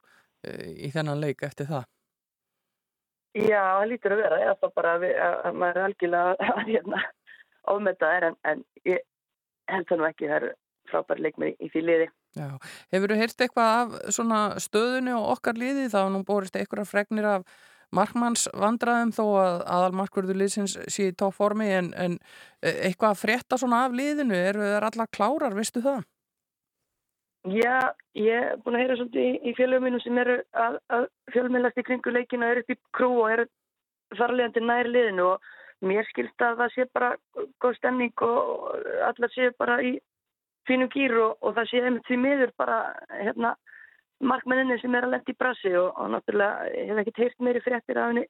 eh, 0.46 0.68
í 0.88 0.90
þennan 0.94 1.22
leik 1.22 1.44
eftir 1.46 1.68
það. 1.70 1.86
Já, 3.36 3.60
það 3.62 3.88
lítur 3.92 4.14
að 4.14 4.22
vera, 4.24 4.38
eða 4.44 4.54
þá 4.58 4.68
bara 4.74 4.92
að, 4.96 5.02
við, 5.04 5.12
að, 5.22 5.34
að 5.46 5.58
maður 5.62 5.76
er 5.78 5.88
algjörlega 5.88 6.48
að 6.50 6.62
hérna, 6.72 7.02
ofmeta 7.68 8.10
þær 8.12 8.28
en, 8.30 8.36
en 8.48 8.62
ég 8.88 9.02
held 9.70 9.88
það 9.88 10.00
nú 10.00 10.08
ekki, 10.08 10.30
það 10.30 10.36
er 10.42 10.54
frábæri 10.90 11.26
leikmið 11.26 11.50
í, 11.52 11.70
því 11.72 11.82
liði. 11.86 12.06
Já, 12.38 12.46
hefur 12.94 13.12
þú 13.12 13.18
heyrt 13.18 13.44
eitthvað 13.44 13.74
af 13.80 14.14
svona 14.14 14.40
stöðunni 14.62 15.16
og 15.16 15.28
okkar 15.34 15.58
liði 15.58 15.88
þá 15.90 16.00
nú 16.12 16.22
borist 16.26 16.56
eitthvað 16.58 16.88
fregnir 16.90 17.26
af 17.26 17.44
markmanns 17.94 18.46
vandraðum 18.54 19.10
þó 19.14 19.24
að 19.40 19.56
aðalmarkverður 19.76 20.38
liðsins 20.38 20.76
sé 20.86 21.10
í 21.10 21.16
tóformi 21.18 21.66
en, 21.74 21.90
en 21.98 22.16
eh, 22.62 22.86
eitthvað 22.86 23.16
að 23.16 23.22
frétta 23.24 23.58
svona 23.58 23.84
af 23.86 23.96
liðinu, 23.98 24.36
eru 24.36 24.62
þeir 24.62 24.86
allar 24.90 25.10
klárar, 25.10 25.56
veistu 25.58 25.82
það? 25.82 26.04
Já, 27.48 27.96
ég 28.14 28.36
er 28.36 28.60
búin 28.60 28.76
að 28.76 28.82
heyra 28.84 28.98
svolítið 28.98 29.26
í, 29.26 29.32
í 29.48 29.54
fjölum 29.56 29.86
mínum 29.86 30.02
sem 30.04 30.18
eru 30.20 30.36
að, 30.52 30.76
að 30.92 31.06
fjölmiðlast 31.32 31.80
í 31.80 31.86
kringu 31.88 32.12
leikina 32.12 32.50
eru 32.52 32.62
upp 32.62 32.74
í 32.74 32.76
krú 32.94 33.10
og 33.22 33.30
eru 33.32 33.46
farlegandi 34.18 34.62
nær 34.64 34.90
liðinu 34.90 35.26
og 35.32 35.48
mér 35.80 36.06
skilst 36.10 36.44
að 36.44 36.60
það 36.60 36.74
sé 36.74 36.86
bara 36.94 37.10
góð 37.62 37.76
stemning 37.78 38.24
og 38.26 38.70
allar 39.08 39.32
sé 39.34 39.50
bara 39.58 39.80
í 39.82 39.96
fínum 40.68 40.90
gýr 40.92 41.16
og, 41.18 41.38
og 41.40 41.56
það 41.56 41.70
sé 41.70 41.82
einmitt 41.84 42.08
því 42.08 42.18
miður 42.20 42.52
bara 42.60 42.78
hérna 43.08 43.54
markmenninni 44.20 44.76
sem 44.80 44.94
er 44.94 45.06
að 45.06 45.14
lenda 45.16 45.32
í 45.32 45.38
brasi 45.40 45.72
og, 45.80 45.90
og 45.96 46.12
náttúrulega 46.14 46.68
ég 46.74 46.92
hef 46.92 47.02
ekkert 47.02 47.22
heyrt 47.24 47.44
meiri 47.46 47.64
fréttir 47.64 48.00
af 48.00 48.10
henni 48.12 48.26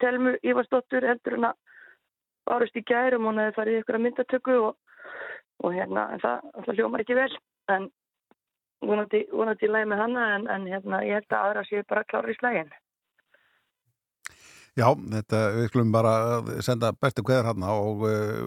Telmu 0.00 0.34
Ívarsdóttur 0.42 1.06
heldur 1.06 1.36
en 1.36 1.50
að 1.50 1.58
varust 2.50 2.76
í 2.76 2.82
gærum 2.88 3.26
og 3.26 3.32
hún 3.32 3.42
hefði 3.42 3.56
farið 3.58 3.78
í 3.78 3.80
ykkur 3.84 3.98
að 3.98 4.04
myndatöku 4.06 4.58
og, 4.66 4.76
og 5.62 5.74
hérna 5.76 6.06
það, 6.22 6.46
það 6.66 6.78
hljómar 6.80 7.04
ekki 7.04 7.18
vel 7.18 7.32
en 7.74 7.90
vonandi, 8.86 9.24
vonandi 9.30 9.68
í 9.68 9.70
lagi 9.70 9.90
með 9.90 10.02
hana 10.04 10.28
en, 10.36 10.46
en 10.54 10.68
hérna, 10.72 11.02
ég 11.06 11.20
held 11.20 11.34
að 11.36 11.48
aðra 11.48 11.66
séu 11.68 11.86
bara 11.88 12.06
klára 12.08 12.32
í 12.32 12.38
slægin. 12.38 12.72
Já, 14.78 14.86
þetta, 14.94 15.38
við 15.56 15.64
skulum 15.70 15.94
bara 15.94 16.12
senda 16.62 16.92
bestu 16.94 17.24
kveðar 17.26 17.50
hann 17.50 17.64
og 17.66 18.04
uh, 18.06 18.44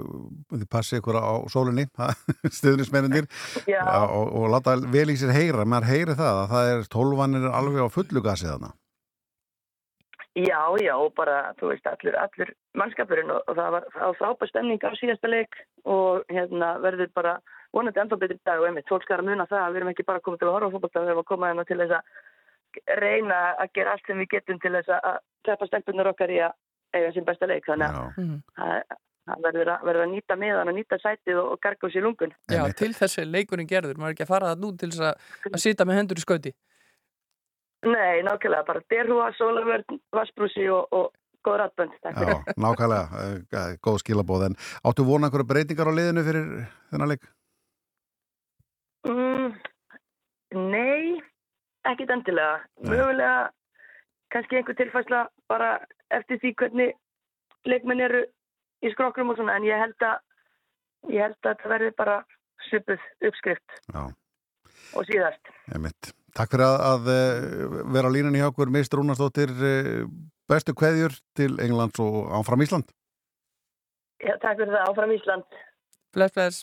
þið 0.54 0.68
passi 0.72 1.00
ykkur 1.02 1.20
á 1.20 1.44
sólinni 1.52 1.84
stuðnismenninir 2.60 3.28
Já. 3.68 3.84
og, 4.08 4.32
og 4.32 4.48
láta 4.54 4.78
vel 4.94 5.10
í 5.12 5.18
sér 5.20 5.36
heyra 5.36 5.68
maður 5.68 5.91
heyri 5.91 6.16
það 6.20 6.40
að 6.45 6.54
það 6.54 6.72
er 6.72 6.88
tólvanir 6.95 7.50
alveg 7.52 7.84
á 7.84 7.95
fullu 7.98 8.24
gasið 8.24 8.54
þarna. 8.54 8.72
Já, 10.34 10.62
já, 10.82 10.95
bara, 11.14 11.52
þú 11.60 11.68
veist, 11.70 11.86
allur, 11.86 12.16
allur 12.18 12.52
mannskapurinn 12.80 13.30
og, 13.30 13.44
og 13.45 13.58
það 13.60 13.76
var, 13.76 13.84
frábær 14.18 14.50
stemning 14.50 14.82
á 14.82 14.90
síðasta 14.98 15.30
leik 15.30 15.60
og 15.86 16.24
hérna 16.34 16.72
verður 16.82 17.12
bara 17.14 17.36
vonandi 17.74 18.02
ennþá 18.02 18.18
betri 18.22 18.40
dag 18.41 18.62
og 18.62 18.66
einmitt, 18.70 18.88
fólk 18.90 19.06
skar 19.06 19.22
að 19.22 19.30
muna 19.30 19.45
það 19.50 19.62
að 19.62 19.76
við 19.76 19.82
erum 19.82 19.91
ekki 19.91 20.06
bara 20.08 20.24
komið 20.26 20.41
til 20.41 20.48
að 20.50 20.56
horfa 20.56 20.70
á 20.70 20.74
fólkbólta, 20.74 21.04
við 21.04 21.12
erum 21.14 21.22
að 21.22 21.30
koma 21.30 21.52
hérna 21.52 21.68
til 21.70 21.78
þess 21.84 21.98
að 22.00 22.18
reyna 23.00 23.40
að 23.62 23.74
gera 23.78 23.95
allt 23.95 24.06
sem 24.08 24.20
við 24.24 24.32
getum 24.38 24.60
til 24.64 24.74
þess 24.78 24.94
að 24.98 25.18
keppa 25.48 25.70
stelpunar 25.70 26.12
okkar 26.14 26.34
í 26.34 26.44
að 26.44 26.54
eiga 26.94 27.14
sín 27.16 27.26
besta 27.26 27.50
leik, 27.50 27.66
þannig 27.66 27.90
að 27.90 28.38
það 28.58 29.00
það 29.28 29.45
verður 29.45 29.72
að, 29.74 29.88
verður 29.88 30.06
að 30.06 30.12
nýta 30.14 30.38
miðan 30.40 30.70
og 30.70 30.78
nýta 30.78 31.00
sætið 31.02 31.40
og, 31.40 31.50
og 31.54 31.64
garga 31.64 31.88
úr 31.88 31.94
sér 31.94 32.06
lungun. 32.06 32.36
Já, 32.52 32.64
til 32.80 32.91
þessi 32.98 33.26
leikurinn 33.28 33.70
gerður, 33.70 34.00
maður 34.00 34.12
er 34.12 34.18
ekki 34.18 34.26
að 34.26 34.32
fara 34.34 34.52
það 34.52 34.64
nú 34.64 34.72
til 34.80 34.90
þess 34.91 35.06
að, 35.08 35.28
að 35.52 35.64
sita 35.64 35.88
með 35.88 36.00
hendur 36.00 36.20
í 36.20 36.24
skauti. 36.26 36.54
Nei, 37.84 38.24
nákvæmlega, 38.24 38.64
bara 38.68 38.84
derhúa, 38.91 39.28
sólavörn, 39.36 40.00
vassbrúsi 40.16 40.70
og, 40.72 40.88
og 40.95 41.10
góð 41.44 41.60
ratbönd. 41.64 41.95
Já, 42.04 42.36
nákvæmlega, 42.56 43.24
eh, 43.24 43.76
góð 43.84 44.00
skilabóð 44.04 44.48
en 44.50 44.60
áttu 44.88 45.08
vona 45.08 45.28
einhverju 45.28 45.50
breytingar 45.50 45.91
á 45.91 45.94
liðinu 45.95 46.24
fyrir 46.28 46.52
þennan 46.91 47.12
leik? 47.12 47.28
Mm, 49.04 49.50
nei, 50.72 51.20
ekkit 51.91 52.14
endilega. 52.14 52.61
Mögulega 52.88 53.49
kannski 54.34 54.57
einhver 54.57 54.77
tilfærsla 54.77 55.27
bara 55.51 55.76
eftir 56.14 56.39
því 56.41 56.53
hvernig 56.61 56.93
leikmenn 57.69 58.01
eru 58.03 58.23
í 58.84 58.91
skrokrum 58.93 59.31
og 59.31 59.39
svona, 59.39 59.57
en 59.57 59.68
ég 59.68 59.80
held 59.80 60.07
að 60.07 61.14
ég 61.14 61.23
held 61.27 61.49
að 61.49 61.61
það 61.61 61.73
verði 61.76 61.93
bara 61.99 62.18
svipuð 62.69 63.07
uppskrift 63.30 63.80
Já. 63.93 64.03
og 64.97 65.07
síðast. 65.10 65.55
Einmitt. 65.73 66.14
Takk 66.34 66.55
fyrir 66.55 66.65
að, 66.65 66.77
að 66.89 67.10
eh, 67.14 67.80
vera 67.93 68.10
á 68.10 68.15
línunni 68.15 68.41
hjá 68.41 68.49
okkur, 68.49 68.72
Mr. 68.73 68.97
Rúnarsdóttir, 68.99 69.53
eh, 69.53 70.05
bestu 70.49 70.73
kveðjur 70.77 71.14
til 71.38 71.60
Englands 71.61 72.01
og 72.01 72.31
áfram 72.39 72.65
Ísland. 72.65 72.89
Já, 74.23 74.34
takk 74.39 74.57
fyrir 74.64 74.73
það, 74.73 74.88
áfram 74.89 75.14
Ísland. 75.19 75.60
Bless, 76.14 76.34
bless. 76.34 76.57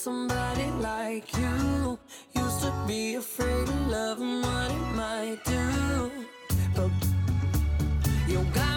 Somebody 0.00 0.70
like 0.80 1.30
you. 1.36 1.98
Used 2.34 2.62
to 2.62 2.72
be 2.88 3.16
afraid 3.16 3.68
of 3.68 3.86
love 3.86 4.18
and 4.18 4.42
what 4.42 4.70
it 4.70 4.86
might 4.96 5.44
do. 5.44 6.10
But 6.74 6.90
you 8.26 8.38
got 8.54 8.69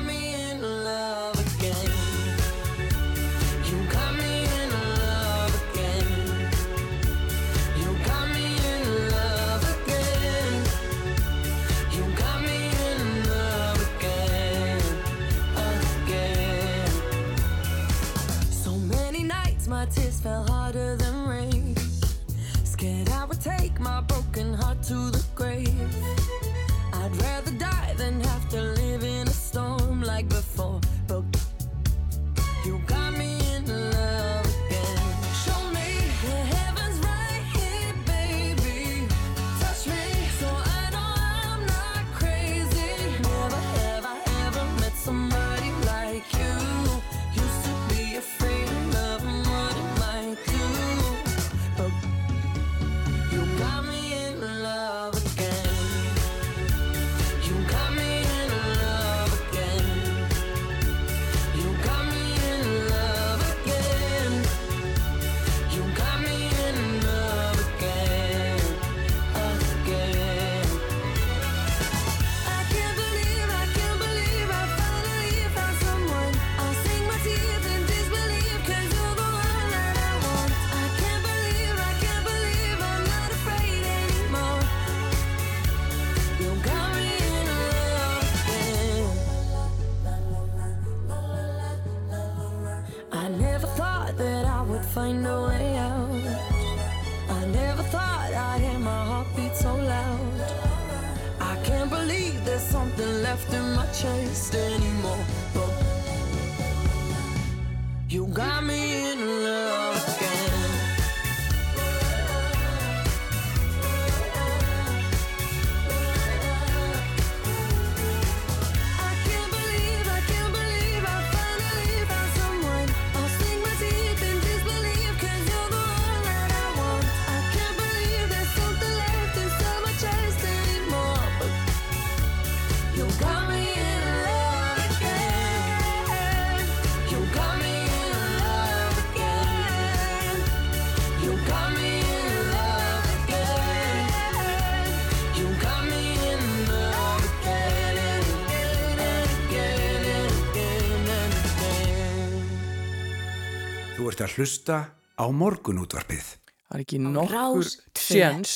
að 154.26 154.38
hlusta 154.38 154.80
á 155.14 155.26
morgunútvarpið. 155.30 156.32
Það 156.74 156.80
er 156.80 156.84
ekki 156.88 157.00
nokkur 157.04 157.68
séns 158.02 158.54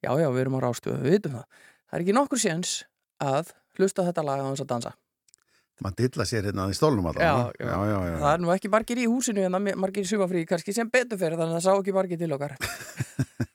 Já, 0.00 0.14
já, 0.16 0.30
við 0.32 0.40
erum 0.46 0.56
á 0.56 0.60
rástöðu, 0.64 1.02
við 1.04 1.16
vitum 1.18 1.34
það 1.36 1.46
Það 1.90 1.96
er 1.98 2.04
ekki 2.04 2.16
nokkur 2.16 2.40
séns 2.40 2.74
að 3.20 3.50
hlusta 3.76 4.00
á 4.00 4.08
þetta 4.08 4.24
lag 4.24 4.40
á 4.40 4.48
þess 4.48 4.64
að 4.64 4.70
dansa 4.70 4.92
Man 5.80 5.96
dilla 5.96 6.24
sér 6.28 6.48
hérna 6.48 6.66
í 6.68 6.76
stólnum 6.76 7.06
já, 7.08 7.12
allavega. 7.12 7.52
já. 7.56 7.68
já, 7.68 7.76
já, 7.88 7.98
já. 8.04 8.16
Það 8.20 8.32
er 8.32 8.42
nú 8.44 8.52
ekki 8.54 8.70
margir 8.72 9.00
í 9.00 9.06
húsinu 9.08 9.44
en 9.44 9.68
margir 9.80 10.04
í 10.04 10.08
sumafrí 10.08 10.42
kannski 10.48 10.74
sem 10.76 10.88
betur 10.92 11.20
fyrir 11.20 11.40
þannig 11.40 11.56
að 11.56 11.60
það 11.60 11.66
sá 11.68 11.72
ekki 11.76 11.94
margir 11.96 12.20
til 12.20 12.32
okkar 12.36 12.56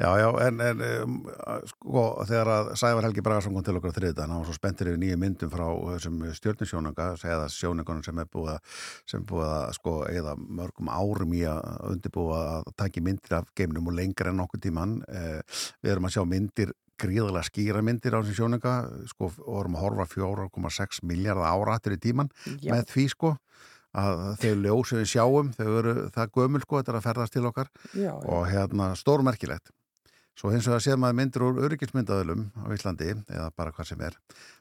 Já, 0.00 0.08
já, 0.20 0.28
en, 0.46 0.60
en 0.64 0.82
um, 1.04 1.16
sko, 1.68 2.04
þegar 2.28 2.50
að 2.54 2.70
Sævar 2.80 3.06
Helgi 3.06 3.24
Bragarsson 3.24 3.56
kom 3.56 3.64
til 3.66 3.76
okkur 3.78 3.92
á 3.92 3.96
þriðdagen, 3.98 4.32
hann 4.32 4.42
var 4.42 4.48
svo 4.48 4.56
spenntur 4.56 4.90
yfir 4.90 5.00
nýju 5.02 5.18
myndum 5.20 5.52
frá 5.52 5.66
þessum 5.94 6.20
stjórninsjónanga, 6.38 7.08
eða 7.20 7.48
sjóningunum 7.52 8.04
sem 8.06 8.22
er 8.22 8.30
búið 8.32 8.52
að, 8.54 8.76
sem 9.12 9.26
búið 9.28 9.48
að 9.48 9.66
sko, 9.78 9.96
eða 10.10 10.36
mörgum 10.40 10.92
árum 10.92 11.34
í 11.36 11.42
að 11.48 11.60
undirbúa 11.90 12.40
að 12.60 12.70
taki 12.80 13.04
myndir 13.04 13.36
af 13.40 13.50
geiminum 13.58 13.90
og 13.92 13.98
lengra 13.98 14.32
en 14.32 14.40
nokkuð 14.40 14.64
tíman. 14.68 14.96
Eh, 15.10 15.60
við 15.84 15.94
erum 15.94 16.08
að 16.08 16.16
sjá 16.16 16.24
myndir, 16.28 16.72
gríðarlega 17.00 17.48
skýra 17.48 17.84
myndir 17.84 18.16
á 18.16 18.20
þessum 18.20 18.38
sjóninga, 18.40 18.74
sko, 19.12 19.30
og 19.44 19.62
erum 19.62 19.78
að 19.78 19.86
horfa 19.86 20.08
4,6 20.16 21.04
miljardar 21.08 21.48
ára 21.48 21.76
aftur 21.76 21.96
í 21.96 22.00
tíman 22.00 22.28
Já. 22.60 22.74
með 22.74 22.90
því, 22.94 23.06
sko 23.14 23.36
að 23.96 24.22
þau 24.42 24.54
ljós 24.64 24.92
sem 24.92 25.02
við 25.02 25.10
sjáum, 25.14 25.52
þau 25.56 25.68
eru 25.80 25.94
það 26.14 26.32
gömul 26.38 26.62
sko, 26.62 26.80
þetta 26.80 26.92
er 26.92 27.00
að 27.00 27.06
ferðast 27.08 27.36
til 27.36 27.44
okkar 27.50 27.70
Já, 27.98 28.12
og 28.14 28.46
hérna 28.50 28.92
stórmerkilegt. 28.98 29.74
Svo 30.38 30.52
hins 30.54 30.64
vegar 30.70 30.80
séð 30.80 30.96
maður 31.02 31.16
myndir 31.18 31.42
úr 31.44 31.58
öryggismyndaðölum 31.66 32.46
á 32.64 32.66
Íslandi 32.72 33.10
eða 33.12 33.50
bara 33.58 33.74
hvað 33.76 33.90
sem 33.90 34.04
er 34.06 34.14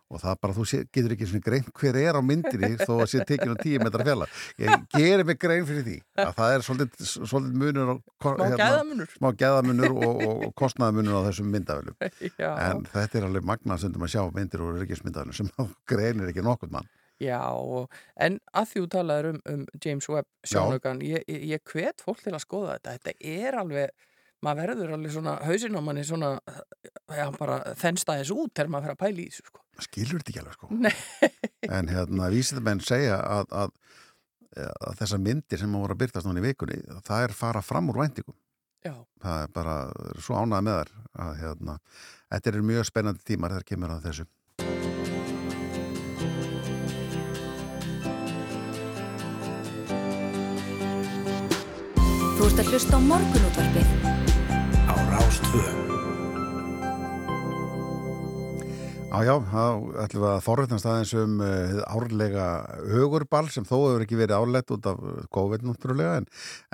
og 0.10 0.18
það 0.18 0.38
bara, 0.42 0.54
þú 0.58 0.64
sé, 0.66 0.80
getur 0.90 1.14
ekki 1.14 1.28
svona 1.30 1.46
grein 1.46 1.68
hver 1.80 1.98
er 2.02 2.18
á 2.18 2.22
myndinni 2.26 2.72
þó 2.88 2.96
að 2.96 3.12
sé 3.12 3.26
tekinu 3.30 3.56
tíu 3.62 3.82
metra 3.84 4.06
fjalla. 4.08 4.26
Ég 4.58 4.86
gerir 4.96 5.26
mig 5.28 5.38
grein 5.42 5.68
fyrir 5.70 5.86
því 5.86 5.98
að 6.26 6.32
það 6.40 6.54
er 6.56 6.66
svolítið, 6.66 7.12
svolítið 7.30 7.60
munur 7.62 7.92
og, 7.94 8.02
gæðamunur. 8.58 9.12
smá 9.14 9.30
gæðamunur 9.44 9.94
og, 9.94 10.24
og, 10.26 10.48
kostnaðamunur 10.58 11.20
á 11.22 11.28
þessum 11.30 11.54
myndavölum 11.54 12.00
Já. 12.42 12.50
en 12.50 12.88
þetta 12.90 13.22
er 13.22 13.30
alveg 13.30 13.46
magnastundum 13.52 14.08
að 14.08 14.16
sjá 14.16 14.24
myndir 14.34 14.66
úr 14.66 14.82
öryggismyndaðölum 14.82 15.38
sem 15.38 15.54
þú 15.54 15.70
greinir 15.94 16.34
ekki 16.34 16.46
nokkuð 16.48 16.74
mann 16.74 16.90
Já, 17.20 17.42
en 18.24 18.38
að 18.56 18.70
því 18.70 18.82
þú 18.84 18.90
talaður 18.94 19.28
um, 19.34 19.40
um 19.52 19.64
James 19.84 20.08
Webb 20.08 20.28
sjónaukan, 20.48 21.02
ég, 21.04 21.26
ég, 21.28 21.64
hvet 21.68 22.04
fólk 22.04 22.22
til 22.24 22.32
að 22.32 22.46
skoða 22.46 22.78
þetta, 22.78 22.94
þetta 22.96 23.34
er 23.44 23.58
alveg, 23.60 24.06
maður 24.46 24.62
verður 24.64 24.94
alveg 24.96 25.16
svona, 25.18 25.34
hausinn 25.44 25.76
á 25.76 25.82
manni 25.84 26.06
svona, 26.08 26.30
já, 27.12 27.26
bara 27.36 27.60
þennst 27.82 28.14
aðeins 28.14 28.32
út 28.32 28.54
þegar 28.54 28.72
maður 28.72 28.88
fer 28.88 28.96
að 28.96 29.02
pæla 29.04 29.20
í 29.20 29.28
þessu, 29.28 29.48
sko. 29.52 29.66
skilur 29.84 30.24
þetta 30.24 30.34
ekki 30.34 30.44
alveg 30.46 30.58
sko 30.60 30.72
Nei. 30.86 30.96
en 31.68 31.92
hérna 31.92 32.32
vísindamenn 32.32 32.84
segja 32.88 33.20
að, 33.20 33.52
að, 33.66 33.76
að 34.64 35.02
þessar 35.04 35.24
myndir 35.28 35.60
sem 35.60 35.76
voru 35.76 35.98
að 35.98 36.04
byrtast 36.06 36.30
núna 36.30 36.40
í 36.40 36.48
vikunni, 36.48 36.80
það 37.04 37.28
er 37.28 37.36
fara 37.44 37.66
fram 37.66 37.92
úr 37.92 38.00
væntingum 38.06 38.40
Já. 38.80 38.96
það 39.20 39.44
er 39.44 39.56
bara 39.60 39.78
svo 40.24 40.40
ánað 40.40 40.64
með 40.64 40.78
þar 40.78 40.92
að 41.20 41.38
hérna, 41.44 41.80
þetta 42.32 42.52
er 42.54 42.66
mjög 42.72 42.86
spennandi 42.88 43.28
tímar 43.28 43.58
þegar 43.58 43.72
kemur 43.74 43.98
að 43.98 44.06
þessu 44.08 44.32
Þú 52.40 52.46
ert 52.48 52.60
að 52.62 52.70
hlusta 52.72 52.96
á 52.96 53.00
morgunútvarpið. 53.04 53.90
Á 54.88 54.96
Rástvö 55.12 55.64
Já, 59.10 59.26
já, 59.26 59.34
þá 59.42 59.64
ætlum 60.06 60.24
við 60.24 60.30
að 60.30 60.44
forréttast 60.46 60.88
aðeins 60.88 61.12
um 61.20 61.40
uh, 61.44 61.74
árlega 61.90 62.46
hugurball 62.94 63.50
sem 63.52 63.66
þó 63.68 63.74
hefur 63.82 64.06
ekki 64.06 64.20
verið 64.22 64.38
árlegt 64.38 64.72
út 64.72 64.88
af 64.88 65.02
COVID 65.36 65.66
náttúrulega 65.68 66.22
en, 66.22 66.30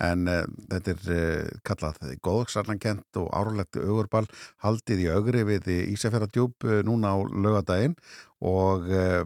en 0.05 0.29
uh, 0.29 0.41
þetta 0.75 0.93
er 0.93 1.09
uh, 1.15 1.49
kallað 1.65 2.13
góðsarnankent 2.27 3.21
og 3.23 3.31
árlegt 3.33 3.79
hugurball 3.81 4.27
haldið 4.67 5.05
í 5.07 5.09
augri 5.15 5.47
við 5.47 5.71
Ísafjörðardjúb 5.95 6.69
uh, 6.69 6.81
núna 6.85 7.15
á 7.15 7.25
laugadaginn 7.25 7.97
og 8.43 8.89
uh, 8.91 9.21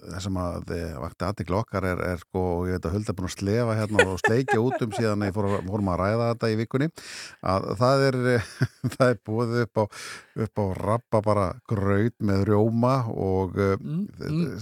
það 0.00 0.20
sem 0.24 0.36
að 0.40 0.70
uh, 0.72 0.92
vakti 1.02 1.26
aðtikla 1.26 1.58
okkar 1.60 1.86
er, 1.90 2.00
er 2.14 2.22
sko, 2.22 2.44
ég 2.68 2.78
veit 2.78 2.86
að 2.88 2.94
Hulda 2.96 3.12
er 3.12 3.18
búin 3.18 3.28
að 3.28 3.34
slefa 3.34 3.76
hérna 3.76 4.06
og 4.08 4.22
sleikja 4.22 4.60
út 4.62 4.84
um 4.86 4.94
síðan 4.96 5.24
að 5.24 5.28
ég 5.28 5.36
fór, 5.36 5.48
að- 5.50 5.66
fórum 5.68 5.90
ræða 6.00 6.30
þetta 6.30 6.50
í 6.50 6.56
vikunni 6.62 6.88
að 7.54 7.66
það 7.82 8.06
er, 8.06 8.18
það 8.94 9.04
er 9.10 9.20
búið 9.28 9.58
upp 9.66 9.82
á, 9.82 9.84
upp 10.46 10.62
á 10.64 10.66
rappa 10.80 11.22
bara 11.28 11.50
graut 11.68 12.16
með 12.24 12.46
rjóma 12.48 12.94
og 13.12 13.60
uh, 13.60 13.76
mm. 13.76 14.08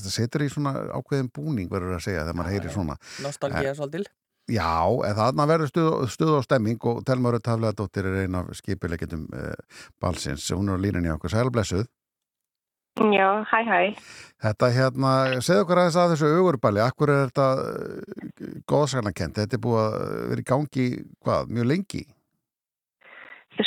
það 0.02 0.10
setur 0.18 0.48
í 0.48 0.50
svona 0.50 0.74
ákveðin 0.98 1.30
búning 1.30 1.70
verður 1.70 2.00
að 2.00 2.04
segja 2.08 2.26
þegar 2.26 2.40
maður 2.40 2.56
heyrir 2.56 2.74
svona. 2.74 2.98
Nostalgía 3.22 3.76
svolítil. 3.78 4.08
Já, 4.50 4.82
en 5.06 5.14
þarna 5.14 5.44
verður 5.46 5.70
stuð, 5.70 5.90
stuð 6.10 6.36
og 6.40 6.44
stemming 6.44 6.86
og 6.90 7.04
Telma 7.06 7.30
Rödd 7.30 7.46
Hafleðadóttir 7.46 8.08
er 8.10 8.24
einn 8.24 8.34
af 8.40 8.50
skipilegjendum 8.58 9.28
uh, 9.30 9.82
balsins, 10.02 10.50
hún 10.50 10.72
er 10.72 10.82
á 10.82 10.82
línunni 10.82 11.12
á 11.12 11.14
okkur. 11.14 11.30
Sælblessuð 11.30 11.86
Já, 13.00 13.44
hæ 13.48 13.58
hæ. 13.64 13.78
Þetta 14.42 14.68
hérna, 14.74 15.10
segðu 15.40 15.62
okkur 15.64 15.78
aðeins 15.80 15.96
að 15.96 16.10
þessu 16.12 16.32
augurballi, 16.36 16.80
akkur 16.84 17.12
er 17.12 17.28
þetta 17.30 17.46
góðsagnakent, 18.68 19.38
þetta 19.38 19.56
er 19.56 19.62
búið 19.64 19.84
að 19.84 19.94
vera 20.32 20.42
í 20.42 20.48
gangi, 20.50 20.88
hvað, 21.24 21.54
mjög 21.56 21.68
lengi? 21.70 22.02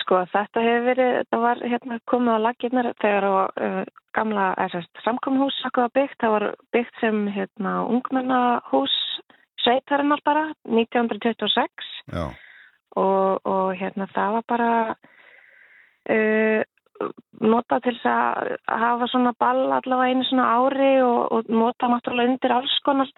Sko, 0.02 0.20
þetta 0.30 0.62
hefur 0.66 0.86
verið, 0.90 1.12
þetta 1.22 1.40
var 1.42 1.64
hérna 1.74 1.98
komið 2.10 2.38
á 2.38 2.40
laginnar 2.46 2.92
þegar 3.02 3.26
á 3.26 3.34
uh, 3.34 3.82
gamla 4.18 4.46
SST 4.66 5.04
samkomhús 5.06 5.58
sakkuða 5.64 5.94
byggt, 5.98 6.20
það 6.22 6.36
var 6.36 6.46
byggt 6.74 7.02
sem 7.02 7.20
hérna 7.34 7.74
ungmennahús 7.94 8.96
sveitarinnar 9.62 10.22
bara, 10.26 10.48
1926 10.70 11.92
Já. 12.14 12.26
og, 13.02 13.42
og 13.46 13.74
hérna 13.78 14.10
það 14.14 14.38
var 14.38 14.48
bara 14.54 14.72
uh, 16.14 16.62
nota 17.44 17.80
til 17.84 17.96
þess 17.98 18.08
að 18.10 18.52
hafa 18.82 19.08
svona 19.12 19.34
ball 19.40 19.66
allavega 19.78 20.12
einu 20.14 20.28
svona 20.28 20.46
ári 20.60 20.94
og, 21.04 21.32
og 21.32 21.50
nota 21.52 21.90
náttúrulega 21.92 22.34
undir 22.34 22.56
alls 22.56 22.78
konar 22.86 23.12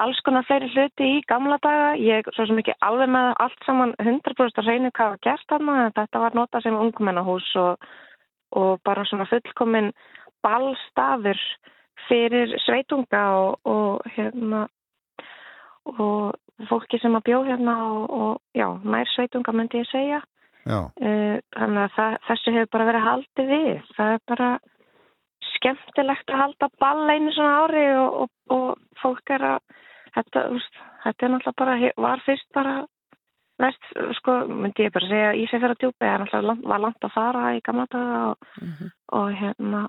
alls 0.00 0.20
konar 0.24 0.46
fleiri 0.48 0.70
hluti 0.72 1.08
í 1.18 1.20
gamla 1.28 1.58
daga. 1.62 1.92
Ég 2.00 2.28
svo 2.32 2.46
sem 2.48 2.60
ekki 2.62 2.74
alveg 2.84 3.10
með 3.12 3.32
allt 3.44 3.66
saman 3.66 3.94
100% 4.00 4.62
að 4.62 4.70
reyna 4.70 4.92
hvað 4.96 5.14
var 5.14 5.22
gert 5.26 5.48
þarna 5.52 5.90
þetta 5.98 6.22
var 6.24 6.38
nota 6.38 6.62
sem 6.64 6.78
ungmennahús 6.78 7.48
og, 7.60 7.88
og 8.56 8.80
bara 8.86 9.04
svona 9.08 9.28
fullkomin 9.30 9.92
ballstafur 10.42 11.40
fyrir 12.08 12.56
sveitunga 12.64 13.24
og, 13.38 13.60
og 13.68 14.14
hérna 14.16 14.66
og 15.92 16.32
fólki 16.70 16.98
sem 17.02 17.14
að 17.18 17.26
bjó 17.28 17.42
hérna 17.46 17.76
og, 17.92 18.40
já, 18.56 18.68
nær 18.84 19.08
sveitunga 19.12 19.54
myndi 19.54 19.82
ég 19.82 19.90
segja 19.90 20.22
þannig 21.58 21.82
að 21.84 21.94
það, 21.96 22.16
þessu 22.28 22.54
hefur 22.56 22.72
bara 22.76 22.88
verið 22.90 23.06
haldið 23.08 23.52
við. 23.52 23.82
Það 23.96 24.12
er 24.16 24.22
bara 24.32 24.50
skemmtilegt 25.52 26.30
að 26.32 26.42
halda 26.42 26.68
ball 26.82 27.10
einu 27.10 27.32
svona 27.34 27.64
ári 27.64 27.84
og, 27.98 28.16
og, 28.22 28.30
og 28.56 28.98
fólk 29.02 29.34
er 29.36 29.46
að 29.52 29.58
þetta, 30.16 30.44
úst, 30.56 30.82
þetta 31.04 31.26
er 31.26 31.32
náttúrulega 31.34 31.60
bara, 31.62 31.76
var 32.06 32.22
fyrst 32.26 32.48
bara 32.54 32.74
vest, 33.62 33.90
sko, 34.18 34.36
myndi 34.48 34.86
ég 34.86 34.94
bara 34.94 35.10
segja 35.10 35.34
Ísafjörða 35.42 35.78
djúpi, 35.80 36.02
það 36.02 36.14
er 36.14 36.22
náttúrulega 36.24 36.48
langt- 36.50 36.68
var 36.72 36.82
langt 36.86 37.06
að 37.06 37.14
fara 37.14 37.44
í 37.56 37.60
gamla 37.66 37.86
daga 37.92 38.22
og, 38.30 38.48
og 39.18 39.28
hérna 39.38 39.82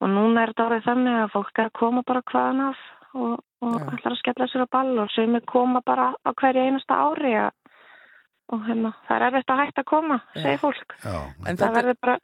og 0.00 0.08
núna 0.08 0.42
er 0.44 0.52
þetta 0.54 0.66
árið 0.70 0.86
þannig 0.88 1.18
að 1.20 1.32
fólk 1.34 1.58
er 1.60 1.68
að 1.68 1.78
koma 1.80 2.02
bara 2.08 2.22
hvaðan 2.30 2.62
af 2.70 2.84
og, 3.14 3.32
og 3.60 3.74
ætlar 3.92 4.14
að 4.14 4.20
skella 4.22 4.46
sér 4.48 4.64
á 4.64 4.72
ball 4.72 4.92
og 5.02 5.10
sumir 5.12 5.44
koma 5.50 5.82
bara 5.84 6.12
á 6.24 6.30
hverju 6.32 6.62
einasta 6.64 7.00
ári 7.04 7.34
að 7.36 7.50
og 8.52 8.62
hérna, 8.68 8.92
það 9.08 9.16
er 9.16 9.26
erfitt 9.28 9.52
að 9.54 9.60
hætta 9.64 9.82
að 9.84 9.90
koma, 9.90 10.20
segir 10.36 10.62
fólk. 10.62 10.94
Já. 11.04 11.16
En 11.46 11.56
það 11.56 11.60
þetta- 11.60 11.74
verður 11.80 12.00
bara, 12.06 12.18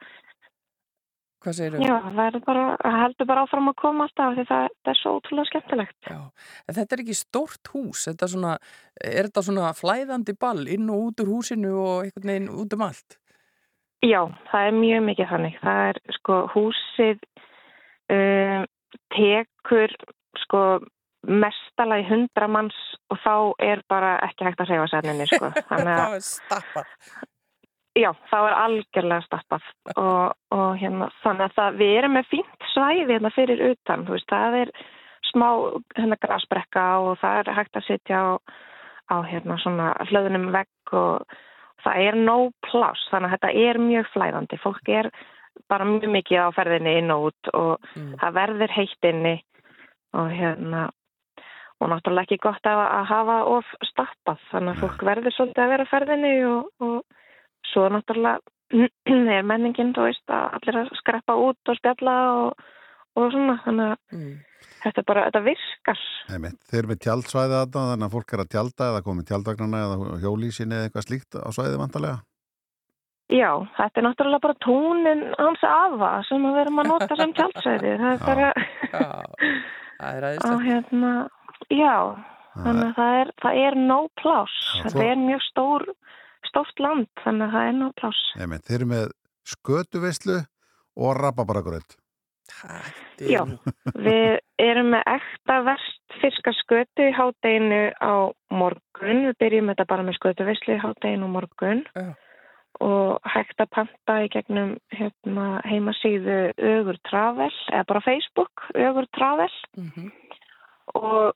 Hvað 1.37 1.53
segir 1.53 1.75
já, 1.85 1.93
það 2.01 2.15
verður 2.17 2.43
bara, 2.47 2.63
það 2.81 2.95
heldur 3.03 3.27
bara 3.29 3.41
áfram 3.45 3.69
að 3.69 3.75
koma 3.77 4.05
alltaf 4.07 4.33
því 4.35 4.45
það, 4.49 4.71
það 4.83 4.91
er 4.91 4.97
svo 4.97 5.11
ótrúlega 5.19 5.49
skemmtilegt. 5.51 5.97
Já, 6.09 6.17
en 6.67 6.75
þetta 6.75 6.95
er 6.97 7.03
ekki 7.03 7.17
stórt 7.19 7.69
hús, 7.73 8.07
þetta 8.09 8.25
er 8.25 8.31
svona, 8.33 8.53
er 9.05 9.29
þetta 9.29 9.43
svona 9.45 9.69
flæðandi 9.77 10.35
ball 10.39 10.67
inn 10.67 10.89
og 10.89 11.03
út 11.11 11.21
úr 11.23 11.31
húsinu 11.35 11.71
og 11.77 12.07
einhvern 12.07 12.31
veginn 12.31 12.49
út 12.49 12.73
um 12.73 12.81
allt? 12.87 13.19
Já, 14.01 14.21
það 14.49 14.67
er 14.67 14.75
mjög 14.81 15.05
mikið 15.11 15.29
þannig. 15.31 15.55
Það 15.61 15.83
er 15.91 16.01
sko 16.17 16.35
húsið 16.53 17.23
um, 18.17 18.65
tekur 19.15 19.95
sko 20.43 20.63
mestala 21.27 21.99
í 22.01 22.05
hundra 22.07 22.47
manns 22.51 22.77
og 23.11 23.19
þá 23.23 23.33
er 23.63 23.81
bara 23.91 24.17
ekki 24.27 24.47
hægt 24.47 24.61
að 24.63 24.71
segja 24.71 24.91
sérninni 24.91 25.27
sko. 25.29 25.51
Þannig 25.69 25.93
að 25.93 26.03
Það 26.03 26.19
er 26.19 26.27
stappað. 26.27 26.93
Já, 27.97 28.11
þá 28.29 28.37
er 28.37 28.55
algjörlega 28.61 29.25
stappað 29.25 29.67
og, 29.97 30.35
og 30.53 30.67
hérna, 30.77 31.07
þannig 31.23 31.47
að 31.47 31.55
það, 31.55 31.77
við 31.79 31.93
erum 31.97 32.13
með 32.17 32.27
fínt 32.29 32.67
svæði 32.73 33.07
hérna 33.09 33.31
fyrir 33.33 33.63
utan, 33.71 34.03
þú 34.05 34.13
veist, 34.13 34.27
það 34.29 34.57
er 34.59 34.71
smá 35.31 35.47
hérna 35.97 36.17
grasbrekka 36.21 36.83
og 37.03 37.17
það 37.23 37.39
er 37.41 37.51
hægt 37.57 37.79
að 37.79 37.87
sitja 37.87 38.19
á, 38.21 38.27
á 39.09 39.17
hérna 39.25 39.57
svona 39.63 39.87
hlöðunum 40.11 40.51
vegg 40.53 40.93
og 40.99 41.39
það 41.81 42.03
er 42.03 42.19
nóg 42.21 42.53
pláss, 42.67 43.07
þannig 43.09 43.31
að 43.31 43.35
þetta 43.37 43.65
er 43.65 43.81
mjög 43.81 44.13
flæðandi, 44.13 44.61
fólk 44.61 44.93
er 44.93 45.11
bara 45.71 45.89
mjög 45.89 46.13
mikið 46.13 46.45
á 46.45 46.49
ferðinni 46.53 46.95
inn 47.01 47.13
og 47.15 47.31
út 47.31 47.51
og 47.57 47.89
það 48.21 48.37
verður 48.37 48.77
heitt 48.77 49.09
inni 49.09 49.35
og 50.17 50.29
hérna 50.37 50.87
og 51.81 51.91
náttúrulega 51.91 52.25
ekki 52.27 52.39
gott 52.47 52.65
að, 52.69 52.81
að 52.97 53.05
hafa 53.11 53.37
of 53.53 53.71
stappað, 53.91 54.39
þannig 54.51 54.73
að 54.75 54.81
fólk 54.83 55.05
verður 55.11 55.35
svolítið 55.35 55.63
að 55.65 55.71
vera 55.73 55.85
á 55.85 55.91
ferðinni 55.93 56.33
og, 56.49 56.71
og 56.81 57.71
svo 57.71 57.87
náttúrulega 57.93 58.39
er 59.37 59.45
menningin, 59.47 59.93
þú 59.95 60.07
veist, 60.09 60.25
að 60.27 60.57
allir 60.57 60.81
að 60.81 60.91
skreppa 60.99 61.37
út 61.39 61.71
og 61.71 61.77
spjalla 61.79 62.15
og, 62.41 62.65
og 63.17 63.29
svona, 63.31 63.57
þannig 63.63 63.93
að 63.93 64.25
þetta 64.83 65.01
er 65.03 65.05
bara, 65.07 65.25
þetta 65.29 65.43
virkar. 65.45 66.01
Einmitt. 66.33 66.57
Þeir 66.69 66.79
eru 66.81 66.91
með 66.91 66.99
tjaldsvæði 67.05 67.55
þarna 67.57 67.85
þannig 67.91 68.07
að 68.09 68.15
fólk 68.17 68.33
er 68.35 68.43
að 68.43 68.49
tjalda 68.55 68.89
eða 68.91 69.03
komið 69.05 69.29
tjaldvagnarna 69.29 69.83
eða 69.85 70.19
hjólísinni 70.25 70.77
eða 70.77 70.89
eitthvað 70.89 71.07
slíkt 71.07 71.37
á 71.39 71.49
svæði 71.55 71.79
vantarlega. 71.81 72.19
Já, 73.27 73.49
þetta 73.75 73.99
er 73.99 74.05
náttúrulega 74.07 74.43
bara 74.45 74.59
tónin 74.63 75.23
hans 75.35 75.63
afa 75.67 76.11
sem 76.29 76.45
við 76.47 76.59
erum 76.61 76.77
að 76.83 76.91
nota 76.93 77.17
sem 77.19 77.33
tjaldsvæði. 77.35 77.95
Það 77.99 78.13
er 78.13 78.21
bara, 78.23 78.51
Það 79.97 80.13
er 80.13 80.23
á 80.27 80.27
aðeinslegt. 80.29 80.63
hérna, 80.67 81.11
já, 81.73 81.95
þannig 82.55 82.83
að 82.87 82.97
það 82.97 83.19
er, 83.21 83.31
það 83.43 83.61
er 83.65 83.79
nóg 83.83 84.09
pláss. 84.21 84.57
Þetta 84.83 85.05
er 85.05 85.21
mjög 85.21 85.45
stór, 85.47 85.87
stórt 86.49 86.83
land, 86.83 87.09
þannig 87.23 87.47
að 87.47 87.55
það 87.57 87.69
er 87.69 87.79
nóg 87.81 87.95
pláss. 88.01 88.25
Einmitt. 88.37 88.65
Þeir 88.67 88.79
eru 88.79 88.89
með 88.91 89.07
skötuveislu 89.47 90.41
og 90.97 91.17
rababaragröð. 91.21 91.97
Já, 93.27 93.41
við, 93.97 94.37
erum 94.61 94.93
með 94.93 95.09
ekta 95.11 95.57
vestfirska 95.65 96.53
skötu 96.61 97.09
í 97.09 97.15
hádeginu 97.15 97.81
á 97.99 98.31
morgun. 98.53 99.25
Við 99.27 99.35
byrjum 99.41 99.73
þetta 99.73 99.87
bara 99.89 100.05
með 100.07 100.17
skötuvislu 100.19 100.77
í 100.77 100.81
hádeginu 100.81 101.27
á 101.27 101.35
morgun. 101.35 101.83
Já. 101.97 102.07
Og 102.85 103.25
hægt 103.25 103.61
að 103.63 103.71
panta 103.73 104.19
í 104.21 104.29
gegnum 104.29 104.75
hérna, 104.93 105.47
heimasíðu 105.65 106.37
Ögur 106.61 106.99
Travel, 107.09 107.49
eða 107.73 107.87
bara 107.89 108.03
Facebook 108.05 108.67
Ögur 108.77 109.09
Travel. 109.17 109.49
Mhm. 109.77 110.11
Og 110.95 111.33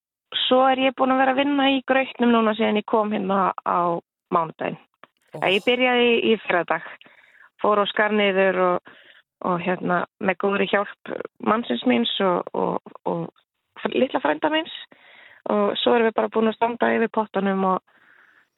svo 0.48 0.62
er 0.70 0.82
ég 0.88 0.96
búin 0.98 1.14
að 1.14 1.22
vera 1.24 1.36
að 1.36 1.42
vinna 1.42 1.68
í 1.74 1.82
grautnum 1.88 2.34
núna 2.34 2.56
síðan 2.58 2.80
ég 2.82 2.88
kom 2.90 3.12
hérna 3.14 3.52
á 3.66 4.00
mánudaginn. 4.34 4.80
Oh. 5.36 5.46
Ég 5.48 5.64
byrjaði 5.66 6.08
í, 6.08 6.18
í 6.32 6.38
fyrradag, 6.44 6.88
fór 7.64 7.84
á 7.84 7.86
skarniður 7.92 8.62
og, 8.66 8.92
og 9.48 9.64
hérna 9.64 10.04
með 10.20 10.40
góðri 10.44 10.68
hjálp 10.72 11.14
mannsins 11.44 11.86
míns 11.88 12.12
og, 12.24 12.48
og, 12.54 12.94
og 13.08 13.92
litla 13.96 14.22
frænda 14.24 14.52
míns 14.54 14.74
og 15.50 15.74
svo 15.82 15.96
erum 15.96 16.12
við 16.12 16.18
bara 16.20 16.32
búin 16.34 16.52
að 16.52 16.58
standa 16.60 16.92
yfir 16.94 17.12
pottanum 17.16 17.64
og, 17.72 17.80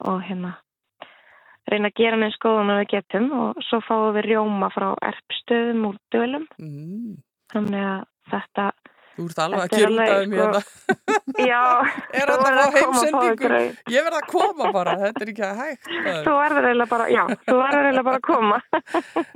og 0.04 0.20
hérna 0.26 0.58
reyna 1.72 1.90
að 1.92 2.00
gera 2.00 2.20
neins 2.20 2.40
góðan 2.44 2.74
að 2.74 2.82
við 2.82 2.90
getum 2.98 3.30
og 3.38 3.62
svo 3.68 3.80
fáum 3.86 4.16
við 4.18 4.28
rjóma 4.32 4.70
frá 4.74 4.90
erpstöðum 5.10 5.86
úr 5.90 6.00
dölum. 6.14 6.48
Mm. 6.60 7.22
Þannig 7.54 7.86
að 7.88 8.02
þetta 8.34 8.66
Þú 9.14 9.28
ert 9.30 9.40
alveg 9.44 9.64
að 9.64 9.76
er 9.78 9.84
af 9.84 9.92
alveg, 9.92 10.30
mér 10.32 10.40
sko, 10.40 10.54
þetta. 10.54 10.94
Já, 11.50 11.62
Er 12.18 12.30
þetta 12.30 12.50
að 12.50 12.58
fá 12.58 12.78
heimsendingu? 12.78 13.60
Ég 13.94 14.06
verð 14.08 14.18
að 14.20 14.28
koma 14.32 14.70
bara, 14.74 14.96
þetta 15.02 15.24
er 15.24 15.32
ekki 15.34 15.46
að 15.48 15.62
hægt. 15.62 15.90
Þú 16.26 16.34
verður 16.38 16.68
eiginlega 16.70 16.90
bara, 16.92 17.08
já, 17.14 17.24
þú 17.48 17.56
verður 17.60 17.88
eiginlega 17.88 18.06
bara 18.08 18.20
að 18.20 18.26
koma. 18.28 18.60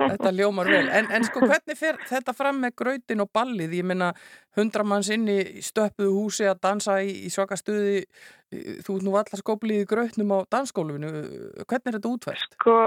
Þetta 0.02 0.32
ljómar 0.38 0.72
vel. 0.74 0.84
En, 0.98 1.10
en 1.18 1.26
sko, 1.28 1.42
hvernig 1.46 1.78
fer 1.78 2.00
þetta 2.10 2.34
fram 2.36 2.60
með 2.64 2.74
grautin 2.82 3.24
og 3.24 3.30
ballið? 3.34 3.76
Ég 3.78 3.88
minna, 3.90 4.10
hundra 4.58 4.86
manns 4.86 5.10
inn 5.14 5.26
í 5.30 5.38
stöppuðu 5.64 6.14
húsi 6.16 6.48
að 6.50 6.62
dansa 6.66 6.98
í, 7.02 7.14
í 7.26 7.32
svaka 7.34 7.58
stuði. 7.58 8.02
Þú 8.48 8.98
ert 8.98 9.06
nú 9.06 9.16
allar 9.18 9.42
skoplið 9.42 9.82
í 9.84 9.88
grautnum 9.90 10.34
á 10.34 10.38
dansskólufinu. 10.54 11.12
Hvernig 11.64 11.90
er 11.90 11.98
þetta 11.98 12.14
útverst? 12.14 12.54
Sko, 12.58 12.78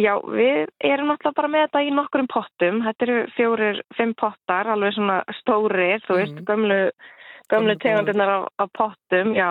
já, 0.00 0.12
við 0.24 0.68
erum 0.80 1.10
náttúrulega 1.10 1.38
bara 1.38 1.50
með 1.52 1.64
þetta 1.66 1.82
í 1.84 1.94
nokkrum 1.96 2.28
pottum. 2.32 2.82
Þetta 2.86 3.06
eru 3.06 3.18
fjórir, 3.36 3.80
fimm 3.98 4.14
pottar, 4.18 4.70
alveg 4.72 4.94
svona 4.96 5.22
stórir, 5.40 6.04
þú 6.06 6.18
veist, 6.20 6.38
gömlu, 6.48 6.78
gömlu 7.52 7.76
tegundirnar 7.82 8.36
af, 8.36 8.46
af 8.64 8.72
pottum, 8.78 9.34
já. 9.36 9.50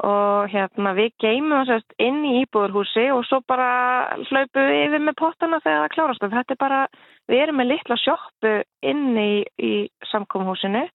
Og 0.00 0.48
hérna, 0.48 0.94
við 0.96 1.10
geymum 1.20 1.66
þess 1.68 1.98
inn 2.00 2.22
í 2.24 2.38
íbúðurhúsi 2.40 3.10
og 3.12 3.26
svo 3.28 3.42
bara 3.44 4.16
hlaupum 4.30 4.70
við 4.70 4.84
yfir 4.86 5.02
með 5.04 5.18
pottana 5.20 5.60
þegar 5.60 5.82
það 5.82 5.94
klárast. 5.94 6.28
Þetta 6.38 6.56
er 6.56 6.60
bara, 6.62 6.82
við 7.28 7.42
erum 7.44 7.60
með 7.60 7.72
litla 7.74 7.98
sjoppu 8.00 8.54
inn 8.88 9.18
í, 9.20 9.32
í 9.60 9.72
samkomhúsinu 10.08 10.86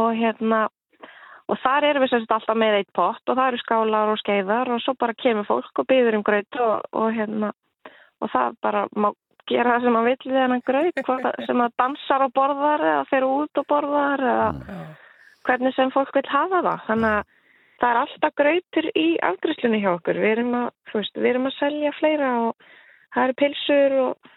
og 0.00 0.08
hérna, 0.16 0.68
og 1.50 1.58
þar 1.64 1.86
erum 1.88 2.04
við 2.04 2.12
sérst 2.14 2.34
alltaf 2.36 2.58
með 2.58 2.76
eitt 2.80 2.92
pott 2.96 3.22
og 3.32 3.38
það 3.38 3.48
eru 3.50 3.62
skálar 3.64 4.12
og 4.12 4.20
skeiðar 4.22 4.70
og 4.74 4.84
svo 4.84 4.94
bara 5.00 5.16
kemur 5.18 5.48
fólk 5.48 5.82
og 5.82 5.88
byður 5.90 6.20
um 6.20 6.24
graut 6.26 6.60
og, 6.62 6.86
og 6.94 7.10
hérna, 7.16 7.50
og 8.20 8.30
það 8.30 8.56
bara 8.62 8.86
má 8.94 9.10
gera 9.50 9.74
það 9.74 9.84
sem 9.84 9.96
maður 9.96 10.10
vill 10.10 10.32
við 10.32 10.40
hennan 10.44 10.62
það- 10.62 11.46
sem 11.46 11.60
að 11.64 11.76
dansar 11.82 12.24
og 12.26 12.32
borðar 12.36 12.84
eða 12.86 13.04
fer 13.10 13.26
út 13.26 13.58
og 13.62 13.66
borðar 13.66 14.24
eða 14.32 14.48
hvernig 15.48 15.74
sem 15.74 15.90
fólk 15.90 16.14
vil 16.14 16.28
hafa 16.30 16.62
það. 16.62 16.82
Þannig 16.86 17.14
að 17.18 17.24
það 17.80 17.90
er 17.90 18.00
alltaf 18.02 18.34
grautur 18.36 18.90
í 18.94 19.06
afgriðslunni 19.30 19.80
hjá 19.82 19.90
okkur. 19.94 20.20
Við 20.20 20.32
erum 20.36 20.54
að, 20.60 20.68
veist, 20.92 21.16
við 21.16 21.30
erum 21.32 21.48
að 21.48 21.56
selja 21.58 21.92
fleira 21.98 22.30
og 22.44 22.66
það 23.14 23.24
eru 23.24 23.38
pilsur 23.42 23.96
og, 24.04 24.30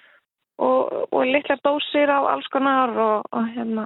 og, 0.57 0.93
og 1.11 1.25
litlar 1.27 1.61
dósir 1.67 2.09
á 2.09 2.19
alls 2.33 2.47
konar 2.53 2.95
og, 2.95 3.27
og 3.31 3.49
hérna. 3.53 3.85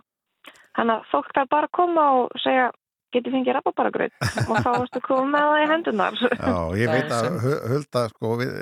Þannig 0.78 0.94
að 0.94 1.08
fólk 1.12 1.34
þarf 1.34 1.50
bara 1.50 1.68
að 1.72 1.76
koma 1.80 2.06
og 2.22 2.38
segja, 2.44 2.70
geti 3.18 3.34
fengið 3.34 3.58
rababaragraut. 3.58 4.16
Og 4.48 4.54
þá 4.56 4.70
varstu 4.70 5.02
koma 5.06 5.28
með 5.34 5.48
það 5.48 5.64
í 5.64 5.68
hendunar. 5.74 6.22
Já, 6.24 6.58
ég 6.82 6.94
veit 6.94 7.16
að 7.18 7.40
Hulda 7.72 8.06
sko 8.14 8.36
við, 8.42 8.54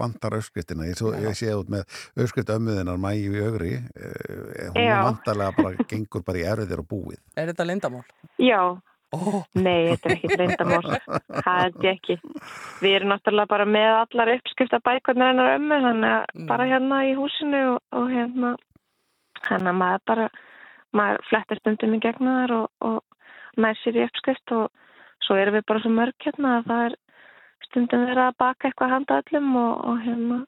vantar 0.00 0.38
auðskriftina 0.38 0.88
ég, 0.88 0.98
svo, 0.98 1.14
ég 1.20 1.38
sé 1.38 1.52
út 1.54 1.70
með 1.72 1.86
auðskrift 2.18 2.54
ömmuðinar 2.56 2.98
mægi 3.00 3.28
í 3.30 3.44
augri 3.44 3.76
eh, 3.76 4.72
hún 4.74 4.80
Já. 4.82 4.96
vantarlega 5.08 5.54
bara 5.60 5.86
gengur 5.90 6.24
bara 6.26 6.40
í 6.40 6.48
erfiðir 6.54 6.82
og 6.82 6.90
búið. 6.90 7.22
Er 7.38 7.52
þetta 7.52 7.68
lindamál? 7.68 8.02
Já, 8.42 8.60
nei, 9.54 9.90
þetta 9.90 10.08
er 10.08 10.14
ekki 10.16 10.38
reyndamál, 10.38 10.96
það 11.44 11.60
er 11.64 11.88
ekki. 11.94 12.16
Við 12.82 12.96
erum 12.98 13.12
náttúrulega 13.12 13.50
bara 13.50 13.66
með 13.68 13.90
allar 14.00 14.32
uppskrifta 14.36 14.80
bækvarnir 14.84 15.30
hennar 15.32 15.56
ömmu, 15.58 15.80
þannig 15.88 16.14
að 16.16 16.46
bara 16.50 16.68
hérna 16.70 17.00
í 17.08 17.14
húsinu 17.18 17.62
og, 17.74 17.80
og 17.94 18.10
hérna, 18.12 18.54
þannig 19.48 19.72
að 19.72 19.80
maður 19.82 20.06
bara, 20.10 20.28
maður 20.94 21.26
flettir 21.30 21.62
stundum 21.62 21.96
í 21.96 22.02
gegnum 22.04 22.40
þar 22.40 22.56
og, 22.58 22.70
og 22.90 23.02
nær 23.62 23.78
sér 23.82 24.00
í 24.00 24.04
uppskrift 24.06 24.54
og 24.56 24.70
svo 25.24 25.38
erum 25.40 25.58
við 25.58 25.66
bara 25.68 25.82
svo 25.84 25.92
mörg 25.94 26.26
hérna 26.26 26.58
að 26.58 26.70
það 26.70 26.86
er 26.88 26.96
stundum 27.68 28.06
verið 28.08 28.24
að 28.28 28.38
baka 28.42 28.68
eitthvað 28.68 28.94
handa 28.94 29.20
öllum 29.22 29.50
og, 29.60 29.74
og 29.90 30.00
hérna, 30.04 30.38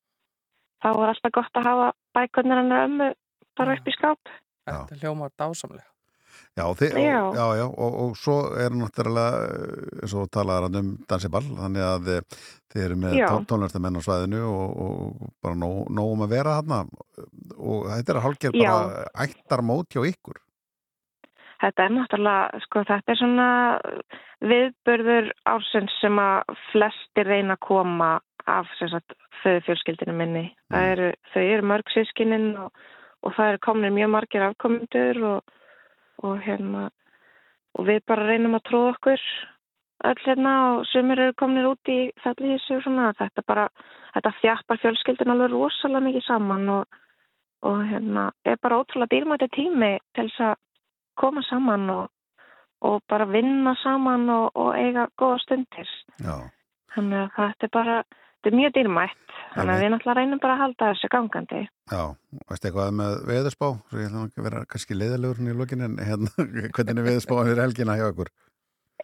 þá 0.84 0.88
er 0.92 1.10
alltaf 1.10 1.36
gott 1.38 1.60
að 1.60 1.68
hafa 1.70 1.90
bækvarnir 2.16 2.62
hennar 2.62 2.88
ömmu 2.88 3.10
bara 3.56 3.76
upp 3.76 3.88
í 3.88 3.94
skáp. 3.96 4.32
Þetta 4.66 4.98
hljómar 5.00 5.32
dásamlega. 5.38 5.86
Já, 6.56 6.64
þið, 6.76 6.94
Já. 7.00 7.16
Og, 7.20 7.36
já, 7.36 7.46
já 7.56 7.64
og, 7.66 7.94
og 8.02 8.16
svo 8.16 8.34
er 8.60 8.74
náttúrulega 8.76 9.40
eins 10.02 10.14
og 10.16 10.28
talaðar 10.32 10.66
hann 10.66 10.78
um 10.80 10.90
dansiball 11.08 11.44
þannig 11.44 11.84
að 11.84 12.10
eh, 12.12 12.38
þið 12.72 12.84
eru 12.86 12.96
með 13.00 13.16
tónlistamenn 13.50 13.98
á 14.00 14.02
svæðinu 14.04 14.40
og, 14.48 14.74
og 14.86 15.30
bara 15.44 15.58
nóg, 15.60 15.78
nóg 15.96 16.14
um 16.14 16.24
að 16.26 16.32
vera 16.32 16.56
þarna 16.58 16.80
og 17.56 17.88
þetta 17.92 18.14
er 18.14 18.20
hálfgerð 18.24 18.60
Já. 18.60 18.68
bara 18.72 19.06
ættar 19.26 19.64
mót 19.68 19.96
hjá 19.96 20.02
ykkur 20.08 20.40
Þetta 21.62 21.84
er 21.84 21.92
náttúrulega, 21.96 22.60
sko, 22.66 22.82
þetta 22.84 23.12
er 23.12 23.18
svona 23.20 23.48
viðbörður 24.44 25.30
ársins 25.48 25.94
sem 26.02 26.18
að 26.20 26.56
flestir 26.70 27.30
reyna 27.30 27.56
að 27.56 27.64
koma 27.64 28.10
af 28.46 28.68
sagt, 28.78 29.16
þau 29.42 29.56
fjölskyldinu 29.66 30.14
minni. 30.16 30.44
Það 30.70 30.90
eru, 30.92 31.08
þau 31.32 31.42
eru 31.42 31.68
mörg 31.72 31.92
sískinin 31.94 32.46
og, 32.60 32.86
og 33.24 33.34
það 33.38 33.52
eru 33.52 33.62
komin 33.66 33.96
mjög 33.96 34.12
margir 34.14 34.46
afkomendur 34.46 35.22
og, 35.32 35.56
og 36.22 36.38
hérna 36.44 36.88
og 37.76 37.88
við 37.88 38.02
bara 38.08 38.28
reynum 38.28 38.56
að 38.56 38.66
tróða 38.70 38.92
okkur 38.94 39.24
öll 40.06 40.22
hérna 40.26 40.52
og 40.74 40.84
sumir 40.90 41.20
eru 41.24 41.34
kominir 41.40 41.70
út 41.70 41.90
í 41.92 41.98
fellihísu 42.22 42.78
og 42.78 42.84
svona. 42.84 43.10
Þetta 43.18 43.44
bara, 43.48 43.66
þetta 44.14 44.34
þjappar 44.42 44.80
fjölskyldin 44.84 45.32
alveg 45.34 45.52
rosalega 45.54 46.04
mikið 46.06 46.26
saman 46.26 46.68
og, 46.76 47.00
og 47.66 47.82
hérna 47.90 48.28
er 48.44 48.60
bara 48.62 48.82
ótrúlega 48.82 49.14
dýrmæti 49.14 49.50
tími 49.56 49.96
til 50.16 50.28
þess 50.28 50.44
að 50.50 50.54
koma 51.20 51.42
saman 51.48 51.88
og, 51.94 52.04
og 52.86 53.00
bara 53.10 53.26
vinna 53.30 53.74
saman 53.82 54.28
og, 54.32 54.50
og 54.54 54.70
eiga 54.78 55.08
góða 55.20 55.40
stundir. 55.44 55.90
Já, 56.22 56.36
Þannig 56.96 57.18
að 57.26 57.34
þetta 57.36 57.66
er 57.66 57.72
bara, 57.76 57.96
þetta 58.08 58.50
er 58.50 58.56
mjög 58.56 58.74
dýrmætt. 58.76 59.22
Þannig 59.56 59.72
að 59.74 59.82
við 59.82 59.90
náttúrulega 59.92 60.16
reynum 60.20 60.40
bara 60.40 60.54
að 60.56 60.62
halda 60.62 60.88
þessu 60.92 61.10
gangandi. 61.12 61.60
já, 61.92 62.02
veistu 62.50 62.68
eitthvað 62.68 62.96
með 63.00 63.12
veðurspá 63.30 63.68
svo 63.76 64.00
ég 64.00 64.08
ætla 64.08 64.18
nú 64.22 64.28
ekki 64.30 64.42
að 64.42 64.48
vera 64.48 64.64
kannski 64.72 64.96
leiðalegur 64.96 65.38
hérna 65.40 65.52
í 65.52 65.58
lokin 65.60 65.86
en 65.86 65.94
hérna, 66.08 66.32
hvernig 66.76 67.00
er 67.00 67.08
veðurspáin 67.10 67.48
fyrir 67.50 67.64
helgina 67.64 67.96
hjá 68.00 68.06
ykkur? 68.10 68.32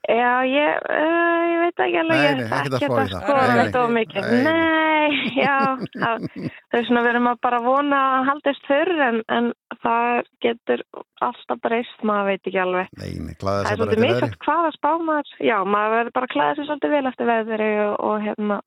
Já, 0.02 0.32
ég, 0.50 0.78
uh, 0.90 1.42
ég 1.46 1.58
veit 1.62 1.82
ekki 1.84 1.98
alveg, 2.00 2.16
Nei, 2.16 2.34
nei, 2.40 2.46
ekkert 2.48 2.72
að 2.72 2.78
ekki 2.78 2.88
spá 2.88 2.96
í 2.96 3.04
að 3.04 3.12
það. 3.12 3.92
Nei, 4.48 4.91
nei. 5.02 5.32
já, 5.44 5.56
það, 5.94 6.26
það 6.72 6.78
er 6.78 6.88
svona 6.88 7.04
við 7.04 7.10
erum 7.12 7.30
að 7.32 7.40
bara 7.46 7.60
vona 7.64 8.00
að 8.16 8.26
haldist 8.30 8.68
fyrr 8.70 8.92
en, 9.08 9.20
en 9.36 9.48
það 9.84 10.10
getur 10.44 10.84
alltaf 11.22 11.62
breyst, 11.64 12.04
maður 12.08 12.30
veit 12.30 12.50
ekki 12.50 12.60
alveg. 12.62 12.92
Nei, 12.98 13.08
nei, 13.22 13.32
klæða 13.40 13.62
Það 13.62 13.72
er 13.72 13.72
sig 13.72 13.82
bara 13.82 13.86
svolítið 13.86 13.96
eftir 13.96 14.04
veðri 14.04 14.12
mikilvægt 14.16 14.44
hvað 14.46 14.68
að 14.68 14.76
spá 14.78 14.90
maður. 15.08 15.32
Já, 15.52 15.56
maður 15.76 15.96
verður 15.96 16.14
bara 16.18 16.30
að 16.30 16.36
klæða 16.36 16.58
sig 16.58 16.68
svolítið 16.68 16.94
vel 16.96 17.06
eftir 17.12 17.32
veðri 17.32 17.72
og, 17.86 17.96
og 18.10 18.26
hérna, 18.26 18.60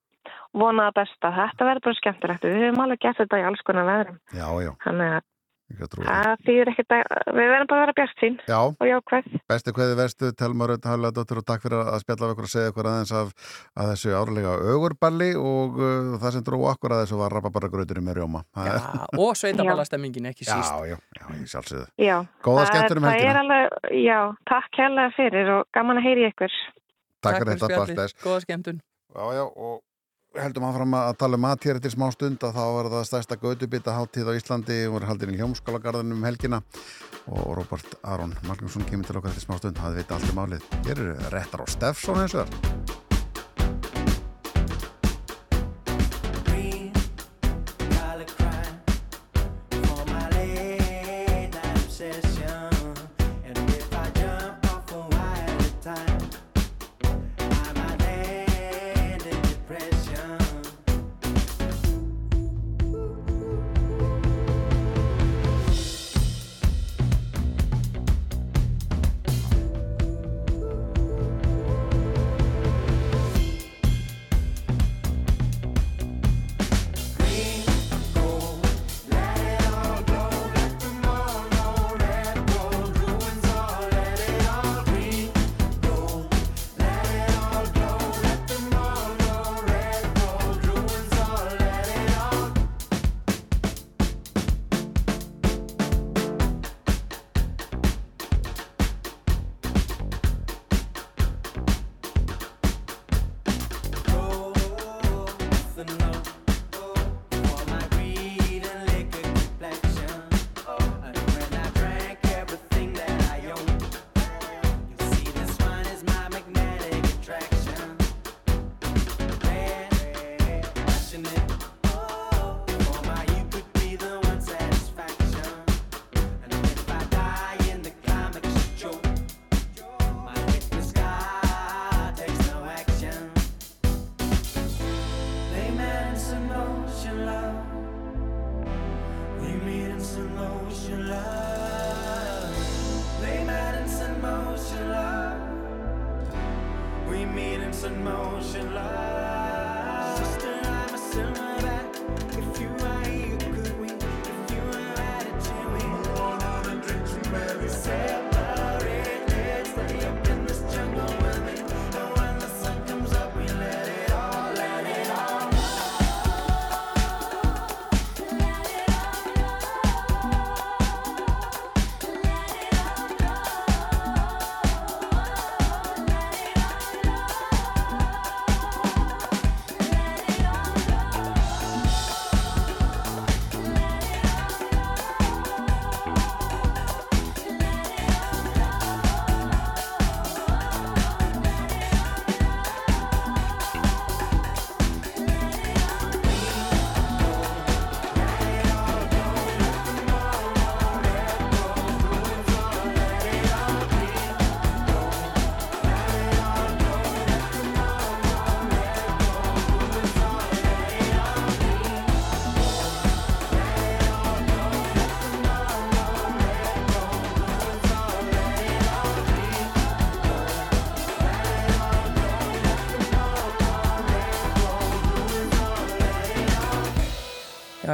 vona 0.55 0.89
að 0.89 0.97
besta. 1.01 1.31
Þetta 1.39 1.69
verður 1.69 1.87
bara 1.87 1.99
skemmtilegt. 2.01 2.49
Við 2.49 2.59
höfum 2.63 2.83
alveg 2.85 3.05
gert 3.05 3.23
þetta 3.23 3.41
í 3.41 3.47
alls 3.49 3.65
konar 3.67 3.89
veðrum. 3.89 4.19
Já, 4.35 4.47
já, 4.65 4.71
Þannig 4.85 5.15
að 5.15 5.17
að 5.19 5.31
það 5.65 6.43
þýðir 6.45 6.69
ekkert 6.71 6.93
að, 6.93 7.03
við 7.35 7.47
verðum 7.49 7.69
bara 7.71 7.79
að 7.79 7.85
vera 7.85 7.95
bjart 7.97 8.19
sín 8.21 8.35
Já, 8.45 8.57
og 8.69 8.85
jákvæð. 8.85 9.29
bestu 9.49 9.73
hverði 9.73 9.95
verstu 9.97 10.29
Telma 10.37 10.67
Rödd 10.69 10.85
Hafleðadóttir 10.85 11.39
og 11.41 11.45
takk 11.49 11.63
fyrir 11.65 11.79
að 11.81 11.97
spjalla 12.03 12.27
af 12.29 12.33
ykkur 12.35 12.45
og 12.47 12.51
segja 12.53 12.71
ykkur 12.73 12.89
aðeins 12.91 13.13
af 13.17 13.31
að 13.73 13.89
þessu 13.91 14.13
árlega 14.19 14.53
ögurballi 14.75 15.29
og 15.39 15.79
uh, 15.81 16.13
það 16.21 16.35
sem 16.37 16.45
dró 16.45 16.59
okkur 16.69 16.95
að 16.95 17.01
þessu 17.05 17.19
var 17.23 17.35
rababaragrauturinn 17.39 18.05
með 18.05 18.19
rjóma 18.21 18.43
Já, 18.55 18.77
og 19.17 19.33
sveitaballastemmingin 19.41 20.29
ekki 20.31 20.45
síst. 20.45 20.69
Já, 20.69 20.93
já, 20.93 20.97
já, 21.17 21.25
ég 21.41 21.49
sjálfsögðu 21.49 21.87
Já. 22.05 22.15
Góða 22.45 22.61
það 22.61 22.71
skemmtun 22.71 23.01
um 23.01 23.09
það 23.09 23.17
helgina. 23.17 23.33
er 23.33 23.41
alveg, 23.41 23.91
Já, 24.05 24.19
takk 24.53 24.79
hérlega 24.83 25.15
fyrir 25.17 25.51
og 25.57 25.65
gaman 25.73 25.99
að 26.01 26.07
heyri 26.11 26.29
ykkur. 26.29 26.55
Takk 27.25 27.41
fyrir 27.41 27.57
þetta. 27.57 27.81
Bartles 27.81 28.15
Góða 28.21 28.45
skemmtun. 28.45 28.79
Já, 29.15 29.25
já, 29.39 29.43
og 29.49 29.81
heldum 30.39 30.65
áfram 30.67 30.95
að 30.97 31.13
tala 31.21 31.39
um 31.39 31.47
hér 31.47 31.79
eftir 31.79 31.93
smá 31.93 32.07
stund 32.13 32.43
að 32.43 32.57
þá 32.57 32.63
var 32.77 32.91
það 32.93 33.07
stærsta 33.09 33.39
gödubita 33.41 33.95
hátíð 33.95 34.31
á 34.31 34.37
Íslandi 34.37 34.79
og 34.87 34.97
voru 34.97 35.09
haldin 35.09 35.33
í 35.35 35.39
hljómskólagarðinum 35.39 36.19
um 36.19 36.27
helgina. 36.27 36.61
Og 37.25 37.55
Robert 37.57 37.97
Aron 38.03 38.35
Magnússon 38.49 38.85
kemur 38.89 39.07
til 39.07 39.17
okkar 39.19 39.33
eftir 39.33 39.47
smá 39.47 39.57
stund, 39.61 39.79
það 39.79 40.01
veit 40.01 40.13
allt 40.13 40.29
um 40.29 40.39
málið. 40.43 40.69
Hér 40.85 41.01
eru 41.07 41.17
réttar 41.33 41.65
á 41.65 41.67
Steffsson 41.71 42.21
eins 42.21 42.37
og 42.37 42.45
þar 42.45 43.04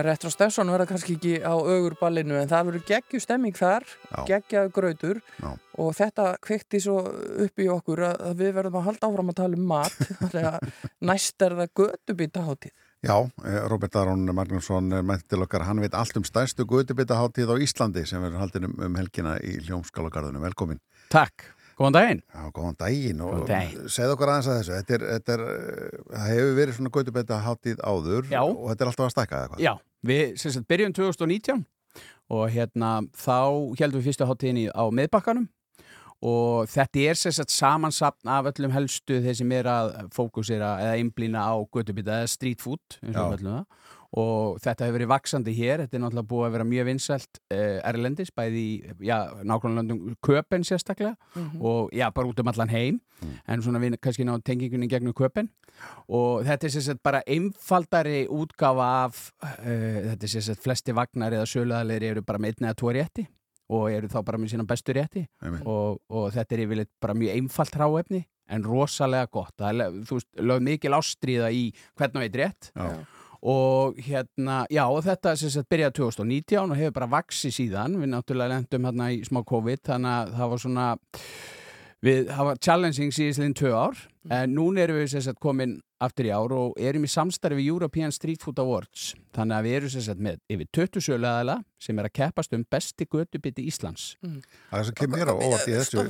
Já, 0.02 0.07
Retro 0.07 0.32
Stefson 0.34 0.72
verða 0.73 0.88
kannski 0.90 1.15
ekki 1.18 1.34
á 1.45 1.53
augurballinu 1.53 2.40
en 2.41 2.49
það 2.49 2.69
verður 2.72 2.86
geggju 2.88 3.19
stemming 3.22 3.57
þar, 3.57 3.86
grautur 4.73 5.19
Já. 5.38 5.52
og 5.78 5.91
þetta 5.98 6.28
kveikti 6.41 6.82
svo 6.82 7.03
upp 7.45 7.61
í 7.61 7.68
okkur 7.69 8.02
að 8.07 8.22
að 8.32 8.41
við 8.41 8.56
verðum 8.57 8.80
að 8.80 8.88
halda 8.90 9.10
áfram 9.10 9.32
að 9.34 9.40
tala 9.41 9.60
um 9.60 9.68
mat 9.72 9.99
þannig 10.22 10.48
að 10.52 10.90
næst 11.11 11.45
er 11.45 11.57
það 11.60 11.73
gödubita 11.82 12.45
hátíð. 12.48 12.73
Já, 13.02 13.15
eh, 13.45 13.61
Róbert 13.69 13.95
Aron 13.98 14.28
Magnússon 14.36 14.91
er 14.94 15.02
mætt 15.06 15.26
til 15.30 15.41
okkar, 15.41 15.65
hann 15.65 15.82
veit 15.82 15.95
allt 15.98 16.18
um 16.19 16.26
stærstu 16.28 16.68
guðubitaháttíð 16.69 17.49
á 17.49 17.56
Íslandi 17.65 18.06
sem 18.06 18.22
verður 18.22 18.44
haldin 18.44 18.68
um, 18.69 18.76
um 18.78 18.99
helgina 18.99 19.40
í 19.41 19.56
Hljómskálagarðinu. 19.65 20.41
Velkomin. 20.44 20.78
Takk, 21.10 21.48
góðan 21.80 21.98
daginn. 21.98 22.22
Já, 22.30 22.44
góðan 22.53 22.78
daginn 22.78 23.23
og 23.26 23.48
daginn. 23.49 23.90
segð 23.90 24.14
okkur 24.14 24.34
aðeins 24.36 24.52
að 24.52 24.60
þessu. 24.60 24.76
Þetta 24.78 24.98
er, 24.99 25.07
þetta 25.15 25.34
er, 25.38 25.45
eh, 25.48 26.03
það 26.11 26.30
hefur 26.36 26.53
verið 26.60 26.78
svona 26.78 26.94
guðubitaháttíð 26.99 27.82
áður 27.82 28.30
Já. 28.30 28.41
og 28.44 28.68
þetta 28.69 28.86
er 28.86 28.94
alltaf 28.94 29.07
að 29.07 29.15
stækka 29.15 29.40
eða 29.40 29.49
hvað? 29.56 29.65
Já, 29.65 29.73
við 30.06 30.36
sagt 30.41 30.68
byrjum 30.68 30.94
2019 30.98 31.65
og 32.32 32.45
hérna 32.53 33.02
þá 33.18 33.76
heldum 33.80 33.99
við 34.02 34.07
fyrstu 34.11 34.28
hátíðinni 34.30 34.69
á 34.72 34.84
miðbakkanum 34.91 35.49
og 36.22 36.68
þetta 36.69 37.02
er 37.10 37.18
sagt 37.18 37.49
samansapn 37.49 38.30
af 38.30 38.45
öllum 38.52 38.72
helstu 38.76 39.22
þeir 39.23 39.36
sem 39.40 39.52
er 39.57 39.65
að 39.72 39.95
fókusera 40.14 40.76
eða 40.84 40.99
einblýna 41.02 41.41
á 41.49 41.56
göttubita 41.73 42.19
eða 42.22 42.30
street 42.30 42.61
food 42.61 42.99
og 44.11 44.57
þetta 44.60 44.86
hefur 44.86 44.98
verið 44.99 45.07
vaksandi 45.07 45.53
hér, 45.56 45.82
þetta 45.86 45.95
er 45.98 46.02
náttúrulega 46.03 46.28
búið 46.28 46.45
að 46.49 46.52
vera 46.57 46.65
mjög 46.68 46.88
vinsælt 46.90 47.38
uh, 47.56 47.78
erlendis, 47.88 48.32
bæði 48.36 48.64
nákvæmlega 48.99 49.78
löndum 49.80 50.15
köpen 50.28 50.65
sérstaklega 50.68 51.15
Mhm. 51.36 51.61
og 51.64 51.90
já, 51.95 52.10
bara 52.11 52.28
út 52.28 52.40
um 52.40 52.48
allan 52.52 52.69
heim. 52.69 52.99
En 53.48 53.61
svona 53.61 53.80
við 53.80 53.95
kannski 54.02 54.26
ná 54.28 54.36
tengingunni 54.44 54.90
gegnum 54.90 55.14
köpen 55.14 55.48
og 56.12 56.45
þetta 56.48 56.68
er 56.68 56.76
sagt 56.78 57.03
bara 57.03 57.22
einfaldari 57.26 58.24
útgáfa 58.32 58.88
af 59.06 59.22
uh, 59.44 60.12
þetta 60.12 60.28
er 60.28 60.48
sagt 60.49 60.64
flesti 60.64 60.95
vagnar 60.95 61.38
eða 61.38 61.49
söluðalegri 61.49 62.12
eru 62.16 62.26
bara 62.26 62.41
með 62.41 62.56
einn 62.56 62.70
eða 62.72 62.82
tvo 62.82 62.95
rétti 62.95 63.28
og 63.72 63.88
eru 63.91 64.10
þá 64.12 64.20
bara 64.28 64.40
með 64.41 64.53
sína 64.53 64.68
bestu 64.68 64.95
rétti. 64.95 65.26
Og, 65.64 66.02
og 66.12 66.30
þetta 66.36 66.56
er 66.56 66.64
yfirleitt 66.66 66.91
bara 67.03 67.16
mjög 67.18 67.38
einfalt 67.40 67.78
ráefni 67.80 68.26
en 68.52 68.68
rosalega 68.68 69.30
gott. 69.32 69.53
Það 69.60 69.84
er, 69.86 69.99
þú 70.08 70.18
veist, 70.18 70.30
lögð 70.52 70.66
mikil 70.68 70.98
ástríða 70.98 71.52
í 71.56 71.64
hvern 71.99 72.20
og 72.20 72.26
eitt 72.26 72.40
rétt. 72.41 72.72
Já. 72.76 72.90
og 73.41 73.98
hérna, 74.06 74.60
já 74.70 74.84
og 74.86 74.99
þetta 75.02 75.32
sagt 75.40 75.70
byrjaði 75.72 75.95
2019 75.98 76.60
og 76.62 76.78
hefur 76.78 76.98
bara 76.99 77.10
vaksið 77.16 77.56
síðan. 77.56 77.95
Við 78.02 78.12
náttúrulega 78.12 78.53
lendum 78.53 78.86
hérna 78.90 79.08
í 79.16 79.24
smá 79.26 79.41
COVID 79.48 79.82
þannig 79.88 80.18
að 80.18 80.36
það 80.38 80.52
var 80.52 80.64
svona 80.66 80.90
við 82.06 82.32
hafa 82.34 82.57
challenging 82.61 83.14
síðislega 83.14 83.57
tvö 83.57 83.72
ár 83.78 83.99
en 84.32 84.53
núna 84.56 84.84
erum 84.84 84.99
við 85.02 85.11
sem 85.14 85.23
sagt 85.26 85.40
komin 85.41 85.80
aftur 86.02 86.28
í 86.30 86.32
ár 86.34 86.53
og 86.56 86.80
erum 86.82 87.06
í 87.06 87.10
samstarfi 87.10 87.60
við 87.60 87.69
European 87.73 88.14
Street 88.14 88.41
Food 88.41 88.61
Awards 88.61 89.11
þannig 89.36 89.57
að 89.57 89.68
við 89.68 89.76
erum 89.80 89.94
sem 89.94 90.06
sagt 90.06 90.23
með 90.26 90.40
yfir 90.53 90.69
20 90.78 91.06
söluðaðala 91.07 91.57
sem 91.82 92.02
er 92.02 92.10
að 92.10 92.15
keppast 92.18 92.57
um 92.57 92.65
besti 92.73 93.06
götubiti 93.06 93.68
Íslands 93.69 94.15
Það 94.22 94.80
er 94.80 94.90
sem 94.90 94.98
kemur 95.02 95.22
mér 95.22 95.34
á 95.34 95.36
óvart 95.38 95.69
í 95.69 95.76
þessu. 95.78 96.07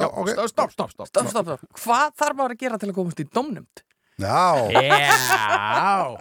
Stopp, 0.00 0.50
stopp, 0.50 0.50
stopp, 0.50 0.74
stopp, 0.74 0.90
stopp. 0.94 1.08
stopp, 1.12 1.30
stopp, 1.30 1.52
stopp. 1.52 1.80
Hvað 1.84 2.18
þarf 2.22 2.40
maður 2.40 2.56
að 2.56 2.62
gera 2.64 2.80
til 2.80 2.90
að 2.90 2.98
komast 2.98 3.22
í 3.22 3.28
domnumd? 3.30 3.84
Já, 4.20 4.68
Já, 4.70 6.16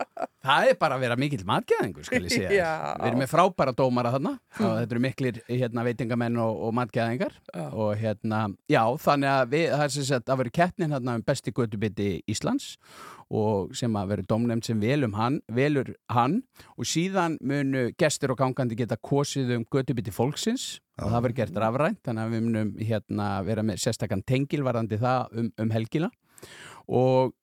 það 0.45 0.69
er 0.69 0.77
bara 0.80 0.97
að 0.97 1.03
vera 1.03 1.17
mikill 1.19 1.43
matgæðingur, 1.47 2.05
skal 2.07 2.23
ég 2.23 2.31
segja. 2.34 2.51
Já. 2.61 2.71
Við 3.01 3.09
erum 3.11 3.23
með 3.23 3.31
frábæra 3.34 3.76
dómara 3.76 4.13
þarna. 4.15 4.34
Og 4.59 4.65
þetta 4.80 4.95
eru 4.95 5.03
miklir 5.03 5.39
hérna, 5.49 5.85
veitingamenn 5.88 6.39
og, 6.43 6.63
og 6.67 6.76
matgæðingar. 6.80 7.35
Já. 7.49 7.65
og 7.69 7.93
hérna, 7.99 8.41
já, 8.69 8.81
þannig 9.03 9.31
að 9.31 9.53
við, 9.53 9.63
það 9.73 9.85
er 9.85 9.93
sem 9.95 10.05
sagt 10.09 10.30
að 10.30 10.41
vera 10.43 10.53
keppnin 10.59 10.93
hérna 10.95 11.15
um 11.17 11.23
besti 11.26 11.53
göttubiti 11.55 12.09
Íslands 12.30 12.76
og 13.30 13.73
sem 13.77 13.93
að 13.99 14.13
vera 14.13 14.26
domnefnd 14.30 14.65
sem 14.65 14.80
velum 14.81 15.13
hann, 15.17 15.39
velur 15.53 15.91
hann. 16.13 16.39
Og 16.77 16.88
síðan 16.89 17.38
munu 17.45 17.89
gestur 17.99 18.34
og 18.34 18.39
gangandi 18.41 18.77
geta 18.80 18.97
kosið 18.97 19.53
um 19.59 19.65
göttubiti 19.69 20.13
fólksins. 20.13 20.80
Og 20.99 21.13
það 21.13 21.26
verður 21.26 21.38
gert 21.38 21.59
rafrænt, 21.63 21.99
þannig 22.03 22.26
að 22.26 22.34
við 22.34 22.47
munum 22.47 22.71
hérna 22.84 23.27
vera 23.47 23.63
með 23.63 23.84
sérstakann 23.85 24.26
tengilvarandi 24.27 24.99
það 24.99 25.38
um, 25.39 25.51
um 25.63 25.76
helgina. 25.76 26.09
Og 26.89 27.35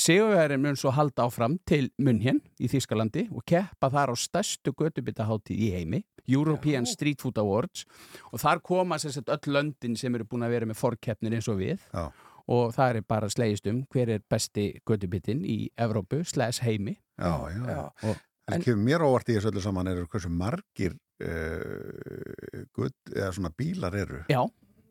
Sigurverðin 0.00 0.58
mun 0.64 0.76
svo 0.78 0.90
halda 0.90 1.22
áfram 1.28 1.54
til 1.68 1.86
Munhén 2.02 2.40
í 2.58 2.66
Þýskalandi 2.70 3.28
og 3.30 3.44
keppa 3.46 3.90
þar 3.94 4.10
á 4.10 4.14
stærstu 4.18 4.72
götubitaháttíð 4.74 5.60
í 5.62 5.68
heimi, 5.76 6.00
European 6.26 6.86
Street 6.88 7.20
Food 7.22 7.38
Awards 7.38 7.84
og 8.32 8.40
þar 8.42 8.62
koma 8.66 8.98
sagt 8.98 9.30
öll 9.30 9.52
löndin 9.54 9.94
sem 9.96 10.14
eru 10.18 10.26
búin 10.26 10.42
að 10.46 10.56
vera 10.56 10.66
með 10.66 10.80
forkeppnir 10.80 11.36
eins 11.38 11.46
og 11.52 11.60
við 11.62 11.78
Já. 11.94 12.08
og 12.50 12.74
það 12.74 12.96
er 12.98 13.06
bara 13.14 13.30
slegist 13.30 13.70
um 13.70 13.84
hver 13.94 14.10
er 14.16 14.24
besti 14.30 14.72
götubitin 14.88 15.44
í 15.46 15.58
Evrópu, 15.78 16.24
slæs 16.26 16.58
heimi 16.66 16.96
já, 17.20 17.34
já. 17.54 17.64
Já. 17.70 17.82
og 18.10 18.16
Það 18.44 18.54
En- 18.58 18.62
kemur 18.66 18.84
mér 18.84 19.00
á 19.00 19.06
óvart 19.08 19.28
í 19.32 19.34
þessu 19.38 19.48
öllu 19.54 19.60
saman 19.64 19.88
eru 19.88 20.02
hversu 20.12 20.28
margir 20.28 20.92
uh, 21.24 22.64
gutt, 22.76 22.98
eða 23.14 23.30
svona 23.32 23.48
bílar 23.56 23.94
eru. 23.96 24.18
Já, 24.28 24.42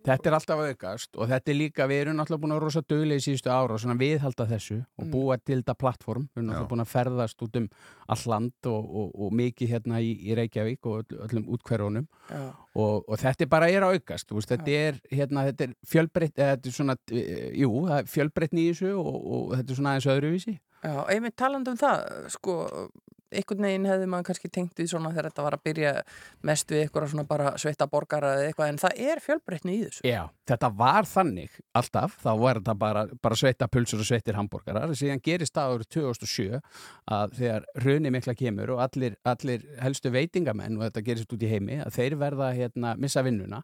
þetta 0.04 0.30
er 0.30 0.36
alltaf 0.38 0.60
aukast 0.68 1.16
og 1.18 1.30
þetta 1.32 1.52
er 1.54 1.58
líka, 1.58 1.88
við 1.88 2.02
erum 2.04 2.18
náttúrulega 2.20 2.44
búin 2.44 2.54
að 2.56 2.62
rosa 2.66 2.82
duglega 2.84 3.22
í 3.22 3.24
síðustu 3.26 3.52
ára 3.54 3.76
og 3.78 3.82
svona 3.84 3.96
viðhalda 4.00 4.48
þessu 4.50 4.78
og 4.98 5.04
Mm. 5.06 5.12
búa 5.14 5.38
til 5.40 5.62
þetta 5.62 5.76
plattform, 5.80 6.28
við 6.36 6.44
erum 6.44 6.52
Já. 6.56 6.68
búin 6.72 6.84
að 6.84 6.92
ferðast 6.94 7.42
út 7.46 7.56
um 7.60 7.70
all 8.08 8.24
land 8.34 8.70
og, 8.72 8.90
og, 9.02 9.12
og 9.26 9.32
mikið 9.34 9.70
hérna 9.74 10.02
í, 10.04 10.12
í 10.28 10.36
Reykjavík 10.36 10.86
og 10.86 11.04
öll, 11.04 11.20
öllum 11.28 11.48
útkverfunum 11.56 12.08
Já. 12.30 12.42
og, 12.76 13.04
og 13.10 13.18
þetta 13.24 13.44
er 13.48 13.50
bara 13.56 13.70
er 13.72 13.84
aukast, 13.88 14.32
veist, 14.32 14.50
þetta 14.52 14.72
er 14.72 15.00
hérna, 15.12 15.46
þetta 15.52 15.64
er 15.70 15.74
fjölbreytt, 15.88 16.36
þetta 16.36 16.68
er 16.70 16.78
svona 16.78 16.98
eh, 17.12 17.50
jú, 17.64 17.72
það 17.88 17.98
er 18.02 18.12
fjölbreytt 18.18 18.54
í 18.60 18.68
þessu 18.72 18.94
og, 19.00 19.16
og 19.24 19.56
þetta 19.58 19.72
er 19.72 19.82
svona 19.82 19.96
aðeins 19.96 20.12
öðruvísi 20.18 20.60
Já, 20.84 20.96
einmitt 21.08 21.36
talandi 21.40 21.72
um 21.72 21.78
það, 21.80 22.02
sko, 22.34 22.54
einhvern 23.40 23.68
veginn 23.68 23.88
hefði 23.90 24.08
maður 24.12 24.28
kannski 24.30 24.50
tengt 24.54 24.80
við 24.80 24.90
svona 24.92 25.12
þegar 25.14 25.30
þetta 25.30 25.46
var 25.46 25.58
að 25.58 25.64
byrja 25.68 25.94
mest 26.50 26.74
við 26.74 26.84
eitthvað 26.84 27.10
svona 27.12 27.26
bara 27.30 27.54
sveita 27.62 27.88
borgara 27.92 28.34
eða 28.38 28.48
eitthvað, 28.50 28.72
en 28.72 28.80
það 28.84 29.02
er 29.10 29.22
fjölbreytni 29.24 29.76
í 29.76 29.82
þessu. 29.84 30.06
Já, 30.08 30.22
þetta 30.50 30.70
var 30.84 31.10
þannig 31.10 31.60
alltaf, 31.82 32.18
þá 32.24 32.32
var 32.44 32.62
þetta 32.62 32.78
bara, 32.86 33.06
bara 33.28 33.40
sveita 33.40 33.70
pulsur 33.72 34.04
og 34.04 34.10
sveitir 34.10 34.40
hambúrgarar, 34.40 34.96
síðan 34.98 35.24
gerist 35.24 35.56
það 35.58 35.78
árið 35.78 35.92
2007 35.98 36.62
að 37.20 37.38
þegar 37.40 37.70
hrunni 37.84 38.14
mikla 38.14 38.38
kemur 38.40 38.76
og 38.76 38.84
allir, 38.88 39.18
allir 39.28 39.68
helstu 39.84 40.14
veitingamenn 40.14 40.80
og 40.80 40.88
þetta 40.88 41.06
gerist 41.10 41.38
út 41.38 41.46
í 41.46 41.54
heimi, 41.54 41.80
að 41.84 41.96
þeir 42.00 42.20
verða 42.22 42.52
hérna, 42.58 42.98
missa 43.00 43.24
vinnuna, 43.26 43.64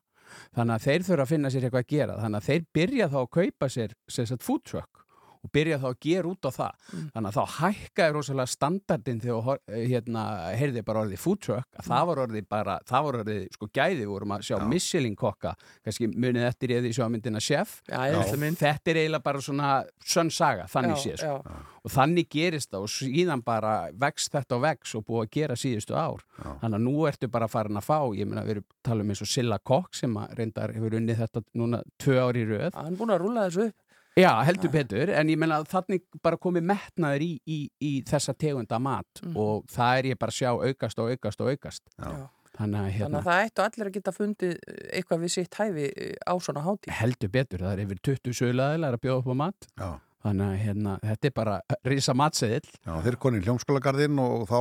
þannig 0.55 0.77
að 0.77 0.87
þeir 0.87 1.05
þurfa 1.09 1.25
að 1.25 1.33
finna 1.33 1.53
sér 1.53 1.67
eitthvað 1.67 1.85
að 1.85 1.93
gera, 1.95 2.17
þannig 2.23 2.41
að 2.41 2.49
þeir 2.49 2.65
byrja 2.77 3.11
þá 3.13 3.19
að 3.23 3.29
kaupa 3.39 3.71
sér, 3.73 3.95
sér 4.09 4.41
food 4.43 4.65
truck 4.69 5.05
og 5.39 5.51
byrja 5.55 5.77
þá 5.79 5.87
að 5.89 5.97
gera 6.03 6.27
út 6.29 6.47
á 6.47 6.51
það. 6.51 6.87
Þannig 7.13 7.29
að 7.29 7.37
þá 7.37 7.55
hækkaði 7.59 8.15
rosalega 8.15 8.51
standardin 8.53 9.21
þegar 9.23 9.61
hérna, 9.71 10.23
heyrði 10.59 10.83
bara 10.87 11.03
orðið 11.05 11.21
food 11.23 11.41
truck 11.45 11.79
að 11.79 11.87
það 11.89 12.07
var 12.09 12.21
orðið 12.25 12.47
bara, 12.51 12.75
það 12.89 13.05
var 13.07 13.17
orðið 13.21 13.45
sko 13.55 13.69
gæði, 13.79 13.99
við 14.01 14.11
vorum 14.13 14.35
að 14.35 14.45
sjá 14.49 14.55
Michelin 14.69 15.15
kokka 15.19 15.53
kannski 15.85 16.09
munið 16.11 16.47
eftir 16.49 16.73
ég 16.75 16.83
því 16.83 16.93
sjá 16.99 17.05
myndina 17.13 17.43
chef. 17.43 17.79
Já, 17.87 18.19
mynd. 18.39 18.59
þetta 18.59 18.93
er 18.93 19.01
eiginlega 19.03 19.25
bara 19.29 19.43
svona 19.43 19.71
sönn 20.03 20.31
saga, 20.33 20.67
þannig 20.71 20.97
Já, 20.97 21.03
sé 21.05 21.17
sko. 21.23 21.39
já. 21.39 21.65
og 21.79 21.93
þannig 21.95 22.29
gerist 22.35 22.71
það 22.73 22.85
og 22.85 22.93
síðan 22.93 23.43
bara 23.45 23.73
vex 23.95 24.27
þetta 24.33 24.57
og 24.59 24.63
vex 24.67 24.95
og 24.99 25.05
búið 25.07 25.23
að 25.23 25.31
gera 25.39 25.59
síðustu 25.59 25.95
ár. 25.95 26.23
Þannig 26.59 26.79
að 26.79 26.85
nú 26.85 26.95
ertu 27.07 27.31
bara 27.31 27.47
farin 27.51 27.79
að 27.79 27.87
fá 27.87 27.97
ég 28.19 28.27
meina 28.27 28.43
við 28.43 28.57
erum 28.59 28.67
tala 28.83 29.03
um 29.05 29.13
eins 29.13 29.23
og 29.23 29.29
Silla 29.31 29.59
Kokk 29.59 29.95
sem 29.95 30.15
reyndar 30.35 30.73
hefur 30.75 30.97
unnið 30.99 31.23
þetta 31.23 31.43
núna 31.59 31.81
tvö 32.01 32.19
ár 32.27 32.39
í 32.39 32.43
röð 32.47 32.75
Já, 34.17 34.31
heldur 34.43 34.71
betur, 34.73 35.09
en 35.15 35.27
ég 35.29 35.37
meina 35.37 35.59
að 35.61 35.67
þannig 35.71 36.01
bara 36.21 36.37
komið 36.37 36.63
metnaður 36.71 37.21
í, 37.23 37.29
í, 37.47 37.59
í 37.81 37.91
þessa 38.03 38.33
tegunda 38.35 38.79
mat 38.81 39.21
Mhm. 39.23 39.35
og 39.37 39.65
það 39.69 39.99
er 39.99 40.03
ég 40.13 40.19
bara 40.19 40.31
að 40.31 40.39
sjá 40.41 40.49
aukast 40.57 40.99
og 40.99 41.09
aukast 41.13 41.41
og 41.41 41.47
aukast 41.53 41.83
Já. 41.99 42.27
Þannig 42.59 42.75
að 42.75 42.89
Þannig 42.89 42.95
hérna, 42.97 43.19
að 43.19 43.23
það 43.29 43.45
ættu 43.45 43.61
allir 43.63 43.87
að 43.87 43.93
geta 43.93 44.11
fundið 44.11 44.55
eitthvað 44.91 45.19
við 45.23 45.29
sitt 45.31 45.53
hæfi 45.55 45.85
eh, 45.95 46.15
á 46.27 46.33
svona 46.43 46.63
hátíð. 46.65 46.91
heldur 46.91 47.29
betur, 47.31 47.59
það 47.63 47.71
er 47.77 47.83
yfir 47.85 47.99
20 48.03 48.33
sögulegaðilega 48.35 48.97
að 48.97 49.03
bjóða 49.05 49.19
upp 49.21 49.29
á 49.31 49.35
mat 49.39 49.67
Já. 49.79 49.89
Þannig 50.19 50.45
að 50.49 50.55
hérna, 50.65 50.93
þetta 50.99 51.27
er 51.29 51.33
bara 51.37 51.53
risa 51.87 52.13
matseðil 52.17 52.65
Já, 52.67 52.91
þeir 53.05 53.17
í 53.37 53.41
hljómskólagarðinn 53.45 54.19
og 54.19 54.41
þá 54.49 54.57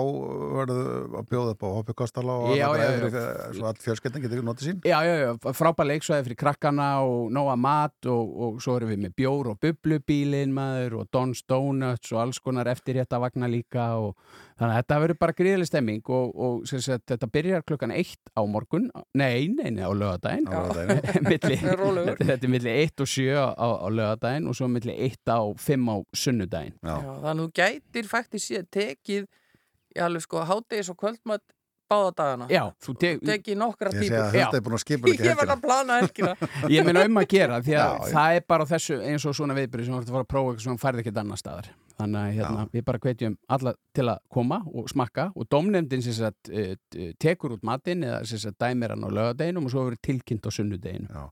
verður 0.55 1.17
að 1.19 1.31
bjóða 1.33 1.55
upp 1.57 1.65
á 1.67 1.69
hoppukastala 1.75 2.37
og 2.45 3.65
all 3.67 3.81
fjölskyldin 3.83 4.23
getur 4.23 4.45
notið 4.47 4.69
sín. 4.69 4.79
Já, 4.87 5.01
já, 5.03 5.15
já, 5.25 5.33
frábæð 5.59 5.91
leiksvæði 5.91 6.29
fyrir 6.29 6.41
krakkana 6.45 6.89
og 7.03 7.33
nóga 7.35 7.57
mat 7.59 8.11
og, 8.11 8.37
og 8.47 8.61
svo 8.63 8.77
erum 8.79 8.93
við 8.95 9.03
með 9.09 9.17
bjór 9.19 9.51
og 9.51 9.59
bublubílin 9.65 10.55
maður 10.55 11.01
og 11.01 11.11
Don's 11.15 11.43
Donuts 11.51 12.15
og 12.15 12.23
alls 12.23 12.39
konar 12.45 12.71
eftirréttavagna 12.71 13.51
líka 13.51 13.91
og 13.99 14.15
þannig 14.59 14.73
að 14.75 14.79
þetta 14.81 14.99
verður 15.05 15.19
bara 15.23 15.37
gríðileg 15.39 15.69
stemming 15.71 16.11
og, 16.19 16.33
og 16.47 16.63
sem 16.71 16.81
sagt, 16.83 17.05
þetta 17.13 17.29
byrjar 17.39 17.65
klukkan 17.69 17.93
eitt 17.95 18.33
á 18.35 18.43
morgun, 18.51 18.89
nei, 19.15 19.49
nei, 19.55 19.71
nei, 19.71 19.85
á 19.87 19.93
lögadaginn 19.95 20.49
þetta 21.39 22.39
er 22.39 22.49
milli 22.51 22.73
eitt 22.73 23.01
og 23.05 23.11
sjö 23.11 23.37
á, 23.39 23.51
á 23.57 23.87
lögadaginn 23.91 24.49
og 24.51 24.57
svo 24.59 24.69
milli 24.71 24.95
eitt 25.09 25.29
á 25.31 25.39
fimm 25.61 25.89
á 25.93 25.97
sunnudaginn 26.17 26.75
Já, 26.83 26.97
þannig 26.99 27.29
að 27.31 27.45
þú 27.45 27.49
gætir 27.61 28.11
faktisk 28.11 28.47
síðan 28.51 28.69
tekið, 28.75 29.29
ég 29.97 30.05
alveg 30.09 30.27
sko, 30.27 30.43
hádegis 30.49 30.91
og 30.93 30.99
kvöldmatt 31.01 31.47
báða 31.89 32.11
dagana. 32.19 32.47
Já, 32.53 32.67
þú 32.85 32.93
tek- 33.01 33.23
tekið 33.25 33.57
nokkra 33.63 33.89
Ég 33.95 34.03
sé 34.03 34.09
típur. 34.11 34.19
að 34.21 34.35
Hulda 34.37 34.59
er 34.59 34.65
búin 34.67 34.75
að 34.77 34.83
skipuleggja 34.83 35.25
Ég 35.31 35.39
var 35.41 35.53
að 35.55 35.63
plana 35.63 35.95
helgina. 36.03 36.35
Ég 36.75 36.85
meina 36.85 37.05
um 37.09 37.21
að 37.23 37.29
gera 37.33 37.61
því 37.65 37.77
að 37.79 37.79
Já, 37.81 37.95
já. 38.05 38.11
það 38.13 38.37
er 38.41 38.45
bara 38.53 38.67
þessu 38.69 38.99
eins 39.09 39.25
og 39.25 39.37
svona 39.39 39.57
viðbyrði 39.57 39.87
sem 39.87 39.95
þú 39.97 40.01
ert 40.03 40.11
að 40.11 40.19
fara 40.19 40.27
að 40.27 40.33
prófa 40.35 40.51
eitthvað 40.53 40.67
sem 40.67 40.77
þú 40.77 40.83
færði 40.85 41.05
ekkert 41.07 41.23
annar 41.25 41.41
staðar 41.41 41.71
þannig 41.99 42.21
að 42.21 42.35
hérna, 42.39 42.67
við 42.73 42.85
bara 42.89 43.03
hvetjum 43.03 43.37
alla 43.57 43.75
til 43.99 44.07
að 44.13 44.23
koma 44.33 44.61
og 44.73 44.89
smakka. 44.91 45.29
Og 45.39 45.49
domnefndin 45.51 46.03
sem 46.05 46.17
sagt, 46.17 46.51
eh, 46.53 46.77
tekur 47.21 47.57
út 47.57 47.65
matinn 47.67 48.05
eða 48.07 48.23
sem 48.27 48.41
sagt, 48.43 48.59
dæmir 48.63 48.95
hann 48.95 49.05
á 49.05 49.11
lögadeginum 49.11 49.67
og 49.67 49.73
svo 49.73 49.85
verður 49.89 50.03
tilkynnt 50.07 50.47
á 50.47 50.51
sunnudeginu 50.55 51.09
Já, 51.09 51.25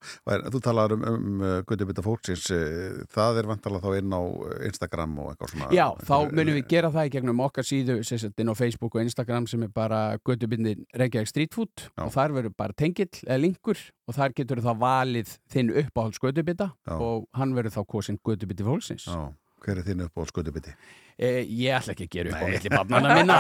þú 0.51 0.61
talar 0.65 0.95
um, 0.95 1.05
um 1.07 1.43
uh, 1.45 1.61
Guðjubita 1.69 2.05
fólksins, 2.05 2.49
uh, 2.55 3.05
það 3.13 3.41
er 3.41 3.51
vantalega 3.51 3.85
þá 3.85 4.01
inn 4.01 4.17
á 4.17 4.23
uh, 4.23 4.57
Instagram 4.67 5.19
og 5.23 5.33
eitthvað 5.33 5.53
svona? 5.55 5.71
Já, 5.77 5.87
þá 6.09 6.17
munum 6.33 6.59
við 6.59 6.69
gera 6.73 6.93
það 6.95 7.09
í 7.09 7.15
gegnum 7.17 7.45
okkar 7.47 7.69
síðu 7.69 7.99
sem 8.07 8.21
sagt, 8.23 8.41
inn 8.43 8.53
á 8.53 8.55
Facebook 8.59 8.97
og 8.97 9.07
Instagram 9.07 9.49
sem 9.51 9.67
er 9.67 9.73
bara 9.75 10.03
göttubindin 10.27 10.85
Reykjavík 10.97 11.31
Street 11.31 11.57
Food. 11.57 11.87
Og 12.03 12.13
þar 12.15 12.37
verður 12.37 12.57
bara 12.59 12.77
tengill 12.77 13.11
eða 13.25 13.41
linkur 13.43 13.81
og 14.07 14.17
þar 14.17 14.37
getur 14.37 14.63
þá 14.65 14.73
valið 14.81 15.33
þinn 15.53 15.73
uppáhalds 15.83 16.23
göttubita 16.23 16.71
og 16.97 17.27
hann 17.37 17.57
verður 17.57 17.79
þá 17.79 17.83
kosin 17.97 18.21
göttubiti 18.27 18.67
fólksins. 18.67 19.09
Já, 19.11 19.31
hver 19.65 19.81
er 19.81 19.87
þinn 19.87 20.07
uppáhalds 20.07 20.35
Guðjubiti? 20.37 20.75
Eh, 21.17 21.47
ég 21.49 21.73
ætla 21.73 21.95
ekki 21.95 22.07
að 22.07 22.13
gera 22.13 22.33
upp 22.33 22.43
á 22.45 22.49
milli 22.53 22.71
barnana 22.73 23.15
minna. 23.17 23.37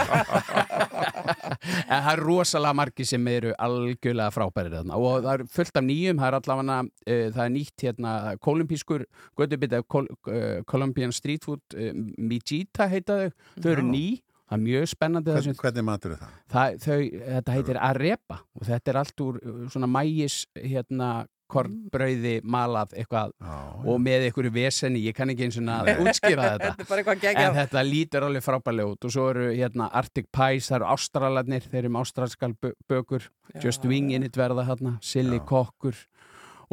En 1.86 2.02
það 2.02 2.10
er 2.12 2.22
rosalega 2.24 2.76
margi 2.76 3.04
sem 3.08 3.26
eru 3.28 3.52
algjörlega 3.62 4.32
frábærir 4.32 4.76
þarna. 4.78 4.96
Og 4.96 5.26
það 5.26 5.32
er 5.34 5.44
fullt 5.52 5.80
af 5.80 5.84
nýjum 5.84 6.22
það 6.22 6.28
er 6.28 6.36
allavega, 6.38 6.78
uh, 6.86 7.26
það 7.36 7.42
er 7.44 7.52
nýtt 7.56 7.84
hérna 7.86 8.12
kolumbískur, 8.46 9.04
göttubit 9.36 9.76
af 9.76 9.84
Col 9.92 10.08
uh, 10.08 10.62
Colombian 10.68 11.12
Street 11.16 11.44
Food 11.44 11.76
uh, 11.76 11.92
Mijita 12.16 12.88
heita 12.92 13.20
þau, 13.20 13.36
þau 13.60 13.70
eru 13.74 13.86
ný 13.90 14.06
það 14.46 14.56
er 14.56 14.62
mjög 14.62 14.90
spennandi 14.92 15.34
Hvern, 15.34 15.56
hvernig 15.60 15.86
matur 15.86 16.14
er 16.14 16.20
það? 16.22 16.34
það, 16.54 16.76
þau, 16.84 16.98
þetta 17.36 17.56
heitir 17.56 17.80
arepa 17.82 18.38
og 18.54 18.68
þetta 18.68 18.92
er 18.92 19.00
allt 19.02 19.24
úr 19.24 19.40
svona 19.74 19.88
mægis 19.90 20.36
hérna 20.54 21.10
kornbrauði 21.50 22.34
malað 22.42 22.94
eitthvað 22.98 23.32
og 23.86 24.00
með 24.02 24.26
einhverju 24.28 24.52
veseni, 24.54 25.02
ég 25.06 25.14
kann 25.16 25.30
ekki 25.32 25.46
eins 25.46 25.58
og 25.60 25.68
að 25.70 25.90
útskýra 26.04 26.48
þetta. 26.56 26.70
En 27.46 27.54
þetta 27.58 27.82
lítur 27.86 28.26
alveg 28.26 28.44
frábælega 28.44 28.94
út. 28.94 29.06
Og 29.06 29.12
svo 29.14 29.28
eru 29.32 29.48
hérna 29.52 29.88
Arctic 29.94 30.26
Pies, 30.34 30.68
það 30.70 30.80
eru 30.80 30.88
ástralarnir 30.94 31.66
þeir 31.66 31.82
eru 31.84 31.92
með 31.94 32.06
ástralskal 32.06 32.52
bö- 32.62 32.74
bökur. 32.90 33.28
Just 33.62 33.84
Wing 33.86 34.10
in 34.14 34.26
it 34.26 34.36
verða 34.38 34.64
hérna, 34.68 34.96
Silly 35.02 35.38
Kokkur. 35.46 35.94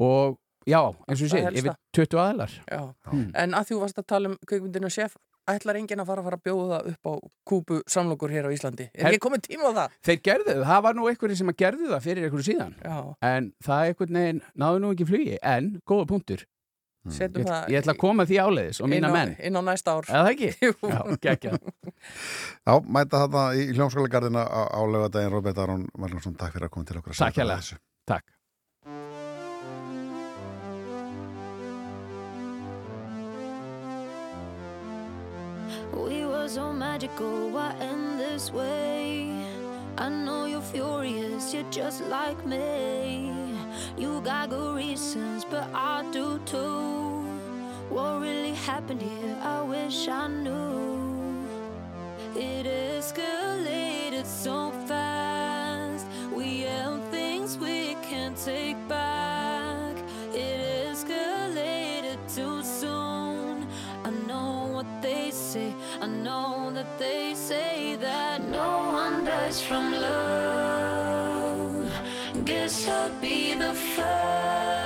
Og 0.02 0.40
já, 0.66 0.80
eins 1.08 1.22
og 1.22 1.30
sé, 1.34 1.44
yfir 1.54 1.76
20 1.94 2.20
aðilar. 2.24 2.58
Já. 2.72 2.82
Hmm. 3.12 3.30
En 3.36 3.54
að 3.58 3.70
þú 3.72 3.80
varst 3.84 4.00
að 4.02 4.08
tala 4.10 4.32
um 4.34 4.38
kveikmyndinu 4.50 4.90
chef, 4.94 5.16
ætlar 5.52 5.80
enginn 5.80 6.02
að 6.04 6.10
fara 6.10 6.24
að 6.24 6.28
fara 6.30 6.40
að 6.40 6.46
bjóða 6.48 6.80
upp 6.94 7.10
á 7.10 7.14
kúpu 7.50 7.82
samlokur 7.90 8.34
hér 8.34 8.48
á 8.48 8.56
Íslandi? 8.56 8.88
Er 8.94 9.10
ekki 9.10 9.24
komið 9.26 9.46
tíma 9.50 9.72
á 9.72 9.78
það? 9.80 10.00
Þeir 10.08 10.22
gerðu 10.30 10.50
það, 10.54 10.64
það 10.72 10.82
var 10.88 10.98
nú 10.98 11.10
einhverju 11.12 11.40
sem 11.42 11.52
að 11.54 11.60
gerðu 11.64 11.92
það 11.92 12.08
fyrir 12.08 12.28
einhverju 12.28 12.48
síðan 12.50 12.74
Já. 12.80 12.98
en 13.34 13.52
það 13.68 13.86
einhvern 13.90 14.20
veginn 14.20 14.42
náðu 14.64 14.84
nú 14.84 14.92
ekki 14.96 15.10
flugi 15.12 15.38
en 15.42 15.72
góða 15.90 16.10
punktur 16.14 16.46
Setjum 17.12 17.44
ég, 17.44 17.48
það 17.50 17.74
ég 17.74 17.82
ætla 17.82 17.94
að 17.98 18.00
koma 18.00 18.24
því 18.30 18.38
áleiðis 18.40 18.78
og 18.80 18.88
mína 18.88 19.10
inn 19.10 19.12
á, 19.12 19.16
menn 19.18 19.32
inn 19.44 19.60
á 19.60 19.62
næsta 19.68 19.96
ár. 19.98 20.06
Eða 20.08 20.22
það 20.24 20.30
ekki? 20.32 20.52
Jú. 20.64 20.76
Já, 20.88 21.00
geggja 21.26 21.58
Já, 22.70 22.74
mæta 22.96 23.24
þarna 23.26 23.42
í 23.60 23.66
hljómskólagarðina 23.74 24.46
á, 24.48 24.62
á 24.72 24.82
lögadaginn 24.88 25.36
Róbert 25.36 25.60
Aron 25.66 25.84
Valjónsson, 26.00 26.38
takk 26.40 26.56
fyrir 26.56 26.70
að 26.70 26.74
koma 26.78 26.88
til 26.88 27.02
okkur 27.02 27.20
Takk 27.20 27.36
segja 27.36 27.50
We 35.96 36.26
were 36.26 36.48
so 36.48 36.74
magical, 36.74 37.50
why 37.50 37.76
end 37.80 38.20
this 38.20 38.52
way? 38.52 39.30
I 39.98 40.10
know 40.10 40.46
you're 40.46 40.62
furious, 40.62 41.54
you're 41.54 41.70
just 41.70 42.02
like 42.06 42.44
me. 42.46 43.32
You 43.98 44.22
got 44.22 44.50
good 44.50 44.76
reasons, 44.76 45.46
but 45.46 45.68
I 45.74 46.04
do 46.12 46.40
too. 46.46 47.24
What 47.90 48.22
really 48.22 48.54
happened 48.54 49.02
here? 49.02 49.38
I 49.42 49.62
wish 49.62 50.08
I 50.08 50.28
knew. 50.28 51.46
It 52.36 52.66
escalated 52.66 54.26
so 54.26 54.72
fast. 54.88 54.93
One 69.54 69.62
from 69.62 69.92
love. 70.02 71.92
Guess 72.46 72.88
I'll 72.88 73.10
be 73.22 73.54
the 73.54 73.74
first. 73.74 74.83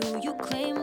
Best 0.00 0.14
with 0.14 0.24
you, 0.24 0.30
you 0.30 0.34
claim 0.34 0.81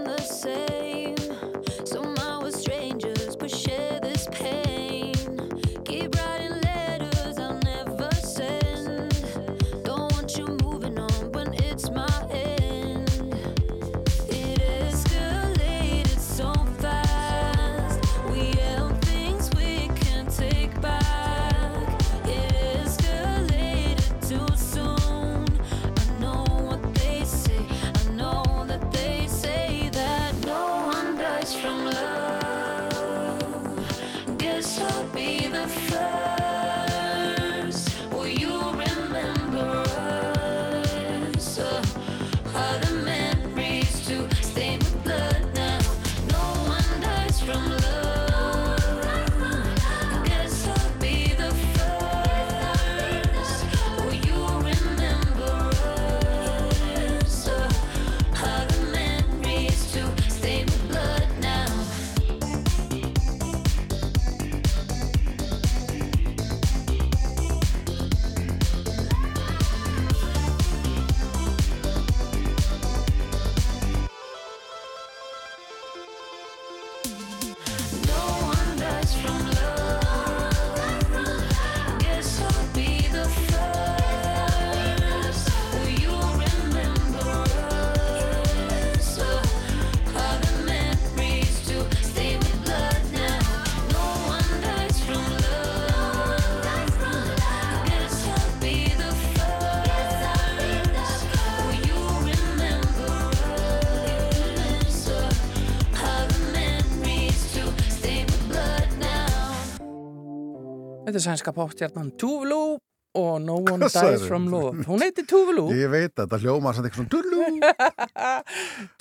Er 111.19 111.23
sænska 111.23 111.51
popstjarnan 111.51 112.13
Tuvalu 112.15 112.77
og 113.19 113.41
No 113.41 113.57
One 113.57 113.87
Hvað? 113.89 114.05
Dies 114.13 114.21
From 114.27 114.45
Love. 114.47 114.85
Hún 114.87 115.01
heiti 115.03 115.25
Tuvalu. 115.27 115.65
Ég 115.75 115.89
veit 115.91 116.13
að 116.13 116.21
þetta 116.21 116.37
hljómar 116.45 116.77
samt 116.77 116.87
eitthvað 116.87 117.09
svona. 117.09 117.71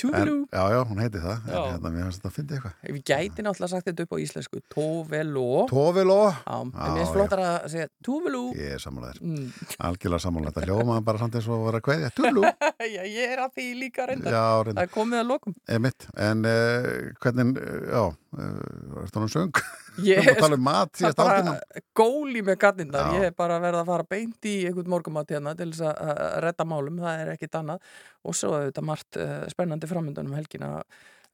Tuvalu. 0.00 0.34
En, 0.48 0.58
já, 0.58 0.62
já, 0.72 0.78
hún 0.88 1.02
heiti 1.02 1.20
það. 1.22 1.44
Já. 1.46 1.58
En 1.60 1.76
hérna, 1.76 1.92
mér 1.94 2.08
finnst 2.08 2.18
þetta 2.18 2.30
að 2.32 2.34
fyndi 2.40 2.56
eitthvað. 2.56 2.74
Við 2.88 3.04
gæti 3.12 3.44
náttúrulega 3.46 3.70
sagt 3.70 3.86
þetta 3.90 4.06
upp 4.08 4.16
á 4.16 4.18
íslensku. 4.24 4.62
Tovelo. 4.74 5.46
Tóviló. 5.70 6.18
Já, 6.34 6.56
en 6.58 6.72
mér 6.74 6.98
finnst 6.98 7.14
flottar 7.14 7.44
að 7.44 7.68
segja 7.76 7.88
Tuvalu. 8.08 8.42
Ég 8.58 8.74
er 8.74 8.82
sammálaðir. 8.82 9.22
Mm. 9.22 9.48
Algjörlega 9.90 10.24
sammálaðir. 10.26 10.56
Þetta 10.58 10.72
hljómar 10.72 11.04
bara 11.06 11.22
samt 11.22 11.38
eins 11.38 11.46
og 11.46 11.60
að 11.60 11.66
vera 11.68 11.82
að 11.82 11.86
kveðja. 11.86 12.10
Tullu. 12.18 12.46
já, 12.96 13.02
ég 13.04 13.36
er 13.36 13.44
að 13.44 13.54
því 13.60 13.68
líka 13.84 14.08
reyndar. 14.10 14.34
Já, 14.34 14.46
reyndar. 14.66 14.80
Það 14.80 14.88
er 14.88 14.94
komið 14.96 15.22
að 15.22 15.30
lokum. 15.36 15.58
Emitt. 15.78 16.08
En 16.18 16.42
uh, 16.48 16.90
hvernig, 17.22 17.62
uh, 17.62 17.78
já, 17.92 18.02
er 18.36 19.10
það 19.12 19.22
nú 19.22 19.28
söng? 19.32 19.60
Ég 20.04 20.28
tala 20.38 20.58
um 20.58 20.64
bara 20.66 21.38
aldrei. 21.40 21.82
góli 21.96 22.42
með 22.44 22.58
gatnindar. 22.62 23.08
Já. 23.08 23.18
Ég 23.18 23.30
er 23.30 23.36
bara 23.36 23.60
verða 23.62 23.82
að 23.82 23.92
fara 23.92 24.08
beint 24.08 24.48
í 24.48 24.56
einhvern 24.68 24.90
morgumat 24.92 25.32
hérna 25.32 25.54
til 25.58 25.70
þess 25.72 25.86
að 25.88 26.24
redda 26.44 26.66
málum. 26.68 27.00
Það 27.02 27.22
er 27.22 27.32
ekkit 27.34 27.60
annað. 27.62 27.94
Og 28.28 28.36
svo 28.36 28.52
er 28.58 28.68
þetta 28.68 28.84
margt 28.84 29.20
uh, 29.22 29.38
spennandi 29.52 29.90
framöndan 29.90 30.28
um 30.28 30.36
helgina. 30.36 30.74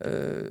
Uh, 0.04 0.50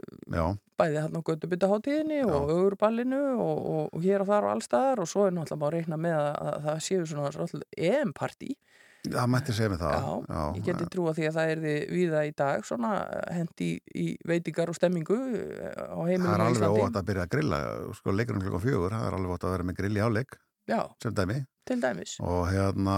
bæði 0.80 1.02
hann 1.04 1.18
á 1.20 1.22
göttubitaháttíðinni 1.28 2.22
og 2.26 2.52
augurballinu 2.54 3.24
og, 3.36 3.58
og, 3.60 3.90
og 3.92 4.06
hér 4.06 4.24
og 4.24 4.30
þar 4.30 4.48
og 4.48 4.54
allstaðar 4.54 5.02
og 5.04 5.10
svo 5.12 5.26
er 5.28 5.36
náttúrulega 5.36 5.64
bara 5.66 5.76
að 5.76 5.82
reikna 5.82 6.00
með 6.00 6.16
að, 6.16 6.30
að 6.48 6.62
það 6.68 6.80
séu 6.86 7.08
svona 7.12 7.34
svolítið 7.36 7.90
EM-partí 7.90 8.56
Það 9.04 9.26
mætti 9.34 9.54
segja 9.56 9.72
mig 9.74 9.80
það. 9.82 10.06
Já, 10.32 10.42
ég 10.56 10.68
geti 10.70 10.86
trúa 10.94 11.12
því 11.18 11.26
að 11.28 11.38
það 11.38 11.50
er 11.54 11.62
því 11.64 11.74
viða 11.92 12.22
í 12.24 12.30
dag 12.40 12.68
svona 12.68 12.92
hendi 13.36 13.68
í, 14.00 14.06
veitingar 14.30 14.72
og 14.72 14.78
stemmingu 14.78 15.18
eh, 15.20 15.74
á 15.76 16.00
Það 16.00 16.08
heimilinu 16.08 16.32
er 16.32 16.44
í 16.44 16.46
alveg 16.46 16.56
Íslandi 16.56 16.84
óvægt 16.86 17.00
að 17.02 17.10
byrja 17.10 17.26
að 17.26 17.34
grilla, 17.36 17.60
sko 18.00 18.16
leikurinn 18.16 18.46
klukkan 18.46 18.64
fjögur, 18.64 18.96
það 18.96 19.08
er 19.10 19.18
alveg 19.18 19.34
óvægt 19.34 19.48
að 19.50 19.56
vera 19.58 19.68
með 19.68 19.78
grill 19.82 20.00
í 20.00 20.04
áleik, 20.08 20.38
Já, 20.72 20.80
sem 21.04 21.18
dæmi. 21.18 21.42
til 21.68 21.80
dæmis 21.84 22.14
Og 22.24 22.48
hérna, 22.48 22.96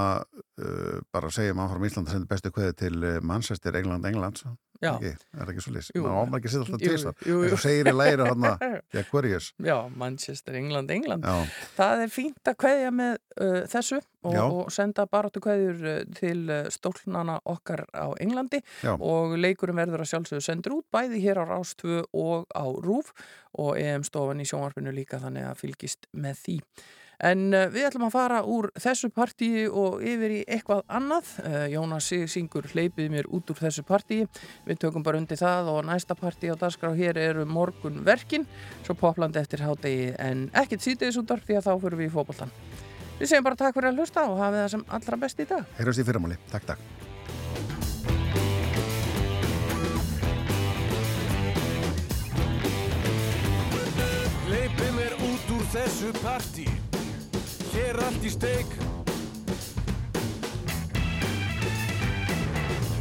uh, 0.62 1.00
bara 1.10 1.34
segjum 1.34 1.64
áfram 1.66 1.88
Ísland 1.90 2.12
að 2.12 2.20
senda 2.20 2.30
bestu 2.36 2.54
kveði 2.54 2.78
til 2.84 3.10
Manchester, 3.26 3.74
England, 3.82 4.06
England. 4.06 4.46
Já. 4.84 4.92
Ekki, 4.96 5.12
er 5.16 5.42
það 5.42 5.52
ekki 5.54 5.64
svo? 5.64 5.82
Jú. 5.96 6.04
Ná, 6.04 6.16
maður 6.28 6.40
ekki 6.40 6.50
að 6.50 6.54
sitja 6.54 6.66
alltaf 6.66 6.82
tvisar. 6.82 7.54
og 7.56 7.62
segir 7.64 7.90
í 7.90 7.94
læri 7.96 8.28
hann 8.28 8.48
að, 8.50 8.66
já, 8.92 9.02
hverjus? 9.12 9.48
Já, 9.64 9.76
Manchester, 10.02 10.58
England, 10.60 10.92
England 10.92 11.28
Já. 11.28 11.54
Það 11.78 12.04
er 12.04 12.12
fínt 12.12 12.52
að 12.52 12.58
kveðja 12.66 12.92
með 12.96 13.14
uh, 13.16 13.62
þessu 13.72 14.02
og, 14.02 14.38
og 14.42 14.74
senda 14.76 15.06
baráttu 15.12 15.44
kveðjur 15.46 15.88
uh, 15.92 16.02
til 16.18 16.42
uh, 16.50 16.68
stólnana 16.74 17.38
okkar 17.56 17.86
á 17.96 18.12
Englandi 18.20 18.60
Já. 18.84 18.94
og 18.98 19.38
leikurinn 19.40 19.80
verður 19.80 20.04
að 20.04 20.12
sjálfsögðu 20.12 20.48
sendur 20.50 20.78
út 20.80 20.90
bæði 20.96 21.24
hér 21.24 21.40
á 21.40 21.46
Rástvö 21.54 22.04
og 22.12 22.52
á 22.52 22.66
Rúf 22.68 23.14
og 23.56 23.80
EM-stofan 23.80 24.44
í 24.44 24.50
sjónvarpinu 24.50 24.92
líka 24.96 25.22
þannig 25.24 25.48
að 25.48 25.60
fylgist 25.64 26.10
með 26.12 26.42
því 26.44 26.60
En 27.20 27.48
uh, 27.54 27.68
við 27.72 27.88
ætlum 27.90 28.08
að 28.10 28.16
fara 28.16 28.42
úr 28.44 28.70
þessu 28.80 29.10
partíi 29.14 29.66
og 29.70 30.02
yfir 30.04 30.40
í 30.40 30.42
eitthvað 30.44 30.84
annað. 30.88 31.32
Uh, 31.44 31.66
Jónas 31.72 32.10
Sig 32.10 32.28
syngur 32.32 32.68
hleypið 32.74 33.12
mér 33.14 33.30
út 33.32 33.50
úr 33.54 33.62
þessu 33.62 33.86
partíi. 33.88 34.28
Við 34.68 34.82
tökum 34.84 35.06
bara 35.06 35.22
undir 35.22 35.40
það 35.40 35.72
og 35.74 35.86
næsta 35.88 36.18
partí 36.20 36.52
á 36.52 36.56
dagskrá 36.60 36.92
hér 36.98 37.20
eru 37.22 37.46
morgun 37.46 38.02
verkin, 38.06 38.48
svo 38.84 38.98
poplandi 39.00 39.40
eftir 39.42 39.64
hádegi 39.66 40.12
en 40.20 40.50
ekkert 40.54 40.84
sítiðis 40.86 41.20
út 41.22 41.32
því 41.46 41.60
að 41.60 41.68
þá 41.70 41.74
fyrir 41.82 42.00
við 42.02 42.10
í 42.10 42.14
fótboltan. 42.14 42.54
Við 43.20 43.32
segjum 43.32 43.46
bara 43.48 43.56
takk 43.60 43.78
fyrir 43.78 43.94
að 43.94 44.00
hlusta 44.02 44.28
og 44.28 44.40
hafið 44.42 44.62
það 44.62 44.72
sem 44.74 44.86
allra 44.98 45.20
best 45.24 45.40
í 45.40 45.48
dag. 45.48 45.68
Heyrjast 45.80 46.02
í 46.02 46.08
fyrramáli. 46.10 46.40
Takk, 46.52 46.66
takk. 46.74 46.82
Hleypi 54.50 54.90
mér 54.98 55.16
út 55.26 55.56
úr 55.56 55.70
þessu 55.74 56.12
partí 56.20 56.68
Hér 57.76 57.98
allt 58.00 58.24
í 58.24 58.32
steik. 58.32 58.72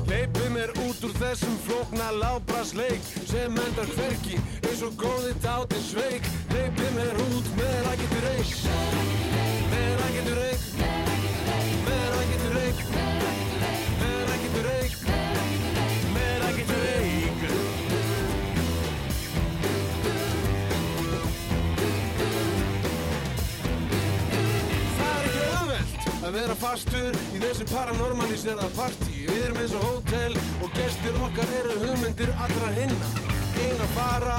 Hleypi 0.09 0.49
mér 0.51 0.75
út 0.83 1.07
úr 1.07 1.15
þessum 1.21 1.55
flókna 1.63 2.11
lábrasleik 2.19 3.07
sem 3.31 3.55
endar 3.67 3.89
hverki 3.95 4.41
eins 4.67 4.83
og 4.83 4.99
góði 4.99 5.33
dáti 5.47 5.79
sveik. 5.87 6.27
Hleypi 6.51 6.91
mér 6.99 7.23
út 7.31 7.51
með 7.55 7.75
rækjandi 7.89 8.23
reik 8.27 8.55
með 9.71 9.91
rækjandi 10.03 10.39
reik 10.43 10.71
með 11.87 12.07
rækjandi 12.19 12.55
reik 12.59 13.14
að 26.25 26.37
vera 26.39 26.55
fastur 26.57 27.17
í 27.37 27.41
þessu 27.43 27.67
paranormalisera 27.69 28.69
partí. 28.79 29.25
Við 29.29 29.43
erum 29.45 29.61
eins 29.61 29.75
og 29.77 29.85
hótel 29.89 30.37
og 30.65 30.73
gestir 30.79 31.19
okkar 31.27 31.51
eru 31.61 31.75
hugmyndir 31.83 32.33
allra 32.47 32.71
hinna. 32.79 33.11
Eina 33.61 33.89
fara 33.93 34.39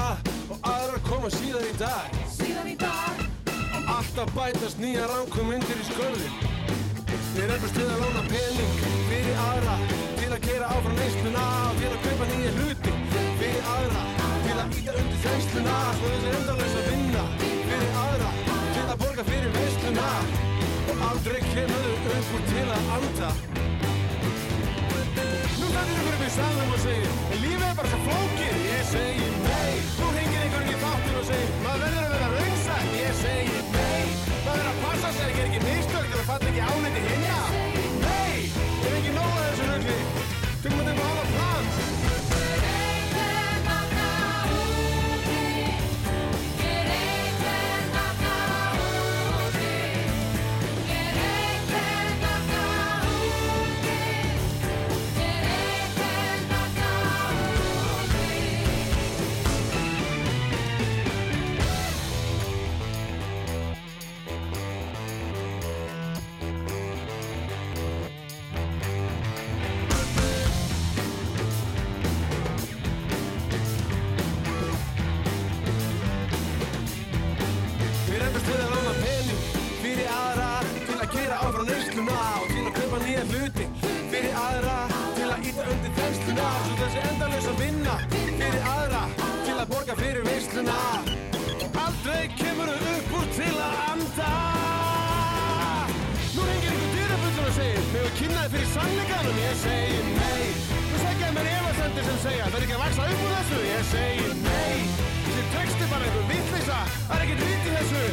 og 0.50 0.66
aðra 0.66 1.00
koma 1.06 1.30
síðan 1.30 1.66
í 1.68 1.74
dag. 1.78 2.16
Síðan 2.34 2.72
í 2.72 2.76
dag. 2.80 3.22
Og 3.76 3.90
alltaf 3.96 4.32
bætast 4.34 4.80
nýja 4.82 5.06
ránkumundir 5.10 5.78
í 5.82 5.86
skölðin 5.86 6.38
Við 7.36 7.42
erum 7.44 7.66
til 7.76 7.84
að 7.84 8.00
lána 8.00 8.22
pening 8.30 8.78
fyrir 9.10 9.42
aðra 9.44 9.74
Til 10.16 10.30
að 10.30 10.40
keira 10.46 10.70
áfram 10.72 10.96
neysluna 10.96 11.44
til 11.76 11.90
að 11.90 12.00
kaupa 12.06 12.30
nýja 12.32 12.54
hluti 12.56 12.96
Fyrir 13.42 13.70
aðra 13.74 14.06
til 14.46 14.56
að 14.56 14.80
íta 14.80 14.96
undir 15.02 15.22
þengsluna 15.26 15.76
Svo 16.00 16.14
þessi 16.14 16.34
endalösa 16.40 16.88
vinna 16.88 17.28
fyrir 17.44 18.02
aðra 18.06 18.34
Til 18.48 18.88
að 18.88 18.98
borga 19.04 19.30
fyrir 19.30 19.56
veisluna. 19.60 20.10
Og 20.16 20.45
aldrei 21.16 21.40
kemur 21.40 21.84
þau 22.04 22.14
upp 22.14 22.32
úr 22.36 22.42
til 22.50 22.64
að 22.76 22.88
anda. 22.96 23.28
Nú 25.56 25.68
þannig 25.72 25.94
ykkur 25.94 26.16
upp 26.16 26.24
í 26.26 26.30
salnum 26.34 26.74
og 26.76 26.82
segir 26.84 27.14
lífið 27.42 27.66
er 27.68 27.76
bara 27.80 27.92
svo 27.92 28.00
flókið. 28.08 28.58
Ég 28.66 28.84
segi 28.90 29.28
nei. 29.46 29.74
Nú 29.96 30.10
hengir 30.18 30.44
einhver 30.44 30.64
ekki 30.66 30.78
þáttur 30.84 31.20
og 31.22 31.28
segir 31.30 31.54
Maður 31.64 31.84
verður 31.86 32.02
að 32.04 32.16
vera 32.16 32.32
raunsætt 32.36 32.96
Ég 33.00 33.20
segi 33.22 33.62
nei. 33.76 34.02
Maður 34.26 34.50
verður 34.50 34.72
að 34.72 34.82
passa 34.84 35.14
sig 35.18 35.28
að 35.28 35.36
gera 35.38 35.52
ekki 35.52 35.64
mistök 35.68 36.10
til 36.12 36.20
að 36.20 36.26
falla 36.32 36.52
ekki 36.52 36.66
ánætti 36.72 37.06
hinna 37.08 37.55
neysluna 81.96 82.40
og 82.40 82.48
til 82.50 82.64
að 82.68 82.74
kaupa 82.76 82.98
nýja 83.00 83.22
hluti 83.30 83.66
fyrir 84.12 84.34
aðra 84.36 84.74
til 85.16 85.28
að 85.32 85.46
íta 85.48 85.64
undir 85.72 85.92
þengsluna 85.96 86.48
svo 86.64 86.74
þessi 86.80 87.04
endalösa 87.10 87.54
vinna 87.60 87.94
fyrir 88.10 88.66
aðra 88.72 89.02
til 89.46 89.54
að 89.56 89.70
borga 89.70 89.96
fyrir 90.00 90.26
veisluna. 90.26 90.76
Og 91.56 91.78
aldrei 91.84 92.28
kemur 92.36 92.68
þau 92.68 92.92
upp 92.92 93.14
úr 93.20 93.30
til 93.38 93.54
að 93.64 93.78
anda. 93.94 94.28
Nú 96.36 96.44
hengir 96.50 96.74
einhver 96.74 96.92
dýrabullur 96.98 97.48
og 97.48 97.56
segir 97.56 97.88
Þegar 97.94 98.14
kynnaði 98.20 98.52
fyrir 98.56 98.70
sannleikanum. 98.74 99.42
Ég 99.46 99.58
segi 99.62 100.00
nei. 100.20 100.46
Nú 100.90 101.02
segja 101.04 101.34
mér 101.38 101.52
efasendir 101.54 102.08
sem 102.10 102.22
segja 102.26 102.50
Það 102.50 102.58
er 102.60 102.66
ekki 102.66 102.76
að 102.76 102.84
vaksa 102.84 103.10
upp 103.12 103.24
úr 103.24 103.36
þessu. 103.38 103.62
Ég 103.70 103.92
segi 103.94 104.32
nei. 104.44 104.80
Þessi 105.22 105.46
texti 105.56 105.92
bara 105.94 106.10
einhver 106.10 106.28
vittleysa 106.34 106.82
Það 106.92 107.16
er 107.16 107.26
ekkert 107.26 107.46
vit 107.46 107.70
í 107.70 107.78
þessu 107.78 108.06